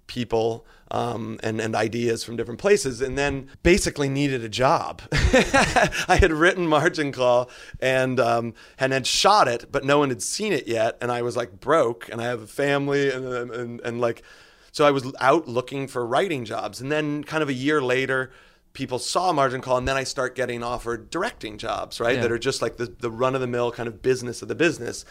people 0.08 0.66
um, 0.89 1.38
and, 1.43 1.60
and 1.60 1.76
ideas 1.76 2.24
from 2.24 2.38
different 2.38 2.60
places, 2.60 3.01
and 3.01 3.18
then 3.18 3.49
basically 3.62 4.08
needed 4.08 4.43
a 4.43 4.49
job. 4.49 5.01
I 5.12 6.18
had 6.20 6.32
written 6.32 6.66
Margin 6.66 7.12
Call 7.12 7.49
and 7.82 8.20
um, 8.20 8.53
and 8.80 8.93
had 8.93 9.05
shot 9.05 9.47
it, 9.47 9.72
but 9.72 9.84
no 9.84 9.99
one 9.99 10.10
had 10.10 10.24
seen 10.24 10.53
it 10.53 10.68
yet, 10.68 10.97
and 11.01 11.12
I 11.12 11.22
was 11.22 11.36
like 11.36 11.60
broke, 11.60 12.08
and 12.10 12.22
I 12.22 12.26
have 12.26 12.41
a 12.41 12.47
family, 12.47 13.12
and 13.12 13.26
and, 13.26 13.82
and, 13.82 14.01
like, 14.01 14.24
so 14.72 14.86
I 14.86 14.91
was 14.91 15.12
out 15.20 15.47
looking 15.47 15.88
for 15.88 16.05
writing 16.05 16.45
jobs, 16.45 16.80
and 16.80 16.91
then 16.91 17.24
kind 17.24 17.43
of 17.43 17.49
a 17.49 17.53
year 17.53 17.82
later. 17.82 18.32
People 18.74 18.99
saw 18.99 19.34
Margin 19.34 19.60
Call, 19.60 19.78
and 19.78 19.88
then 19.88 19.97
I 19.97 20.03
start 20.03 20.36
getting 20.36 20.62
offered 20.62 21.10
directing 21.10 21.58
jobs, 21.58 21.99
right? 21.99 22.18
Yeah. 22.18 22.22
That 22.22 22.32
are 22.32 22.38
just 22.38 22.62
like 22.62 22.78
the, 22.78 22.86
the 22.86 23.10
run 23.10 23.34
of 23.34 23.41
the 23.41 23.47
mill 23.47 23.72
kind 23.72 23.88
of 23.88 24.03
business 24.03 24.43
of 24.43 24.49
the 24.49 24.55
business. 24.55 25.03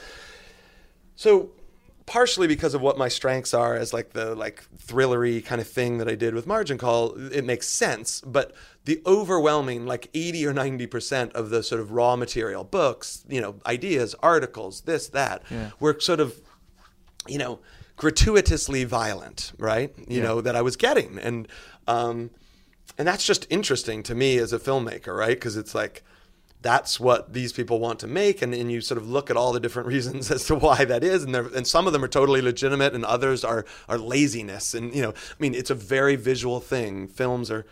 So 1.17 1.51
partially 2.07 2.47
because 2.47 2.73
of 2.75 2.81
what 2.81 2.97
my 2.97 3.09
strengths 3.09 3.53
are 3.53 3.75
as 3.75 3.93
like 3.93 4.13
the 4.13 4.35
like 4.37 4.63
thrillery 4.79 5.45
kind 5.45 5.61
of 5.61 5.67
thing 5.67 5.99
that 5.99 6.09
I 6.09 6.15
did 6.15 6.35
with 6.35 6.47
Margin 6.47 6.79
Call, 6.79 7.15
it 7.33 7.45
makes 7.45 7.67
sense. 7.67 8.21
But 8.21 8.55
the 8.85 9.03
overwhelming 9.05 9.87
like 9.87 10.09
80 10.15 10.47
or 10.47 10.55
90% 10.55 11.33
of 11.33 11.51
the 11.51 11.63
sort 11.65 11.81
of 11.81 11.91
raw 11.91 12.15
material, 12.15 12.63
books, 12.63 13.25
you 13.29 13.41
know, 13.41 13.57
ideas, 13.67 14.15
articles, 14.23 14.83
this, 14.83 15.09
that, 15.09 15.43
Yeah. 15.51 15.71
were 15.81 15.99
sort 15.99 16.21
of, 16.21 16.41
you 17.27 17.39
know, 17.39 17.59
gratuitously 17.97 18.85
violent, 18.85 19.53
right? 19.59 19.93
You 20.07 20.23
know, 20.23 20.41
that 20.43 20.55
I 20.55 20.63
was 20.63 20.77
getting. 20.77 21.19
And 21.19 21.49
um 21.89 22.31
and 22.99 23.07
that's 23.09 23.25
just 23.27 23.47
interesting 23.51 24.03
to 24.05 24.15
me 24.15 24.39
as 24.39 24.53
a 24.53 24.59
filmmaker, 24.59 25.17
right? 25.17 25.37
Because 25.37 25.57
it's 25.57 25.75
like 25.75 26.05
that's 26.63 26.99
what 26.99 27.33
these 27.33 27.53
people 27.53 27.79
want 27.79 27.99
to 28.01 28.07
make 28.07 28.43
and, 28.43 28.55
and 28.55 28.73
you 28.73 28.81
sort 28.81 28.99
of 28.99 29.09
look 29.09 29.31
at 29.31 29.37
all 29.37 29.53
the 29.53 29.61
different 29.61 29.87
reasons 29.95 30.31
as 30.31 30.45
to 30.47 30.55
why 30.55 30.85
that 30.85 31.05
is 31.05 31.25
and 31.25 31.35
and 31.35 31.67
some 31.67 31.87
of 31.87 31.93
them 31.93 32.03
are 32.03 32.09
totally 32.09 32.41
legitimate 32.41 32.95
and 32.95 33.05
others 33.05 33.45
are 33.45 33.65
are 33.89 33.99
laziness 33.99 34.75
and 34.75 34.95
you 34.95 35.03
know 35.03 35.11
i 35.11 35.37
mean 35.39 35.55
it's 35.55 35.71
a 35.71 35.75
very 35.75 36.17
visual 36.17 36.61
thing. 36.61 37.07
Films 37.09 37.51
are 37.51 37.67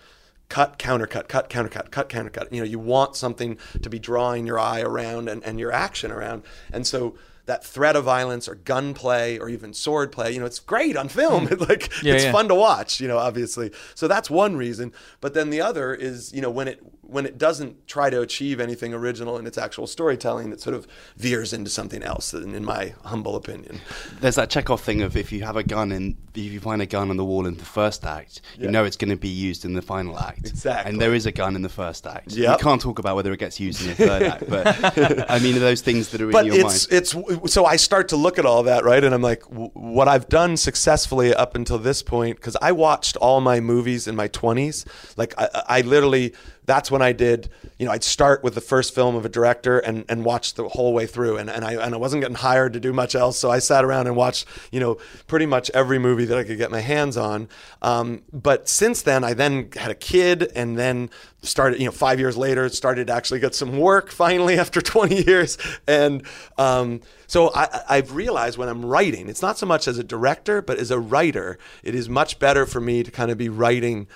cut 0.48 0.78
countercut 0.78 1.26
cut 1.26 1.48
countercut 1.48 1.90
cut 1.90 2.08
countercut 2.08 2.52
you 2.52 2.60
know 2.60 2.66
you 2.66 2.78
want 2.78 3.16
something 3.16 3.58
to 3.82 3.88
be 3.88 3.98
drawing 3.98 4.46
your 4.46 4.58
eye 4.58 4.80
around 4.80 5.28
and, 5.28 5.42
and 5.44 5.58
your 5.58 5.72
action 5.72 6.12
around 6.12 6.42
and 6.72 6.86
so 6.86 7.14
that 7.46 7.62
threat 7.64 7.94
of 7.94 8.04
violence 8.04 8.48
or 8.48 8.54
gunplay 8.54 9.38
or 9.38 9.48
even 9.48 9.72
sword 9.74 10.12
play 10.12 10.30
you 10.32 10.40
know 10.40 10.46
it's 10.46 10.60
great 10.60 10.96
on 10.96 11.08
film. 11.08 11.46
Hmm. 11.46 11.54
Like 11.68 11.90
Yeah, 12.02 12.14
it's 12.14 12.24
yeah. 12.24 12.32
fun 12.32 12.48
to 12.48 12.54
watch 12.54 13.00
you 13.00 13.08
know 13.08 13.18
obviously. 13.18 13.70
So 13.94 14.06
that's 14.06 14.30
one 14.30 14.56
reason 14.56 14.92
but 15.20 15.34
then 15.34 15.50
the 15.50 15.60
other 15.60 15.94
is 15.94 16.32
you 16.32 16.40
know 16.40 16.50
when 16.50 16.68
it 16.68 16.82
when 17.08 17.26
it 17.26 17.38
doesn't 17.38 17.86
try 17.86 18.10
to 18.10 18.20
achieve 18.20 18.60
anything 18.60 18.92
original 18.94 19.38
in 19.38 19.46
its 19.46 19.58
actual 19.58 19.86
storytelling 19.86 20.52
it 20.52 20.60
sort 20.60 20.74
of 20.74 20.86
veers 21.16 21.52
into 21.52 21.70
something 21.70 22.02
else 22.02 22.34
in, 22.34 22.54
in 22.54 22.64
my 22.64 22.94
humble 23.04 23.36
opinion 23.36 23.80
There's 24.20 24.36
that 24.36 24.50
Chekhov 24.50 24.80
thing 24.80 25.02
of 25.02 25.16
if 25.16 25.32
you 25.32 25.42
have 25.44 25.56
a 25.56 25.62
gun 25.62 25.92
and 25.92 26.16
if 26.34 26.52
you 26.52 26.60
find 26.60 26.82
a 26.82 26.86
gun 26.86 27.10
on 27.10 27.16
the 27.16 27.24
wall 27.24 27.46
in 27.46 27.56
the 27.56 27.64
first 27.64 28.04
act, 28.04 28.40
you 28.58 28.68
know 28.68 28.84
it's 28.84 28.96
going 28.96 29.10
to 29.10 29.16
be 29.16 29.28
used 29.28 29.64
in 29.64 29.74
the 29.74 29.82
final 29.82 30.18
act. 30.18 30.48
Exactly. 30.48 30.90
And 30.90 31.00
there 31.00 31.14
is 31.14 31.26
a 31.26 31.32
gun 31.32 31.54
in 31.54 31.62
the 31.62 31.68
first 31.68 32.06
act. 32.08 32.32
Yep. 32.32 32.58
You 32.58 32.64
can't 32.64 32.80
talk 32.80 32.98
about 32.98 33.14
whether 33.14 33.32
it 33.32 33.38
gets 33.38 33.60
used 33.60 33.80
in 33.82 33.88
the 33.88 33.94
third 33.94 34.22
act, 34.22 34.48
but 34.50 35.30
I 35.30 35.38
mean 35.38 35.60
those 35.60 35.80
things 35.80 36.08
that 36.10 36.20
are 36.20 36.30
but 36.30 36.46
in 36.46 36.54
your 36.54 36.66
it's 36.66 36.90
mind. 36.90 37.02
it's 37.44 37.52
so 37.52 37.64
I 37.66 37.76
start 37.76 38.08
to 38.08 38.16
look 38.16 38.38
at 38.38 38.46
all 38.46 38.64
that 38.64 38.84
right, 38.84 39.04
and 39.04 39.14
I'm 39.14 39.22
like, 39.22 39.42
w- 39.44 39.70
what 39.74 40.08
I've 40.08 40.28
done 40.28 40.56
successfully 40.56 41.32
up 41.32 41.54
until 41.54 41.78
this 41.78 42.02
point, 42.02 42.36
because 42.36 42.56
I 42.60 42.72
watched 42.72 43.16
all 43.18 43.40
my 43.40 43.60
movies 43.60 44.08
in 44.08 44.16
my 44.16 44.28
20s. 44.28 44.84
Like 45.16 45.34
I, 45.38 45.62
I 45.68 45.80
literally, 45.82 46.34
that's 46.66 46.90
when 46.90 47.02
I 47.02 47.12
did. 47.12 47.48
You 47.78 47.86
know, 47.86 47.92
I'd 47.92 48.04
start 48.04 48.42
with 48.42 48.54
the 48.54 48.60
first 48.60 48.94
film 48.94 49.16
of 49.16 49.24
a 49.24 49.28
director 49.28 49.78
and 49.78 50.04
and 50.08 50.24
watch 50.24 50.54
the 50.54 50.68
whole 50.68 50.92
way 50.92 51.06
through, 51.06 51.36
and 51.36 51.50
and 51.50 51.64
I 51.64 51.74
and 51.74 51.94
I 51.94 51.98
wasn't 51.98 52.22
getting 52.22 52.36
hired 52.36 52.72
to 52.74 52.80
do 52.80 52.92
much 52.92 53.14
else, 53.14 53.38
so 53.38 53.50
I 53.50 53.58
sat 53.58 53.84
around 53.84 54.06
and 54.06 54.16
watched 54.16 54.46
you 54.72 54.80
know 54.80 54.98
pretty 55.26 55.46
much 55.46 55.70
every 55.70 55.98
movie 55.98 56.24
that 56.24 56.38
I 56.38 56.44
could 56.44 56.58
get 56.58 56.70
my 56.70 56.80
hands 56.80 57.16
on. 57.16 57.48
Um, 57.82 58.22
but 58.32 58.68
since 58.68 59.02
then, 59.02 59.24
I 59.24 59.34
then 59.34 59.70
had 59.76 59.90
a 59.90 59.94
kid, 59.94 60.50
and 60.54 60.78
then 60.78 61.10
started 61.44 61.78
you 61.78 61.86
know 61.86 61.92
five 61.92 62.18
years 62.18 62.36
later 62.36 62.68
started 62.68 63.08
to 63.08 63.12
actually 63.12 63.40
get 63.40 63.54
some 63.54 63.78
work 63.78 64.10
finally 64.24 64.58
after 64.58 64.80
20 64.80 65.24
years 65.24 65.58
and 65.86 66.24
um, 66.58 67.00
so 67.26 67.50
I, 67.54 67.82
i've 67.88 68.14
realized 68.14 68.58
when 68.58 68.68
i'm 68.68 68.84
writing 68.84 69.28
it's 69.28 69.42
not 69.42 69.58
so 69.58 69.66
much 69.66 69.86
as 69.86 69.98
a 69.98 70.04
director 70.04 70.62
but 70.62 70.78
as 70.78 70.90
a 70.90 70.98
writer 70.98 71.58
it 71.82 71.94
is 71.94 72.08
much 72.08 72.38
better 72.38 72.66
for 72.66 72.80
me 72.80 73.02
to 73.02 73.10
kind 73.10 73.30
of 73.30 73.38
be 73.38 73.48
writing 73.48 74.06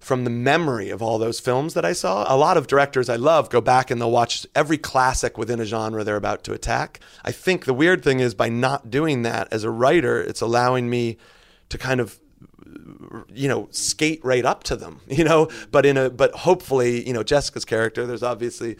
from 0.00 0.24
the 0.24 0.30
memory 0.30 0.88
of 0.88 1.02
all 1.02 1.18
those 1.18 1.38
films 1.38 1.74
that 1.74 1.84
I 1.84 1.92
saw. 1.92 2.24
A 2.32 2.36
lot 2.36 2.56
of 2.56 2.66
directors 2.66 3.08
I 3.10 3.16
love 3.16 3.50
go 3.50 3.60
back 3.60 3.90
and 3.90 4.00
they'll 4.00 4.10
watch 4.10 4.46
every 4.54 4.78
classic 4.78 5.36
within 5.36 5.60
a 5.60 5.64
genre 5.66 6.02
they're 6.02 6.16
about 6.16 6.42
to 6.44 6.52
attack. 6.52 7.00
I 7.22 7.32
think 7.32 7.66
the 7.66 7.74
weird 7.74 8.02
thing 8.02 8.18
is 8.18 8.34
by 8.34 8.48
not 8.48 8.90
doing 8.90 9.22
that 9.22 9.52
as 9.52 9.62
a 9.62 9.70
writer, 9.70 10.18
it's 10.20 10.40
allowing 10.40 10.88
me 10.88 11.18
to 11.68 11.78
kind 11.78 12.00
of 12.00 12.18
you 13.32 13.48
know 13.48 13.68
skate 13.72 14.24
right 14.24 14.44
up 14.44 14.62
to 14.62 14.76
them 14.76 15.00
you 15.08 15.24
know 15.24 15.48
but 15.72 15.84
in 15.84 15.96
a 15.96 16.08
but 16.08 16.32
hopefully 16.32 17.04
you 17.04 17.12
know 17.12 17.24
jessica's 17.24 17.64
character 17.64 18.06
there's 18.06 18.22
obviously 18.22 18.76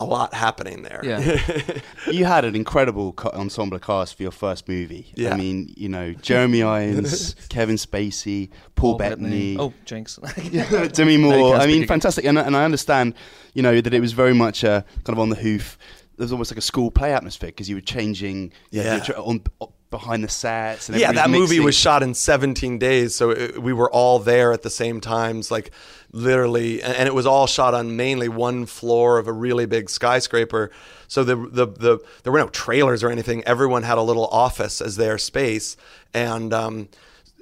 a 0.00 0.04
lot 0.04 0.32
happening 0.34 0.82
there 0.82 1.00
Yeah. 1.02 1.40
you 2.10 2.24
had 2.24 2.44
an 2.44 2.54
incredible 2.54 3.12
co- 3.14 3.30
ensemble 3.30 3.78
cast 3.80 4.16
for 4.16 4.22
your 4.22 4.30
first 4.32 4.68
movie. 4.68 5.12
Yeah. 5.16 5.34
I 5.34 5.36
mean, 5.36 5.74
you 5.76 5.88
know, 5.88 6.12
Jeremy 6.12 6.62
Irons, 6.62 7.34
Kevin 7.48 7.76
Spacey, 7.76 8.50
Paul, 8.76 8.96
Bettany, 8.96 9.56
Oh, 9.58 9.72
Jinx. 9.84 10.16
Demi 10.92 11.16
Moore. 11.16 11.56
I 11.56 11.66
mean, 11.66 11.86
fantastic. 11.86 12.24
And, 12.24 12.38
and 12.38 12.56
I 12.56 12.64
understand, 12.64 13.14
you 13.54 13.62
know, 13.62 13.80
that 13.80 13.92
it 13.92 14.00
was 14.00 14.12
very 14.12 14.34
much 14.34 14.62
uh, 14.64 14.82
kind 15.04 15.10
of 15.16 15.18
on 15.18 15.30
the 15.30 15.36
hoof. 15.36 15.76
There's 16.16 16.32
almost 16.32 16.50
like 16.52 16.58
a 16.58 16.62
school 16.62 16.90
play 16.90 17.12
atmosphere 17.12 17.48
because 17.48 17.68
you 17.68 17.76
were 17.76 17.80
changing 17.80 18.52
Yeah. 18.70 18.96
you're 18.96 19.04
tr- 19.04 19.12
on, 19.18 19.42
behind 19.90 20.22
the 20.22 20.28
sets. 20.28 20.88
And 20.88 20.98
yeah, 20.98 21.12
that 21.12 21.26
everybody's 21.26 21.50
movie 21.50 21.60
was 21.64 21.76
shot 21.76 22.02
in 22.02 22.14
17 22.14 22.78
days, 22.78 23.14
so 23.14 23.30
it, 23.30 23.62
we 23.62 23.72
were 23.72 23.90
all 23.90 24.18
there 24.18 24.52
at 24.52 24.62
the 24.62 24.70
same 24.70 25.00
times, 25.00 25.50
like 25.50 25.70
literally, 26.12 26.82
and, 26.82 26.94
and 26.94 27.06
it 27.06 27.14
was 27.14 27.26
all 27.26 27.46
shot 27.46 27.74
on 27.74 27.96
mainly 27.96 28.28
one 28.28 28.66
floor 28.66 29.18
of 29.18 29.28
a 29.28 29.32
really 29.32 29.66
big 29.66 29.90
skyscraper. 29.90 30.70
So 31.06 31.24
the, 31.24 31.36
the 31.36 31.66
the 31.66 31.98
there 32.22 32.32
were 32.32 32.38
no 32.38 32.48
trailers 32.48 33.02
or 33.02 33.10
anything. 33.10 33.42
Everyone 33.44 33.82
had 33.82 33.98
a 33.98 34.02
little 34.02 34.26
office 34.26 34.80
as 34.80 34.96
their 34.96 35.18
space, 35.18 35.76
and 36.12 36.52
um, 36.52 36.88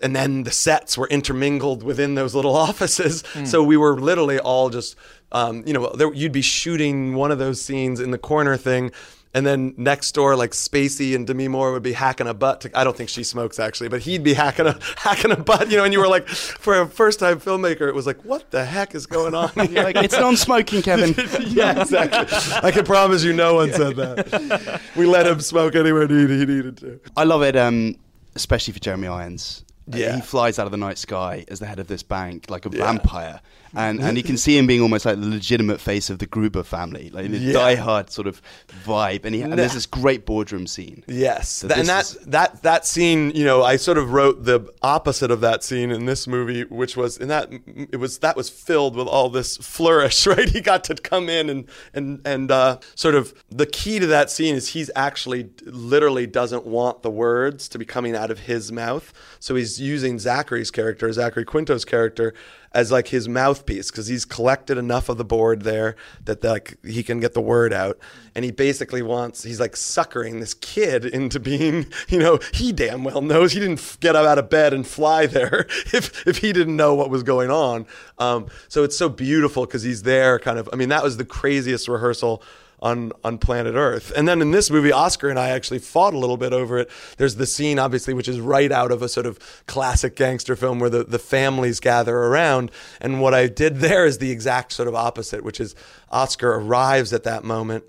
and 0.03 0.15
then 0.15 0.45
the 0.45 0.51
sets 0.51 0.99
were 0.99 1.09
intermingled 1.09 1.83
within 1.83 2.15
those 2.15 2.35
little 2.35 2.57
offices. 2.69 3.25
So 3.45 3.63
we 3.63 3.77
were 3.77 3.99
literally 3.99 4.39
all 4.39 4.71
just, 4.71 4.97
um, 5.33 5.63
you 5.67 5.73
know, 5.73 5.91
there, 5.91 6.13
you'd 6.13 6.33
be 6.33 6.43
shooting 6.43 7.15
one 7.15 7.31
of 7.31 7.39
those 7.39 7.61
scenes 7.61 8.01
in 8.01 8.11
the 8.11 8.19
corner 8.19 8.57
thing. 8.57 8.93
And 9.37 9.47
then 9.47 9.74
next 9.76 10.12
door, 10.12 10.34
like 10.34 10.53
Spacey 10.53 11.14
and 11.14 11.26
Demi 11.26 11.47
Moore 11.49 11.72
would 11.72 11.82
be 11.82 11.93
hacking 11.93 12.26
a 12.26 12.32
butt. 12.32 12.62
To, 12.62 12.70
I 12.78 12.84
don't 12.84 12.97
think 12.97 13.11
she 13.11 13.22
smokes 13.22 13.59
actually, 13.59 13.91
but 13.91 14.01
he'd 14.01 14.22
be 14.24 14.32
hacking 14.32 14.66
a 14.66 14.78
hacking 14.97 15.30
a 15.30 15.37
butt, 15.37 15.70
you 15.70 15.76
know. 15.76 15.84
And 15.84 15.93
you 15.93 16.01
were 16.01 16.09
like, 16.09 16.26
for 16.26 16.80
a 16.80 16.87
first 16.89 17.18
time 17.20 17.39
filmmaker, 17.39 17.87
it 17.87 17.95
was 17.95 18.07
like, 18.07 18.24
what 18.24 18.51
the 18.51 18.64
heck 18.64 18.95
is 18.95 19.05
going 19.07 19.34
on 19.34 19.51
You're 19.55 19.66
here? 19.66 19.82
like, 19.84 19.97
it's 19.97 20.14
non-smoking, 20.18 20.80
Kevin. 20.82 21.14
yeah, 21.49 21.80
exactly. 21.82 22.26
I 22.62 22.70
can 22.70 22.84
promise 22.87 23.22
you, 23.24 23.34
no 23.34 23.55
one 23.57 23.72
said 23.72 23.97
that. 23.97 24.80
We 24.97 25.05
let 25.07 25.26
him 25.26 25.41
smoke 25.41 25.74
anywhere 25.74 26.09
he 26.09 26.14
he 26.26 26.47
needed 26.47 26.78
to. 26.78 26.99
I 27.16 27.24
love 27.24 27.43
it, 27.43 27.57
um, 27.57 27.97
especially 28.37 28.72
for 28.72 28.80
Jeremy 28.80 29.09
Irons. 29.09 29.64
Uh, 29.93 29.99
Yeah. 29.99 30.16
He 30.16 30.22
flies 30.22 30.59
out 30.59 30.66
of 30.66 30.72
the 30.72 30.78
night 30.78 30.99
sky 30.99 31.45
as 31.49 31.59
the 31.61 31.66
head 31.66 31.78
of 31.78 31.87
this 31.89 32.03
bank, 32.03 32.51
like 32.51 32.64
a 32.66 32.70
Yeah. 32.70 32.84
vampire. 32.87 33.41
And, 33.77 34.01
and 34.01 34.16
you 34.16 34.22
can 34.22 34.37
see 34.39 34.57
him 34.57 34.66
being 34.66 34.81
almost 34.81 35.05
like 35.05 35.20
the 35.20 35.27
legitimate 35.29 35.81
face 35.81 36.09
of 36.11 36.18
the 36.18 36.27
Gruber 36.27 36.62
family, 36.62 37.11
like 37.11 37.31
the 37.31 37.37
Yeah. 37.39 37.53
die-hard 37.53 38.11
sort 38.11 38.27
of 38.27 38.41
vibe. 38.85 39.24
And, 39.24 39.35
he, 39.35 39.43
and 39.43 39.53
there's 39.53 39.74
this 39.74 39.85
great 39.87 40.24
boardroom 40.24 40.66
scene. 40.66 41.05
Yes, 41.07 41.51
So 41.51 41.68
Th- 41.68 41.81
and 41.81 41.89
that 41.89 42.05
is- 42.07 42.18
that 42.27 42.62
that 42.62 42.87
scene, 42.87 43.33
you 43.35 43.45
know, 43.45 43.62
I 43.62 43.77
sort 43.77 43.99
of 43.99 44.12
wrote 44.12 44.45
the 44.45 44.61
opposite 44.83 45.31
of 45.31 45.41
that 45.43 45.62
scene 45.62 45.91
in 45.91 46.07
this 46.07 46.27
movie, 46.27 46.62
which 46.64 46.97
was 46.97 47.18
in 47.18 47.29
that 47.29 47.53
it 47.93 47.97
was 47.99 48.18
that 48.20 48.35
was 48.37 48.49
filled 48.49 48.97
with 48.97 49.07
all 49.09 49.29
this 49.29 49.57
flourish, 49.59 50.27
right? 50.33 50.49
He 50.49 50.61
got 50.61 50.83
to 50.85 50.95
come 50.95 51.29
in 51.29 51.51
and 51.51 51.66
and 51.93 52.20
and 52.24 52.51
uh, 52.51 52.79
sort 52.95 53.14
of 53.14 53.35
the 53.51 53.66
key 53.66 53.99
to 53.99 54.07
that 54.07 54.31
scene 54.31 54.55
is 54.55 54.68
he's 54.68 54.91
actually 54.97 55.51
literally 55.64 56.27
doesn't 56.27 56.64
want 56.64 57.03
the 57.03 57.11
words 57.11 57.68
to 57.68 57.79
be 57.79 57.85
coming 57.85 58.16
out 58.16 58.31
of 58.31 58.41
his 58.41 58.72
mouth, 58.72 59.12
so 59.39 59.55
he's 59.55 59.81
using 59.81 60.18
Zachary's 60.18 60.70
character, 60.70 61.12
Zachary 61.12 61.45
Quinto's 61.45 61.85
character, 61.85 62.33
as 62.77 62.93
like 62.93 63.09
his 63.09 63.27
mouthpiece 63.27 63.91
because 63.91 64.07
he's 64.07 64.27
collected 64.27 64.77
enough 64.77 65.09
of 65.09 65.16
the 65.16 65.24
board 65.24 65.62
there 65.62 65.97
that 66.27 66.45
like 66.45 66.77
he 66.85 67.03
can 67.03 67.18
get 67.20 67.33
the 67.33 67.41
word 67.41 67.72
out. 67.72 67.99
And 68.35 68.45
he 68.45 68.51
basically 68.51 69.01
wants 69.01 69.43
he's 69.43 69.59
like 69.59 69.77
suckering 69.77 70.41
this 70.41 70.53
kid 70.53 71.07
into 71.07 71.41
being 71.41 71.87
you 72.09 72.18
know 72.18 72.39
he 72.53 72.72
damn 72.72 73.03
well 73.03 73.22
knows. 73.22 73.53
He 73.53 73.61
didn't 73.61 73.97
get 74.01 74.14
out 74.14 74.39
of 74.39 74.51
bed 74.51 74.74
and 74.74 74.87
fly 74.87 75.27
there 75.27 75.66
if 75.93 76.27
if 76.27 76.39
he 76.39 76.53
didn't 76.53 76.77
know 76.77 76.95
what 76.95 77.11
was 77.11 77.22
going 77.22 77.51
on. 77.51 77.87
Um, 78.18 78.47
so 78.68 78.85
it's 78.85 78.97
so 78.97 79.09
beautiful 79.09 79.64
because 79.64 79.83
he's 79.83 80.03
there 80.03 80.39
kind 80.39 80.59
of 80.59 80.68
i 80.72 80.77
mean 80.77 80.89
that 80.89 81.03
was 81.03 81.16
the 81.16 81.24
craziest 81.24 81.89
rehearsal 81.89 82.43
on 82.81 83.12
on 83.24 83.39
planet 83.39 83.74
Earth. 83.74 84.12
And 84.16 84.29
then 84.29 84.43
in 84.43 84.51
this 84.51 84.70
movie, 84.70 84.93
Oscar 84.93 85.29
and 85.29 85.39
I 85.39 85.51
actually 85.51 85.79
fought 85.79 86.14
a 86.14 86.18
little 86.18 86.37
bit 86.37 86.53
over 86.53 86.79
it. 86.79 86.91
There's 87.16 87.37
the 87.37 87.47
scene, 87.47 87.79
obviously, 87.79 88.14
which 88.14 88.29
is 88.29 88.41
right 88.41 88.70
out 88.70 88.93
of 88.93 89.03
a 89.03 89.09
sort 89.09 89.27
of 89.27 89.39
classic 89.66 90.16
gangster 90.16 90.57
film 90.57 90.79
where 90.79 90.91
the, 90.91 91.05
the 91.05 91.18
families 91.18 91.81
gather 91.81 92.16
around. 92.16 92.70
And 93.01 93.20
what 93.20 93.35
I 93.35 93.47
did 93.47 93.77
there 93.77 94.07
is 94.07 94.18
the 94.18 94.31
exact 94.31 94.72
sort 94.72 94.89
of 94.89 94.95
opposite, 94.95 95.43
which 95.43 95.61
is 95.61 95.74
Oscar 96.11 96.55
arrives 96.55 97.12
at 97.12 97.24
that 97.24 97.45
moment 97.45 97.85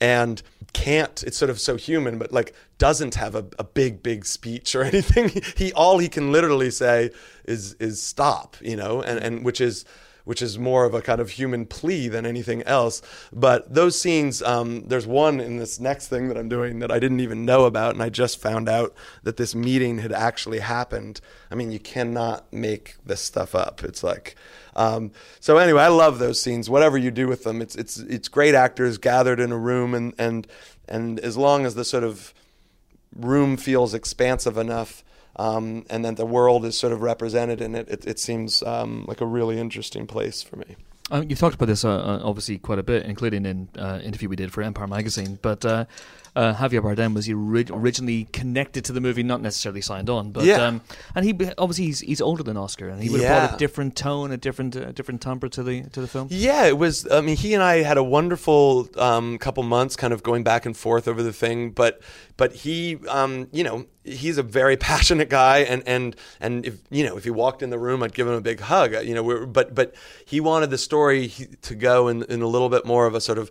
and 0.00 0.42
can't 0.72 1.22
it's 1.22 1.38
sort 1.38 1.50
of 1.50 1.60
so 1.60 1.76
human 1.76 2.18
but 2.18 2.32
like 2.32 2.52
doesn't 2.78 3.14
have 3.14 3.36
a, 3.36 3.46
a 3.60 3.64
big 3.64 4.02
big 4.02 4.26
speech 4.26 4.74
or 4.74 4.82
anything 4.92 5.30
he 5.56 5.72
all 5.72 5.98
he 5.98 6.08
can 6.08 6.32
literally 6.32 6.70
say 6.70 7.10
is 7.44 7.74
is 7.74 8.02
stop 8.02 8.56
you 8.60 8.76
know 8.76 9.00
and 9.00 9.18
and 9.20 9.44
which 9.44 9.60
is 9.60 9.84
which 10.24 10.42
is 10.42 10.58
more 10.58 10.84
of 10.84 10.94
a 10.94 11.02
kind 11.02 11.20
of 11.20 11.30
human 11.30 11.66
plea 11.66 12.08
than 12.08 12.26
anything 12.26 12.62
else. 12.62 13.02
But 13.32 13.72
those 13.72 14.00
scenes, 14.00 14.42
um, 14.42 14.86
there's 14.88 15.06
one 15.06 15.40
in 15.40 15.58
this 15.58 15.78
next 15.78 16.08
thing 16.08 16.28
that 16.28 16.36
I'm 16.36 16.48
doing 16.48 16.78
that 16.80 16.90
I 16.90 16.98
didn't 16.98 17.20
even 17.20 17.44
know 17.44 17.64
about, 17.64 17.94
and 17.94 18.02
I 18.02 18.08
just 18.08 18.40
found 18.40 18.68
out 18.68 18.94
that 19.22 19.36
this 19.36 19.54
meeting 19.54 19.98
had 19.98 20.12
actually 20.12 20.60
happened. 20.60 21.20
I 21.50 21.54
mean, 21.54 21.70
you 21.70 21.78
cannot 21.78 22.52
make 22.52 22.96
this 23.04 23.20
stuff 23.20 23.54
up. 23.54 23.84
It's 23.84 24.02
like, 24.02 24.36
um, 24.76 25.12
so 25.40 25.58
anyway, 25.58 25.82
I 25.82 25.88
love 25.88 26.18
those 26.18 26.40
scenes. 26.40 26.68
Whatever 26.68 26.98
you 26.98 27.10
do 27.10 27.28
with 27.28 27.44
them, 27.44 27.60
it's 27.60 27.76
it's 27.76 27.98
it's 27.98 28.28
great 28.28 28.54
actors 28.54 28.98
gathered 28.98 29.40
in 29.40 29.52
a 29.52 29.58
room, 29.58 29.94
and 29.94 30.14
and 30.18 30.46
and 30.88 31.20
as 31.20 31.36
long 31.36 31.64
as 31.64 31.74
the 31.74 31.84
sort 31.84 32.04
of 32.04 32.34
room 33.14 33.56
feels 33.56 33.94
expansive 33.94 34.58
enough 34.58 35.04
um, 35.36 35.84
and 35.90 36.04
then 36.04 36.14
the 36.14 36.26
world 36.26 36.64
is 36.64 36.76
sort 36.76 36.92
of 36.92 37.02
represented 37.02 37.60
in 37.60 37.74
it, 37.74 37.88
it, 37.88 38.06
it 38.06 38.18
seems 38.18 38.62
um, 38.62 39.04
like 39.06 39.20
a 39.20 39.26
really 39.26 39.58
interesting 39.58 40.06
place 40.06 40.42
for 40.42 40.56
me. 40.56 40.76
Uh, 41.10 41.22
you've 41.28 41.38
talked 41.38 41.54
about 41.54 41.66
this 41.66 41.84
uh, 41.84 41.90
uh, 41.90 42.20
obviously 42.22 42.58
quite 42.58 42.78
a 42.78 42.82
bit, 42.82 43.04
including 43.04 43.44
in 43.44 43.68
uh, 43.78 44.00
interview 44.02 44.28
we 44.28 44.36
did 44.36 44.52
for 44.52 44.62
Empire 44.62 44.86
magazine. 44.86 45.38
But 45.42 45.64
uh, 45.64 45.84
uh, 46.36 46.52
Javier 46.54 46.80
Bardem 46.82 47.14
was 47.14 47.28
ori- 47.28 47.66
originally 47.70 48.24
connected 48.32 48.84
to 48.86 48.92
the 48.92 49.00
movie, 49.00 49.22
not 49.22 49.40
necessarily 49.40 49.80
signed 49.80 50.10
on. 50.10 50.32
But 50.32 50.44
Yeah. 50.44 50.66
um, 50.66 50.80
and 51.14 51.24
he 51.24 51.32
obviously 51.58 51.86
he's, 51.86 52.00
he's 52.00 52.20
older 52.20 52.42
than 52.42 52.56
Oscar, 52.56 52.88
and 52.88 53.02
he 53.02 53.08
would 53.08 53.20
have 53.20 53.28
brought 53.48 53.54
a 53.54 53.56
different 53.58 53.94
tone, 53.96 54.32
a 54.32 54.36
different 54.36 54.76
uh, 54.76 54.92
different 54.92 55.20
timbre 55.22 55.48
to 55.50 55.62
the 55.62 55.82
to 55.90 56.00
the 56.00 56.08
film. 56.08 56.28
Yeah, 56.30 56.66
it 56.66 56.76
was. 56.76 57.06
I 57.10 57.20
mean, 57.20 57.36
he 57.36 57.54
and 57.54 57.62
I 57.62 57.82
had 57.82 57.96
a 57.98 58.02
wonderful 58.02 58.88
um, 58.96 59.38
couple 59.38 59.62
months, 59.62 59.94
kind 59.96 60.12
of 60.12 60.22
going 60.22 60.42
back 60.42 60.66
and 60.66 60.76
forth 60.76 61.06
over 61.06 61.22
the 61.22 61.32
thing. 61.32 61.70
But 61.70 62.00
but 62.36 62.52
he, 62.52 62.98
um, 63.08 63.46
you 63.52 63.62
know, 63.62 63.86
he's 64.02 64.36
a 64.36 64.42
very 64.42 64.76
passionate 64.90 65.28
guy, 65.30 65.58
and 65.58 65.82
and 65.86 66.16
and 66.40 66.66
if 66.66 66.78
you 66.90 67.04
know, 67.04 67.16
if 67.16 67.24
he 67.24 67.30
walked 67.30 67.62
in 67.62 67.70
the 67.70 67.78
room, 67.78 68.02
I'd 68.02 68.12
give 68.14 68.26
him 68.26 68.34
a 68.34 68.40
big 68.40 68.58
hug. 68.60 68.92
You 69.04 69.14
know, 69.14 69.22
we're, 69.22 69.46
but 69.46 69.74
but 69.74 69.94
he 70.26 70.40
wanted 70.40 70.70
the 70.70 70.78
story 70.78 71.28
to 71.62 71.74
go 71.76 72.08
in, 72.08 72.24
in 72.24 72.42
a 72.42 72.46
little 72.48 72.68
bit 72.70 72.84
more 72.84 73.06
of 73.06 73.14
a 73.14 73.20
sort 73.20 73.38
of 73.38 73.50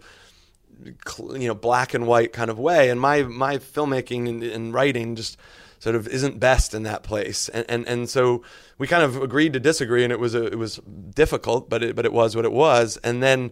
you 0.83 1.47
know 1.47 1.55
black 1.55 1.93
and 1.93 2.07
white 2.07 2.33
kind 2.33 2.49
of 2.49 2.59
way. 2.59 2.89
And 2.89 2.99
my 2.99 3.23
my 3.23 3.57
filmmaking 3.57 4.29
and, 4.29 4.43
and 4.43 4.73
writing 4.73 5.15
just 5.15 5.37
sort 5.79 5.95
of 5.95 6.07
isn't 6.07 6.39
best 6.39 6.73
in 6.73 6.83
that 6.83 7.03
place. 7.03 7.49
And, 7.49 7.65
and 7.67 7.87
and 7.87 8.09
so 8.09 8.43
we 8.77 8.87
kind 8.87 9.03
of 9.03 9.21
agreed 9.21 9.53
to 9.53 9.59
disagree 9.59 10.03
and 10.03 10.13
it 10.13 10.19
was 10.19 10.33
a, 10.33 10.45
it 10.45 10.57
was 10.57 10.77
difficult 11.13 11.69
but 11.69 11.83
it 11.83 11.95
but 11.95 12.05
it 12.05 12.13
was 12.13 12.35
what 12.35 12.45
it 12.45 12.53
was. 12.53 12.97
And 13.03 13.21
then 13.21 13.51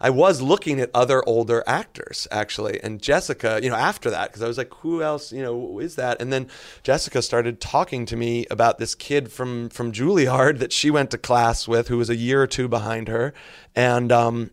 I 0.00 0.10
was 0.10 0.40
looking 0.40 0.80
at 0.80 0.90
other 0.94 1.22
older 1.28 1.62
actors 1.66 2.26
actually, 2.30 2.82
and 2.82 3.02
Jessica, 3.02 3.60
you 3.62 3.68
know, 3.68 3.76
after 3.76 4.10
that, 4.10 4.30
because 4.30 4.42
I 4.42 4.48
was 4.48 4.56
like, 4.56 4.72
who 4.76 5.02
else, 5.02 5.30
you 5.30 5.42
know, 5.42 5.78
is 5.78 5.96
that? 5.96 6.20
And 6.22 6.32
then 6.32 6.48
Jessica 6.82 7.20
started 7.20 7.60
talking 7.60 8.06
to 8.06 8.16
me 8.16 8.46
about 8.50 8.78
this 8.78 8.94
kid 8.94 9.30
from 9.30 9.68
from 9.68 9.92
Juilliard 9.92 10.58
that 10.58 10.72
she 10.72 10.90
went 10.90 11.10
to 11.10 11.18
class 11.18 11.68
with, 11.68 11.88
who 11.88 11.98
was 11.98 12.08
a 12.08 12.16
year 12.16 12.42
or 12.42 12.46
two 12.46 12.66
behind 12.66 13.08
her, 13.08 13.34
and 13.76 14.10
um, 14.10 14.50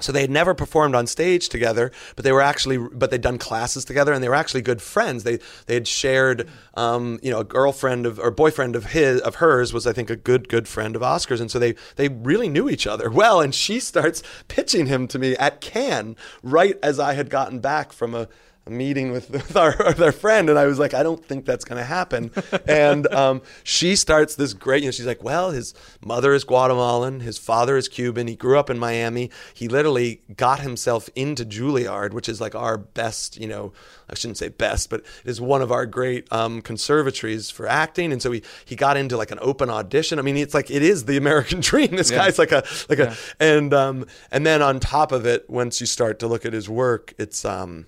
so 0.00 0.12
they 0.12 0.20
had 0.20 0.30
never 0.30 0.54
performed 0.54 0.94
on 0.94 1.06
stage 1.06 1.48
together, 1.48 1.90
but 2.16 2.24
they 2.24 2.32
were 2.32 2.40
actually, 2.40 2.78
but 2.78 3.10
they'd 3.10 3.20
done 3.20 3.38
classes 3.38 3.84
together, 3.84 4.12
and 4.12 4.22
they 4.22 4.28
were 4.28 4.34
actually 4.34 4.62
good 4.62 4.80
friends. 4.80 5.24
They 5.24 5.38
they 5.66 5.74
had 5.74 5.88
shared, 5.88 6.48
um, 6.74 7.18
you 7.22 7.30
know, 7.30 7.40
a 7.40 7.44
girlfriend 7.44 8.06
of 8.06 8.18
or 8.18 8.30
boyfriend 8.30 8.76
of 8.76 8.86
his 8.86 9.20
of 9.20 9.36
hers 9.36 9.72
was 9.72 9.86
I 9.86 9.92
think 9.92 10.10
a 10.10 10.16
good 10.16 10.48
good 10.48 10.68
friend 10.68 10.96
of 10.96 11.02
Oscar's, 11.02 11.40
and 11.40 11.50
so 11.50 11.58
they 11.58 11.74
they 11.96 12.08
really 12.08 12.48
knew 12.48 12.68
each 12.68 12.86
other 12.86 13.10
well. 13.18 13.40
And 13.40 13.54
she 13.54 13.80
starts 13.80 14.22
pitching 14.48 14.86
him 14.86 15.08
to 15.08 15.18
me 15.18 15.36
at 15.36 15.60
Cannes 15.60 16.16
right 16.42 16.78
as 16.82 16.98
I 16.98 17.14
had 17.14 17.30
gotten 17.30 17.60
back 17.60 17.92
from 17.92 18.14
a 18.14 18.18
a 18.22 18.28
meeting 18.68 19.12
with, 19.12 19.30
with 19.38 19.56
our, 19.56 19.74
with 19.78 20.00
our 20.00 20.12
friend, 20.12 20.48
and 20.50 20.58
I 20.58 20.66
was 20.66 20.78
like, 20.78 20.94
I 20.94 21.02
don't 21.02 21.24
think 21.24 21.44
that's 21.44 21.64
going 21.64 21.78
to 21.78 21.84
happen. 21.84 22.30
and 22.66 23.06
um, 23.12 23.42
she 23.64 23.96
starts 23.96 24.34
this 24.34 24.54
great, 24.54 24.82
you 24.82 24.88
know, 24.88 24.92
she's 24.92 25.06
like, 25.06 25.22
well, 25.22 25.50
his 25.50 25.74
mother 26.04 26.32
is 26.34 26.44
Guatemalan, 26.44 27.20
his 27.20 27.38
father 27.38 27.76
is 27.76 27.88
Cuban, 27.88 28.26
he 28.26 28.36
grew 28.36 28.58
up 28.58 28.70
in 28.70 28.78
Miami. 28.78 29.30
He 29.54 29.68
literally 29.68 30.22
got 30.36 30.60
himself 30.60 31.08
into 31.14 31.44
Juilliard, 31.44 32.12
which 32.12 32.28
is 32.28 32.40
like 32.40 32.54
our 32.54 32.78
best, 32.78 33.38
you 33.40 33.46
know, 33.46 33.72
I 34.10 34.14
shouldn't 34.14 34.38
say 34.38 34.48
best, 34.48 34.90
but 34.90 35.00
it 35.00 35.30
is 35.30 35.40
one 35.40 35.62
of 35.62 35.70
our 35.70 35.86
great 35.86 36.30
um, 36.32 36.62
conservatories 36.62 37.50
for 37.50 37.66
acting. 37.66 38.12
And 38.12 38.22
so 38.22 38.32
he, 38.32 38.42
he 38.64 38.74
got 38.74 38.96
into 38.96 39.16
like 39.16 39.30
an 39.30 39.38
open 39.42 39.68
audition. 39.68 40.18
I 40.18 40.22
mean, 40.22 40.36
it's 40.36 40.54
like, 40.54 40.70
it 40.70 40.82
is 40.82 41.04
the 41.04 41.16
American 41.16 41.60
dream. 41.68 41.90
This 41.90 42.10
guy's 42.10 42.38
like 42.38 42.52
a, 42.52 42.64
like 42.88 42.98
a, 42.98 43.16
and, 43.38 43.74
um, 43.74 44.06
and 44.30 44.46
then 44.46 44.62
on 44.62 44.80
top 44.80 45.12
of 45.12 45.26
it, 45.26 45.48
once 45.50 45.80
you 45.80 45.86
start 45.86 46.18
to 46.20 46.26
look 46.26 46.46
at 46.46 46.52
his 46.52 46.68
work, 46.68 47.14
it's, 47.18 47.44
um, 47.44 47.86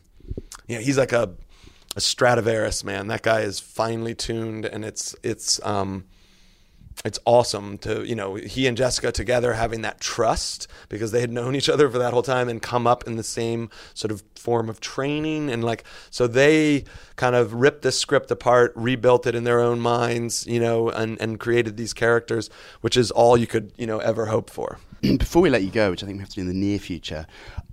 you 0.70 0.76
know, 0.76 0.82
he's 0.82 0.98
like 0.98 1.12
a 1.12 1.34
a 1.96 2.00
Stradivarius, 2.00 2.84
man. 2.84 3.08
That 3.08 3.22
guy 3.22 3.40
is 3.40 3.58
finely 3.58 4.14
tuned, 4.14 4.64
and 4.64 4.84
it's 4.84 5.16
it's 5.24 5.60
um, 5.66 6.04
it's 7.04 7.18
awesome 7.24 7.78
to 7.78 8.04
you 8.04 8.14
know 8.14 8.36
he 8.36 8.68
and 8.68 8.76
Jessica 8.76 9.10
together 9.10 9.54
having 9.54 9.82
that 9.82 10.00
trust 10.00 10.68
because 10.88 11.10
they 11.10 11.20
had 11.20 11.32
known 11.32 11.56
each 11.56 11.68
other 11.68 11.90
for 11.90 11.98
that 11.98 12.12
whole 12.12 12.22
time 12.22 12.48
and 12.48 12.62
come 12.62 12.86
up 12.86 13.06
in 13.08 13.16
the 13.16 13.24
same 13.24 13.70
sort 13.94 14.12
of 14.12 14.22
form 14.36 14.68
of 14.68 14.80
training 14.80 15.50
and 15.50 15.64
like 15.64 15.84
so 16.10 16.26
they 16.26 16.84
kind 17.16 17.34
of 17.34 17.54
ripped 17.54 17.82
this 17.82 17.98
script 17.98 18.30
apart 18.30 18.72
rebuilt 18.74 19.26
it 19.26 19.34
in 19.34 19.44
their 19.44 19.60
own 19.60 19.80
minds 19.80 20.46
you 20.46 20.60
know 20.60 20.88
and 20.88 21.20
and 21.20 21.38
created 21.38 21.76
these 21.76 21.92
characters 21.92 22.48
which 22.80 22.96
is 22.96 23.10
all 23.10 23.36
you 23.36 23.46
could 23.46 23.72
you 23.76 23.86
know 23.86 23.98
ever 23.98 24.26
hope 24.26 24.48
for 24.48 24.78
Before 25.18 25.40
we 25.40 25.48
let 25.48 25.62
you 25.62 25.70
go, 25.70 25.90
which 25.90 26.02
I 26.02 26.06
think 26.06 26.18
we 26.18 26.20
have 26.20 26.28
to 26.30 26.34
do 26.34 26.40
in 26.42 26.48
the 26.48 26.54
near 26.54 26.78
future, 26.78 27.26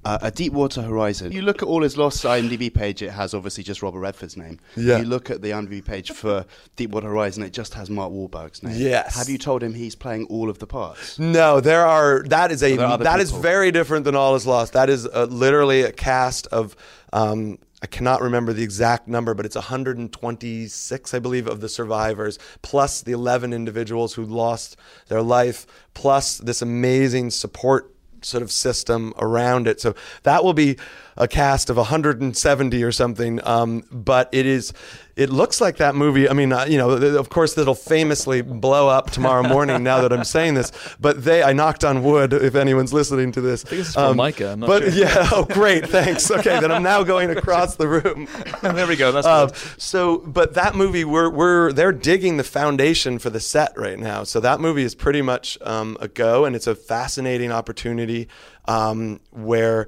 uh, 0.07 0.17
a 0.21 0.31
Deepwater 0.31 0.81
Horizon. 0.81 1.33
You 1.33 1.41
look 1.41 1.61
at 1.61 1.67
All 1.67 1.83
Is 1.83 1.97
Lost 1.97 2.23
IMDb 2.23 2.73
page; 2.73 3.01
it 3.01 3.11
has 3.11 3.33
obviously 3.33 3.61
just 3.63 3.81
Robert 3.81 3.99
Redford's 3.99 4.37
name. 4.37 4.57
Yeah. 4.77 4.99
You 4.99 5.03
look 5.03 5.29
at 5.29 5.41
the 5.41 5.49
IMDb 5.49 5.83
page 5.83 6.11
for 6.11 6.45
Deepwater 6.77 7.09
Horizon; 7.09 7.43
it 7.43 7.51
just 7.51 7.73
has 7.73 7.89
Mark 7.89 8.13
Wahlberg's 8.13 8.63
name. 8.63 8.75
Yes. 8.77 9.17
Have 9.17 9.27
you 9.27 9.37
told 9.37 9.61
him 9.61 9.73
he's 9.73 9.95
playing 9.95 10.25
all 10.27 10.49
of 10.49 10.59
the 10.59 10.67
parts? 10.67 11.19
No, 11.19 11.59
there 11.59 11.85
are. 11.85 12.23
That 12.23 12.51
is 12.51 12.63
a 12.63 12.77
there 12.77 12.85
are 12.85 12.93
other 12.93 13.03
that 13.03 13.19
is 13.19 13.31
very 13.31 13.69
different 13.71 14.05
than 14.05 14.15
All 14.15 14.33
Is 14.35 14.47
Lost. 14.47 14.71
That 14.73 14.89
is 14.89 15.05
uh, 15.05 15.25
literally 15.29 15.81
a 15.81 15.91
cast 15.91 16.47
of. 16.47 16.75
Um, 17.11 17.59
I 17.79 17.85
cannot 17.85 18.21
remember 18.21 18.53
the 18.53 18.63
exact 18.63 19.07
number, 19.07 19.35
but 19.35 19.45
it's 19.45 19.55
126, 19.55 21.13
I 21.13 21.19
believe, 21.19 21.47
of 21.47 21.61
the 21.61 21.69
survivors, 21.69 22.39
plus 22.63 23.03
the 23.03 23.11
11 23.11 23.53
individuals 23.53 24.15
who 24.15 24.25
lost 24.25 24.77
their 25.09 25.21
life, 25.21 25.67
plus 25.93 26.39
this 26.39 26.63
amazing 26.63 27.29
support 27.29 27.93
sort 28.27 28.43
of 28.43 28.51
system 28.51 29.13
around 29.17 29.67
it. 29.67 29.81
So 29.81 29.95
that 30.23 30.43
will 30.43 30.53
be 30.53 30.77
a 31.17 31.27
cast 31.27 31.69
of 31.69 31.77
170 31.77 32.83
or 32.83 32.91
something. 32.91 33.39
Um, 33.45 33.83
but 33.91 34.29
it 34.31 34.45
is, 34.45 34.71
it 35.15 35.29
looks 35.31 35.59
like 35.59 35.77
that 35.77 35.95
movie. 35.95 36.29
I 36.29 36.33
mean, 36.33 36.53
uh, 36.53 36.65
you 36.69 36.77
know, 36.77 36.91
of 36.91 37.29
course, 37.29 37.55
that'll 37.55 37.73
famously 37.73 38.41
blow 38.43 38.87
up 38.87 39.09
tomorrow 39.09 39.41
morning. 39.47 39.81
now 39.83 40.01
that 40.01 40.13
I'm 40.13 40.23
saying 40.23 40.53
this, 40.53 40.71
but 40.99 41.23
they, 41.23 41.41
I 41.41 41.53
knocked 41.53 41.83
on 41.83 42.03
wood. 42.03 42.33
If 42.33 42.53
anyone's 42.55 42.93
listening 42.93 43.31
to 43.31 43.41
this, 43.41 43.65
I 43.65 43.69
think 43.69 43.79
this 43.79 43.87
is 43.89 43.93
from 43.95 44.17
Micah, 44.17 44.51
I'm 44.51 44.59
not 44.59 44.67
but 44.67 44.83
sure. 44.83 44.91
yeah, 44.91 45.27
oh 45.31 45.45
great, 45.45 45.87
thanks. 45.89 46.29
Okay, 46.29 46.59
then 46.59 46.71
I'm 46.71 46.83
now 46.83 47.01
going 47.03 47.31
across 47.31 47.75
the 47.77 47.87
room. 47.87 48.27
there 48.61 48.85
we 48.87 48.95
go. 48.95 49.11
That's 49.11 49.25
Uh, 49.25 49.47
good. 49.47 49.55
so, 49.81 50.19
but 50.19 50.53
that 50.53 50.75
movie, 50.75 51.03
we're 51.03 51.29
we're 51.31 51.71
they're 51.73 51.91
digging 51.91 52.37
the 52.37 52.43
foundation 52.43 53.17
for 53.17 53.31
the 53.31 53.39
set 53.39 53.73
right 53.75 53.97
now. 53.97 54.23
So 54.23 54.39
that 54.41 54.59
movie 54.59 54.83
is 54.83 54.93
pretty 54.93 55.23
much 55.23 55.57
um, 55.61 55.97
a 55.99 56.07
go, 56.07 56.45
and 56.45 56.55
it's 56.55 56.67
a 56.67 56.75
fascinating 56.75 57.51
opportunity 57.51 58.27
um, 58.67 59.19
where 59.31 59.87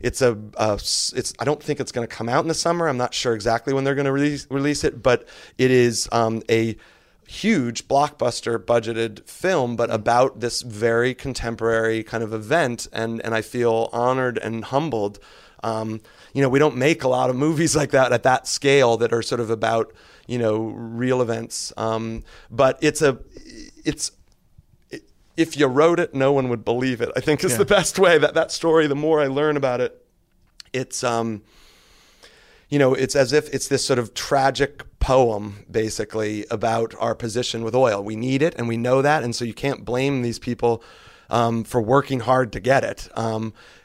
it's 0.00 0.22
a, 0.22 0.38
a 0.56 0.74
it's 0.74 1.32
I 1.38 1.44
don't 1.44 1.62
think 1.62 1.80
it's 1.80 1.92
going 1.92 2.06
to 2.06 2.14
come 2.14 2.28
out 2.28 2.42
in 2.42 2.48
the 2.48 2.54
summer. 2.54 2.88
I'm 2.88 2.96
not 2.96 3.14
sure 3.14 3.34
exactly 3.34 3.72
when 3.72 3.84
they're 3.84 3.94
going 3.94 4.06
to 4.06 4.12
release 4.12 4.46
release 4.50 4.84
it, 4.84 5.02
but 5.02 5.26
it 5.58 5.70
is 5.70 6.08
um, 6.12 6.42
a 6.50 6.76
huge 7.26 7.88
blockbuster 7.88 8.58
budgeted 8.58 9.28
film, 9.28 9.74
but 9.76 9.90
about 9.90 10.40
this 10.40 10.62
very 10.62 11.14
contemporary 11.14 12.02
kind 12.02 12.22
of 12.22 12.32
event, 12.32 12.86
and 12.92 13.20
and 13.24 13.34
I 13.34 13.42
feel 13.42 13.88
honored 13.92 14.38
and 14.38 14.64
humbled. 14.64 15.18
Um, 15.64 16.00
you 16.32 16.42
know, 16.42 16.48
we 16.48 16.58
don't 16.58 16.76
make 16.76 17.02
a 17.02 17.08
lot 17.08 17.30
of 17.30 17.36
movies 17.36 17.74
like 17.74 17.90
that 17.90 18.12
at 18.12 18.22
that 18.22 18.46
scale 18.46 18.96
that 18.98 19.12
are 19.12 19.22
sort 19.22 19.40
of 19.40 19.50
about 19.50 19.92
you 20.26 20.38
know 20.38 20.58
real 20.66 21.22
events. 21.22 21.72
Um, 21.76 22.24
but 22.50 22.78
it's 22.80 23.02
a 23.02 23.18
it's 23.84 24.12
if 25.36 25.56
you 25.56 25.66
wrote 25.66 26.00
it, 26.00 26.14
no 26.14 26.32
one 26.32 26.48
would 26.48 26.64
believe 26.64 27.00
it. 27.00 27.10
I 27.16 27.20
think 27.20 27.44
is 27.44 27.52
Yeah. 27.52 27.58
the 27.58 27.64
best 27.64 27.98
way 27.98 28.18
that 28.18 28.34
that 28.34 28.50
story. 28.52 28.86
The 28.86 28.94
more 28.94 29.20
I 29.20 29.26
learn 29.26 29.56
about 29.56 29.80
it, 29.80 30.04
it's 30.72 31.04
um, 31.04 31.42
you 32.68 32.78
know, 32.78 32.94
it's 32.94 33.14
as 33.14 33.32
if 33.32 33.52
it's 33.54 33.68
this 33.68 33.84
sort 33.84 33.98
of 33.98 34.12
tragic 34.14 34.82
poem, 34.98 35.64
basically, 35.70 36.44
about 36.50 36.94
our 36.98 37.14
position 37.14 37.62
with 37.62 37.74
oil. 37.74 38.02
We 38.02 38.16
need 38.16 38.42
it, 38.42 38.54
and 38.56 38.66
we 38.66 38.76
know 38.76 39.02
that, 39.02 39.22
and 39.22 39.36
so 39.36 39.44
you 39.44 39.54
can't 39.54 39.84
blame 39.84 40.22
these 40.22 40.38
people 40.40 40.82
um, 41.30 41.62
for 41.64 41.80
working 41.80 42.20
hard 42.20 42.52
to 42.52 42.60
get 42.60 42.82
it, 42.82 43.08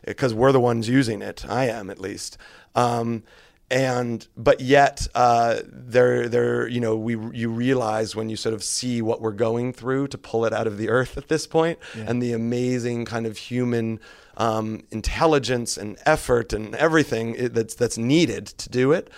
because 0.06 0.34
we're 0.34 0.52
the 0.52 0.60
ones 0.60 0.90
using 0.90 1.22
it. 1.22 1.46
I 1.48 1.66
am, 1.66 1.90
at 1.92 2.00
least. 2.00 2.38
Um, 2.76 3.24
and 3.72 4.28
but 4.36 4.60
yet, 4.60 5.08
uh, 5.16 5.62
there, 5.66 6.28
there, 6.28 6.68
you 6.68 6.82
know, 6.82 6.98
we 6.98 7.14
you 7.34 7.50
realize 7.50 8.18
when 8.18 8.30
you 8.30 8.36
sort 8.36 8.54
of 8.54 8.66
see 8.66 9.02
what 9.02 9.22
we're 9.22 9.32
going 9.32 9.72
through 9.72 10.10
to 10.10 10.18
pull 10.18 10.44
it 10.44 10.52
out 10.52 10.68
of 10.68 10.78
the 10.78 10.90
earth 10.90 11.18
at 11.18 11.30
this 11.30 11.48
point, 11.48 11.80
and 12.08 12.22
the 12.22 12.34
amazing 12.34 13.06
kind 13.06 13.26
of 13.26 13.38
human 13.38 14.02
um, 14.36 14.84
intelligence 14.92 15.78
and 15.78 15.98
effort 16.06 16.52
and 16.52 16.76
everything 16.76 17.54
that's 17.54 17.74
that's 17.74 17.98
needed 17.98 18.48
to 18.48 18.68
do 18.68 18.92
it. 18.92 19.10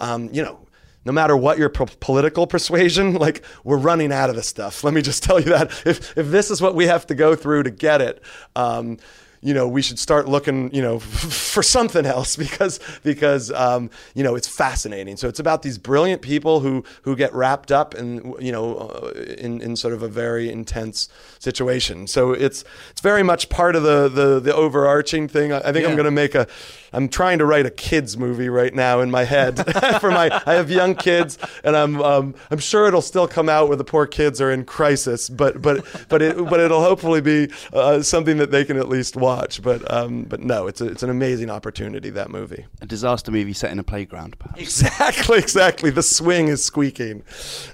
Um, 0.00 0.30
you 0.32 0.42
know, 0.42 0.66
no 1.04 1.12
matter 1.12 1.36
what 1.36 1.58
your 1.58 1.68
po- 1.68 1.86
political 2.00 2.46
persuasion, 2.46 3.12
like 3.26 3.44
we're 3.62 3.76
running 3.76 4.10
out 4.10 4.30
of 4.30 4.36
this 4.36 4.46
stuff. 4.46 4.84
Let 4.84 4.94
me 4.94 5.02
just 5.02 5.22
tell 5.22 5.38
you 5.38 5.50
that 5.50 5.70
if 5.84 6.16
if 6.16 6.28
this 6.30 6.50
is 6.50 6.62
what 6.62 6.74
we 6.74 6.86
have 6.86 7.06
to 7.08 7.14
go 7.14 7.36
through 7.36 7.64
to 7.64 7.70
get 7.70 8.00
it. 8.00 8.22
Um, 8.56 8.96
you 9.40 9.54
know, 9.54 9.68
we 9.68 9.82
should 9.82 9.98
start 9.98 10.28
looking, 10.28 10.72
you 10.74 10.82
know, 10.82 10.98
for 11.58 11.62
something 11.62 12.06
else 12.06 12.36
because 12.48 12.80
because 13.02 13.52
um, 13.52 13.90
you 14.14 14.22
know 14.22 14.34
it's 14.34 14.48
fascinating. 14.48 15.16
So 15.16 15.28
it's 15.28 15.40
about 15.40 15.62
these 15.62 15.78
brilliant 15.78 16.22
people 16.22 16.60
who 16.60 16.84
who 17.02 17.16
get 17.16 17.32
wrapped 17.34 17.72
up 17.72 17.94
in 17.94 18.34
you 18.40 18.52
know 18.52 18.76
uh, 18.76 19.10
in 19.38 19.60
in 19.60 19.76
sort 19.76 19.94
of 19.94 20.02
a 20.02 20.08
very 20.08 20.50
intense 20.50 21.08
situation. 21.38 22.06
So 22.06 22.32
it's 22.32 22.64
it's 22.90 23.00
very 23.00 23.22
much 23.22 23.48
part 23.48 23.76
of 23.76 23.82
the 23.82 24.08
the, 24.08 24.40
the 24.40 24.54
overarching 24.54 25.28
thing. 25.28 25.52
I, 25.52 25.72
think 25.72 25.86
I'm 25.86 25.94
going 25.94 26.04
to 26.04 26.10
make 26.10 26.34
a. 26.34 26.46
I'm 26.92 27.08
trying 27.08 27.38
to 27.38 27.44
write 27.44 27.66
a 27.66 27.70
kids 27.70 28.16
movie 28.16 28.48
right 28.48 28.74
now 28.74 29.00
in 29.00 29.10
my 29.10 29.24
head 29.24 29.58
for 30.00 30.10
my. 30.10 30.30
I 30.46 30.54
have 30.54 30.70
young 30.70 30.94
kids, 30.94 31.38
and 31.62 31.76
I'm 31.76 32.00
um, 32.00 32.34
I'm 32.50 32.58
sure 32.58 32.86
it'll 32.86 33.02
still 33.02 33.28
come 33.28 33.48
out 33.48 33.68
where 33.68 33.76
the 33.76 33.84
poor 33.84 34.06
kids 34.06 34.40
are 34.40 34.50
in 34.50 34.64
crisis, 34.64 35.28
but 35.28 35.60
but 35.60 35.84
but 36.08 36.22
it 36.22 36.36
but 36.36 36.60
it'll 36.60 36.82
hopefully 36.82 37.20
be 37.20 37.50
uh, 37.72 38.02
something 38.02 38.38
that 38.38 38.50
they 38.50 38.64
can 38.64 38.76
at 38.78 38.88
least 38.88 39.16
watch. 39.16 39.27
But 39.62 39.90
um, 39.92 40.24
but 40.24 40.40
no, 40.40 40.66
it's 40.66 40.80
a, 40.80 40.86
it's 40.86 41.02
an 41.02 41.10
amazing 41.10 41.50
opportunity 41.50 42.10
that 42.10 42.30
movie. 42.30 42.66
A 42.80 42.86
disaster 42.86 43.30
movie 43.30 43.52
set 43.52 43.70
in 43.70 43.78
a 43.78 43.82
playground, 43.82 44.38
perhaps. 44.38 44.60
Exactly, 44.60 45.38
exactly. 45.46 45.90
The 45.90 46.02
swing 46.02 46.48
is 46.48 46.64
squeaking. 46.64 47.22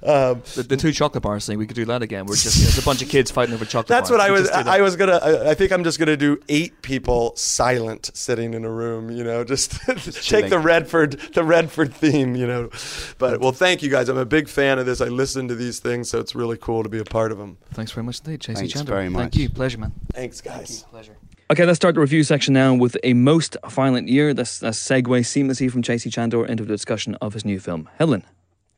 Um, 0.03 0.43
The, 0.55 0.65
the 0.69 0.77
two 0.77 0.93
chocolate 0.93 1.23
bars 1.23 1.47
thing, 1.47 1.59
we 1.59 1.67
could 1.67 1.77
do 1.77 1.85
that 1.87 2.03
again. 2.03 2.27
We're 2.27 2.37
just 2.37 2.63
it's 2.63 2.79
a 2.79 2.83
bunch 2.83 3.03
of 3.03 3.09
kids 3.09 3.31
fighting 3.31 3.55
over 3.55 3.65
chocolate 3.65 3.89
That's 3.89 4.11
bars. 4.11 4.19
what 4.19 4.29
I 4.29 4.31
was. 4.31 4.49
just. 4.49 4.69
I 4.69 4.81
was 4.81 4.97
gonna. 4.97 5.17
I, 5.23 5.51
I 5.51 5.55
think 5.55 5.73
I'm 5.73 5.85
just 5.85 5.99
gonna 5.99 6.17
do 6.17 6.41
eight 6.49 6.83
people 6.83 7.35
silent 7.37 8.11
sitting 8.15 8.55
in 8.55 8.65
a 8.65 8.71
room. 8.71 9.11
You 9.11 9.25
know, 9.25 9.45
just 9.45 9.73
take 10.29 10.51
the 10.51 10.59
Redford, 10.59 11.13
the 11.35 11.45
Redford 11.45 11.95
theme. 11.95 12.35
You 12.35 12.47
know, 12.47 12.71
but 13.19 13.41
well, 13.41 13.53
thank 13.53 13.83
you 13.83 13.91
guys. 13.91 14.09
I'm 14.09 14.19
a 14.19 14.25
big 14.27 14.49
fan 14.49 14.79
of 14.79 14.87
this. 14.87 15.01
I 15.01 15.07
listen 15.07 15.49
to 15.49 15.55
these 15.55 15.79
things, 15.81 16.11
so 16.11 16.19
it's 16.19 16.35
really 16.35 16.57
cool 16.57 16.83
to 16.83 16.89
be 16.89 16.99
a 16.99 17.05
part 17.05 17.33
of 17.33 17.39
them. 17.39 17.59
Thanks 17.73 17.93
very 17.93 18.05
much 18.05 18.21
indeed, 18.25 18.41
JC 18.41 18.57
Thanks 18.57 18.73
Chandor. 18.75 18.87
very 18.87 19.09
Thank 19.11 19.37
you. 19.37 19.49
Pleasure, 19.49 19.79
man. 19.79 19.93
Thanks, 20.13 20.41
guys. 20.41 20.85
Pleasure. 20.91 21.17
Okay, 21.51 21.67
let's 21.67 21.77
start 21.77 21.95
the 21.95 22.01
review 22.01 22.25
section 22.25 22.55
now 22.55 22.73
with 22.73 22.97
a 23.05 23.13
most 23.13 23.59
violent 23.69 24.09
year. 24.09 24.33
That's 24.33 24.63
a 24.63 24.71
segue 24.71 25.05
seamlessly 25.05 25.71
from 25.71 25.83
JC 25.83 26.11
Chandor 26.11 26.49
into 26.49 26.65
the 26.65 26.73
discussion 26.73 27.17
of 27.17 27.35
his 27.35 27.45
new 27.45 27.61
film, 27.61 27.91
Helen. 27.99 28.25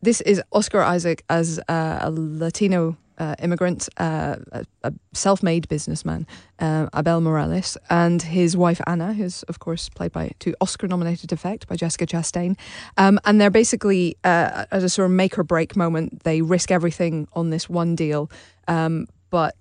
This 0.03 0.21
is 0.23 0.43
Oscar 0.51 0.83
Isaac 0.83 1.23
as 1.31 1.61
uh, 1.69 1.99
a 2.01 2.11
Latino 2.11 2.97
uh, 3.19 3.37
immigrant, 3.41 3.89
uh, 3.99 4.37
a, 4.51 4.67
a 4.83 4.93
self-made 5.13 5.69
businessman, 5.69 6.27
uh, 6.59 6.89
Abel 6.93 7.21
Morales, 7.21 7.79
and 7.89 8.21
his 8.21 8.57
wife 8.57 8.81
Anna, 8.85 9.15
who's 9.15 9.45
of 9.45 9.61
course 9.61 9.89
played 9.89 10.11
by 10.11 10.33
to 10.41 10.53
Oscar-nominated 10.61 11.31
effect 11.31 11.69
by 11.69 11.77
Jessica 11.77 12.05
Chastain, 12.05 12.59
um, 12.97 13.21
and 13.25 13.41
they're 13.41 13.49
basically 13.49 14.17
uh, 14.25 14.67
at 14.73 14.83
a 14.83 14.89
sort 14.89 15.07
of 15.07 15.13
make 15.13 15.39
or 15.39 15.45
break 15.45 15.77
moment. 15.77 16.25
They 16.25 16.43
risk 16.43 16.73
everything 16.73 17.29
on 17.33 17.51
this 17.51 17.71
one 17.71 17.95
deal, 17.95 18.29
um, 18.67 19.07
but 19.31 19.55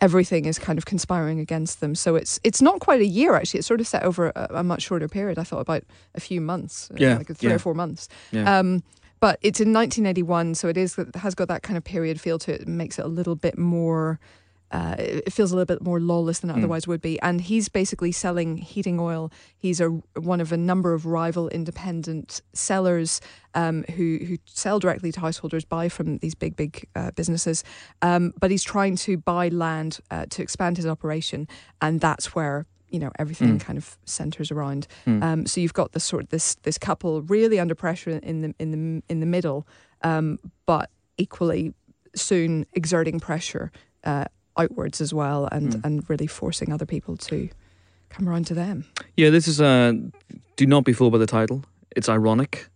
everything 0.00 0.44
is 0.44 0.58
kind 0.58 0.78
of 0.78 0.84
conspiring 0.86 1.40
against 1.40 1.80
them. 1.80 1.94
So 1.94 2.16
it's 2.16 2.38
it's 2.44 2.62
not 2.62 2.80
quite 2.80 3.00
a 3.00 3.06
year 3.06 3.34
actually. 3.34 3.58
It's 3.58 3.66
sort 3.68 3.80
of 3.80 3.86
set 3.86 4.02
over 4.02 4.28
a, 4.34 4.48
a 4.50 4.64
much 4.64 4.82
shorter 4.82 5.08
period. 5.08 5.38
I 5.38 5.44
thought 5.44 5.60
about 5.60 5.84
a 6.14 6.20
few 6.20 6.40
months, 6.40 6.90
uh, 6.90 6.96
Yeah, 6.98 7.16
like 7.18 7.26
three 7.36 7.48
yeah. 7.50 7.56
or 7.56 7.58
four 7.58 7.74
months. 7.74 8.08
Yeah. 8.30 8.58
Um, 8.58 8.82
but 9.20 9.38
it's 9.42 9.58
in 9.60 9.72
1981, 9.72 10.54
so 10.54 10.68
it 10.68 10.76
is 10.76 10.96
it 10.96 11.16
has 11.16 11.34
got 11.34 11.48
that 11.48 11.62
kind 11.62 11.76
of 11.76 11.82
period 11.84 12.20
feel 12.20 12.38
to 12.40 12.54
it. 12.54 12.62
It 12.62 12.68
makes 12.68 12.98
it 12.98 13.04
a 13.04 13.08
little 13.08 13.34
bit 13.34 13.58
more. 13.58 14.20
Uh, 14.70 14.96
it 14.98 15.32
feels 15.32 15.50
a 15.50 15.56
little 15.56 15.74
bit 15.74 15.82
more 15.82 15.98
lawless 15.98 16.40
than 16.40 16.50
it 16.50 16.56
otherwise 16.56 16.86
would 16.86 17.00
be, 17.00 17.20
and 17.22 17.40
he's 17.40 17.68
basically 17.68 18.12
selling 18.12 18.58
heating 18.58 19.00
oil. 19.00 19.32
He's 19.56 19.80
a 19.80 19.88
one 20.14 20.40
of 20.40 20.52
a 20.52 20.56
number 20.56 20.92
of 20.92 21.06
rival 21.06 21.48
independent 21.48 22.42
sellers 22.52 23.20
um, 23.54 23.84
who 23.96 24.18
who 24.26 24.36
sell 24.44 24.78
directly 24.78 25.10
to 25.12 25.20
householders, 25.20 25.64
buy 25.64 25.88
from 25.88 26.18
these 26.18 26.34
big 26.34 26.54
big 26.54 26.86
uh, 26.94 27.12
businesses. 27.12 27.64
Um, 28.02 28.34
but 28.38 28.50
he's 28.50 28.62
trying 28.62 28.96
to 28.96 29.16
buy 29.16 29.48
land 29.48 30.00
uh, 30.10 30.26
to 30.30 30.42
expand 30.42 30.76
his 30.76 30.86
operation, 30.86 31.48
and 31.80 32.00
that's 32.00 32.34
where 32.34 32.66
you 32.90 32.98
know 32.98 33.10
everything 33.18 33.58
kind 33.58 33.78
of 33.78 33.96
centers 34.04 34.50
around. 34.50 34.86
Um, 35.22 35.46
so 35.46 35.60
you've 35.60 35.72
got 35.74 35.92
this 35.92 36.04
sort 36.04 36.24
of 36.24 36.28
this 36.28 36.56
this 36.56 36.76
couple 36.76 37.22
really 37.22 37.58
under 37.58 37.74
pressure 37.74 38.10
in 38.22 38.42
the 38.42 38.54
in 38.58 38.70
the 38.70 39.02
in 39.08 39.20
the 39.20 39.26
middle, 39.26 39.66
um, 40.02 40.38
but 40.66 40.90
equally 41.16 41.72
soon 42.14 42.66
exerting 42.72 43.20
pressure 43.20 43.70
uh, 44.04 44.24
outwards 44.58 45.00
as 45.00 45.14
well, 45.14 45.48
and 45.52 45.80
and 45.84 46.08
really 46.10 46.26
forcing 46.26 46.72
other 46.72 46.86
people 46.86 47.16
to 47.16 47.48
come 48.10 48.28
around 48.28 48.46
to 48.48 48.54
them. 48.54 48.84
Yeah, 49.16 49.30
this 49.30 49.48
is 49.48 49.60
a 49.60 49.94
do 50.56 50.66
not 50.66 50.84
be 50.84 50.92
fooled 50.92 51.12
by 51.12 51.18
the 51.18 51.26
title. 51.26 51.64
It's 51.96 52.08
ironic. 52.08 52.68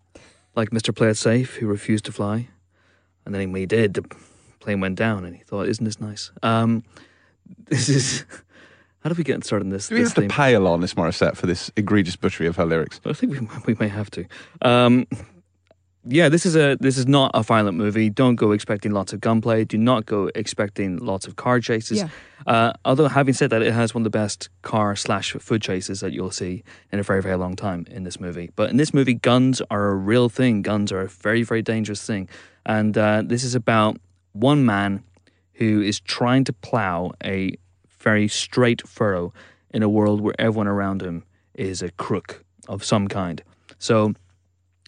like 0.54 0.70
Mr. 0.70 0.94
Play 0.94 1.08
It 1.08 1.16
Safe, 1.16 1.56
who 1.56 1.66
refused 1.66 2.04
to 2.04 2.12
fly, 2.12 2.48
and 3.24 3.34
then 3.34 3.52
when 3.52 3.60
he 3.60 3.66
did, 3.66 3.94
the 3.94 4.02
plane 4.60 4.80
went 4.80 4.96
down, 4.96 5.24
and 5.24 5.34
he 5.36 5.42
thought, 5.42 5.68
"Isn't 5.68 5.84
this 5.84 6.00
nice?" 6.00 6.30
Um, 6.42 6.84
this 7.66 7.88
is. 7.88 8.24
How 9.02 9.08
do 9.10 9.16
we 9.18 9.24
get 9.24 9.42
started 9.44 9.64
in 9.64 9.70
this? 9.70 9.88
Do 9.88 9.96
we 9.96 10.02
this 10.02 10.10
have 10.10 10.14
to 10.28 10.32
theme? 10.32 10.56
on 10.62 10.80
Alanis 10.80 10.94
Morissette 10.94 11.36
for 11.36 11.46
this 11.48 11.72
egregious 11.76 12.14
butchery 12.14 12.46
of 12.46 12.54
her 12.54 12.64
lyrics? 12.64 13.00
I 13.04 13.12
think 13.12 13.32
we, 13.32 13.48
we 13.66 13.74
may 13.80 13.88
have 13.88 14.08
to. 14.12 14.24
Um, 14.60 15.08
yeah, 16.04 16.28
this 16.28 16.44
is 16.44 16.56
a 16.56 16.76
this 16.80 16.98
is 16.98 17.06
not 17.06 17.30
a 17.34 17.42
violent 17.42 17.76
movie. 17.76 18.10
Don't 18.10 18.34
go 18.34 18.50
expecting 18.50 18.92
lots 18.92 19.12
of 19.12 19.20
gunplay. 19.20 19.64
Do 19.64 19.78
not 19.78 20.04
go 20.04 20.30
expecting 20.34 20.96
lots 20.96 21.26
of 21.26 21.36
car 21.36 21.60
chases. 21.60 21.98
Yeah. 21.98 22.08
Uh, 22.44 22.72
although 22.84 23.06
having 23.06 23.34
said 23.34 23.50
that, 23.50 23.62
it 23.62 23.72
has 23.72 23.94
one 23.94 24.00
of 24.02 24.04
the 24.04 24.10
best 24.10 24.48
car 24.62 24.96
slash 24.96 25.32
food 25.34 25.62
chases 25.62 26.00
that 26.00 26.12
you'll 26.12 26.32
see 26.32 26.64
in 26.90 26.98
a 26.98 27.04
very 27.04 27.22
very 27.22 27.36
long 27.36 27.54
time 27.54 27.86
in 27.88 28.02
this 28.02 28.18
movie. 28.18 28.50
But 28.56 28.70
in 28.70 28.78
this 28.78 28.92
movie, 28.92 29.14
guns 29.14 29.62
are 29.70 29.88
a 29.90 29.94
real 29.94 30.28
thing. 30.28 30.62
Guns 30.62 30.90
are 30.90 31.02
a 31.02 31.08
very 31.08 31.44
very 31.44 31.62
dangerous 31.62 32.04
thing, 32.04 32.28
and 32.66 32.98
uh, 32.98 33.22
this 33.24 33.44
is 33.44 33.54
about 33.54 33.98
one 34.32 34.66
man 34.66 35.04
who 35.54 35.80
is 35.82 36.00
trying 36.00 36.42
to 36.44 36.52
plow 36.52 37.12
a 37.22 37.54
very 38.00 38.26
straight 38.26 38.86
furrow 38.88 39.32
in 39.72 39.84
a 39.84 39.88
world 39.88 40.20
where 40.20 40.34
everyone 40.38 40.66
around 40.66 41.00
him 41.00 41.22
is 41.54 41.80
a 41.80 41.92
crook 41.92 42.44
of 42.66 42.82
some 42.82 43.06
kind. 43.06 43.42
So 43.78 44.14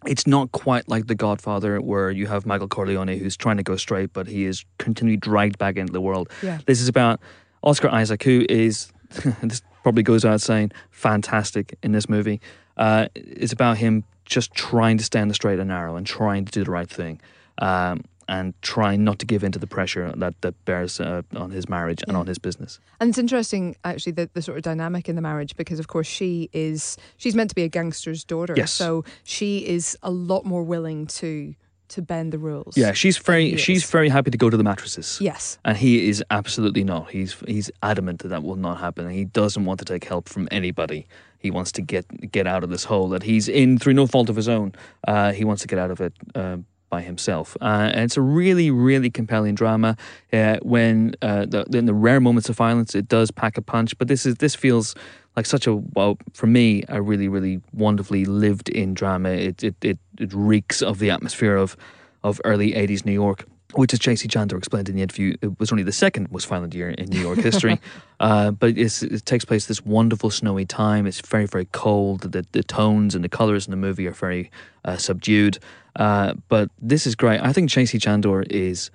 it's 0.07 0.27
not 0.27 0.53
quite 0.53 0.89
like 0.89 1.07
The 1.07 1.15
Godfather, 1.15 1.81
where 1.81 2.11
you 2.11 2.27
have 2.27 2.47
Michael 2.47 2.69
Corleone 2.69 3.09
who's 3.19 3.37
trying 3.37 3.57
to 3.57 3.63
go 3.63 3.77
straight, 3.77 4.13
but 4.13 4.27
he 4.27 4.45
is 4.45 4.65
continually 4.79 5.17
dragged 5.17 5.59
back 5.59 5.77
into 5.77 5.93
the 5.93 6.01
world. 6.01 6.31
Yeah. 6.43 6.59
This 6.67 6.81
is 6.81 6.89
about 6.89 7.21
Oscar 7.63 7.89
Isaac, 7.89 8.23
who 8.23 8.45
is, 8.49 8.93
this 9.43 9.63
probably 9.83 10.03
goes 10.03 10.25
without 10.25 10.41
saying, 10.41 10.73
fantastic 10.91 11.77
in 11.83 11.93
this 11.93 12.09
movie. 12.09 12.41
Uh, 12.77 13.09
it's 13.15 13.53
about 13.53 13.79
him 13.79 14.05
just 14.25 14.53
trying 14.55 14.99
to 14.99 15.05
stay 15.05 15.21
on 15.21 15.29
the 15.29 15.35
straight 15.35 15.59
and 15.59 15.69
narrow 15.69 15.97
and 15.97 16.07
trying 16.07 16.45
to 16.45 16.53
do 16.53 16.65
the 16.65 16.71
right 16.71 16.89
thing. 16.89 17.21
Um, 17.59 18.05
and 18.29 18.55
trying 18.63 19.05
not 19.05 19.19
to 19.21 19.27
give 19.27 19.45
in 19.45 19.53
to 19.53 19.59
the 19.59 19.67
pressure 19.67 20.13
that, 20.17 20.41
that 20.43 20.55
bears 20.65 21.01
uh, 21.01 21.23
on 21.37 21.51
his 21.51 21.69
marriage 21.69 22.03
and 22.09 22.17
on 22.17 22.27
his 22.27 22.39
business. 22.39 22.81
And 23.01 23.09
it's 23.11 23.19
interesting, 23.19 23.77
actually, 23.85 24.13
the, 24.13 24.31
the 24.33 24.43
sort 24.43 24.57
of 24.59 24.63
dynamic 24.65 25.09
in 25.09 25.17
the 25.17 25.23
marriage 25.23 25.57
because, 25.57 25.79
of 25.79 25.89
course, 25.89 26.07
she 26.07 26.49
is 26.53 26.97
she's 27.17 27.35
meant 27.35 27.51
to 27.51 27.55
be 27.57 27.63
a 27.65 27.69
gangster's 27.69 28.25
daughter, 28.25 28.55
Yes. 28.57 28.73
so 28.73 29.05
she 29.25 29.59
is 29.67 29.97
a 30.03 30.11
lot 30.11 30.45
more 30.45 30.63
willing 30.63 31.07
to 31.07 31.55
to 31.87 32.01
bend 32.01 32.33
the 32.33 32.39
rules. 32.39 32.77
Yeah, 32.77 32.93
she's 32.93 33.19
very 33.19 33.57
she's 33.57 33.85
very 33.85 34.09
happy 34.09 34.31
to 34.31 34.39
go 34.39 34.49
to 34.51 34.57
the 34.57 34.65
mattresses. 34.65 35.19
Yes. 35.21 35.59
And 35.65 35.77
he 35.77 36.09
is 36.09 36.25
absolutely 36.31 36.83
not. 36.83 37.11
He's 37.11 37.37
he's 37.47 37.71
adamant 37.83 38.23
that 38.23 38.29
that 38.29 38.43
will 38.43 38.57
not 38.57 38.79
happen. 38.81 39.09
He 39.11 39.27
doesn't 39.27 39.65
want 39.67 39.79
to 39.81 39.85
take 39.85 40.05
help 40.05 40.29
from 40.29 40.49
anybody. 40.51 41.07
He 41.39 41.51
wants 41.51 41.73
to 41.73 41.83
get 41.83 42.07
get 42.33 42.47
out 42.47 42.65
of 42.65 42.71
this 42.71 42.85
hole 42.85 43.11
that 43.11 43.23
he's 43.23 43.49
in 43.49 43.79
through 43.79 43.93
no 43.93 44.07
fault 44.07 44.31
of 44.31 44.37
his 44.37 44.49
own. 44.49 44.73
Uh, 45.07 45.33
he 45.33 45.45
wants 45.45 45.61
to 45.63 45.69
get 45.69 45.79
out 45.79 45.91
of 45.91 46.01
it 46.01 46.15
uh, 46.35 46.57
by 46.91 47.03
himself. 47.03 47.57
Uh, 47.61 47.91
and 47.93 48.05
it's 48.05 48.17
a 48.17 48.23
really 48.23 48.71
really 48.71 49.11
compelling 49.11 49.55
drama. 49.55 49.97
Uh, 50.33 50.59
when 50.63 51.15
uh, 51.23 51.47
the, 51.47 51.65
in 51.73 51.87
the 51.87 51.95
rare 51.95 52.21
moments 52.21 52.49
of 52.49 52.57
violence, 52.57 52.95
it 52.95 53.09
does 53.09 53.31
pack 53.31 53.57
a 53.59 53.63
punch. 53.63 53.97
But 53.99 54.09
this 54.09 54.27
is 54.27 54.37
this 54.37 54.55
feels 54.55 54.95
like 55.37 55.47
such 55.47 55.67
a 55.67 55.75
well 55.75 56.19
for 56.33 56.47
me 56.47 56.85
a 56.89 57.03
really 57.03 57.29
really 57.29 57.61
wonderfully 57.73 58.25
lived 58.25 58.69
in 58.69 58.95
drama. 58.95 59.31
It 59.31 59.63
it 59.63 59.75
it, 59.83 59.99
it 60.19 60.33
reeks 60.33 60.83
of 60.83 60.99
the 60.99 61.11
atmosphere 61.11 61.57
of 61.57 61.77
of 62.23 62.41
early 62.45 62.73
80s 62.73 63.05
New 63.05 63.13
York, 63.13 63.45
which, 63.75 63.93
as 63.93 63.99
J.C. 63.99 64.29
Chandor 64.29 64.57
explained 64.57 64.89
in 64.89 64.97
the 64.97 65.03
interview, 65.03 65.37
it 65.43 65.59
was 65.61 65.71
only 65.71 65.85
the 65.85 65.93
second 65.93 66.33
most 66.33 66.47
violent 66.47 66.75
year 66.75 66.91
in 66.91 67.09
New 67.11 67.21
York 67.21 67.39
history. 67.39 67.81
uh, 68.21 68.51
but 68.51 68.77
it's, 68.79 69.03
it 69.03 69.25
takes 69.27 69.45
place 69.45 69.67
this 69.67 69.85
wonderful 69.85 70.31
snowy 70.31 70.65
time. 70.65 71.07
It's 71.07 71.21
very, 71.21 71.47
very 71.47 71.67
cold. 71.67 72.33
The, 72.33 72.47
the 72.53 72.63
tones 72.63 73.15
and 73.15 73.23
the 73.23 73.29
colors 73.29 73.67
in 73.67 73.71
the 73.71 73.77
movie 73.77 74.07
are 74.07 74.13
very 74.13 74.51
uh, 74.85 74.97
subdued. 74.97 75.59
Uh, 75.97 76.35
but 76.49 76.71
this 76.81 77.07
is 77.07 77.15
great. 77.15 77.41
I 77.41 77.53
think 77.53 77.71
J.C. 77.71 77.99
Chandor 77.99 78.45
is 78.51 78.91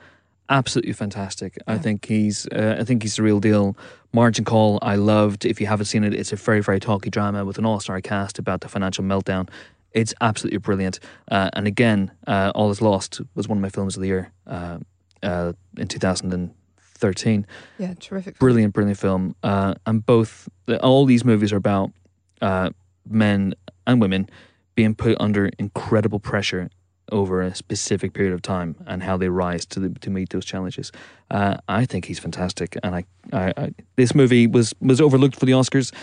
absolutely 0.50 0.94
fantastic. 0.94 1.58
I 1.68 1.78
think 1.78 2.06
he's 2.06 2.48
uh, 2.48 2.78
I 2.80 2.84
think 2.84 3.04
he's 3.04 3.16
the 3.16 3.24
real 3.24 3.40
deal. 3.40 3.78
Margin 4.12 4.44
Call 4.44 4.80
I 4.82 4.96
loved. 4.96 5.46
If 5.46 5.62
you 5.62 5.68
haven't 5.68 5.86
seen 5.86 6.04
it, 6.04 6.14
it's 6.14 6.34
a 6.34 6.36
very 6.36 6.62
very 6.62 6.80
talky 6.80 7.10
drama 7.10 7.46
with 7.46 7.58
an 7.58 7.66
all 7.66 7.80
star 7.80 8.02
cast 8.02 8.40
about 8.40 8.62
the 8.62 8.68
financial 8.68 9.04
meltdown. 9.04 9.50
It's 9.92 10.14
absolutely 10.22 10.60
brilliant. 10.60 11.00
Uh, 11.32 11.50
and 11.54 11.66
again, 11.66 12.12
uh, 12.28 12.52
All 12.54 12.70
Is 12.70 12.82
Lost 12.82 13.22
was 13.34 13.48
one 13.48 13.58
of 13.58 13.62
my 13.62 13.70
films 13.70 13.96
of 13.96 14.02
the 14.02 14.08
year 14.08 14.32
uh, 14.46 14.78
uh, 15.24 15.54
in 15.78 15.88
2013. 15.88 17.48
Yeah, 17.80 17.94
terrific. 18.00 18.38
Brilliant, 18.38 18.74
brilliant 18.74 19.00
film. 19.00 19.36
Uh, 19.42 19.74
and 19.88 20.06
both 20.06 20.48
all 20.84 21.06
these 21.06 21.26
movies 21.26 21.52
are 21.52 21.58
about 21.58 21.92
uh, 22.40 22.70
men 23.08 23.56
and 23.88 24.00
women 24.00 24.30
being 24.76 24.94
put 24.94 25.18
under 25.20 25.50
incredible 25.58 26.20
pressure 26.20 26.70
over 27.12 27.42
a 27.42 27.54
specific 27.56 28.14
period 28.14 28.34
of 28.34 28.42
time 28.42 28.76
and 28.88 29.04
how 29.04 29.18
they 29.18 29.30
rise 29.30 29.66
to 29.68 29.80
the, 29.80 29.90
to 30.00 30.10
meet 30.10 30.30
those 30.30 30.46
challenges. 30.46 30.92
Uh, 31.32 31.58
I 31.68 31.86
think 31.86 32.06
he's 32.06 32.20
fantastic, 32.20 32.78
and 32.84 32.96
I, 32.96 33.04
I, 33.32 33.54
I 33.58 33.74
this 33.96 34.16
movie 34.16 34.48
was 34.48 34.74
was 34.82 35.00
overlooked 35.02 35.36
for 35.36 35.46
the 35.46 35.54
Oscars. 35.54 35.94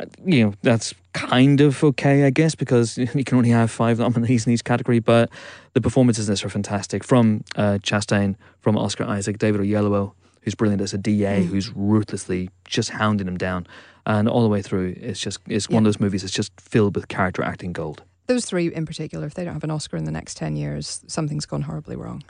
Uh, 0.00 0.06
You 0.24 0.44
know 0.44 0.54
that's 0.62 0.94
kind 1.12 1.60
of 1.60 1.82
okay, 1.82 2.24
I 2.24 2.30
guess, 2.30 2.54
because 2.54 2.96
you 3.14 3.24
can 3.24 3.36
only 3.36 3.50
have 3.50 3.70
five 3.70 3.98
nominees 3.98 4.46
in 4.46 4.52
each 4.52 4.64
category. 4.64 5.00
But 5.00 5.30
the 5.74 5.80
performances 5.80 6.28
in 6.28 6.32
this 6.32 6.44
are 6.44 6.48
fantastic 6.50 7.04
from 7.04 7.44
uh, 7.56 7.78
Chastain, 7.82 8.36
from 8.60 8.76
Oscar 8.76 9.04
Isaac, 9.04 9.38
David 9.38 9.60
Oyelowo, 9.60 10.12
who's 10.42 10.54
brilliant 10.54 10.82
as 10.82 10.94
a 10.94 10.98
DA, 10.98 11.44
who's 11.44 11.70
ruthlessly 11.74 12.50
just 12.64 12.90
hounding 12.90 13.28
him 13.28 13.36
down, 13.36 13.66
and 14.06 14.28
all 14.28 14.42
the 14.42 14.48
way 14.48 14.62
through, 14.62 14.94
it's 15.00 15.20
just 15.20 15.38
it's 15.46 15.68
one 15.68 15.82
of 15.84 15.84
those 15.84 16.00
movies 16.00 16.22
that's 16.22 16.32
just 16.32 16.52
filled 16.60 16.94
with 16.96 17.08
character 17.08 17.42
acting 17.42 17.72
gold. 17.72 18.02
Those 18.30 18.44
three 18.46 18.72
in 18.72 18.86
particular, 18.86 19.26
if 19.26 19.34
they 19.34 19.44
don't 19.44 19.54
have 19.54 19.64
an 19.64 19.72
Oscar 19.72 19.96
in 19.96 20.04
the 20.04 20.12
next 20.12 20.36
10 20.36 20.54
years, 20.54 21.02
something's 21.08 21.46
gone 21.46 21.62
horribly 21.62 21.96
wrong. 21.96 22.22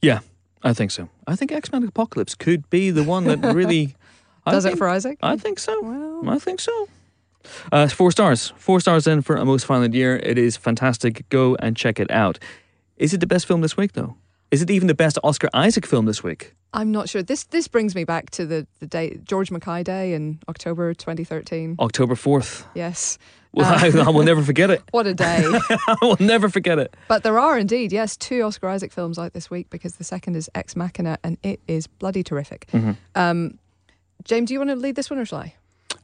Yeah, 0.00 0.20
I 0.62 0.72
think 0.74 0.92
so. 0.92 1.08
I 1.26 1.34
think 1.34 1.50
X 1.50 1.72
Men 1.72 1.82
Apocalypse 1.82 2.36
could 2.36 2.70
be 2.70 2.90
the 2.92 3.02
one 3.02 3.24
that 3.24 3.38
really 3.52 3.96
I 4.46 4.52
Does 4.52 4.64
it 4.64 4.68
think- 4.68 4.78
for 4.78 4.88
Isaac? 4.88 5.18
I 5.22 5.36
think 5.36 5.58
so. 5.58 5.74
Well- 5.82 6.30
I 6.30 6.38
think 6.38 6.60
so. 6.60 6.88
Uh, 7.72 7.88
four 7.88 8.12
stars. 8.12 8.52
Four 8.56 8.78
stars 8.78 9.08
in 9.08 9.22
for 9.22 9.34
a 9.34 9.44
most 9.44 9.66
violent 9.66 9.92
year. 9.92 10.16
It 10.22 10.38
is 10.38 10.56
fantastic. 10.56 11.28
Go 11.30 11.56
and 11.56 11.76
check 11.76 11.98
it 11.98 12.10
out. 12.12 12.38
Is 12.96 13.12
it 13.12 13.18
the 13.18 13.26
best 13.26 13.44
film 13.46 13.60
this 13.60 13.76
week, 13.76 13.94
though? 13.94 14.14
Is 14.52 14.62
it 14.62 14.70
even 14.70 14.86
the 14.86 14.94
best 14.94 15.18
Oscar 15.24 15.48
Isaac 15.52 15.84
film 15.84 16.06
this 16.06 16.22
week? 16.22 16.54
I'm 16.72 16.92
not 16.92 17.08
sure. 17.08 17.24
This 17.24 17.42
this 17.44 17.66
brings 17.66 17.94
me 17.96 18.04
back 18.04 18.30
to 18.30 18.46
the, 18.46 18.66
the 18.78 18.86
day 18.86 19.18
George 19.24 19.50
Mackay 19.50 19.82
Day 19.82 20.14
in 20.14 20.38
October 20.48 20.94
2013. 20.94 21.74
October 21.80 22.14
4th. 22.14 22.64
Yes. 22.74 23.18
Well, 23.58 23.66
Uh, 23.72 24.02
I, 24.02 24.06
I 24.06 24.10
will 24.10 24.24
never 24.24 24.42
forget 24.42 24.70
it. 24.70 24.82
What 24.90 25.06
a 25.06 25.14
day. 25.14 25.44
I 25.70 25.96
will 26.02 26.16
never 26.20 26.48
forget 26.48 26.78
it. 26.78 26.96
but 27.08 27.22
there 27.22 27.38
are 27.38 27.56
indeed, 27.58 27.92
yes, 27.92 28.16
two 28.16 28.42
Oscar 28.42 28.68
Isaac 28.68 28.92
films 28.92 29.18
out 29.18 29.32
this 29.32 29.48
week 29.50 29.70
because 29.70 29.94
the 29.96 30.04
second 30.04 30.36
is 30.36 30.50
Ex 30.54 30.74
Machina 30.76 31.18
and 31.22 31.38
it 31.42 31.60
is 31.68 31.86
bloody 31.86 32.22
terrific. 32.22 32.66
Mm-hmm. 32.72 32.92
Um, 33.14 33.58
James, 34.24 34.48
do 34.48 34.54
you 34.54 34.60
want 34.60 34.70
to 34.70 34.76
lead 34.76 34.96
this 34.96 35.08
one 35.10 35.18
or 35.20 35.24
shall 35.24 35.38
I? 35.40 35.54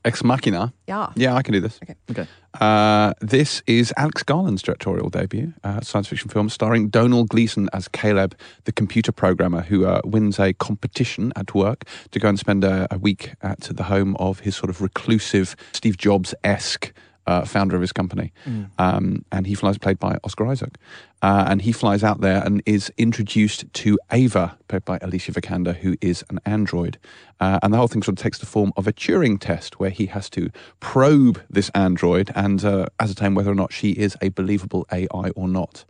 Ex 0.04 0.22
Machina. 0.24 0.72
Yeah. 0.88 1.10
Yeah, 1.16 1.34
I 1.34 1.42
can 1.42 1.52
do 1.52 1.60
this. 1.60 1.78
Okay. 1.82 1.94
Okay. 2.10 2.26
Uh, 2.60 3.12
this 3.20 3.62
is 3.66 3.92
Alex 3.96 4.22
Garland's 4.22 4.62
directorial 4.62 5.10
debut, 5.10 5.52
uh, 5.62 5.80
science 5.82 6.08
fiction 6.08 6.30
film 6.30 6.48
starring 6.48 6.88
Domhnall 6.88 7.24
Gleeson 7.24 7.68
as 7.72 7.86
Caleb, 7.88 8.34
the 8.64 8.72
computer 8.72 9.12
programmer 9.12 9.60
who 9.60 9.84
uh, 9.86 10.00
wins 10.04 10.38
a 10.38 10.52
competition 10.54 11.32
at 11.36 11.54
work 11.54 11.84
to 12.12 12.18
go 12.18 12.28
and 12.28 12.38
spend 12.38 12.64
a, 12.64 12.86
a 12.90 12.98
week 12.98 13.32
at 13.42 13.60
the 13.60 13.84
home 13.84 14.16
of 14.18 14.40
his 14.40 14.56
sort 14.56 14.70
of 14.70 14.80
reclusive 14.80 15.54
Steve 15.72 15.98
Jobs 15.98 16.34
esque. 16.44 16.92
Uh, 17.30 17.44
founder 17.44 17.76
of 17.76 17.80
his 17.80 17.92
company, 17.92 18.32
um, 18.78 19.24
and 19.30 19.46
he 19.46 19.54
flies 19.54 19.78
played 19.78 20.00
by 20.00 20.18
Oscar 20.24 20.46
Isaac, 20.52 20.74
uh, 21.22 21.44
and 21.46 21.62
he 21.62 21.70
flies 21.70 22.02
out 22.02 22.20
there 22.20 22.42
and 22.44 22.60
is 22.66 22.92
introduced 22.98 23.72
to 23.72 23.96
Ava, 24.10 24.58
played 24.66 24.84
by 24.84 24.98
Alicia 25.00 25.30
Vikander, 25.30 25.76
who 25.76 25.94
is 26.00 26.24
an 26.30 26.40
android, 26.44 26.98
uh, 27.38 27.60
and 27.62 27.72
the 27.72 27.78
whole 27.78 27.86
thing 27.86 28.02
sort 28.02 28.18
of 28.18 28.22
takes 28.24 28.38
the 28.38 28.46
form 28.46 28.72
of 28.76 28.88
a 28.88 28.92
Turing 28.92 29.38
test 29.38 29.78
where 29.78 29.90
he 29.90 30.06
has 30.06 30.28
to 30.30 30.50
probe 30.80 31.40
this 31.48 31.70
android 31.72 32.32
and 32.34 32.64
uh, 32.64 32.86
ascertain 32.98 33.36
whether 33.36 33.52
or 33.52 33.60
not 33.62 33.72
she 33.72 33.90
is 33.92 34.16
a 34.20 34.30
believable 34.30 34.84
AI 34.90 35.30
or 35.36 35.46
not. 35.46 35.84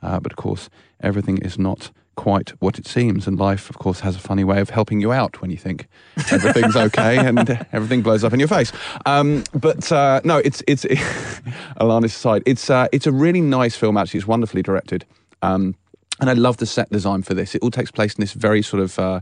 Uh, 0.00 0.20
but 0.20 0.30
of 0.30 0.36
course, 0.36 0.70
everything 1.00 1.38
is 1.38 1.58
not 1.58 1.90
quite 2.16 2.50
what 2.60 2.78
it 2.78 2.86
seems, 2.86 3.26
and 3.26 3.38
life, 3.38 3.70
of 3.70 3.78
course, 3.78 4.00
has 4.00 4.16
a 4.16 4.18
funny 4.18 4.44
way 4.44 4.60
of 4.60 4.70
helping 4.70 5.00
you 5.00 5.12
out 5.12 5.40
when 5.40 5.50
you 5.50 5.56
think 5.56 5.86
everything's 6.30 6.76
okay 6.76 7.16
and 7.18 7.66
everything 7.72 8.02
blows 8.02 8.24
up 8.24 8.32
in 8.32 8.38
your 8.38 8.48
face. 8.48 8.72
Um, 9.06 9.44
but 9.54 9.90
uh, 9.90 10.20
no, 10.24 10.38
it's 10.38 10.62
it's 10.66 10.84
Alanis 11.80 12.06
aside, 12.06 12.42
it's 12.46 12.70
uh, 12.70 12.88
it's 12.92 13.06
a 13.06 13.12
really 13.12 13.40
nice 13.40 13.76
film. 13.76 13.96
Actually, 13.96 14.18
it's 14.18 14.26
wonderfully 14.26 14.62
directed, 14.62 15.04
um, 15.42 15.74
and 16.20 16.30
I 16.30 16.34
love 16.34 16.58
the 16.58 16.66
set 16.66 16.90
design 16.90 17.22
for 17.22 17.34
this. 17.34 17.54
It 17.54 17.62
all 17.62 17.70
takes 17.70 17.90
place 17.90 18.14
in 18.14 18.20
this 18.20 18.32
very 18.32 18.62
sort 18.62 18.82
of. 18.82 18.98
Uh, 18.98 19.20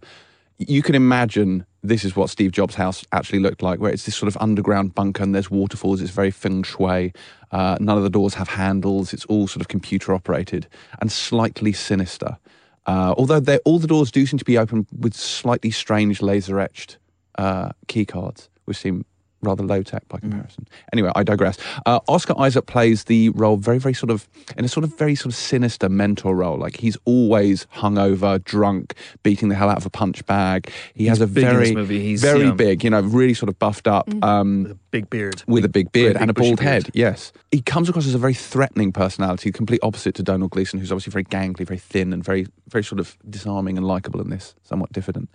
you 0.58 0.82
can 0.82 0.94
imagine 0.94 1.66
this 1.82 2.04
is 2.04 2.14
what 2.14 2.30
Steve 2.30 2.52
Jobs' 2.52 2.76
house 2.76 3.04
actually 3.12 3.40
looked 3.40 3.62
like, 3.62 3.80
where 3.80 3.90
it's 3.90 4.04
this 4.04 4.14
sort 4.14 4.28
of 4.28 4.40
underground 4.40 4.94
bunker 4.94 5.22
and 5.22 5.34
there's 5.34 5.50
waterfalls. 5.50 6.00
It's 6.00 6.10
very 6.10 6.30
feng 6.30 6.62
shui. 6.62 7.12
Uh, 7.50 7.76
none 7.80 7.96
of 7.96 8.04
the 8.04 8.10
doors 8.10 8.34
have 8.34 8.48
handles. 8.48 9.12
It's 9.12 9.24
all 9.26 9.48
sort 9.48 9.60
of 9.60 9.68
computer 9.68 10.14
operated 10.14 10.68
and 11.00 11.10
slightly 11.10 11.72
sinister. 11.72 12.38
Uh, 12.86 13.14
although 13.16 13.58
all 13.64 13.78
the 13.78 13.86
doors 13.86 14.10
do 14.10 14.26
seem 14.26 14.38
to 14.38 14.44
be 14.44 14.58
open 14.58 14.86
with 14.98 15.14
slightly 15.14 15.70
strange 15.70 16.20
laser 16.20 16.58
etched 16.58 16.98
uh, 17.38 17.70
key 17.86 18.04
cards, 18.04 18.48
which 18.64 18.76
seem 18.76 19.04
rather 19.42 19.62
low 19.64 19.82
tech 19.82 20.06
by 20.08 20.18
comparison. 20.18 20.66
Anyway, 20.92 21.10
I 21.14 21.22
digress. 21.22 21.58
Uh, 21.84 22.00
Oscar 22.08 22.38
Isaac 22.38 22.66
plays 22.66 23.04
the 23.04 23.28
role 23.30 23.56
very, 23.56 23.78
very 23.78 23.94
sort 23.94 24.10
of 24.10 24.28
in 24.56 24.64
a 24.64 24.68
sort 24.68 24.84
of 24.84 24.96
very 24.96 25.14
sort 25.14 25.32
of 25.32 25.34
sinister 25.34 25.88
mentor 25.88 26.36
role. 26.36 26.58
Like 26.58 26.76
he's 26.76 26.96
always 27.04 27.66
hungover, 27.74 28.42
drunk, 28.42 28.94
beating 29.22 29.48
the 29.48 29.54
hell 29.54 29.68
out 29.68 29.76
of 29.76 29.86
a 29.86 29.90
punch 29.90 30.24
bag. 30.26 30.70
He 30.94 31.06
has 31.06 31.20
a 31.20 31.26
big 31.26 31.44
very. 31.44 31.74
He's, 31.86 32.22
very 32.22 32.44
yeah. 32.46 32.52
big, 32.52 32.84
you 32.84 32.90
know, 32.90 33.00
really 33.00 33.34
sort 33.34 33.48
of 33.48 33.58
buffed 33.58 33.88
up. 33.88 34.08
Um, 34.22 34.78
Big 34.90 35.08
beard. 35.08 35.42
with 35.46 35.64
a 35.64 35.70
big 35.70 35.90
beard 35.90 36.14
big 36.14 36.22
and 36.22 36.30
a 36.30 36.34
bald 36.34 36.60
head. 36.60 36.84
beard. 36.84 36.90
Yes, 36.94 37.32
he 37.50 37.62
comes 37.62 37.88
across 37.88 38.06
as 38.06 38.14
a 38.14 38.18
very 38.18 38.34
threatening 38.34 38.92
personality, 38.92 39.50
complete 39.50 39.80
opposite 39.82 40.14
to 40.16 40.22
Domhnall 40.22 40.48
Gleeson, 40.48 40.78
who's 40.78 40.92
obviously 40.92 41.10
very 41.10 41.24
gangly, 41.24 41.66
very 41.66 41.78
thin, 41.78 42.12
and 42.12 42.22
very, 42.22 42.46
very 42.68 42.84
sort 42.84 43.00
of 43.00 43.16
disarming 43.28 43.78
and 43.78 43.86
likable 43.86 44.20
in 44.20 44.28
this, 44.30 44.54
somewhat 44.62 44.92
diffident. 44.92 45.30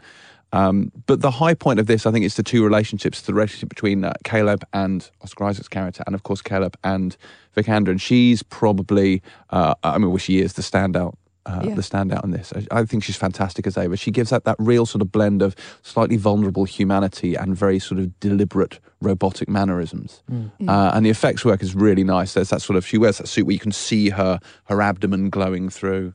Um, 0.53 0.91
but 1.07 1.22
the 1.22 1.32
high 1.32 1.53
point 1.53 1.80
of 1.80 1.88
this, 1.88 2.06
I 2.06 2.11
think, 2.11 2.26
is 2.26 2.36
the 2.36 2.44
two 2.44 2.64
relationships: 2.64 3.22
the 3.22 3.34
relationship 3.34 3.69
between 3.69 4.03
uh, 4.06 4.14
Caleb 4.24 4.64
and 4.74 5.10
Oscar 5.22 5.45
Isaac's 5.45 5.68
character, 5.68 6.03
and 6.06 6.15
of 6.15 6.24
course 6.24 6.41
Caleb 6.41 6.78
and 6.84 7.18
Vikander. 7.56 7.90
And 7.90 8.02
she's 8.02 8.44
probably, 8.44 9.22
uh, 9.49 9.76
I 9.84 9.98
mean, 9.98 10.10
well, 10.10 10.18
she 10.18 10.40
is 10.40 10.53
the 10.53 10.61
standout 10.61 11.15
uh, 11.45 11.61
Yeah. 11.64 11.76
the 11.76 11.82
standout 11.82 12.24
in 12.24 12.32
this. 12.32 12.53
I, 12.56 12.80
I 12.80 12.86
think 12.86 13.03
she's 13.03 13.15
fantastic 13.18 13.68
as 13.68 13.78
Ava. 13.78 13.95
She 13.98 14.11
gives 14.11 14.30
that 14.30 14.44
that 14.45 14.56
real 14.60 14.86
sort 14.86 15.02
of 15.02 15.11
blend 15.11 15.41
of 15.41 15.56
slightly 15.82 16.18
vulnerable 16.18 16.65
humanity 16.65 17.36
and 17.36 17.56
very 17.56 17.80
sort 17.80 17.99
of 17.99 18.18
deliberate 18.19 18.80
robotic 19.02 19.48
mannerisms. 19.49 20.24
Uh, 20.68 20.91
and 20.94 21.06
the 21.06 21.10
effects 21.10 21.45
work 21.45 21.61
is 21.61 21.76
really 21.76 22.03
nice. 22.03 22.34
There's 22.34 22.49
that 22.49 22.61
sort 22.61 22.76
of 22.78 22.86
she 22.86 22.98
wears 22.98 23.18
that 23.19 23.28
suit 23.28 23.45
where 23.45 23.53
you 23.53 23.60
can 23.60 23.72
see 23.72 24.10
her 24.10 24.40
her 24.65 24.82
abdomen 24.82 25.30
glowing 25.30 25.69
through. 25.69 26.14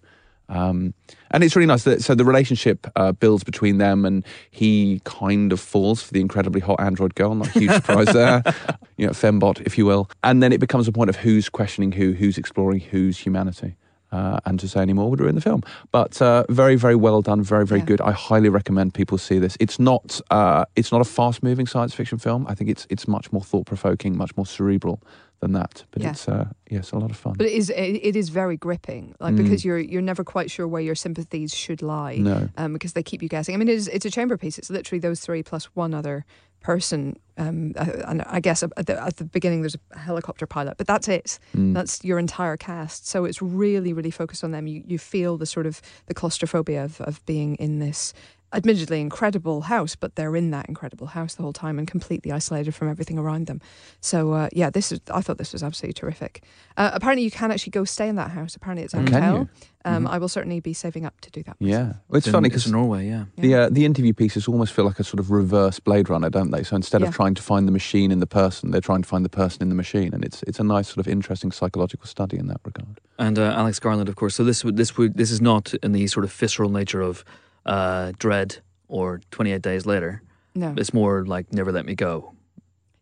Um, 0.53 0.93
and 1.31 1.43
it's 1.43 1.57
really 1.57 1.67
nice. 1.67 1.85
That, 1.85 2.03
so 2.03 2.15
the 2.15 2.25
relationship 2.27 2.87
uh, 2.95 3.13
builds 3.13 3.43
between 3.43 3.79
them, 3.79 4.05
and 4.05 4.23
he 4.51 5.01
kind 5.05 5.51
of 5.53 5.61
falls 5.61 6.03
for 6.03 6.13
the 6.13 6.21
incredibly 6.21 6.61
hot 6.61 6.79
android 6.81 7.15
girl. 7.15 7.35
Not 7.35 7.49
a 7.49 7.59
huge 7.59 7.71
surprise 7.73 8.07
there, 8.13 8.43
you 8.99 9.07
know, 9.07 9.13
fembot, 9.13 9.63
if 9.65 9.79
you 9.79 9.87
will. 9.87 10.11
And 10.23 10.43
then 10.43 10.53
it 10.53 10.61
becomes 10.61 10.87
a 10.89 10.93
point 10.93 11.09
of 11.09 11.17
who's 11.17 11.49
questioning 11.49 11.93
who, 11.93 12.13
who's 12.13 12.37
exploring 12.37 12.81
whose 12.81 13.19
humanity. 13.19 13.77
Uh, 14.11 14.39
and 14.45 14.61
to 14.61 14.69
say 14.69 14.83
any 14.83 14.93
more 14.93 15.09
would 15.09 15.21
ruin 15.21 15.35
the 15.35 15.41
film. 15.41 15.63
But 15.91 16.21
uh, 16.21 16.45
very, 16.51 16.77
very 16.77 16.95
well 16.97 17.23
done, 17.23 17.43
very, 17.43 17.65
very 17.65 17.81
Yeah. 17.81 17.87
good. 17.87 18.01
I 18.03 18.13
highly 18.13 18.51
recommend 18.51 18.93
people 18.93 19.17
see 19.17 19.39
this. 19.39 19.57
It's 19.59 19.79
not, 19.79 20.21
uh, 20.31 20.67
it's 20.77 20.93
not 20.93 21.01
a 21.01 21.05
fast-moving 21.05 21.67
science 21.67 21.95
fiction 21.95 22.19
film. 22.19 22.47
I 22.47 22.55
think 22.55 22.69
it's 22.69 22.87
it's 22.91 23.09
much 23.09 23.33
more 23.33 23.41
thought-provoking, 23.41 24.15
much 24.15 24.37
more 24.37 24.45
cerebral 24.45 25.01
than 25.43 25.53
that. 25.53 25.85
But 25.91 26.03
Yeah. 26.03 26.11
it's 26.13 26.27
uh, 26.29 26.47
yeah, 26.71 26.81
a 26.93 26.99
lot 26.99 27.11
of 27.11 27.17
fun. 27.17 27.35
But 27.37 27.47
it 27.49 27.53
is 27.53 27.69
it, 27.69 28.17
is 28.17 28.31
very 28.31 28.57
gripping, 28.57 29.15
like 29.21 29.37
because 29.37 29.65
you're 29.67 29.79
you're 29.79 30.01
never 30.13 30.25
quite 30.25 30.51
sure 30.51 30.67
where 30.67 30.81
your 30.81 30.95
sympathies 30.95 31.55
should 31.55 31.83
lie. 31.83 32.17
No. 32.17 32.49
um, 32.57 32.73
because 32.73 32.95
they 32.95 33.03
keep 33.03 33.23
you 33.23 33.29
guessing. 33.29 33.55
I 33.55 33.59
mean, 33.59 33.69
it 33.69 33.75
is, 33.75 33.89
it's 33.89 34.07
a 34.07 34.11
chamber 34.11 34.37
piece. 34.39 34.57
It's 34.59 34.71
literally 34.71 35.01
those 35.01 35.21
three 35.21 35.43
plus 35.43 35.65
one 35.77 35.93
other 35.93 36.25
person. 36.61 37.17
Um, 37.37 37.73
uh, 37.77 37.87
and 38.07 38.23
I 38.23 38.41
guess 38.41 38.63
at 38.63 38.87
the, 38.87 39.03
at 39.03 39.17
the 39.17 39.25
beginning 39.25 39.63
there's 39.63 39.77
a 39.91 39.99
helicopter 39.99 40.47
pilot, 40.47 40.77
but 40.79 40.87
that's 40.87 41.09
it. 41.09 41.39
Mm. 41.57 41.75
That's 41.75 42.05
your 42.05 42.19
entire 42.19 42.57
cast. 42.57 43.09
So 43.09 43.25
it's 43.25 43.43
really, 43.43 43.93
really 43.93 44.13
focused 44.13 44.45
on 44.45 44.53
them. 44.53 44.67
You 44.67 44.83
you 44.87 44.99
feel 44.99 45.37
the 45.39 45.47
sort 45.47 45.67
of 45.67 45.83
the 46.07 46.15
claustrophobia 46.15 46.85
of 46.85 47.01
of 47.01 47.25
being 47.27 47.57
in 47.57 47.79
this. 47.81 48.15
Admittedly 48.55 49.01
incredible 49.01 49.63
house, 49.63 49.97
but 49.97 50.15
they're 50.17 50.37
in 50.37 50.51
that 50.51 50.69
incredible 50.69 51.07
house 51.09 51.35
the 51.35 51.43
whole 51.43 51.53
time 51.55 51.79
and 51.79 51.89
completely 51.89 52.31
isolated 52.31 52.75
from 52.75 52.89
everything 52.89 53.19
around 53.19 53.47
them. 53.47 53.61
So 54.01 54.33
uh, 54.33 54.49
yeah, 54.53 54.69
this 54.71 54.93
is. 54.93 55.01
I 55.11 55.23
thought 55.23 55.39
this 55.39 55.53
was 55.53 55.63
absolutely 55.63 55.95
terrific. 55.95 56.45
Uh, 56.77 56.91
apparently, 56.93 57.25
you 57.25 57.31
can 57.31 57.51
actually 57.51 57.71
go 57.71 57.85
stay 57.85 58.09
in 58.09 58.17
that 58.17 58.31
house. 58.31 58.55
Apparently, 58.55 58.85
it's 58.85 58.93
a 58.95 58.99
can 58.99 59.07
hotel. 59.13 59.39
you? 59.39 59.49
Um, 59.85 60.07
I 60.07 60.19
will 60.19 60.29
certainly 60.29 60.61
be 60.61 60.75
saving 60.75 61.05
up 61.05 61.21
to 61.23 61.31
do 61.31 61.43
that. 61.43 61.57
Yeah, 61.59 61.95
well, 62.09 62.19
it's 62.19 62.27
in- 62.29 62.33
funny 62.33 62.49
because 62.49 62.67
in 62.67 62.73
Norway, 62.73 63.09
yeah. 63.09 63.25
the 63.39 63.55
uh, 63.55 63.69
the 63.71 63.85
interview 63.85 64.13
pieces 64.13 64.47
almost 64.47 64.73
feel 64.75 64.85
like 64.85 65.01
a 65.01 65.05
sort 65.05 65.19
of 65.19 65.31
reverse 65.31 65.81
Blade 65.81 66.09
Runner, 66.09 66.31
don't 66.31 66.51
they? 66.51 66.63
So 66.63 66.77
instead 66.77 67.01
Yeah. 67.01 67.09
of 67.09 67.15
trying 67.15 67.35
to 67.35 67.43
find 67.43 67.67
the 67.67 67.73
machine 67.73 68.13
in 68.13 68.21
the 68.21 68.27
person, 68.27 68.71
they're 68.71 68.81
trying 68.81 69.03
to 69.03 69.09
find 69.09 69.25
the 69.25 69.29
person 69.31 69.63
in 69.63 69.71
the 69.71 69.75
machine, 69.75 70.13
and 70.15 70.25
it's 70.25 70.43
it's 70.45 70.61
a 70.61 70.65
nice 70.65 70.89
sort 70.89 70.99
of 70.99 71.09
interesting 71.09 71.51
psychological 71.53 72.07
study 72.07 72.37
in 72.39 72.47
that 72.49 72.61
regard. 72.65 73.01
And 73.19 73.39
uh, 73.39 73.55
Alex 73.57 73.79
Garland, 73.81 74.09
of 74.09 74.15
course. 74.17 74.35
So 74.37 74.45
this 74.45 74.63
would 74.65 74.77
this 74.77 74.97
would 74.97 75.17
this 75.17 75.31
is 75.31 75.41
not 75.41 75.75
in 75.83 75.93
the 75.93 76.07
sort 76.07 76.25
of 76.25 76.33
visceral 76.33 76.71
nature 76.71 77.01
of 77.01 77.25
uh, 77.67 78.13
Dredd 78.19 78.61
or 78.89 79.21
Twenty 79.31 79.53
Eight 79.53 79.63
Days 79.63 79.87
Later. 79.87 80.23
No. 80.55 80.75
It's 80.77 80.93
more 80.93 81.25
like 81.25 81.53
Never 81.53 81.73
Let 81.73 81.87
Me 81.87 81.95
Go. 81.95 82.35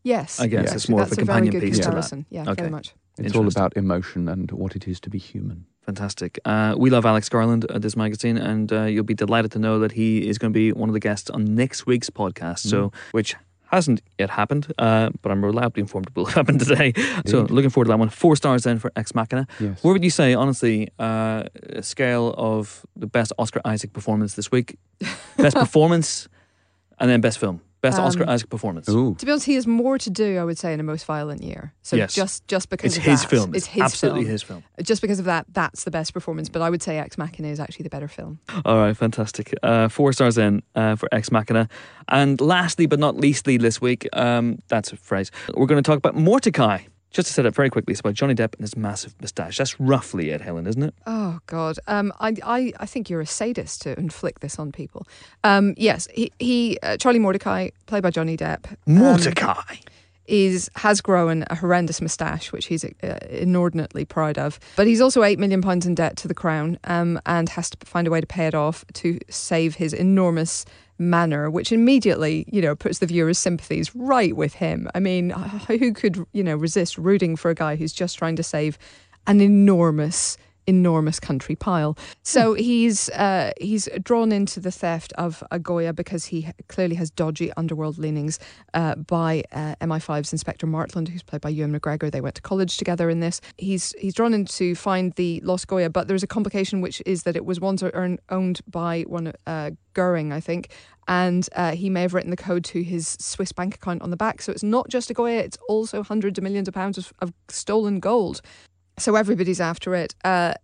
Yes. 0.03 0.41
I 0.41 0.47
guess 0.47 0.69
Yeah. 0.69 0.75
it's 0.75 0.89
more 0.89 1.01
of 1.03 1.09
a 1.09 1.11
That's 1.11 1.19
companion 1.19 1.53
very 1.53 1.61
good 1.61 1.67
piece 1.69 1.77
to 1.79 1.83
that. 1.83 1.85
comparison. 1.91 2.27
Yeah, 2.31 2.43
Okay. 2.43 2.55
very 2.63 2.71
much. 2.71 2.95
It's 3.19 3.37
all 3.37 3.47
about 3.49 3.77
emotion 3.77 4.29
and 4.29 4.51
what 4.53 4.75
it 4.77 4.89
is 4.89 4.99
to 5.01 5.11
be 5.11 5.19
human. 5.19 5.67
Fantastic. 5.85 6.39
Uh, 6.45 6.75
we 6.79 6.89
love 6.91 7.05
Alex 7.05 7.29
Garland 7.29 7.71
at 7.71 7.83
this 7.83 7.97
magazine, 7.97 8.39
and 8.39 8.73
uh, 8.73 8.85
you'll 8.85 9.05
be 9.05 9.15
delighted 9.15 9.51
to 9.53 9.59
know 9.59 9.79
that 9.81 9.93
he 9.93 10.27
is 10.29 10.39
going 10.39 10.53
to 10.53 10.57
be 10.59 10.73
one 10.73 10.89
of 10.89 10.95
the 10.95 11.01
guests 11.01 11.29
on 11.29 11.45
next 11.55 11.85
week's 11.87 12.09
podcast. 12.09 12.65
Mm. 12.67 12.71
So, 12.71 12.93
which 13.13 13.35
hasn't 13.71 14.03
yet 14.19 14.31
happened, 14.31 14.73
uh, 14.79 15.11
but 15.23 15.31
I'm 15.31 15.45
reliably 15.45 15.81
informed 15.81 16.09
it 16.09 16.17
will 16.17 16.25
happen 16.39 16.59
today. 16.59 16.93
So, 17.27 17.43
looking 17.43 17.71
forward 17.71 17.87
to 17.87 17.91
that 17.91 17.99
one. 17.99 18.09
Four 18.09 18.37
stars 18.37 18.65
then 18.65 18.79
for 18.79 18.91
Ex 18.97 19.15
Machina. 19.15 19.47
Yes. 19.61 19.83
Where 19.83 19.93
would 19.93 20.05
you 20.05 20.11
say, 20.11 20.35
honestly, 20.35 20.89
uh, 20.99 21.45
a 21.71 21.83
scale 21.83 22.35
of 22.37 22.85
the 22.97 23.07
best 23.07 23.33
Oscar 23.39 23.61
Isaac 23.65 23.93
performance 23.93 24.35
this 24.35 24.51
week? 24.51 24.77
Best 25.37 25.57
performance, 25.57 26.29
and 26.99 27.09
then 27.09 27.23
best 27.23 27.39
film. 27.39 27.63
Best 27.83 27.99
Um, 27.99 28.05
Oscar 28.05 28.29
Isaac 28.29 28.51
performance. 28.51 28.89
Ooh. 28.91 29.15
To 29.19 29.25
be 29.27 29.33
honest, 29.33 29.47
he 29.47 29.55
has 29.55 29.67
more 29.67 29.97
to 29.99 30.11
do, 30.11 30.37
I 30.39 30.45
would 30.45 30.59
say, 30.59 30.75
in 30.75 30.81
a 30.81 30.83
most 30.83 31.07
violent 31.07 31.43
year. 31.43 31.73
So 31.83 31.97
Yes. 31.97 32.15
just 32.15 32.47
just 32.47 32.69
because 32.69 32.97
It's 32.97 32.99
of 32.99 33.11
his 33.11 33.23
that, 33.23 33.31
film. 33.31 33.55
It's 33.55 33.67
his 33.67 33.83
absolutely 33.83 34.23
film. 34.23 34.31
his 34.33 34.43
film. 34.43 34.63
Just 34.83 35.01
because 35.01 35.19
of 35.19 35.25
that, 35.25 35.47
that's 35.53 35.85
the 35.85 35.91
best 35.91 36.13
performance. 36.13 36.49
But 36.51 36.61
I 36.63 36.69
would 36.69 36.83
say 36.83 36.99
Ex 36.99 37.17
Machina 37.17 37.49
is 37.49 37.59
actually 37.59 37.85
the 37.85 37.91
better 37.91 38.09
film. 38.09 38.39
All 38.65 38.77
right, 38.79 38.97
fantastic. 38.97 39.55
Uh, 39.63 39.89
four 39.89 40.13
stars 40.13 40.37
in 40.37 40.63
uh, 40.75 40.97
for 40.97 41.09
Ex 41.13 41.31
Machina. 41.33 41.69
And 42.09 42.41
lastly, 42.41 42.87
but 42.87 42.99
not 42.99 43.17
leastly, 43.17 43.57
this 43.57 43.81
week, 43.81 44.07
um, 44.13 44.59
that's 44.69 44.93
a 44.93 44.97
phrase, 44.97 45.31
we're 45.55 45.67
going 45.67 45.83
to 45.83 45.89
talk 45.89 45.97
about 45.99 46.15
Mordecai. 46.17 46.81
Just 47.11 47.27
to 47.27 47.35
set 47.35 47.45
it 47.45 47.55
very 47.55 47.71
quickly, 47.71 47.93
it's 47.93 48.01
about 48.01 48.15
Johnny 48.15 48.35
Depp 48.35 48.55
and 48.55 48.61
his 48.61 48.77
massive 48.77 49.15
moustache. 49.21 49.59
That's 49.59 49.81
roughly 49.81 50.31
it, 50.31 50.41
Helen, 50.41 50.67
isn't 50.67 50.83
it? 50.83 50.95
Oh 51.07 51.41
God, 51.47 51.77
um, 51.89 52.13
I, 52.21 52.37
I 52.45 52.73
I 52.79 52.87
think 52.87 53.11
you're 53.11 53.21
a 53.21 53.27
sadist 53.27 53.83
to 53.83 53.99
inflict 53.99 54.43
this 54.43 54.59
on 54.61 54.71
people. 54.71 55.07
Um, 55.43 55.75
yes, 55.77 56.07
he, 56.15 56.33
he 56.39 56.79
uh, 56.83 56.97
Charlie 56.99 57.19
Mordecai, 57.19 57.71
played 57.87 58.05
by 58.05 58.11
Johnny 58.11 58.37
Depp, 58.37 58.71
um, 58.71 58.95
Mordecai. 58.95 59.77
is 60.27 60.71
has 60.77 61.01
grown 61.01 61.45
a 61.51 61.57
horrendous 61.57 62.01
moustache, 62.01 62.53
which 62.53 62.67
he's 62.67 62.85
uh, 62.85 63.19
inordinately 63.29 64.05
proud 64.05 64.39
of. 64.39 64.61
But 64.77 64.87
he's 64.87 65.01
also 65.01 65.25
eight 65.25 65.41
million 65.41 65.63
pounds 65.63 65.87
in 65.87 65.97
debt 65.97 66.17
to 66.19 66.29
the 66.29 66.35
crown, 66.35 66.79
um, 66.85 67.21
and 67.27 67.49
has 67.49 67.71
to 67.71 67.77
find 67.85 68.07
a 68.07 68.11
way 68.13 68.21
to 68.21 68.27
pay 68.27 68.47
it 68.47 68.55
off 68.55 68.85
to 68.95 69.19
save 69.29 69.75
his 69.75 69.93
enormous 69.93 70.65
manor, 71.01 71.51
which 71.51 71.73
immediately, 71.73 72.45
you 72.53 72.61
know, 72.61 72.77
puts 72.77 72.99
the 72.99 73.07
viewer's 73.07 73.39
sympathies 73.39 73.95
right 73.97 74.37
with 74.37 74.55
him. 74.55 74.89
I 74.95 75.01
mean, 75.01 75.31
who 75.67 75.93
could, 75.93 76.25
you 76.33 76.45
know, 76.45 76.55
resist 76.55 76.99
rooting 76.99 77.35
for 77.35 77.51
a 77.51 77.55
guy 77.55 77.75
who's 77.75 77.93
just 77.93 78.19
trying 78.19 78.37
to 78.37 78.43
save 78.43 78.79
an 79.27 79.41
enormous 79.41 80.37
enormous 80.71 81.21
country 81.21 81.57
pile. 81.57 81.99
So 82.23 82.55
he's 82.55 83.11
uh, 83.11 83.53
he's 83.61 83.89
drawn 84.03 84.33
into 84.33 84.61
the 84.61 84.71
theft 84.71 85.13
of 85.19 85.43
a 85.51 85.59
Goya 85.59 85.93
because 85.93 86.25
he 86.27 86.49
clearly 86.69 86.97
has 86.97 87.11
dodgy 87.11 87.53
underworld 87.57 87.99
leanings 87.99 88.39
uh, 88.73 88.95
by 88.95 89.43
uh, 89.53 89.75
MI5's 89.83 90.33
Inspector 90.33 90.67
Martland, 90.67 91.09
who's 91.09 91.23
played 91.23 91.43
by 91.43 91.51
Ewan 91.51 91.79
McGregor. 91.79 92.11
They 92.11 92.21
went 92.21 92.37
to 92.37 92.43
college 92.43 92.77
together 92.77 93.11
in 93.11 93.21
this. 93.21 93.41
He's 93.59 93.93
he's 93.99 94.15
drawn 94.15 94.33
in 94.33 94.47
to 94.47 94.75
find 94.75 95.13
the 95.15 95.41
lost 95.45 95.67
Goya, 95.67 95.91
but 95.91 96.09
there's 96.09 96.23
a 96.23 96.29
complication, 96.29 96.81
which 96.81 97.03
is 97.05 97.25
that 97.25 97.37
it 97.37 97.45
was 97.45 97.61
once 97.61 97.83
earn, 97.83 98.19
owned 98.31 98.61
by 98.67 99.03
one 99.03 99.33
uh, 99.47 99.73
Goering, 99.95 100.33
I 100.33 100.41
think. 100.41 100.73
And 101.09 101.49
uh, 101.57 101.73
he 101.73 101.91
may 101.91 102.03
have 102.03 102.15
written 102.15 102.31
the 102.31 102.37
code 102.37 102.65
to 102.67 102.83
his 102.83 103.17
Swiss 103.19 103.51
bank 103.51 103.75
account 103.75 104.03
on 104.03 104.11
the 104.11 104.17
back. 104.17 104.43
So 104.43 104.53
it's 104.53 104.63
not 104.63 104.89
just 104.89 105.11
a 105.11 105.15
Goya, 105.15 105.41
it's 105.41 105.59
also 105.69 106.05
hundreds 106.05 106.39
of 106.39 106.45
millions 106.45 106.69
of 106.69 106.75
pounds 106.75 106.99
of, 106.99 107.13
of 107.19 107.33
stolen 107.49 107.99
gold. 107.99 108.41
So 109.01 109.17
everybody's 109.17 109.61
after 109.61 109.95
it. 109.95 110.15
Uh, 110.25 110.55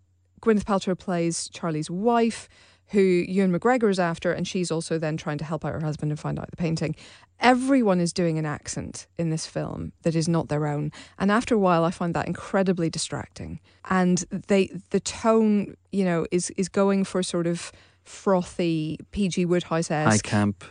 Gwyneth 0.43 0.65
Paltrow 0.65 0.99
plays 0.99 1.49
Charlie's 1.53 1.91
wife, 1.91 2.49
who 2.89 3.01
Ewan 3.01 3.53
McGregor 3.53 3.91
is 3.91 3.99
after, 3.99 4.33
and 4.33 4.47
she's 4.47 4.71
also 4.71 4.99
then 4.99 5.17
trying 5.17 5.39
to 5.39 5.45
help 5.45 5.65
out 5.65 5.73
her 5.73 5.81
husband 5.81 6.13
and 6.13 6.21
find 6.21 6.39
out 6.39 6.51
the 6.51 6.57
painting. 6.57 6.95
Everyone 7.41 8.01
is 8.01 8.13
doing 8.13 8.39
an 8.39 8.47
accent 8.47 9.07
in 9.19 9.31
this 9.31 9.47
film 9.47 9.93
that 10.03 10.15
is 10.15 10.29
not 10.29 10.49
their 10.49 10.67
own, 10.67 10.93
and 11.19 11.33
after 11.33 11.55
a 11.55 11.59
while, 11.59 11.85
I 11.85 11.91
find 11.91 12.15
that 12.15 12.27
incredibly 12.27 12.89
distracting. 12.89 13.61
And 13.91 14.19
they, 14.31 14.71
the 14.91 15.01
tone, 15.01 15.77
you 15.91 16.05
know, 16.05 16.27
is 16.31 16.51
is 16.57 16.69
going 16.69 17.05
for 17.05 17.23
sort 17.23 17.47
of 17.47 17.73
frothy 18.05 18.99
PG 19.11 19.47
Wodehouse 19.47 19.89
High 19.89 20.19
camp. 20.19 20.65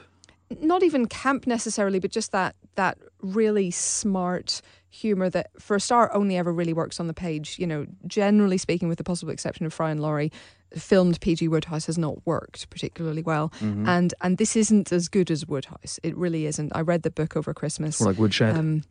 not 0.62 0.84
even 0.84 1.08
camp 1.08 1.46
necessarily, 1.48 2.00
but 2.00 2.12
just 2.12 2.32
that 2.32 2.56
that 2.76 2.98
really 3.22 3.72
smart 3.72 4.62
humor 4.96 5.30
that 5.30 5.50
for 5.60 5.76
a 5.76 5.80
star 5.80 6.14
only 6.14 6.38
ever 6.38 6.52
really 6.54 6.74
works 6.74 7.00
on 7.00 7.08
the 7.08 7.14
page. 7.14 7.58
You 7.60 7.68
know, 7.68 7.86
generally 8.08 8.58
speaking, 8.58 8.88
with 8.90 8.98
the 8.98 9.04
possible 9.04 9.32
exception 9.34 9.66
of 9.66 9.74
Fry 9.74 9.92
and 9.92 10.02
Laurie, 10.02 10.32
filmed 10.76 11.20
PG 11.22 11.48
Wodehouse 11.50 11.86
has 11.86 11.98
not 11.98 12.26
worked 12.26 12.70
particularly 12.70 13.22
well, 13.22 13.50
Mm-hmm. 13.62 13.88
and 13.88 14.14
and 14.22 14.38
this 14.38 14.56
isn't 14.56 14.92
as 14.92 15.08
good 15.08 15.30
as 15.32 15.46
Wodehouse. 15.46 16.00
It 16.04 16.16
really 16.18 16.46
isn't. 16.46 16.72
I 16.76 16.82
read 16.82 17.04
the 17.04 17.12
book 17.12 17.36
over 17.38 17.54
Christmas. 17.54 18.02
Like 18.02 18.18
Woodshed. 18.18 18.56
Um, 18.58 18.84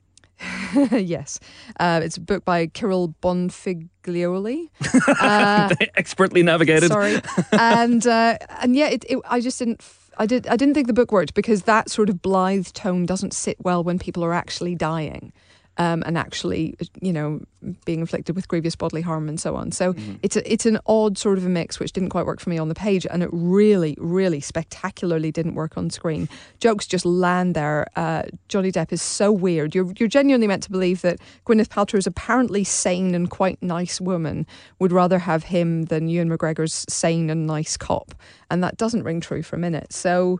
yes, 0.90 1.38
uh, 1.78 2.00
it's 2.02 2.16
a 2.16 2.20
book 2.20 2.44
by 2.44 2.66
Kyril 2.66 3.14
Bonfiglioli. 3.22 4.68
Uh, 5.20 5.68
Expertly 5.96 6.42
navigated. 6.42 6.88
Sorry, 6.90 7.20
and 7.52 8.06
uh, 8.06 8.36
and 8.60 8.74
yeah, 8.76 8.88
it, 8.88 9.04
it, 9.08 9.18
I 9.28 9.40
just 9.40 9.58
didn't. 9.58 9.80
F- 9.80 10.10
I 10.18 10.26
did. 10.26 10.46
I 10.48 10.56
didn't 10.56 10.74
think 10.74 10.86
the 10.86 10.92
book 10.92 11.12
worked 11.12 11.34
because 11.34 11.62
that 11.62 11.90
sort 11.90 12.08
of 12.08 12.20
blithe 12.22 12.68
tone 12.68 13.06
doesn't 13.06 13.32
sit 13.32 13.56
well 13.60 13.82
when 13.84 13.98
people 13.98 14.24
are 14.24 14.32
actually 14.32 14.74
dying. 14.74 15.32
Um, 15.76 16.04
and 16.06 16.16
actually, 16.16 16.76
you 17.00 17.12
know, 17.12 17.40
being 17.84 17.98
inflicted 17.98 18.36
with 18.36 18.46
grievous 18.46 18.76
bodily 18.76 19.02
harm 19.02 19.28
and 19.28 19.40
so 19.40 19.56
on. 19.56 19.72
So 19.72 19.92
it's 20.22 20.36
a, 20.36 20.52
it's 20.52 20.66
an 20.66 20.78
odd 20.86 21.18
sort 21.18 21.36
of 21.36 21.44
a 21.44 21.48
mix, 21.48 21.80
which 21.80 21.92
didn't 21.92 22.10
quite 22.10 22.26
work 22.26 22.38
for 22.38 22.50
me 22.50 22.58
on 22.58 22.68
the 22.68 22.76
page, 22.76 23.06
and 23.10 23.24
it 23.24 23.30
really, 23.32 23.96
really 23.98 24.40
spectacularly 24.40 25.32
didn't 25.32 25.56
work 25.56 25.76
on 25.76 25.90
screen. 25.90 26.28
Jokes 26.60 26.86
just 26.86 27.04
land 27.04 27.56
there. 27.56 27.88
Uh, 27.96 28.22
Johnny 28.46 28.70
Depp 28.70 28.92
is 28.92 29.02
so 29.02 29.32
weird. 29.32 29.74
You're 29.74 29.92
you're 29.98 30.08
genuinely 30.08 30.46
meant 30.46 30.62
to 30.62 30.70
believe 30.70 31.02
that 31.02 31.18
Gwyneth 31.44 31.68
Paltrow's 31.68 32.06
apparently 32.06 32.62
sane 32.62 33.14
and 33.14 33.28
quite 33.28 33.60
nice 33.60 34.00
woman 34.00 34.46
would 34.78 34.92
rather 34.92 35.18
have 35.18 35.42
him 35.44 35.86
than 35.86 36.06
Ewan 36.08 36.30
McGregor's 36.30 36.84
sane 36.88 37.30
and 37.30 37.48
nice 37.48 37.76
cop, 37.76 38.14
and 38.48 38.62
that 38.62 38.76
doesn't 38.76 39.02
ring 39.02 39.20
true 39.20 39.42
for 39.42 39.56
a 39.56 39.58
minute. 39.58 39.92
So. 39.92 40.38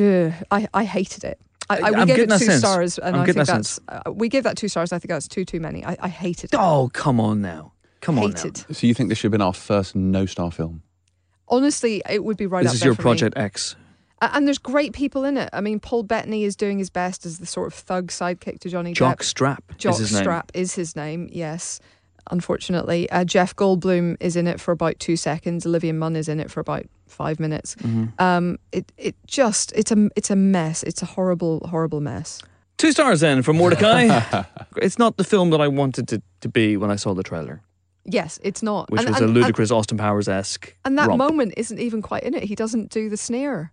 uh, 0.00 0.30
I, 0.50 0.68
I 0.72 0.84
hated 0.84 1.24
it. 1.24 1.40
I, 1.70 1.78
I, 1.78 1.90
we 1.90 1.96
I'm 1.96 2.06
gave 2.06 2.16
getting 2.16 2.34
it 2.34 2.38
two 2.38 2.44
sense. 2.44 2.58
stars, 2.60 2.98
and 2.98 3.16
I'm 3.16 3.22
I 3.22 3.26
getting 3.26 3.44
think 3.44 3.46
that 3.46 3.56
that's 3.56 3.80
uh, 4.06 4.12
we 4.12 4.28
gave 4.28 4.42
that 4.44 4.56
two 4.56 4.68
stars. 4.68 4.92
I 4.92 4.98
think 4.98 5.08
that's 5.10 5.28
too 5.28 5.44
too 5.44 5.60
many. 5.60 5.84
I, 5.84 5.96
I 6.00 6.08
hated 6.08 6.52
it. 6.52 6.56
Oh, 6.60 6.90
come 6.92 7.20
on 7.20 7.40
now. 7.40 7.72
Come 8.00 8.18
on 8.18 8.30
now. 8.30 8.36
hated. 8.36 8.58
So 8.76 8.86
you 8.86 8.92
think 8.94 9.08
this 9.08 9.18
should 9.18 9.28
have 9.28 9.32
been 9.32 9.40
our 9.42 9.54
first 9.54 9.96
no-star 9.96 10.50
film? 10.50 10.82
Honestly, 11.48 12.02
it 12.08 12.22
would 12.24 12.36
be 12.36 12.46
right 12.46 12.62
This 12.62 12.72
up 12.72 12.74
is 12.74 12.80
there 12.80 12.88
your 12.88 12.94
for 12.96 13.02
me. 13.02 13.04
Project 13.04 13.36
X. 13.38 13.76
A- 14.20 14.34
and 14.36 14.46
there's 14.46 14.58
great 14.58 14.92
people 14.92 15.24
in 15.24 15.36
it. 15.38 15.48
I 15.52 15.60
mean, 15.60 15.80
Paul 15.80 16.02
Bettany 16.02 16.44
is 16.44 16.54
doing 16.56 16.78
his 16.78 16.90
best 16.90 17.24
as 17.26 17.38
the 17.38 17.46
sort 17.46 17.66
of 17.68 17.74
thug 17.74 18.08
sidekick 18.08 18.60
to 18.60 18.68
Johnny 18.68 18.92
Jock 18.92 19.20
Depp. 19.20 19.24
Strap 19.24 19.64
Jock 19.78 19.94
is 19.94 19.98
his 20.00 20.12
name. 20.12 20.22
Strap 20.22 20.52
is 20.54 20.74
his 20.74 20.96
name. 20.96 21.28
Yes, 21.32 21.80
unfortunately, 22.30 23.08
uh, 23.10 23.24
Jeff 23.24 23.54
Goldblum 23.56 24.16
is 24.20 24.36
in 24.36 24.46
it 24.46 24.60
for 24.60 24.72
about 24.72 24.98
two 24.98 25.16
seconds. 25.16 25.66
Olivia 25.66 25.92
Munn 25.92 26.16
is 26.16 26.28
in 26.28 26.40
it 26.40 26.50
for 26.50 26.60
about 26.60 26.84
five 27.06 27.38
minutes. 27.40 27.74
Mm-hmm. 27.76 28.04
Um, 28.18 28.58
it 28.72 28.92
it 28.96 29.14
just 29.26 29.72
it's 29.72 29.92
a 29.92 30.08
it's 30.16 30.30
a 30.30 30.36
mess. 30.36 30.82
It's 30.82 31.02
a 31.02 31.06
horrible 31.06 31.66
horrible 31.70 32.00
mess. 32.00 32.40
Two 32.76 32.90
stars 32.92 33.20
then 33.20 33.42
from 33.42 33.56
Mordecai. 33.56 34.22
it's 34.82 34.98
not 34.98 35.16
the 35.16 35.24
film 35.24 35.50
that 35.50 35.60
I 35.60 35.68
wanted 35.68 36.08
to, 36.08 36.20
to 36.40 36.48
be 36.48 36.76
when 36.76 36.90
I 36.90 36.96
saw 36.96 37.14
the 37.14 37.22
trailer, 37.22 37.60
Yes, 38.04 38.38
it's 38.42 38.62
not. 38.62 38.90
which 38.90 39.00
And- 39.00 39.08
was 39.10 39.16
and- 39.20 39.24
a 39.24 39.28
and- 39.28 39.34
ludicrous 39.34 39.70
Austin 39.70 39.96
Powers 39.98 40.28
esque. 40.28 40.74
And 40.84 40.98
that 40.98 41.16
moment 41.16 41.54
isn't 41.56 41.78
even 41.78 42.02
quite 42.02 42.24
in 42.24 42.34
it. 42.34 42.42
He 42.42 42.54
doesn't 42.56 42.90
do 42.90 43.08
the 43.08 43.16
sneer. 43.16 43.70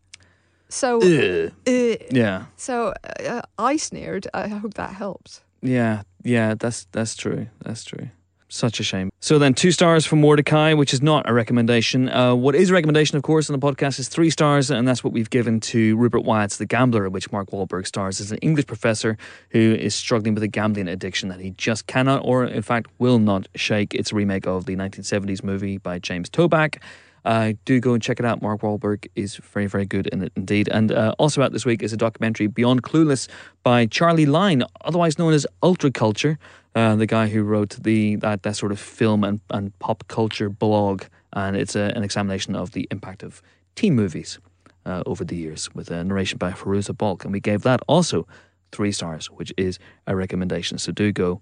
So, 0.70 1.02
Ugh. 1.02 1.52
uh, 1.68 1.95
Yeah, 2.12 2.45
so 2.56 2.94
uh, 3.26 3.41
I 3.58 3.78
sneered. 3.78 4.28
I 4.34 4.48
hope 4.48 4.76
that 4.76 4.94
helped. 4.94 5.41
yeah, 5.64 6.03
yeah. 6.24 6.53
That's 6.58 6.86
that's 6.91 7.16
true. 7.16 7.48
That's 7.66 7.84
true. 7.84 8.10
Such 8.53 8.82
a 8.82 8.84
shame. 8.84 9.11
So 9.22 9.40
then, 9.40 9.53
two 9.53 9.72
stars 9.72 10.06
for 10.06 10.18
Mordecai, 10.18 10.73
which 10.73 10.94
is 10.94 11.02
not 11.02 11.30
a 11.30 11.34
recommendation. 11.34 12.10
Uh, 12.10 12.36
what 12.36 12.53
is 12.53 12.69
a 12.69 12.73
recommendation, 12.73 13.15
of 13.15 13.23
course, 13.23 13.49
on 13.49 13.57
the 13.57 13.65
podcast 13.65 13.98
is 13.98 14.10
three 14.10 14.30
stars, 14.30 14.69
and 14.69 14.86
that's 14.86 15.06
what 15.06 15.14
we've 15.14 15.30
given 15.30 15.61
to 15.61 15.95
Rupert 15.95 16.26
Wyatt's 16.26 16.57
The 16.57 16.65
Gambler, 16.65 17.10
which 17.10 17.32
Mark 17.32 17.52
Wahlberg 17.52 17.88
stars 17.88 18.19
as 18.19 18.34
an 18.34 18.40
English 18.40 18.68
professor 18.68 19.18
who 19.52 19.78
is 19.80 19.95
struggling 19.95 20.34
with 20.34 20.44
a 20.44 20.49
gambling 20.49 20.90
addiction 20.90 21.30
that 21.30 21.40
he 21.40 21.52
just 21.52 21.88
cannot, 21.88 22.23
or 22.26 22.44
in 22.44 22.61
fact, 22.61 22.91
will 22.99 23.19
not 23.19 23.48
shake. 23.56 23.94
It's 23.94 24.11
a 24.11 24.15
remake 24.15 24.45
of 24.45 24.65
the 24.65 24.76
1970s 24.76 25.45
movie 25.45 25.78
by 25.78 25.99
James 25.99 26.30
Toback. 26.30 26.82
Uh, 27.23 27.53
do 27.64 27.80
go 27.80 27.94
and 27.94 28.03
check 28.03 28.19
it 28.19 28.26
out. 28.26 28.41
Mark 28.41 28.61
Wahlberg 28.61 29.07
is 29.15 29.38
very, 29.38 29.68
very 29.68 29.86
good 29.86 30.07
in 30.07 30.23
it 30.23 30.34
indeed. 30.36 30.68
And 30.69 30.91
uh, 30.91 31.15
also 31.18 31.41
out 31.41 31.53
this 31.53 31.65
week 31.65 31.84
is 31.84 31.94
a 31.94 31.98
documentary, 31.98 32.48
Beyond 32.48 32.84
Clueless, 32.84 33.30
by 33.64 33.86
Charlie 33.86 34.26
Lyne, 34.26 34.64
otherwise 34.84 35.19
known 35.19 35.34
as 35.34 35.45
Ultra 35.64 35.91
Culture, 35.91 36.40
uh, 36.76 36.95
the 36.95 37.06
guy 37.06 37.27
who 37.27 37.43
wrote 37.43 37.77
the 37.81 38.15
that, 38.18 38.43
that 38.43 38.56
sort 38.56 38.72
of 38.72 38.80
film 38.80 39.23
and, 39.23 39.41
and 39.49 39.77
pop 39.80 40.07
culture 40.07 40.49
blog. 40.49 41.03
And 41.34 41.56
it's 41.56 41.76
a, 41.76 41.93
an 41.95 42.03
examination 42.03 42.56
of 42.56 42.72
the 42.72 42.88
impact 42.91 43.23
of 43.23 43.41
teen 43.76 43.95
movies 43.95 44.39
uh, 44.85 45.03
over 45.06 45.23
the 45.23 45.35
years 45.35 45.73
with 45.73 45.91
a 45.91 46.03
narration 46.03 46.38
by 46.38 46.52
Fairuza 46.52 46.98
Balk. 46.98 47.23
And 47.23 47.34
we 47.34 47.39
gave 47.39 47.61
that 47.64 47.81
also 47.88 48.27
three 48.72 48.91
stars, 48.91 49.27
which 49.27 49.53
is 49.57 49.80
a 50.07 50.15
recommendation. 50.15 50.77
So 50.77 50.91
do 50.91 51.11
go 51.11 51.41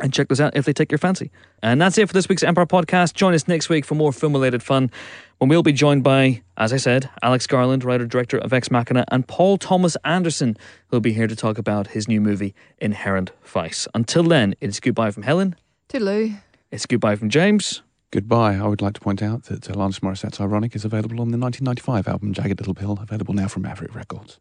and 0.00 0.12
check 0.12 0.28
those 0.28 0.40
out 0.40 0.56
if 0.56 0.64
they 0.64 0.72
take 0.72 0.90
your 0.90 0.98
fancy. 0.98 1.30
And 1.62 1.80
that's 1.80 1.98
it 1.98 2.06
for 2.06 2.12
this 2.12 2.28
week's 2.28 2.42
Empire 2.42 2.66
podcast. 2.66 3.14
Join 3.14 3.34
us 3.34 3.48
next 3.48 3.68
week 3.68 3.84
for 3.84 3.94
more 3.94 4.12
film 4.12 4.32
related 4.32 4.62
fun 4.62 4.90
when 5.38 5.48
we'll 5.48 5.62
be 5.62 5.72
joined 5.72 6.02
by, 6.04 6.42
as 6.56 6.72
I 6.72 6.76
said, 6.76 7.08
Alex 7.22 7.46
Garland, 7.46 7.84
writer 7.84 8.06
director 8.06 8.38
of 8.38 8.52
Ex 8.52 8.70
Machina, 8.70 9.04
and 9.10 9.26
Paul 9.26 9.56
Thomas 9.56 9.96
Anderson, 10.04 10.56
who'll 10.88 11.00
be 11.00 11.12
here 11.12 11.26
to 11.26 11.36
talk 11.36 11.58
about 11.58 11.88
his 11.88 12.08
new 12.08 12.20
movie, 12.20 12.54
Inherent 12.78 13.30
Vice. 13.44 13.86
Until 13.94 14.22
then, 14.24 14.54
it's 14.60 14.80
goodbye 14.80 15.10
from 15.10 15.22
Helen, 15.22 15.54
Toodaloo. 15.88 16.38
it's 16.70 16.86
goodbye 16.86 17.16
from 17.16 17.30
James. 17.30 17.82
Goodbye. 18.10 18.54
I 18.56 18.66
would 18.66 18.80
like 18.80 18.94
to 18.94 19.00
point 19.00 19.22
out 19.22 19.44
that 19.44 19.68
uh, 19.68 19.74
Alanis 19.74 20.00
Morissette's 20.00 20.40
Ironic 20.40 20.74
is 20.74 20.84
available 20.84 21.20
on 21.20 21.30
the 21.30 21.36
1995 21.36 22.08
album 22.08 22.32
Jagged 22.32 22.58
Little 22.58 22.74
Pill, 22.74 22.98
available 23.02 23.34
now 23.34 23.48
from 23.48 23.62
Maverick 23.62 23.94
Records. 23.94 24.38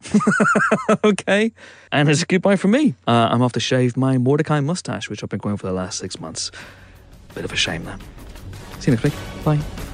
okay. 1.04 1.52
And 1.92 2.10
it's 2.10 2.22
a 2.22 2.26
goodbye 2.26 2.56
from 2.56 2.72
me. 2.72 2.96
Uh, 3.06 3.28
I'm 3.30 3.42
off 3.42 3.52
to 3.54 3.60
shave 3.60 3.98
my 3.98 4.18
Mordecai 4.18 4.62
mustache, 4.62 5.10
which 5.10 5.22
I've 5.22 5.30
been 5.30 5.40
growing 5.40 5.58
for 5.58 5.68
the 5.68 5.74
last 5.74 6.00
six 6.00 6.20
months. 6.20 6.50
Bit 7.36 7.44
of 7.44 7.52
a 7.52 7.58
shame, 7.58 7.84
then. 7.84 8.00
See 8.80 8.92
you 8.92 8.98
next 8.98 9.04
week. 9.04 9.14
Bye. 9.44 9.87